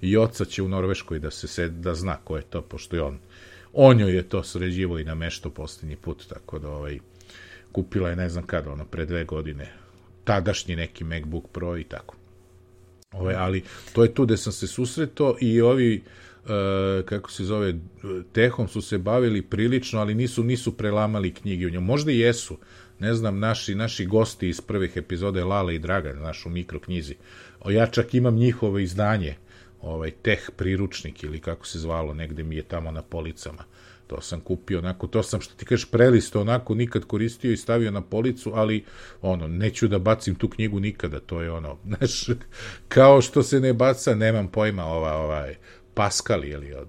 i 0.02 0.18
oca 0.18 0.45
će 0.45 0.64
u 0.64 0.68
Norveškoj 0.68 1.19
da 1.19 1.32
se, 1.32 1.48
se 1.48 1.69
da 1.69 1.95
zna 1.95 2.18
ko 2.24 2.38
je 2.38 2.44
to, 2.44 2.61
pošto 2.61 2.95
je 2.95 3.02
on 3.02 3.19
on 3.80 3.99
joj 3.99 4.15
je 4.15 4.30
to 4.30 4.44
sređivo 4.44 4.99
i 4.99 5.03
na 5.03 5.15
mešto 5.15 5.49
posljednji 5.49 5.95
put, 5.95 6.26
tako 6.30 6.60
da 6.60 6.69
ovaj, 6.69 6.99
kupila 7.72 8.10
je 8.10 8.15
ne 8.15 8.30
znam 8.30 8.45
kada, 8.48 8.72
ono, 8.72 8.86
pre 8.86 9.06
dve 9.06 9.24
godine 9.24 9.74
tadašnji 10.24 10.76
neki 10.76 11.03
MacBook 11.03 11.48
Pro 11.52 11.78
i 11.78 11.84
tako. 11.84 12.15
Ove, 13.11 13.36
ali 13.36 13.64
to 13.94 14.03
je 14.03 14.14
tu 14.14 14.26
gde 14.26 14.38
sam 14.38 14.53
se 14.53 14.68
susretao 14.68 15.38
i 15.41 15.61
ovi 15.61 16.03
Uh, 16.48 17.06
kako 17.06 17.32
se 17.32 17.44
zove, 17.44 17.76
tehom 18.32 18.68
su 18.68 18.82
se 18.82 18.98
bavili 18.98 19.41
prilično, 19.41 19.99
ali 19.99 20.15
nisu 20.15 20.44
nisu 20.44 20.78
prelamali 20.78 21.34
knjige 21.34 21.68
u 21.68 21.69
njom. 21.69 21.86
Možda 21.86 22.11
i 22.11 22.19
jesu. 22.19 22.57
Ne 22.99 23.14
znam, 23.14 23.40
naši, 23.40 23.76
naši 23.76 24.06
gosti 24.06 24.49
iz 24.49 24.61
prvih 24.61 24.98
epizode 24.98 25.44
Lale 25.44 25.76
i 25.76 25.80
Dragan, 25.80 26.19
našu 26.19 26.49
mikroknjizi. 26.49 27.15
O, 27.60 27.72
ja 27.72 27.88
čak 27.88 28.14
imam 28.14 28.36
njihovo 28.36 28.80
izdanje, 28.80 29.36
ovaj 29.81 30.11
teh 30.11 30.49
priručnik 30.57 31.23
ili 31.23 31.39
kako 31.39 31.65
se 31.65 31.79
zvalo, 31.79 32.13
negde 32.13 32.43
mi 32.43 32.55
je 32.55 32.63
tamo 32.63 32.91
na 32.91 33.01
policama. 33.01 33.63
To 34.07 34.21
sam 34.21 34.41
kupio, 34.41 34.79
onako, 34.79 35.07
to 35.07 35.23
sam, 35.23 35.41
što 35.41 35.55
ti 35.55 35.65
kažeš, 35.65 35.91
prelisto, 35.91 36.41
onako, 36.41 36.75
nikad 36.75 37.05
koristio 37.05 37.51
i 37.51 37.57
stavio 37.57 37.91
na 37.91 38.01
policu, 38.01 38.51
ali, 38.55 38.83
ono, 39.21 39.47
neću 39.47 39.87
da 39.87 39.99
bacim 39.99 40.35
tu 40.35 40.49
knjigu 40.49 40.79
nikada, 40.79 41.19
to 41.19 41.41
je 41.41 41.51
ono, 41.51 41.77
znaš, 41.87 42.29
kao 42.87 43.21
što 43.21 43.43
se 43.43 43.59
ne 43.59 43.73
baca, 43.73 44.15
nemam 44.15 44.47
pojma, 44.47 44.85
ova, 44.85 45.13
ovaj, 45.13 45.55
Pascal, 45.93 46.45
ili 46.45 46.73
od, 46.81 46.87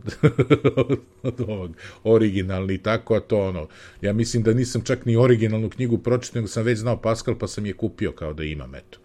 od 1.22 1.40
ovog 1.40 1.76
originalni, 2.04 2.78
tako, 2.78 3.14
a 3.14 3.20
to 3.20 3.48
ono, 3.48 3.68
ja 4.00 4.12
mislim 4.12 4.42
da 4.42 4.54
nisam 4.54 4.82
čak 4.82 5.06
ni 5.06 5.16
originalnu 5.16 5.70
knjigu 5.70 5.98
pročitao, 5.98 6.40
nego 6.40 6.48
sam 6.48 6.64
već 6.64 6.78
znao 6.78 7.00
Pascal, 7.00 7.38
pa 7.38 7.46
sam 7.46 7.66
je 7.66 7.72
kupio 7.72 8.12
kao 8.12 8.32
da 8.32 8.44
imam, 8.44 8.74
eto. 8.74 8.98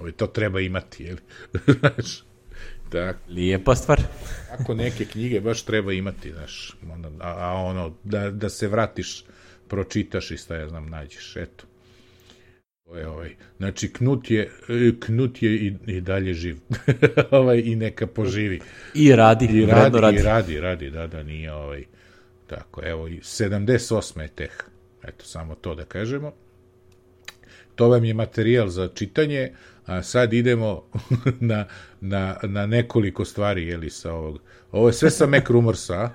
Ovo, 0.00 0.10
to 0.10 0.26
treba 0.26 0.60
imati, 0.60 1.04
jel? 1.04 1.16
znaš, 1.80 2.24
Tak. 2.92 3.16
Lijepa 3.28 3.74
stvar. 3.74 4.00
Ako 4.50 4.74
neke 4.74 5.04
knjige 5.04 5.40
baš 5.40 5.62
treba 5.62 5.92
imati, 5.92 6.32
znaš, 6.32 6.76
onda, 6.92 7.08
a, 7.20 7.34
a 7.38 7.52
ono, 7.52 7.94
da, 8.04 8.30
da 8.30 8.48
se 8.48 8.68
vratiš, 8.68 9.24
pročitaš 9.68 10.30
i 10.30 10.36
šta 10.36 10.56
ja 10.56 10.68
znam, 10.68 10.88
nađeš, 10.90 11.36
eto. 11.36 11.64
To 12.84 12.96
je 12.96 13.08
ovaj. 13.08 13.34
Znači, 13.56 13.92
Knut 13.92 14.30
je, 14.30 14.50
Knut 15.00 15.42
je 15.42 15.54
i, 15.56 15.74
i 15.86 16.00
dalje 16.00 16.34
živ. 16.34 16.56
ovaj, 17.30 17.62
I 17.64 17.76
neka 17.76 18.06
poživi. 18.06 18.60
I 18.94 19.16
radi. 19.16 19.44
I 19.44 19.66
radi, 19.66 20.00
radi. 20.00 20.16
I 20.16 20.22
radi, 20.22 20.60
radi, 20.60 20.90
da, 20.90 21.06
da, 21.06 21.22
nije 21.22 21.52
ovaj. 21.52 21.84
Tako, 22.46 22.82
evo, 22.84 23.08
78. 23.08 24.20
je 24.20 24.28
teh. 24.28 24.52
Eto, 25.02 25.24
samo 25.24 25.54
to 25.54 25.74
da 25.74 25.84
kažemo. 25.84 26.32
To 27.74 27.88
vam 27.88 28.04
je 28.04 28.14
materijal 28.14 28.68
za 28.68 28.88
čitanje, 28.94 29.52
a 29.86 30.02
sad 30.02 30.32
idemo 30.32 30.82
na, 31.40 31.66
na, 32.00 32.36
na 32.42 32.66
nekoliko 32.66 33.24
stvari, 33.24 33.66
jeli, 33.66 33.90
sa 33.90 34.12
ovog. 34.12 34.38
Ovo 34.72 34.88
je 34.88 34.92
sve 34.92 35.10
sa 35.10 35.26
Mac 35.26 35.48
Rumorsa, 35.48 36.10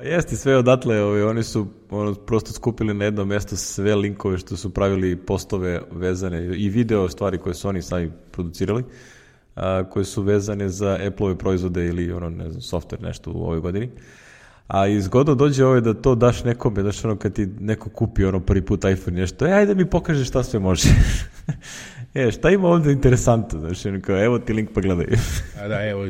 Pa 0.00 0.04
jeste, 0.06 0.36
sve 0.36 0.56
odatle, 0.56 1.02
ovi, 1.02 1.22
oni 1.22 1.42
su 1.42 1.66
ono, 1.90 2.14
prosto 2.14 2.52
skupili 2.52 2.94
na 2.94 3.04
jedno 3.04 3.24
mesto 3.24 3.56
sve 3.56 3.94
linkove 3.94 4.38
što 4.38 4.56
su 4.56 4.70
pravili 4.70 5.16
postove 5.16 5.82
vezane 5.90 6.44
i 6.56 6.68
video 6.68 7.08
stvari 7.08 7.38
koje 7.38 7.54
su 7.54 7.68
oni 7.68 7.82
sami 7.82 8.10
producirali, 8.30 8.84
a, 9.54 9.84
koje 9.90 10.04
su 10.04 10.22
vezane 10.22 10.68
za 10.68 10.98
Apple-ove 11.06 11.38
proizvode 11.38 11.86
ili 11.86 12.12
ono, 12.12 12.30
ne 12.30 12.50
znam, 12.50 12.60
software 12.60 13.02
nešto 13.02 13.30
u 13.30 13.42
ovoj 13.42 13.60
godini. 13.60 13.90
A 14.70 14.86
izgodno 14.86 15.34
dođe 15.34 15.64
ovo 15.64 15.80
da 15.80 15.94
to 15.94 16.14
daš 16.14 16.44
nekome, 16.44 16.82
daš 16.82 17.04
ono 17.04 17.16
kad 17.16 17.32
ti 17.32 17.48
neko 17.60 17.90
kupi 17.90 18.24
ono 18.24 18.40
prvi 18.40 18.62
put 18.62 18.84
iPhone 18.84 19.20
nešto, 19.20 19.46
e, 19.46 19.52
ajde 19.52 19.74
mi 19.74 19.90
pokaže 19.90 20.24
šta 20.24 20.42
sve 20.42 20.60
može. 20.60 20.88
e, 22.14 22.30
šta 22.30 22.50
ima 22.50 22.68
ovde 22.68 22.92
interesantno, 22.92 23.60
znaš, 23.60 23.82
kao, 24.02 24.24
evo 24.24 24.38
ti 24.38 24.52
link 24.52 24.70
pa 24.74 24.80
gledaj. 24.80 25.06
A 25.62 25.68
da, 25.68 25.88
evo, 25.88 26.08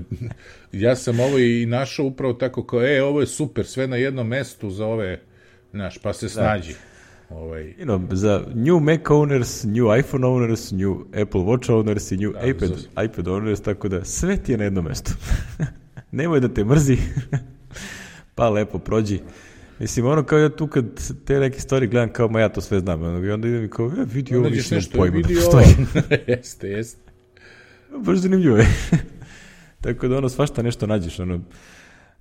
ja 0.73 0.97
sam 0.97 1.21
ovo 1.21 1.39
i 1.39 1.67
našao 1.67 2.07
upravo 2.07 2.33
tako 2.33 2.67
kao, 2.67 2.87
e, 2.87 3.03
ovo 3.03 3.21
je 3.21 3.27
super, 3.27 3.67
sve 3.67 3.87
na 3.87 3.97
jednom 3.97 4.29
mestu 4.29 4.71
za 4.71 4.87
ove, 4.87 5.21
znaš, 5.71 5.99
pa 5.99 6.13
se 6.13 6.27
da. 6.27 6.31
snađi. 6.31 6.73
Da. 6.73 7.37
Ovaj. 7.37 7.63
You 7.63 7.85
know, 7.85 8.15
za 8.15 8.45
new 8.55 8.81
Mac 8.81 9.01
owners, 9.01 9.65
new 9.65 9.99
iPhone 9.99 10.27
owners, 10.27 10.73
new 10.73 11.23
Apple 11.23 11.41
Watch 11.41 11.71
owners 11.71 12.15
i 12.15 12.17
new 12.17 12.33
da, 12.33 12.47
iPad, 12.47 12.69
za... 12.69 13.03
iPad 13.03 13.27
owners, 13.27 13.65
tako 13.65 13.89
da 13.89 14.05
sve 14.05 14.37
ti 14.37 14.53
je 14.53 14.59
na 14.59 14.65
jednom 14.65 14.85
mestu. 14.85 15.13
Nemoj 16.13 16.41
da 16.41 16.49
te 16.49 16.65
mrzi, 16.65 16.99
pa 18.41 18.49
lepo 18.49 18.79
prođi. 18.79 19.21
Mislim, 19.79 20.07
ono 20.07 20.25
kao 20.25 20.39
ja 20.39 20.49
tu 20.49 20.67
kad 20.67 20.85
te 21.25 21.41
neke 21.41 21.61
stvari 21.61 21.87
gledam 21.87 22.13
kao, 22.13 22.29
ma 22.29 22.41
ja 22.41 22.49
to 22.49 22.61
sve 22.61 22.81
znam, 22.81 23.03
ono, 23.03 23.27
i 23.27 23.31
onda 23.31 23.49
idem 23.49 23.65
i 23.65 23.71
kao, 23.71 23.93
ja 23.99 24.05
vidi 24.13 24.37
ovo, 24.37 24.49
nisam 24.49 24.79
pojma 24.97 25.21
da 25.21 25.29
postoji. 25.29 25.67
jeste, 26.27 26.69
jeste. 26.69 27.11
Baš 27.97 28.19
zanimljivo 28.19 28.57
je. 28.57 28.67
Tako 29.85 30.09
da 30.09 30.19
ono, 30.19 30.29
svašta 30.29 30.63
nešto 30.63 30.87
nađeš, 30.87 31.21
ono, 31.21 31.41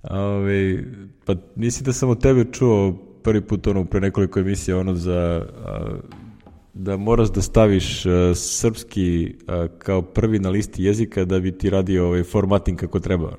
ove, 0.02 0.84
pa 1.24 1.34
nisi 1.56 1.84
da 1.84 1.92
sam 1.92 2.08
od 2.08 2.22
tebe 2.22 2.44
čuo 2.52 2.92
prvi 3.22 3.40
put 3.40 3.66
ono 3.66 3.84
pre 3.84 4.00
nekoliko 4.00 4.40
emisija 4.40 4.78
ono 4.78 4.94
za 4.94 5.46
a, 5.64 5.98
da 6.74 6.96
moraš 6.96 7.32
da 7.32 7.42
staviš 7.42 8.06
a, 8.06 8.32
srpski 8.34 9.36
a, 9.46 9.66
kao 9.78 10.02
prvi 10.02 10.38
na 10.38 10.50
listi 10.50 10.84
jezika 10.84 11.24
da 11.24 11.40
bi 11.40 11.58
ti 11.58 11.70
radio 11.70 12.06
ovaj 12.06 12.22
formating 12.22 12.78
kako 12.78 13.00
treba. 13.00 13.36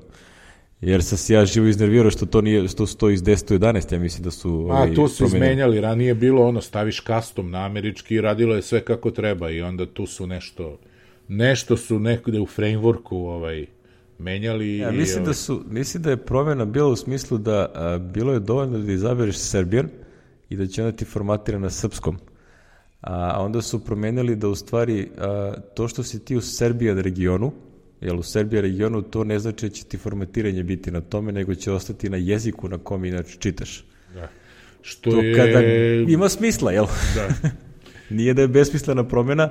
Jer 0.82 1.02
sam 1.02 1.18
se 1.18 1.34
ja 1.34 1.44
živo 1.44 1.66
iznervirao 1.66 2.10
što 2.10 2.26
to 2.26 2.40
nije 2.40 2.68
što 2.68 2.86
stoji 2.86 3.14
iz 3.14 3.22
10 3.22 3.58
11, 3.58 3.92
ja 3.92 3.98
mislim 3.98 4.24
da 4.24 4.30
su 4.30 4.50
ovaj, 4.50 4.90
A 4.90 4.94
tu 4.94 5.08
su 5.08 5.18
promenili. 5.18 5.44
izmenjali, 5.44 5.80
ranije 5.80 6.14
bilo 6.14 6.46
ono 6.46 6.60
staviš 6.60 7.04
custom 7.04 7.50
na 7.50 7.64
američki 7.64 8.14
i 8.14 8.20
radilo 8.20 8.54
je 8.54 8.62
sve 8.62 8.80
kako 8.80 9.10
treba 9.10 9.50
i 9.50 9.62
onda 9.62 9.86
tu 9.86 10.06
su 10.06 10.26
nešto 10.26 10.78
nešto 11.28 11.76
su 11.76 11.98
nekde 11.98 12.40
u 12.40 12.46
frameworku 12.46 13.12
ovaj 13.12 13.66
menjali 14.18 14.76
ja, 14.78 14.90
mislim 14.90 15.22
i, 15.22 15.26
da 15.26 15.34
su 15.34 15.62
mislim 15.68 16.02
da 16.02 16.10
je 16.10 16.16
promena 16.16 16.64
bila 16.64 16.88
u 16.88 16.96
smislu 16.96 17.38
da 17.38 17.70
a, 17.74 17.98
bilo 17.98 18.32
je 18.32 18.40
dovoljno 18.40 18.78
da 18.78 18.92
izabereš 18.92 19.36
Serbian 19.36 19.88
i 20.48 20.56
da 20.56 20.66
će 20.66 20.84
onda 20.84 20.96
ti 20.96 21.04
formatira 21.04 21.58
na 21.58 21.70
srpskom. 21.70 22.18
A 23.00 23.42
onda 23.44 23.62
su 23.62 23.84
promenili 23.84 24.36
da 24.36 24.48
u 24.48 24.54
stvari 24.54 25.10
a, 25.18 25.52
to 25.74 25.88
što 25.88 26.02
si 26.02 26.24
ti 26.24 26.36
u 26.36 26.40
Serbijan 26.40 26.98
regionu 26.98 27.52
Jer 28.02 28.14
u 28.14 28.22
Serbiji 28.22 28.60
regionu 28.60 29.02
to 29.02 29.24
ne 29.24 29.38
znači 29.38 29.68
da 29.68 29.74
će 29.74 29.84
ti 29.84 29.98
formatiranje 29.98 30.62
biti 30.62 30.90
na 30.90 31.00
tome, 31.00 31.32
nego 31.32 31.54
će 31.54 31.72
ostati 31.72 32.10
na 32.10 32.16
jeziku 32.16 32.68
na 32.68 32.78
kom 32.78 33.04
inače 33.04 33.36
čitaš. 33.38 33.84
Da. 34.14 34.28
Što 34.82 35.10
to 35.10 35.20
je... 35.20 35.36
kada 35.36 35.60
ima 36.12 36.28
smisla, 36.28 36.72
jel? 36.72 36.86
Da. 37.14 37.28
Nije 38.16 38.34
da 38.34 38.42
je 38.42 38.48
besmislena 38.48 39.08
promjena, 39.08 39.50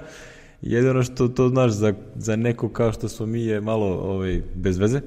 jedino 0.61 1.03
što 1.03 1.27
to 1.27 1.49
znaš 1.49 1.71
za, 1.71 1.93
za 2.15 2.35
neko 2.35 2.69
kao 2.69 2.93
što 2.93 3.09
smo 3.09 3.25
mi 3.25 3.45
je 3.45 3.61
malo 3.61 3.87
ovaj, 3.87 4.41
bez 4.55 4.77
veze, 4.77 5.01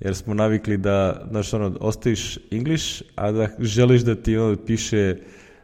jer 0.00 0.16
smo 0.16 0.34
navikli 0.34 0.76
da, 0.76 1.26
znaš, 1.30 1.54
ono, 1.54 1.76
ostaviš 1.80 2.38
English, 2.50 3.02
a 3.14 3.32
da 3.32 3.48
želiš 3.58 4.02
da 4.02 4.14
ti 4.14 4.36
ono 4.36 4.56
piše 4.56 5.16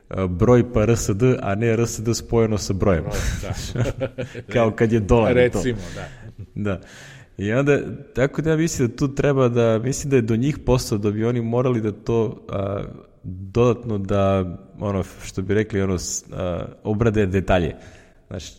a, 0.08 0.26
broj 0.26 0.72
pa 0.72 0.84
RSD, 0.84 1.22
a 1.40 1.54
ne 1.54 1.76
RSD 1.76 2.08
spojeno 2.14 2.58
sa 2.58 2.72
brojem. 2.72 3.04
Da. 3.42 3.82
Kao 4.52 4.70
kad 4.70 4.92
je 4.92 5.00
dolar 5.00 5.32
i 5.32 5.50
to. 5.50 5.58
Recimo, 5.58 5.78
da. 5.94 6.21
Da. 6.54 6.80
I 7.38 7.52
onda, 7.52 7.78
tako 8.14 8.42
da 8.42 8.50
ja 8.50 8.56
mislim 8.56 8.88
da 8.88 8.96
tu 8.96 9.14
treba 9.14 9.48
da, 9.48 9.78
mislim 9.78 10.10
da 10.10 10.16
je 10.16 10.22
do 10.22 10.36
njih 10.36 10.58
posao 10.58 10.98
da 10.98 11.10
bi 11.10 11.24
oni 11.24 11.40
morali 11.40 11.80
da 11.80 11.92
to 11.92 12.46
a, 12.48 12.82
dodatno 13.22 13.98
da, 13.98 14.56
ono, 14.78 15.02
što 15.24 15.42
bi 15.42 15.54
rekli, 15.54 15.82
ono, 15.82 15.96
a, 16.32 16.64
obrade 16.84 17.26
detalje. 17.26 17.76
Znači, 18.26 18.52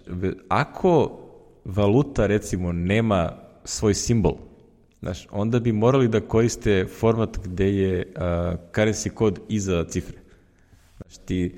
ako 0.48 1.20
valuta, 1.66 2.28
recimo, 2.28 2.72
nema 2.72 3.32
svoj 3.64 3.94
simbol, 3.94 4.38
Znaš, 5.04 5.28
onda 5.32 5.60
bi 5.60 5.72
morali 5.72 6.08
da 6.08 6.22
koriste 6.22 6.86
format 7.00 7.40
gde 7.44 7.76
je 7.76 8.14
uh, 8.16 8.24
currency 8.72 9.10
kod 9.10 9.40
iza 9.50 9.86
cifre. 9.86 10.18
Znaš, 10.98 11.18
ti, 11.26 11.56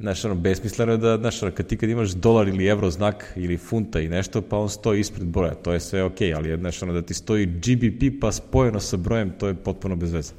znaš, 0.00 0.24
ono, 0.24 0.34
besmisleno 0.34 0.92
je 0.92 0.98
da, 0.98 1.16
znaš, 1.16 1.42
ono, 1.42 1.52
kad 1.52 1.66
ti 1.66 1.76
kad 1.76 1.88
imaš 1.90 2.10
dolar 2.10 2.48
ili 2.48 2.66
evro 2.66 2.90
znak 2.90 3.32
ili 3.36 3.56
funta 3.56 4.00
i 4.00 4.08
nešto, 4.08 4.42
pa 4.42 4.56
on 4.56 4.68
stoji 4.68 5.00
ispred 5.00 5.26
broja, 5.26 5.54
to 5.54 5.72
je 5.72 5.80
sve 5.80 6.02
okej, 6.02 6.34
ali, 6.34 6.56
znaš, 6.58 6.82
ono, 6.82 6.92
da 6.92 7.02
ti 7.02 7.14
stoji 7.14 7.46
GBP 7.46 8.20
pa 8.20 8.32
spojeno 8.32 8.80
sa 8.80 8.96
brojem, 8.96 9.30
to 9.30 9.48
je 9.48 9.54
potpuno 9.54 9.96
bez 9.96 10.12
veze. 10.12 10.32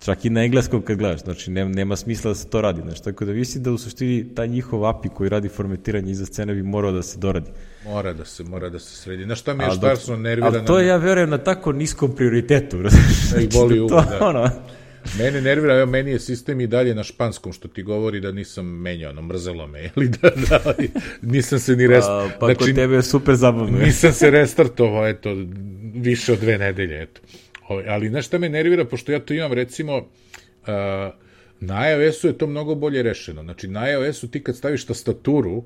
Čak 0.00 0.24
i 0.24 0.30
na 0.30 0.44
engleskom 0.44 0.82
kad 0.82 0.96
gledaš, 0.98 1.20
znači 1.20 1.50
nema, 1.50 1.70
nema 1.70 1.96
smisla 1.96 2.28
da 2.28 2.34
se 2.34 2.48
to 2.48 2.60
radi, 2.60 2.80
znači, 2.82 3.02
tako 3.02 3.24
da 3.24 3.32
mislim 3.32 3.62
da 3.62 3.72
u 3.72 3.78
suštini 3.78 4.34
taj 4.34 4.48
njihov 4.48 4.86
API 4.86 5.08
koji 5.08 5.30
radi 5.30 5.48
formatiranje 5.48 6.10
iza 6.10 6.26
scene 6.26 6.54
bi 6.54 6.62
morao 6.62 6.92
da 6.92 7.02
se 7.02 7.18
doradi. 7.18 7.50
Mora 7.84 8.12
da 8.12 8.24
se, 8.24 8.44
mora 8.44 8.68
da 8.68 8.78
se 8.78 8.96
sredi. 8.96 9.24
Znaš 9.24 9.40
šta 9.40 9.54
mi 9.54 9.62
je 9.62 9.68
Ali 9.68 9.76
šta 9.76 9.86
dok- 9.86 9.96
su 9.96 10.16
nervira? 10.16 10.46
Ali 10.48 10.66
to 10.66 10.78
je, 10.78 10.86
ja 10.86 10.96
verujem, 10.96 11.30
na 11.30 11.38
tako 11.38 11.72
niskom 11.72 12.14
prioritetu. 12.14 12.76
Da 12.82 12.88
ih 12.88 12.94
Znači, 13.28 13.48
boli 13.52 13.76
to, 13.78 13.84
uvo, 13.84 14.04
da. 14.10 14.18
ono, 14.20 14.50
Mene 15.18 15.40
nervira, 15.40 15.76
evo, 15.76 15.86
meni 15.86 16.10
je 16.10 16.20
sistem 16.20 16.60
i 16.60 16.66
dalje 16.66 16.94
na 16.94 17.04
španskom, 17.04 17.52
što 17.52 17.68
ti 17.68 17.82
govori 17.82 18.20
da 18.20 18.32
nisam 18.32 18.66
menjao, 18.66 19.10
ono, 19.10 19.22
mrzelo 19.22 19.66
me, 19.66 19.90
ili 19.96 20.08
da, 20.22 20.30
da, 20.30 20.74
nisam 21.22 21.58
se 21.58 21.76
ni 21.76 21.86
rest... 21.86 22.08
a, 22.08 22.28
pa 22.40 22.54
kod 22.54 22.74
tebe 22.74 22.94
je 22.94 23.02
super 23.02 23.34
zabavno. 23.34 23.78
nisam 23.78 24.12
se 24.12 24.30
restartovao, 24.30 25.08
eto, 25.08 25.36
više 25.94 26.32
od 26.32 26.38
dve 26.38 26.58
nedelje, 26.58 27.02
eto. 27.02 27.20
Ovaj, 27.68 27.88
ali 27.88 28.08
znaš 28.08 28.26
šta 28.26 28.38
me 28.38 28.48
nervira, 28.48 28.84
pošto 28.84 29.12
ja 29.12 29.20
to 29.20 29.34
imam, 29.34 29.52
recimo, 29.52 29.96
uh, 29.96 30.04
na 31.60 31.90
iOS-u 31.90 32.26
je 32.26 32.38
to 32.38 32.46
mnogo 32.46 32.74
bolje 32.74 33.02
rešeno. 33.02 33.42
Znači, 33.42 33.68
na 33.68 33.90
iOS-u 33.90 34.28
ti 34.28 34.42
kad 34.42 34.56
staviš 34.56 34.84
tastaturu, 34.84 35.64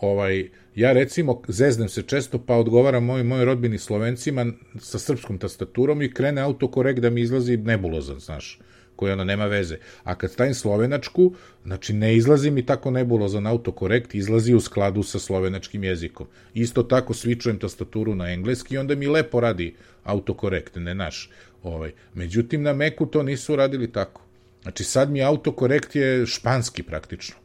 ovaj, 0.00 0.48
ja 0.74 0.92
recimo 0.92 1.42
zeznem 1.48 1.88
se 1.88 2.02
često 2.02 2.38
pa 2.38 2.56
odgovaram 2.56 3.04
mojim 3.04 3.26
mojoj 3.26 3.44
rodbini 3.44 3.78
Slovencima 3.78 4.46
sa 4.78 4.98
srpskom 4.98 5.38
tastaturom 5.38 6.02
i 6.02 6.12
krene 6.14 6.42
autokorekt 6.42 7.00
da 7.00 7.10
mi 7.10 7.20
izlazi 7.20 7.56
nebulozan, 7.56 8.20
znaš, 8.20 8.58
koji 8.96 9.12
ono 9.12 9.24
nema 9.24 9.46
veze. 9.46 9.78
A 10.04 10.14
kad 10.14 10.30
stavim 10.30 10.54
slovenačku, 10.54 11.34
znači 11.64 11.92
ne 11.92 12.16
izlazi 12.16 12.50
mi 12.50 12.66
tako 12.66 12.90
nebulozan 12.90 13.46
autokorekt, 13.46 14.14
izlazi 14.14 14.54
u 14.54 14.60
skladu 14.60 15.02
sa 15.02 15.18
slovenačkim 15.18 15.84
jezikom. 15.84 16.26
Isto 16.54 16.82
tako 16.82 17.14
svičujem 17.14 17.58
tastaturu 17.58 18.14
na 18.14 18.32
engleski 18.32 18.74
i 18.74 18.78
onda 18.78 18.94
mi 18.94 19.06
lepo 19.06 19.40
radi 19.40 19.74
autokorekt, 20.04 20.76
ne 20.76 20.94
naš. 20.94 21.30
Ovaj. 21.62 21.92
Međutim, 22.14 22.62
na 22.62 22.72
Meku 22.72 23.06
to 23.06 23.22
nisu 23.22 23.56
radili 23.56 23.92
tako. 23.92 24.20
Znači 24.62 24.84
sad 24.84 25.10
mi 25.10 25.22
autokorekt 25.22 25.96
je 25.96 26.26
španski 26.26 26.82
praktično. 26.82 27.36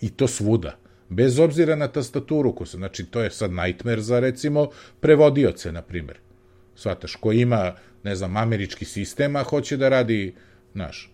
I 0.00 0.10
to 0.10 0.28
svuda. 0.28 0.85
Bez 1.08 1.38
obzira 1.38 1.76
na 1.76 1.88
tastaturu, 1.88 2.54
se, 2.64 2.76
znači 2.76 3.04
to 3.06 3.20
je 3.20 3.30
sad 3.30 3.52
nightmare 3.52 4.00
za 4.00 4.20
recimo 4.20 4.68
prevodioce, 5.00 5.72
na 5.72 5.82
primjer. 5.82 6.18
Svataš, 6.74 7.14
ko 7.16 7.32
ima, 7.32 7.74
ne 8.04 8.14
znam, 8.14 8.36
američki 8.36 8.84
sistem, 8.84 9.36
a 9.36 9.42
hoće 9.42 9.76
da 9.76 9.88
radi, 9.88 10.34
znaš, 10.72 11.10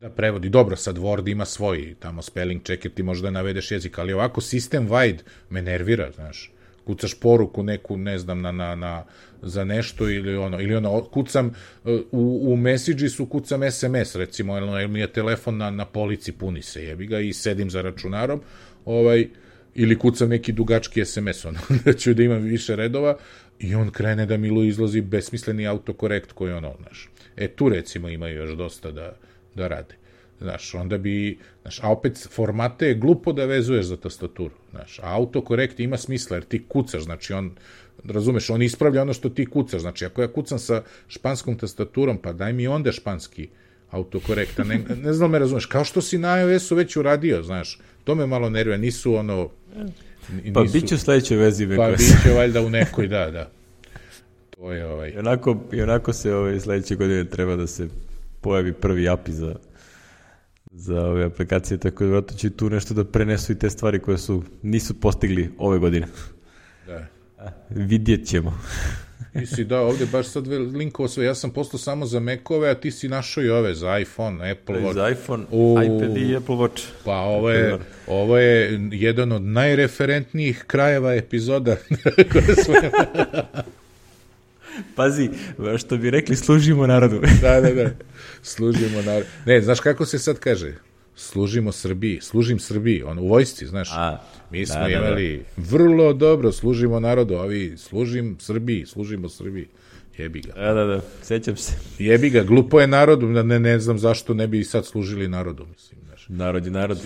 da 0.00 0.10
prevodi. 0.10 0.48
Dobro, 0.48 0.76
sad 0.76 0.98
Word 0.98 1.30
ima 1.30 1.44
svoj 1.44 1.94
tamo 1.98 2.22
spelling 2.22 2.62
checker, 2.62 2.90
ti 2.90 3.02
možda 3.02 3.30
navedeš 3.30 3.70
jezik, 3.70 3.98
ali 3.98 4.12
ovako 4.12 4.40
sistem 4.40 4.88
wide 4.88 5.18
me 5.50 5.62
nervira, 5.62 6.10
znaš. 6.10 6.50
Kucaš 6.84 7.20
poruku 7.20 7.62
neku, 7.62 7.96
ne 7.96 8.18
znam, 8.18 8.40
na, 8.40 8.52
na, 8.52 8.74
na, 8.74 9.04
za 9.42 9.64
nešto 9.64 10.10
ili 10.10 10.36
ono, 10.36 10.60
ili 10.60 10.74
ono, 10.74 11.04
kucam 11.04 11.46
uh, 11.46 12.00
u, 12.12 12.52
u 12.52 12.56
Messagesu 12.56 13.26
kucam 13.26 13.60
SMS, 13.70 14.14
recimo, 14.14 14.58
ili 14.58 14.88
mi 14.88 15.00
je 15.00 15.12
telefon 15.12 15.56
na, 15.56 15.70
na 15.70 15.84
polici, 15.84 16.32
puni 16.32 16.62
se, 16.62 16.84
jebi 16.84 17.06
ga, 17.06 17.20
i 17.20 17.32
sedim 17.32 17.70
za 17.70 17.82
računarom, 17.82 18.40
ovaj, 18.84 19.28
ili 19.74 19.98
kucam 19.98 20.28
neki 20.28 20.52
dugački 20.52 21.04
SMS, 21.04 21.44
ono, 21.44 21.58
da 21.84 21.92
ću 21.92 22.14
da 22.14 22.22
imam 22.22 22.42
više 22.42 22.76
redova, 22.76 23.16
i 23.58 23.74
on 23.74 23.90
krene 23.90 24.26
da 24.26 24.36
mi 24.36 24.68
izlazi 24.68 25.00
besmisleni 25.00 25.66
autokorekt 25.66 26.32
koji 26.32 26.52
ono, 26.52 26.74
znaš. 26.80 27.08
E, 27.36 27.48
tu 27.48 27.68
recimo 27.68 28.08
imaju 28.08 28.36
još 28.36 28.56
dosta 28.56 28.90
da, 28.90 29.16
da 29.54 29.68
rade. 29.68 29.94
Znaš, 30.40 30.74
onda 30.74 30.98
bi, 30.98 31.38
znaš, 31.62 31.80
a 31.82 31.90
opet 31.90 32.28
formate 32.30 32.86
je 32.86 32.94
glupo 32.94 33.32
da 33.32 33.44
vezuješ 33.44 33.86
za 33.86 33.96
tastaturu, 33.96 34.54
znaš, 34.70 34.98
a 34.98 35.14
autokorekt 35.14 35.80
ima 35.80 35.96
smisla, 35.96 36.36
jer 36.36 36.44
ti 36.44 36.64
kucaš, 36.68 37.02
znači 37.02 37.32
on, 37.32 37.50
razumeš, 38.04 38.50
on 38.50 38.62
ispravlja 38.62 39.02
ono 39.02 39.12
što 39.12 39.28
ti 39.28 39.46
kucaš, 39.46 39.80
znači 39.80 40.04
ako 40.04 40.22
ja 40.22 40.32
kucam 40.32 40.58
sa 40.58 40.82
španskom 41.08 41.58
tastaturom, 41.58 42.18
pa 42.18 42.32
daj 42.32 42.52
mi 42.52 42.66
onda 42.66 42.92
španski 42.92 43.48
autokorekt, 43.48 43.63
a 44.58 44.64
ne, 44.64 44.80
ne 45.02 45.12
znam 45.12 45.30
me 45.30 45.38
razumeš, 45.38 45.66
kao 45.66 45.84
što 45.84 46.02
si 46.02 46.18
na 46.18 46.40
iOS-u 46.40 46.74
već 46.74 46.96
uradio, 46.96 47.42
znaš, 47.42 47.78
to 48.04 48.14
me 48.14 48.26
malo 48.26 48.50
nervira, 48.50 48.76
nisu 48.76 49.14
ono, 49.14 49.48
Pa 50.54 50.62
nisu, 50.62 50.72
bit 50.72 50.88
će 50.88 50.94
u 50.94 50.98
sledećoj 50.98 51.36
vezi. 51.36 51.68
pa 51.68 51.76
Pa, 51.76 51.90
bit 51.90 52.22
će 52.22 52.30
valjda 52.30 52.60
u 52.60 52.70
nekoj, 52.70 53.08
da, 53.08 53.30
da. 53.30 53.50
To 54.50 54.72
je 54.72 54.86
ovaj, 54.86 55.10
I 55.10 55.18
onako, 55.18 55.56
I 55.72 55.82
onako 55.82 56.12
se 56.12 56.34
ove, 56.34 56.60
sledeće 56.60 56.96
godine 56.96 57.24
treba 57.24 57.56
da 57.56 57.66
se 57.66 57.88
pojavi 58.40 58.72
prvi 58.72 59.08
API 59.08 59.32
za, 59.32 59.54
za 60.72 61.06
ove 61.06 61.24
aplikacije, 61.24 61.78
tako 61.78 62.04
da 62.04 62.10
vratno 62.10 62.36
će 62.36 62.50
tu 62.50 62.70
nešto 62.70 62.94
da 62.94 63.04
prenesu 63.04 63.52
i 63.52 63.58
te 63.58 63.70
stvari 63.70 63.98
koje 63.98 64.18
su 64.18 64.42
nisu 64.62 65.00
postigli 65.00 65.50
ove 65.58 65.78
godine. 65.78 66.06
da. 66.86 67.08
Vidjet 67.70 68.26
ćemo. 68.26 68.58
Ti 69.32 69.46
si 69.46 69.64
da, 69.64 69.80
ovde 69.80 70.06
baš 70.06 70.26
sad 70.26 70.46
linkovo 70.46 71.08
sve, 71.08 71.24
ja 71.24 71.34
sam 71.34 71.50
postao 71.50 71.78
samo 71.78 72.06
za 72.06 72.20
Mekove, 72.20 72.70
a 72.70 72.74
ti 72.74 72.90
si 72.90 73.08
našao 73.08 73.44
i 73.44 73.50
ove 73.50 73.74
za 73.74 73.98
iPhone, 73.98 74.50
Apple 74.50 74.80
Watch. 74.80 74.94
Za 74.94 75.08
iPhone, 75.08 75.44
U. 75.50 75.76
iPad 75.82 76.16
i 76.16 76.36
Apple 76.36 76.54
Watch. 76.54 76.82
Pa 77.04 77.16
ovo 77.16 77.50
je, 77.50 77.78
ovo 78.06 78.38
je 78.38 78.80
jedan 78.92 79.32
od 79.32 79.42
najreferentnijih 79.42 80.64
krajeva 80.66 81.14
epizoda. 81.14 81.76
Pazi, 84.96 85.30
što 85.78 85.96
bi 85.96 86.10
rekli, 86.10 86.36
služimo 86.36 86.86
narodu. 86.86 87.20
da, 87.42 87.60
da, 87.60 87.70
da. 87.70 87.90
Služimo 88.42 89.02
na... 89.02 89.20
Ne, 89.46 89.60
znaš 89.60 89.80
kako 89.80 90.06
se 90.06 90.18
sad 90.18 90.38
kaže? 90.38 90.74
Služimo 91.16 91.72
Srbiji, 91.72 92.20
služim 92.20 92.58
Srbiji, 92.58 93.02
ono, 93.02 93.22
u 93.22 93.28
vojsci, 93.28 93.66
znaš. 93.66 93.90
A, 93.92 94.18
Mi 94.50 94.66
smo 94.66 94.74
da, 94.74 94.80
da, 94.80 94.88
da. 94.88 94.94
imali 94.96 95.44
vrlo 95.56 96.12
dobro, 96.12 96.52
služimo 96.52 97.00
narodu, 97.00 97.34
a 97.34 97.42
ovi 97.42 97.76
služim 97.76 98.36
Srbiji, 98.40 98.86
služimo 98.86 99.28
Srbiji. 99.28 99.66
Jebi 100.18 100.40
ga. 100.40 100.52
Da, 100.52 100.74
da, 100.74 100.84
da, 100.84 101.00
sećam 101.22 101.56
se. 101.56 101.72
Jebi 101.98 102.30
ga, 102.30 102.42
glupo 102.42 102.80
je 102.80 102.86
narodu, 102.86 103.26
ne, 103.28 103.60
ne 103.60 103.78
znam 103.78 103.98
zašto 103.98 104.34
ne 104.34 104.46
bi 104.46 104.64
sad 104.64 104.86
služili 104.86 105.28
narodu, 105.28 105.66
mislim, 105.66 106.00
znaš. 106.06 106.26
Narod 106.28 106.64
je 106.64 106.70
narod. 106.70 106.98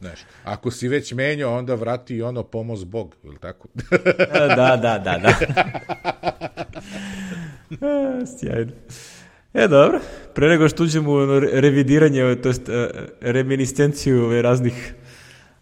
Znaš, 0.00 0.20
ako 0.44 0.70
si 0.70 0.88
već 0.88 1.12
menjao, 1.12 1.58
onda 1.58 1.74
vrati 1.74 2.14
i 2.14 2.22
ono 2.22 2.42
pomoz 2.42 2.84
Bog, 2.84 3.16
ili 3.24 3.36
tako? 3.40 3.68
da, 4.56 4.78
da, 4.82 4.98
da, 4.98 5.18
da. 5.18 5.34
Sjajno. 8.38 8.72
E, 9.54 9.68
dobro. 9.68 10.00
Pre 10.34 10.48
nego 10.48 10.68
što 10.68 10.82
uđemo 10.84 11.12
u 11.12 11.26
revidiranje, 11.40 12.36
to 12.36 12.48
jest 12.48 12.68
e, 12.68 12.88
reminiscenciju 13.20 14.24
ove 14.24 14.42
raznih 14.42 14.94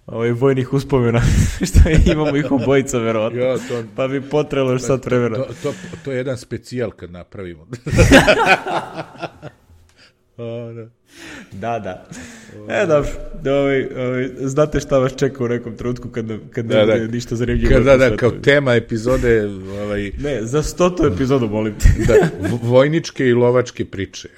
ovaj, 0.07 0.31
vojnih 0.31 0.73
uspomena, 0.73 1.21
što 1.69 1.79
imamo 2.13 2.37
ih 2.37 2.53
obojica, 2.53 2.99
verovatno. 2.99 3.41
Ja, 3.41 3.57
to- 3.59 3.83
Pa 3.97 4.09
bi 4.09 4.21
potrebalo 4.23 4.73
još 4.73 4.83
sad 4.83 5.05
vremena. 5.05 5.37
to, 5.37 5.45
to, 5.63 5.73
to 6.05 6.11
je 6.11 6.17
jedan 6.17 6.37
specijal 6.37 6.91
kad 6.91 7.11
napravimo. 7.11 7.67
da. 10.37 10.89
Da, 11.53 11.79
da. 11.79 12.07
E, 12.69 12.87
dobro. 12.87 13.11
Ovaj, 13.47 13.87
ovaj, 13.97 14.29
znate 14.41 14.81
šta 14.81 14.99
vas 14.99 15.13
čeka 15.17 15.45
u 15.45 15.49
nekom 15.49 15.77
trenutku 15.77 16.09
kad, 16.09 16.27
kad 16.51 16.65
Da, 16.67 16.77
ne 16.77 16.87
da. 16.87 16.93
bude 16.93 17.09
ništa 17.09 17.37
zanimljivo. 17.37 17.75
Kad, 17.75 17.83
da, 17.85 17.97
da, 17.97 18.17
kao 18.17 18.31
tema 18.31 18.75
epizode 18.75 19.47
ovaj, 19.83 20.13
Ne, 20.19 20.43
za 20.43 20.63
stotu 20.63 21.07
epizodu, 21.07 21.49
molim 21.49 21.75
te. 21.79 21.89
da, 22.07 22.29
vojničke 22.63 23.27
i 23.27 23.33
lovačke 23.33 23.85
priče. 23.85 24.29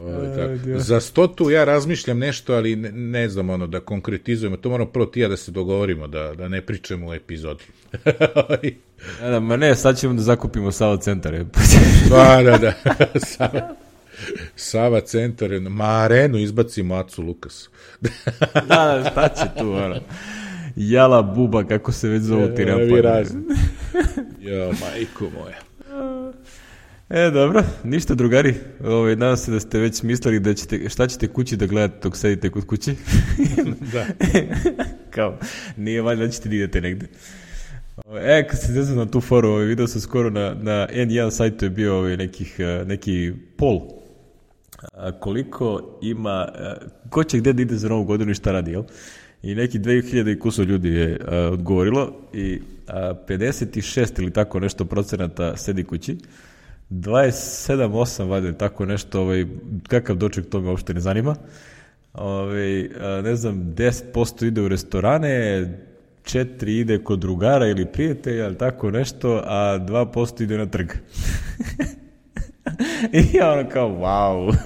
Ovaj, 0.00 0.36
tako. 0.36 0.68
da. 0.68 0.78
Za 0.78 1.00
stotu 1.00 1.50
ja 1.50 1.64
razmišljam 1.64 2.18
nešto, 2.18 2.54
ali 2.54 2.76
ne, 2.76 2.92
ne 2.92 3.28
znam 3.28 3.50
ono 3.50 3.66
da 3.66 3.80
konkretizujemo. 3.80 4.56
To 4.56 4.70
moramo 4.70 4.90
prvo 4.90 5.06
ti 5.06 5.20
ja 5.20 5.28
da 5.28 5.36
se 5.36 5.50
dogovorimo, 5.50 6.06
da, 6.06 6.34
da 6.34 6.48
ne 6.48 6.62
pričamo 6.62 7.08
u 7.08 7.14
epizodi. 7.14 7.64
Da, 9.20 9.30
da, 9.30 9.40
ma 9.40 9.56
ne, 9.56 9.74
sad 9.74 9.98
ćemo 9.98 10.14
da 10.14 10.22
zakupimo 10.22 10.72
Sava 10.72 10.96
centar. 10.96 11.34
je. 11.34 11.46
da, 12.10 12.42
da, 12.44 12.58
da. 12.58 12.72
Sava, 13.26 13.74
Sava 14.56 15.00
centar, 15.00 15.50
ma 15.60 15.84
arenu 15.84 16.38
izbacimo 16.38 16.94
Acu 16.94 17.22
Lukas. 17.22 17.70
da, 18.68 19.00
da, 19.02 19.10
šta 19.10 19.28
će 19.28 19.60
tu, 19.60 19.72
ono. 19.72 20.00
Jala 20.76 21.22
buba, 21.22 21.64
kako 21.64 21.92
se 21.92 22.08
već 22.08 22.22
zovu 22.22 22.48
ti 22.56 22.64
razni. 23.02 23.42
Jo, 24.40 24.72
majko 24.80 25.24
moja. 25.30 25.58
E, 27.10 27.30
dobro, 27.30 27.62
ništa 27.84 28.14
drugari. 28.14 28.54
Ovaj, 28.84 29.16
nadam 29.16 29.36
se 29.36 29.50
da 29.50 29.60
ste 29.60 29.78
već 29.78 30.02
mislili 30.02 30.40
da 30.40 30.54
ćete, 30.54 30.88
šta 30.88 31.06
ćete 31.06 31.28
kući 31.28 31.56
da 31.56 31.66
gledate 31.66 31.98
dok 32.02 32.16
sedite 32.16 32.50
kod 32.50 32.66
kući. 32.66 32.94
Da. 33.92 34.06
Kao, 35.10 35.38
nije 35.76 36.02
valjda 36.02 36.26
da 36.26 36.30
ćete 36.30 36.48
da 36.48 36.54
idete 36.54 36.80
negde. 36.80 37.06
E, 38.20 38.46
kad 38.48 38.60
se 38.60 38.72
zezam 38.72 38.96
na 38.96 39.06
tu 39.06 39.20
foru, 39.20 39.48
ovaj, 39.48 39.64
video 39.64 39.86
sam 39.86 40.00
skoro 40.00 40.30
na, 40.30 40.54
na 40.54 40.88
N1 40.92 41.30
sajtu 41.30 41.64
je 41.64 41.70
bio 41.70 41.98
ovaj, 41.98 42.16
nekih, 42.16 42.56
eh, 42.58 42.84
neki 42.86 43.32
poll 43.56 43.99
a, 44.92 45.12
koliko 45.12 45.98
ima, 46.02 46.30
a, 46.30 46.74
ko 47.10 47.24
će 47.24 47.38
gde 47.38 47.52
da 47.52 47.62
ide 47.62 47.76
za 47.76 47.88
novu 47.88 48.04
godinu 48.04 48.30
i 48.30 48.34
šta 48.34 48.52
radi, 48.52 48.70
jel? 48.70 48.82
I 49.42 49.54
neki 49.54 49.78
2000 49.78 50.32
i 50.32 50.38
kusur 50.38 50.66
ljudi 50.66 50.88
je 50.88 51.20
a, 51.28 51.36
odgovorilo 51.52 52.12
i 52.32 52.60
a, 52.88 53.14
56 53.28 54.20
ili 54.22 54.32
tako 54.32 54.60
nešto 54.60 54.84
procenata 54.84 55.56
sedi 55.56 55.84
kući, 55.84 56.16
27-8 56.90 58.28
valjda 58.28 58.52
tako 58.52 58.86
nešto, 58.86 59.20
ovaj, 59.20 59.46
kakav 59.88 60.16
doček 60.16 60.48
to 60.48 60.60
me 60.60 60.68
uopšte 60.68 60.94
ne 60.94 61.00
zanima. 61.00 61.36
Ovaj, 62.14 62.84
a, 62.84 63.20
ne 63.24 63.36
znam, 63.36 63.74
10% 63.76 64.46
ide 64.46 64.60
u 64.60 64.68
restorane, 64.68 65.68
4 66.24 66.80
ide 66.80 66.98
kod 67.04 67.18
drugara 67.18 67.66
ili 67.66 67.86
prijatelja, 67.86 68.46
ili 68.46 68.58
tako 68.58 68.90
nešto, 68.90 69.42
a 69.44 69.78
2% 69.78 70.42
ide 70.42 70.58
na 70.58 70.66
trg. 70.66 70.88
I 73.18 73.36
ja 73.36 73.52
ono 73.52 73.68
kao, 73.68 73.88
wow. 73.88 74.56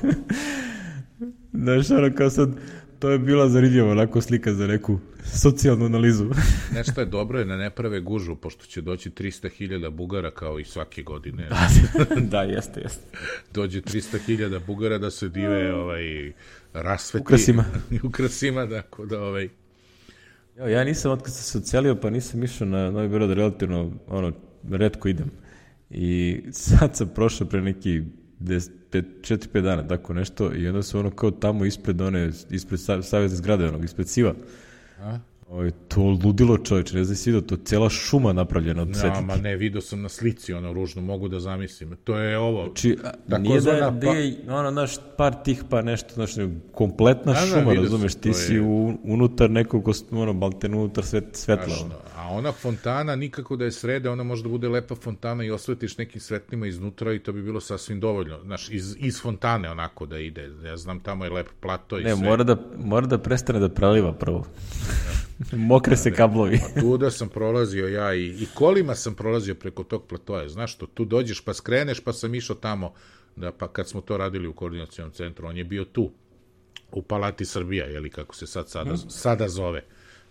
Znaš, 1.62 1.90
ono 1.90 2.14
kao 2.14 2.30
sad, 2.30 2.50
to 2.98 3.10
je 3.10 3.18
bila 3.18 3.48
zanimljiva 3.48 3.90
onako 3.90 4.20
slika 4.20 4.52
za 4.52 4.66
neku 4.66 4.98
socijalnu 5.24 5.84
analizu. 5.84 6.24
Nešto 6.76 7.00
je 7.00 7.06
dobro 7.06 7.38
je 7.38 7.44
da 7.44 7.56
ne 7.56 7.70
prave 7.70 8.00
gužu, 8.00 8.36
pošto 8.36 8.66
će 8.66 8.80
doći 8.80 9.10
300.000 9.10 9.90
Bugara 9.90 10.30
kao 10.30 10.58
i 10.58 10.64
svake 10.64 11.02
godine. 11.02 11.48
da, 12.30 12.42
jeste, 12.42 12.80
jeste. 12.80 13.18
Dođe 13.54 13.80
300.000 13.80 14.66
Bugara 14.66 14.98
da 14.98 15.10
se 15.10 15.28
dive 15.28 15.74
ovaj, 15.74 16.32
rasveti. 16.72 17.22
Ukrasima. 17.22 17.64
Ukrasima, 18.02 18.66
da, 18.66 18.82
da 19.08 19.22
ovaj, 19.22 19.48
Ja, 20.58 20.68
ja 20.68 20.84
nisam, 20.84 21.12
otkad 21.12 21.34
sam 21.34 21.42
se 21.42 21.58
ocelio, 21.58 21.96
pa 21.96 22.10
nisam 22.10 22.44
išao 22.44 22.66
na 22.66 22.90
Novi 22.90 23.08
Beograd 23.08 23.30
relativno, 23.30 23.92
ono, 24.08 24.32
redko 24.70 25.08
idem. 25.08 25.30
I 25.94 26.42
sad 26.50 26.96
sam 26.96 27.08
prošao 27.08 27.46
pre 27.46 27.60
neki 27.62 28.02
4-5 28.40 29.60
dana, 29.60 29.88
tako 29.88 30.14
nešto, 30.14 30.54
i 30.54 30.68
onda 30.68 30.82
su 30.82 30.98
ono 30.98 31.10
kao 31.10 31.30
tamo 31.30 31.64
ispred 31.64 32.00
one, 32.00 32.30
ispred 32.50 32.80
savjezne 33.02 33.36
zgrade, 33.36 33.64
onog, 33.64 33.84
ispred 33.84 34.08
Siva. 34.08 34.34
A? 35.00 35.18
Ovo, 35.48 35.70
to 35.70 36.00
ludilo 36.24 36.58
čoveče, 36.58 36.96
ne 36.96 37.04
znam 37.04 37.16
si 37.16 37.30
vidio, 37.30 37.40
to 37.42 37.56
cela 37.56 37.88
šuma 37.88 38.32
napravljena 38.32 38.82
od 38.82 38.88
Ja, 38.88 38.94
setike. 38.94 39.20
ma 39.22 39.36
ne, 39.36 39.56
vidio 39.56 39.80
sam 39.80 40.02
na 40.02 40.08
slici 40.08 40.52
ono 40.52 40.72
ružno, 40.72 41.02
mogu 41.02 41.28
da 41.28 41.40
zamislim. 41.40 41.96
To 42.04 42.18
je 42.18 42.38
ovo. 42.38 42.64
Znači, 42.64 42.98
a, 43.30 43.38
nije 43.38 43.60
da, 43.60 43.72
da 43.72 44.00
pa- 44.02 44.06
je, 44.08 44.36
ono, 44.48 44.70
znaš, 44.70 44.90
par 45.16 45.34
tih, 45.44 45.64
pa 45.70 45.82
nešto, 45.82 46.14
znaš, 46.14 46.30
kompletna 46.72 47.32
Da, 47.32 47.40
da, 47.40 47.46
šuma, 47.46 47.62
sam, 47.64 47.74
razumeš, 47.74 48.14
ti 48.14 48.34
si 48.34 48.54
je- 48.54 48.60
u, 48.62 48.98
unutar 49.04 49.50
nekog, 49.50 49.82
ono, 50.12 50.32
balten 50.32 50.74
unutar 50.74 51.04
svet, 51.04 51.24
svetla. 51.32 51.66
Znaš, 51.66 51.82
ono. 51.82 51.94
A 52.24 52.28
ona 52.28 52.52
fontana 52.52 53.16
nikako 53.16 53.56
da 53.56 53.64
je 53.64 53.72
srede, 53.72 54.10
ona 54.10 54.22
može 54.22 54.42
da 54.42 54.48
bude 54.48 54.68
lepa 54.68 54.94
fontana 54.94 55.44
i 55.44 55.50
osvetiš 55.50 55.98
nekim 55.98 56.20
svetlima 56.20 56.66
iznutra 56.66 57.12
i 57.12 57.18
to 57.18 57.32
bi 57.32 57.42
bilo 57.42 57.60
sasvim 57.60 58.00
dovoljno. 58.00 58.40
Znaš, 58.44 58.68
iz, 58.70 58.96
iz 58.98 59.22
fontane 59.22 59.70
onako 59.70 60.06
da 60.06 60.18
ide. 60.18 60.50
Ja 60.64 60.76
znam, 60.76 61.00
tamo 61.00 61.24
je 61.24 61.30
lep 61.30 61.48
plato 61.60 61.98
i 61.98 62.04
Ne, 62.04 62.16
sve. 62.16 62.28
mora 62.28 62.44
da, 62.44 62.56
mora 62.78 63.06
da 63.06 63.18
prestane 63.18 63.58
da 63.58 63.68
preliva 63.68 64.12
prvo. 64.12 64.46
Mokre 65.70 65.96
se 65.96 66.12
kablovi. 66.12 66.60
Tu 66.80 66.96
da 66.96 67.10
sam 67.10 67.28
prolazio 67.28 67.88
ja 67.88 68.14
i, 68.14 68.26
i 68.26 68.46
kolima 68.54 68.94
sam 68.94 69.14
prolazio 69.14 69.54
preko 69.54 69.84
tog 69.84 70.06
platoja. 70.06 70.48
Znaš 70.48 70.74
što, 70.74 70.86
tu 70.86 71.04
dođeš 71.04 71.40
pa 71.40 71.54
skreneš 71.54 72.00
pa 72.00 72.12
sam 72.12 72.34
išao 72.34 72.56
tamo, 72.56 72.92
da, 73.36 73.52
pa 73.52 73.68
kad 73.68 73.88
smo 73.88 74.00
to 74.00 74.16
radili 74.16 74.48
u 74.48 74.52
koordinacijonom 74.52 75.12
centru, 75.12 75.46
on 75.46 75.56
je 75.56 75.64
bio 75.64 75.84
tu, 75.84 76.10
u 76.92 77.02
Palati 77.02 77.44
Srbija, 77.44 77.86
jeli 77.86 78.10
kako 78.10 78.34
se 78.34 78.46
sad 78.46 78.68
sada, 78.68 78.96
sada 78.96 79.48
zove. 79.48 79.84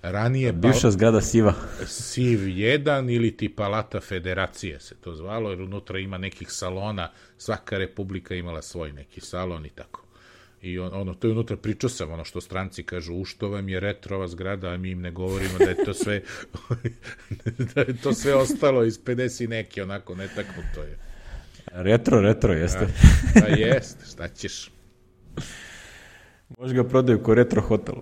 Ranije 0.04 0.52
Bivša 0.52 0.92
zgrada 0.92 1.22
Siva. 1.22 1.54
SIV 1.86 2.40
1 2.40 3.16
ili 3.16 3.38
ti 3.38 3.50
Palata 3.50 4.00
Federacije 4.00 4.80
se 4.80 4.96
to 4.96 5.16
zvalo, 5.16 5.50
jer 5.50 5.62
unutra 5.62 6.00
ima 6.00 6.18
nekih 6.18 6.52
salona, 6.52 7.12
svaka 7.38 7.78
republika 7.78 8.36
imala 8.36 8.62
svoj 8.62 8.92
neki 8.92 9.22
salon 9.22 9.66
i 9.66 9.70
tako. 9.70 10.04
I 10.62 10.80
on, 10.80 10.90
ono, 10.94 11.14
to 11.14 11.28
je 11.28 11.32
unutra 11.32 11.58
pričao 11.58 11.90
sam, 11.90 12.12
ono 12.12 12.26
što 12.26 12.42
stranci 12.42 12.84
kažu, 12.84 13.16
u 13.16 13.26
što 13.26 13.50
vam 13.50 13.70
je 13.70 13.80
retrova 13.80 14.28
zgrada, 14.28 14.70
a 14.70 14.78
mi 14.78 14.90
im 14.90 15.02
ne 15.02 15.12
govorimo 15.12 15.58
da 15.58 15.70
je 15.70 15.84
to 15.86 15.94
sve, 15.94 16.22
da 17.76 17.82
je 17.82 17.98
to 18.04 18.14
sve 18.14 18.36
ostalo 18.36 18.84
iz 18.84 19.00
50 19.00 19.44
i 19.44 19.48
neki, 19.48 19.82
onako, 19.82 20.16
netaknuto 20.16 20.82
je. 20.82 20.98
Retro, 21.72 22.22
retro, 22.22 22.54
jeste. 22.54 22.88
Pa 23.34 23.48
jest, 23.48 23.98
šta 24.14 24.28
ćeš? 24.28 24.72
Može 26.58 26.76
ga 26.76 26.84
prodaju 26.84 27.24
ko 27.24 27.34
retro 27.34 27.62
hotel. 27.62 27.96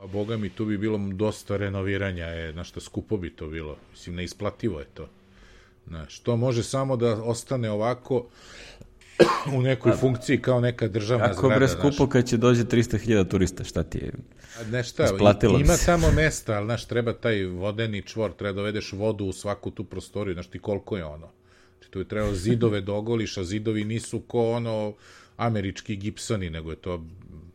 Pa 0.00 0.06
boga 0.06 0.36
mi, 0.36 0.50
tu 0.50 0.64
bi 0.64 0.78
bilo 0.78 0.98
dosta 0.98 1.56
renoviranja, 1.56 2.26
je, 2.26 2.52
na 2.52 2.64
što 2.64 2.80
skupo 2.80 3.16
bi 3.16 3.30
to 3.30 3.46
bilo. 3.46 3.76
Mislim, 3.90 4.14
neisplativo 4.14 4.80
je 4.80 4.86
to. 4.86 5.08
Znaš, 5.86 6.20
to 6.20 6.36
može 6.36 6.62
samo 6.62 6.96
da 6.96 7.22
ostane 7.24 7.70
ovako 7.70 8.26
u 9.54 9.62
nekoj 9.62 9.92
funkciji 9.92 10.42
kao 10.42 10.60
neka 10.60 10.88
državna 10.88 11.24
Kako 11.24 11.36
zgrada. 11.38 11.56
bre 11.56 11.66
znaš. 11.66 11.78
skupo 11.80 12.08
kad 12.08 12.28
će 12.28 12.36
dođe 12.36 12.64
300.000 12.64 13.28
turista, 13.28 13.64
šta 13.64 13.82
ti 13.82 13.98
je? 13.98 14.12
A 14.60 14.64
Ne 14.64 14.84
šta, 14.84 15.04
Isplatilo 15.04 15.58
ima 15.58 15.76
se. 15.76 15.86
tamo 15.86 16.10
mesta, 16.10 16.52
ali 16.52 16.66
znaš, 16.66 16.84
treba 16.84 17.12
taj 17.12 17.44
vodeni 17.44 18.02
čvor, 18.02 18.32
treba 18.32 18.52
dovedeš 18.52 18.92
vodu 18.92 19.24
u 19.24 19.32
svaku 19.32 19.70
tu 19.70 19.84
prostoriju, 19.84 20.34
znaš 20.34 20.46
ti 20.46 20.58
koliko 20.58 20.96
je 20.96 21.04
ono. 21.04 21.28
Znači, 21.78 21.90
tu 21.90 21.98
je 21.98 22.04
trebalo 22.04 22.34
zidove 22.34 22.80
da 22.80 22.92
ogoliš, 22.92 23.38
a 23.38 23.44
zidovi 23.44 23.84
nisu 23.84 24.20
ko 24.20 24.50
ono 24.50 24.94
američki 25.36 25.96
gipsoni, 25.96 26.50
nego 26.50 26.70
je 26.70 26.76
to 26.76 27.04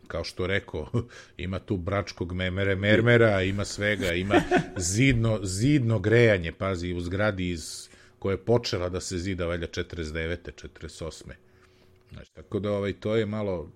kao 0.08 0.24
što 0.24 0.48
rekao, 0.48 0.88
ima 1.38 1.60
tu 1.60 1.78
bračkog 1.78 2.34
memere, 2.34 2.76
mermera, 2.76 3.42
ima 3.42 3.66
svega, 3.66 4.14
ima 4.14 4.42
zidno, 4.78 5.40
zidno 5.44 6.00
grejanje, 6.00 6.52
pazi, 6.52 6.94
u 6.94 7.02
zgradi 7.02 7.50
iz 7.50 7.90
koja 8.20 8.34
je 8.34 8.38
počela 8.38 8.90
da 8.90 9.02
se 9.02 9.18
zida 9.18 9.46
valjda 9.46 9.68
49. 9.68 10.38
48. 10.80 11.24
Znači, 12.12 12.34
tako 12.34 12.60
da 12.60 12.72
ovaj, 12.72 12.94
to 12.94 13.16
je 13.16 13.26
malo 13.26 13.72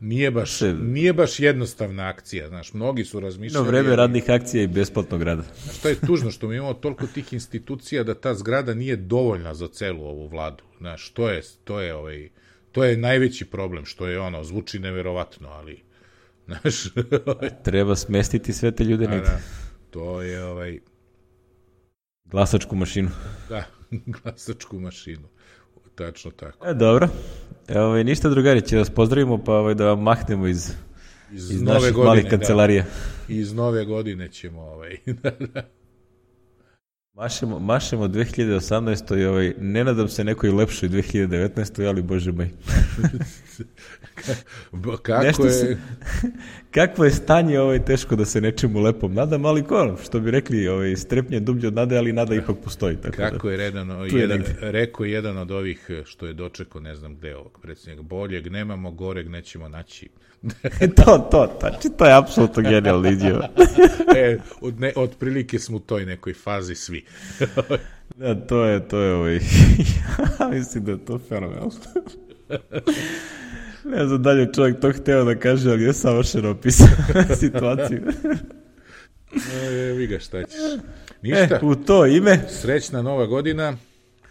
nije 0.00 0.30
baš, 0.30 0.58
Se- 0.58 0.72
nije 0.72 1.12
baš 1.12 1.40
jednostavna 1.40 2.08
akcija, 2.08 2.48
znaš, 2.48 2.72
mnogi 2.72 3.04
su 3.04 3.16
No 3.16 3.26
razmišljali... 3.26 3.68
vreme 3.68 3.96
radnih 3.96 4.24
akcija 4.30 4.62
i 4.62 4.66
besplatnog 4.66 5.22
rada. 5.22 5.42
Znaš, 5.62 5.78
to 5.78 5.88
je 5.88 6.00
tužno 6.06 6.30
što 6.30 6.48
mi 6.48 6.56
imamo 6.56 6.74
toliko 6.74 7.06
tih 7.06 7.32
institucija 7.32 8.04
da 8.04 8.14
ta 8.14 8.34
zgrada 8.34 8.74
nije 8.74 8.96
dovoljna 8.96 9.54
za 9.54 9.68
celu 9.68 10.04
ovu 10.04 10.28
vladu. 10.28 10.64
Znaš, 10.78 11.10
to 11.10 11.28
je, 11.30 11.42
to 11.64 11.80
je, 11.80 11.94
ovaj, 11.94 12.28
to 12.72 12.84
je 12.84 12.96
najveći 12.96 13.44
problem, 13.44 13.84
što 13.84 14.06
je 14.06 14.20
ono, 14.20 14.44
zvuči 14.44 14.78
neverovatno, 14.78 15.48
ali, 15.48 15.82
znaš, 16.46 16.74
Treba 17.64 17.96
smestiti 17.96 18.52
sve 18.52 18.70
te 18.72 18.84
ljude 18.84 19.06
da, 19.06 19.10
negde. 19.10 19.26
da, 19.28 19.38
to 19.90 20.22
je, 20.22 20.44
ovaj, 20.44 20.78
Glasačku 22.24 22.76
mašinu. 22.76 23.10
da, 23.48 23.64
glasačku 24.22 24.78
mašinu. 24.78 25.28
Tačno 25.94 26.30
tako. 26.30 26.68
E, 26.68 26.74
dobro. 26.74 27.08
Evo, 27.68 27.86
ovaj, 27.86 28.04
ništa 28.04 28.28
drugari, 28.28 28.60
će 28.62 28.78
vas 28.78 28.90
pozdravimo, 28.90 29.44
pa 29.44 29.52
ovaj, 29.52 29.74
da 29.74 29.86
vam 29.86 30.02
mahnemo 30.02 30.46
iz, 30.46 30.70
Iz, 31.32 31.50
iz 31.50 31.62
nove 31.62 31.74
naših 31.74 31.92
godine, 31.92 32.08
malih 32.08 32.26
kancelarija. 32.30 32.82
Da, 32.82 33.34
iz 33.34 33.52
nove 33.52 33.84
godine 33.84 34.28
ćemo, 34.28 34.60
ovaj, 34.60 34.96
da, 35.22 35.30
da. 35.30 35.68
Mašemo, 37.14 37.58
mašemo 37.58 38.04
2018. 38.04 39.18
i 39.18 39.24
ovaj, 39.24 39.54
ne 39.58 39.84
nadam 39.84 40.08
se 40.08 40.24
nekoj 40.24 40.50
lepšoj 40.50 40.88
2019. 40.88 41.86
ali 41.86 42.02
bože 42.02 42.32
moj. 42.32 42.48
Kako 45.02 45.24
Nešto 45.24 45.46
je... 45.46 45.52
se- 45.52 45.76
Kakvo 46.70 47.04
je 47.04 47.10
stanje, 47.10 47.60
ovaj, 47.60 47.84
teško 47.84 48.16
da 48.16 48.24
se 48.24 48.40
nečemu 48.40 48.80
lepom 48.80 49.14
nadam, 49.14 49.44
ali 49.44 49.64
ko, 49.64 49.96
što 50.04 50.20
bi 50.20 50.30
rekli, 50.30 50.68
ovaj, 50.68 50.96
strepnje 50.96 51.40
dublje 51.40 51.68
od 51.68 51.74
nade, 51.74 51.96
ali 51.96 52.12
nada 52.12 52.34
ipak 52.34 52.56
postoji. 52.64 52.96
Tako 52.96 53.16
Kako 53.16 53.46
da. 53.46 53.52
je 53.52 53.56
redan, 53.56 53.90
je 53.90 54.08
jedan, 54.12 54.42
rekao 54.60 55.06
jedan 55.06 55.38
od 55.38 55.50
ovih 55.50 55.90
što 56.04 56.26
je 56.26 56.32
dočekao, 56.32 56.80
ne 56.80 56.94
znam 56.94 57.16
gde 57.16 57.36
ovog 57.36 57.58
predsjednika, 57.62 58.02
boljeg 58.02 58.46
nemamo, 58.46 58.90
goreg 58.90 59.28
nećemo 59.28 59.68
naći. 59.68 60.08
to, 60.96 61.28
to, 61.30 61.56
znači, 61.60 61.88
to 61.98 62.06
je 62.06 62.16
apsolutno 62.16 62.62
genijalno 62.62 63.10
izjava. 63.10 63.48
e, 64.16 64.38
od, 64.60 64.80
ne, 64.80 64.92
od 64.96 65.16
prilike 65.18 65.58
smo 65.58 65.76
u 65.76 65.80
toj 65.80 66.06
nekoj 66.06 66.34
fazi 66.34 66.74
svi. 66.74 67.04
Da, 68.16 68.34
to 68.34 68.64
je, 68.64 68.88
to 68.88 68.98
je 68.98 69.14
ovaj, 69.14 69.34
ja 70.40 70.48
mislim 70.48 70.84
da 70.84 70.90
je 70.90 71.04
to 71.04 71.18
fenomenalno. 71.28 71.70
ne 73.84 74.06
znam 74.06 74.22
da 74.22 74.32
li 74.32 74.40
je 74.40 74.52
čovjek 74.52 74.80
to 74.80 74.92
hteo 74.92 75.24
da 75.24 75.34
kaže, 75.34 75.70
ali 75.70 75.82
je 75.82 75.92
savršeno 75.92 76.50
opisao 76.50 76.86
situaciju. 77.40 78.02
E, 79.62 79.92
vi 79.92 80.06
ga 80.06 80.18
šta 80.18 80.44
ćeš. 80.44 80.54
e, 80.54 80.78
Ništa, 81.22 81.60
u 81.62 81.74
to 81.74 82.06
ime, 82.06 82.40
srećna 82.48 83.02
nova 83.02 83.26
godina 83.26 83.76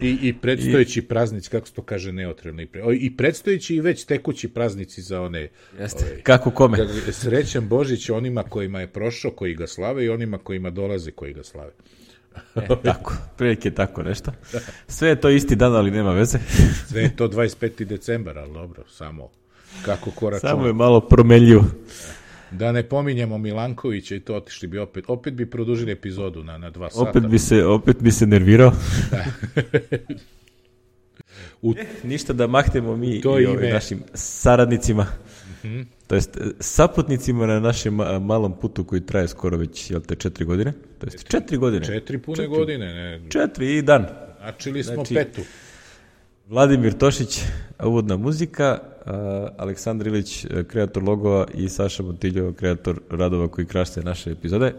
i, 0.02 0.18
i 0.22 0.32
predstojeći 0.32 1.02
praznici, 1.02 1.50
kako 1.50 1.66
se 1.66 1.72
to 1.72 1.82
kaže, 1.82 2.12
neotrebno. 2.12 2.62
I, 2.62 2.66
pre, 2.66 2.82
I 3.00 3.16
predstojeći 3.16 3.74
i 3.74 3.80
već 3.80 4.04
tekući 4.04 4.48
praznici 4.48 5.02
za 5.02 5.20
one... 5.20 5.48
jeste, 5.78 6.20
kako 6.22 6.50
kome. 6.50 6.78
Kako- 6.78 7.12
Srećan 7.12 7.68
Božić 7.68 8.10
onima 8.10 8.42
kojima 8.42 8.80
je 8.80 8.86
prošao, 8.86 9.30
koji 9.30 9.54
ga 9.54 9.66
slave 9.66 10.04
i 10.04 10.08
onima 10.08 10.38
kojima 10.38 10.70
dolaze, 10.70 11.10
koji 11.10 11.32
ga 11.32 11.42
slave. 11.42 11.72
E, 12.56 12.66
tako, 12.84 13.14
prilike 13.36 13.70
tako 13.70 14.02
nešto. 14.02 14.32
Sve 14.86 15.08
je 15.08 15.20
to 15.20 15.30
isti 15.30 15.56
dan, 15.56 15.74
ali 15.74 15.90
nema 15.90 16.12
veze. 16.12 16.38
Sve 16.88 17.02
je 17.02 17.16
to 17.16 17.28
25. 17.28 17.84
decembar, 17.84 18.38
ali 18.38 18.52
dobro, 18.52 18.84
samo 18.88 19.30
kako 19.84 20.10
ko 20.10 20.30
računa. 20.30 20.50
Samo 20.52 20.66
je 20.66 20.72
malo 20.72 21.00
promenljivo. 21.00 21.64
Da 22.52 22.72
ne 22.72 22.82
pominjemo 22.82 23.38
Milankovića 23.38 24.14
i 24.14 24.20
to 24.20 24.34
otišli 24.36 24.68
bi 24.68 24.78
opet. 24.78 25.04
Opet 25.08 25.34
bi 25.34 25.46
produžili 25.46 25.92
epizodu 25.92 26.44
na, 26.44 26.58
na 26.58 26.70
dva 26.70 26.90
sata. 26.90 27.10
Opet 27.10 27.26
bi 27.26 27.38
se, 27.38 27.64
opet 27.64 27.96
bi 28.00 28.10
se 28.10 28.26
nervirao. 28.26 28.72
U- 31.62 31.74
E, 31.74 31.84
ništa 32.04 32.32
da 32.32 32.46
mahnemo 32.46 32.96
mi 32.96 33.20
To 33.20 33.38
i 33.38 33.42
ime- 33.42 33.52
ovim 33.52 33.70
našim 33.70 34.02
saradnicima. 34.14 35.06
To 36.06 36.14
jest, 36.14 36.36
e, 36.36 36.40
saputnicima 36.60 37.46
na 37.46 37.60
našem 37.60 37.94
ma- 37.94 38.18
malom 38.18 38.52
putu 38.52 38.84
koji 38.84 39.00
traje 39.00 39.28
skoro 39.28 39.56
već, 39.56 39.90
jel 39.90 40.00
te, 40.00 40.14
četiri 40.14 40.44
godine? 40.44 40.72
To 40.98 41.06
jest, 41.06 41.24
četiri 41.24 41.56
godine. 41.56 41.84
Četiri 41.86 42.18
pune 42.18 42.46
godine, 42.46 42.86
ne. 42.86 43.20
Četiri 43.30 43.78
i 43.78 43.82
dan. 43.82 44.06
Načili 44.40 44.84
smo 44.84 44.94
Znači- 44.94 45.14
petu. 45.14 45.40
Vladimir 46.52 46.92
Tošić, 46.92 47.40
uvodna 47.84 48.16
muzika, 48.16 48.78
Aleksandar 49.58 50.06
Ilić, 50.06 50.46
kreator 50.68 51.02
logova 51.02 51.46
i 51.54 51.68
Saša 51.68 52.02
Montiljo, 52.02 52.52
kreator 52.52 53.00
radova 53.10 53.48
koji 53.48 53.66
krašte 53.66 54.02
naše 54.02 54.30
epizode. 54.30 54.74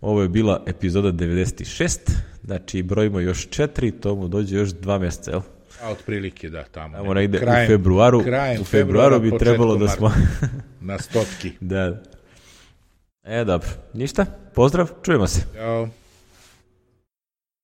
Ovo 0.00 0.22
je 0.22 0.28
bila 0.28 0.62
epizoda 0.66 1.12
96, 1.12 1.98
znači 2.44 2.82
brojimo 2.82 3.20
još 3.20 3.48
četiri, 3.48 3.90
to 3.90 4.14
mu 4.14 4.28
dođe 4.28 4.56
još 4.56 4.70
dva 4.70 4.98
mjeseca, 4.98 5.30
jel? 5.30 5.40
A 5.82 5.90
otprilike 5.90 6.50
da, 6.50 6.64
tamo. 6.64 6.96
Tamo 6.96 7.14
ne. 7.14 7.20
negde 7.20 7.38
u 7.38 7.66
februaru, 7.66 8.22
krajem 8.22 8.60
u 8.60 8.64
februaru 8.64 9.20
bi 9.20 9.30
februara, 9.30 9.44
trebalo 9.44 9.76
da 9.76 9.88
smo... 9.88 10.12
Na 10.80 10.98
stotki. 10.98 11.52
da. 11.60 12.02
E, 13.24 13.44
dobro. 13.44 13.68
Ništa, 13.94 14.26
pozdrav, 14.54 14.90
čujemo 15.02 15.26
se. 15.26 15.40
Ćao. 15.54 15.88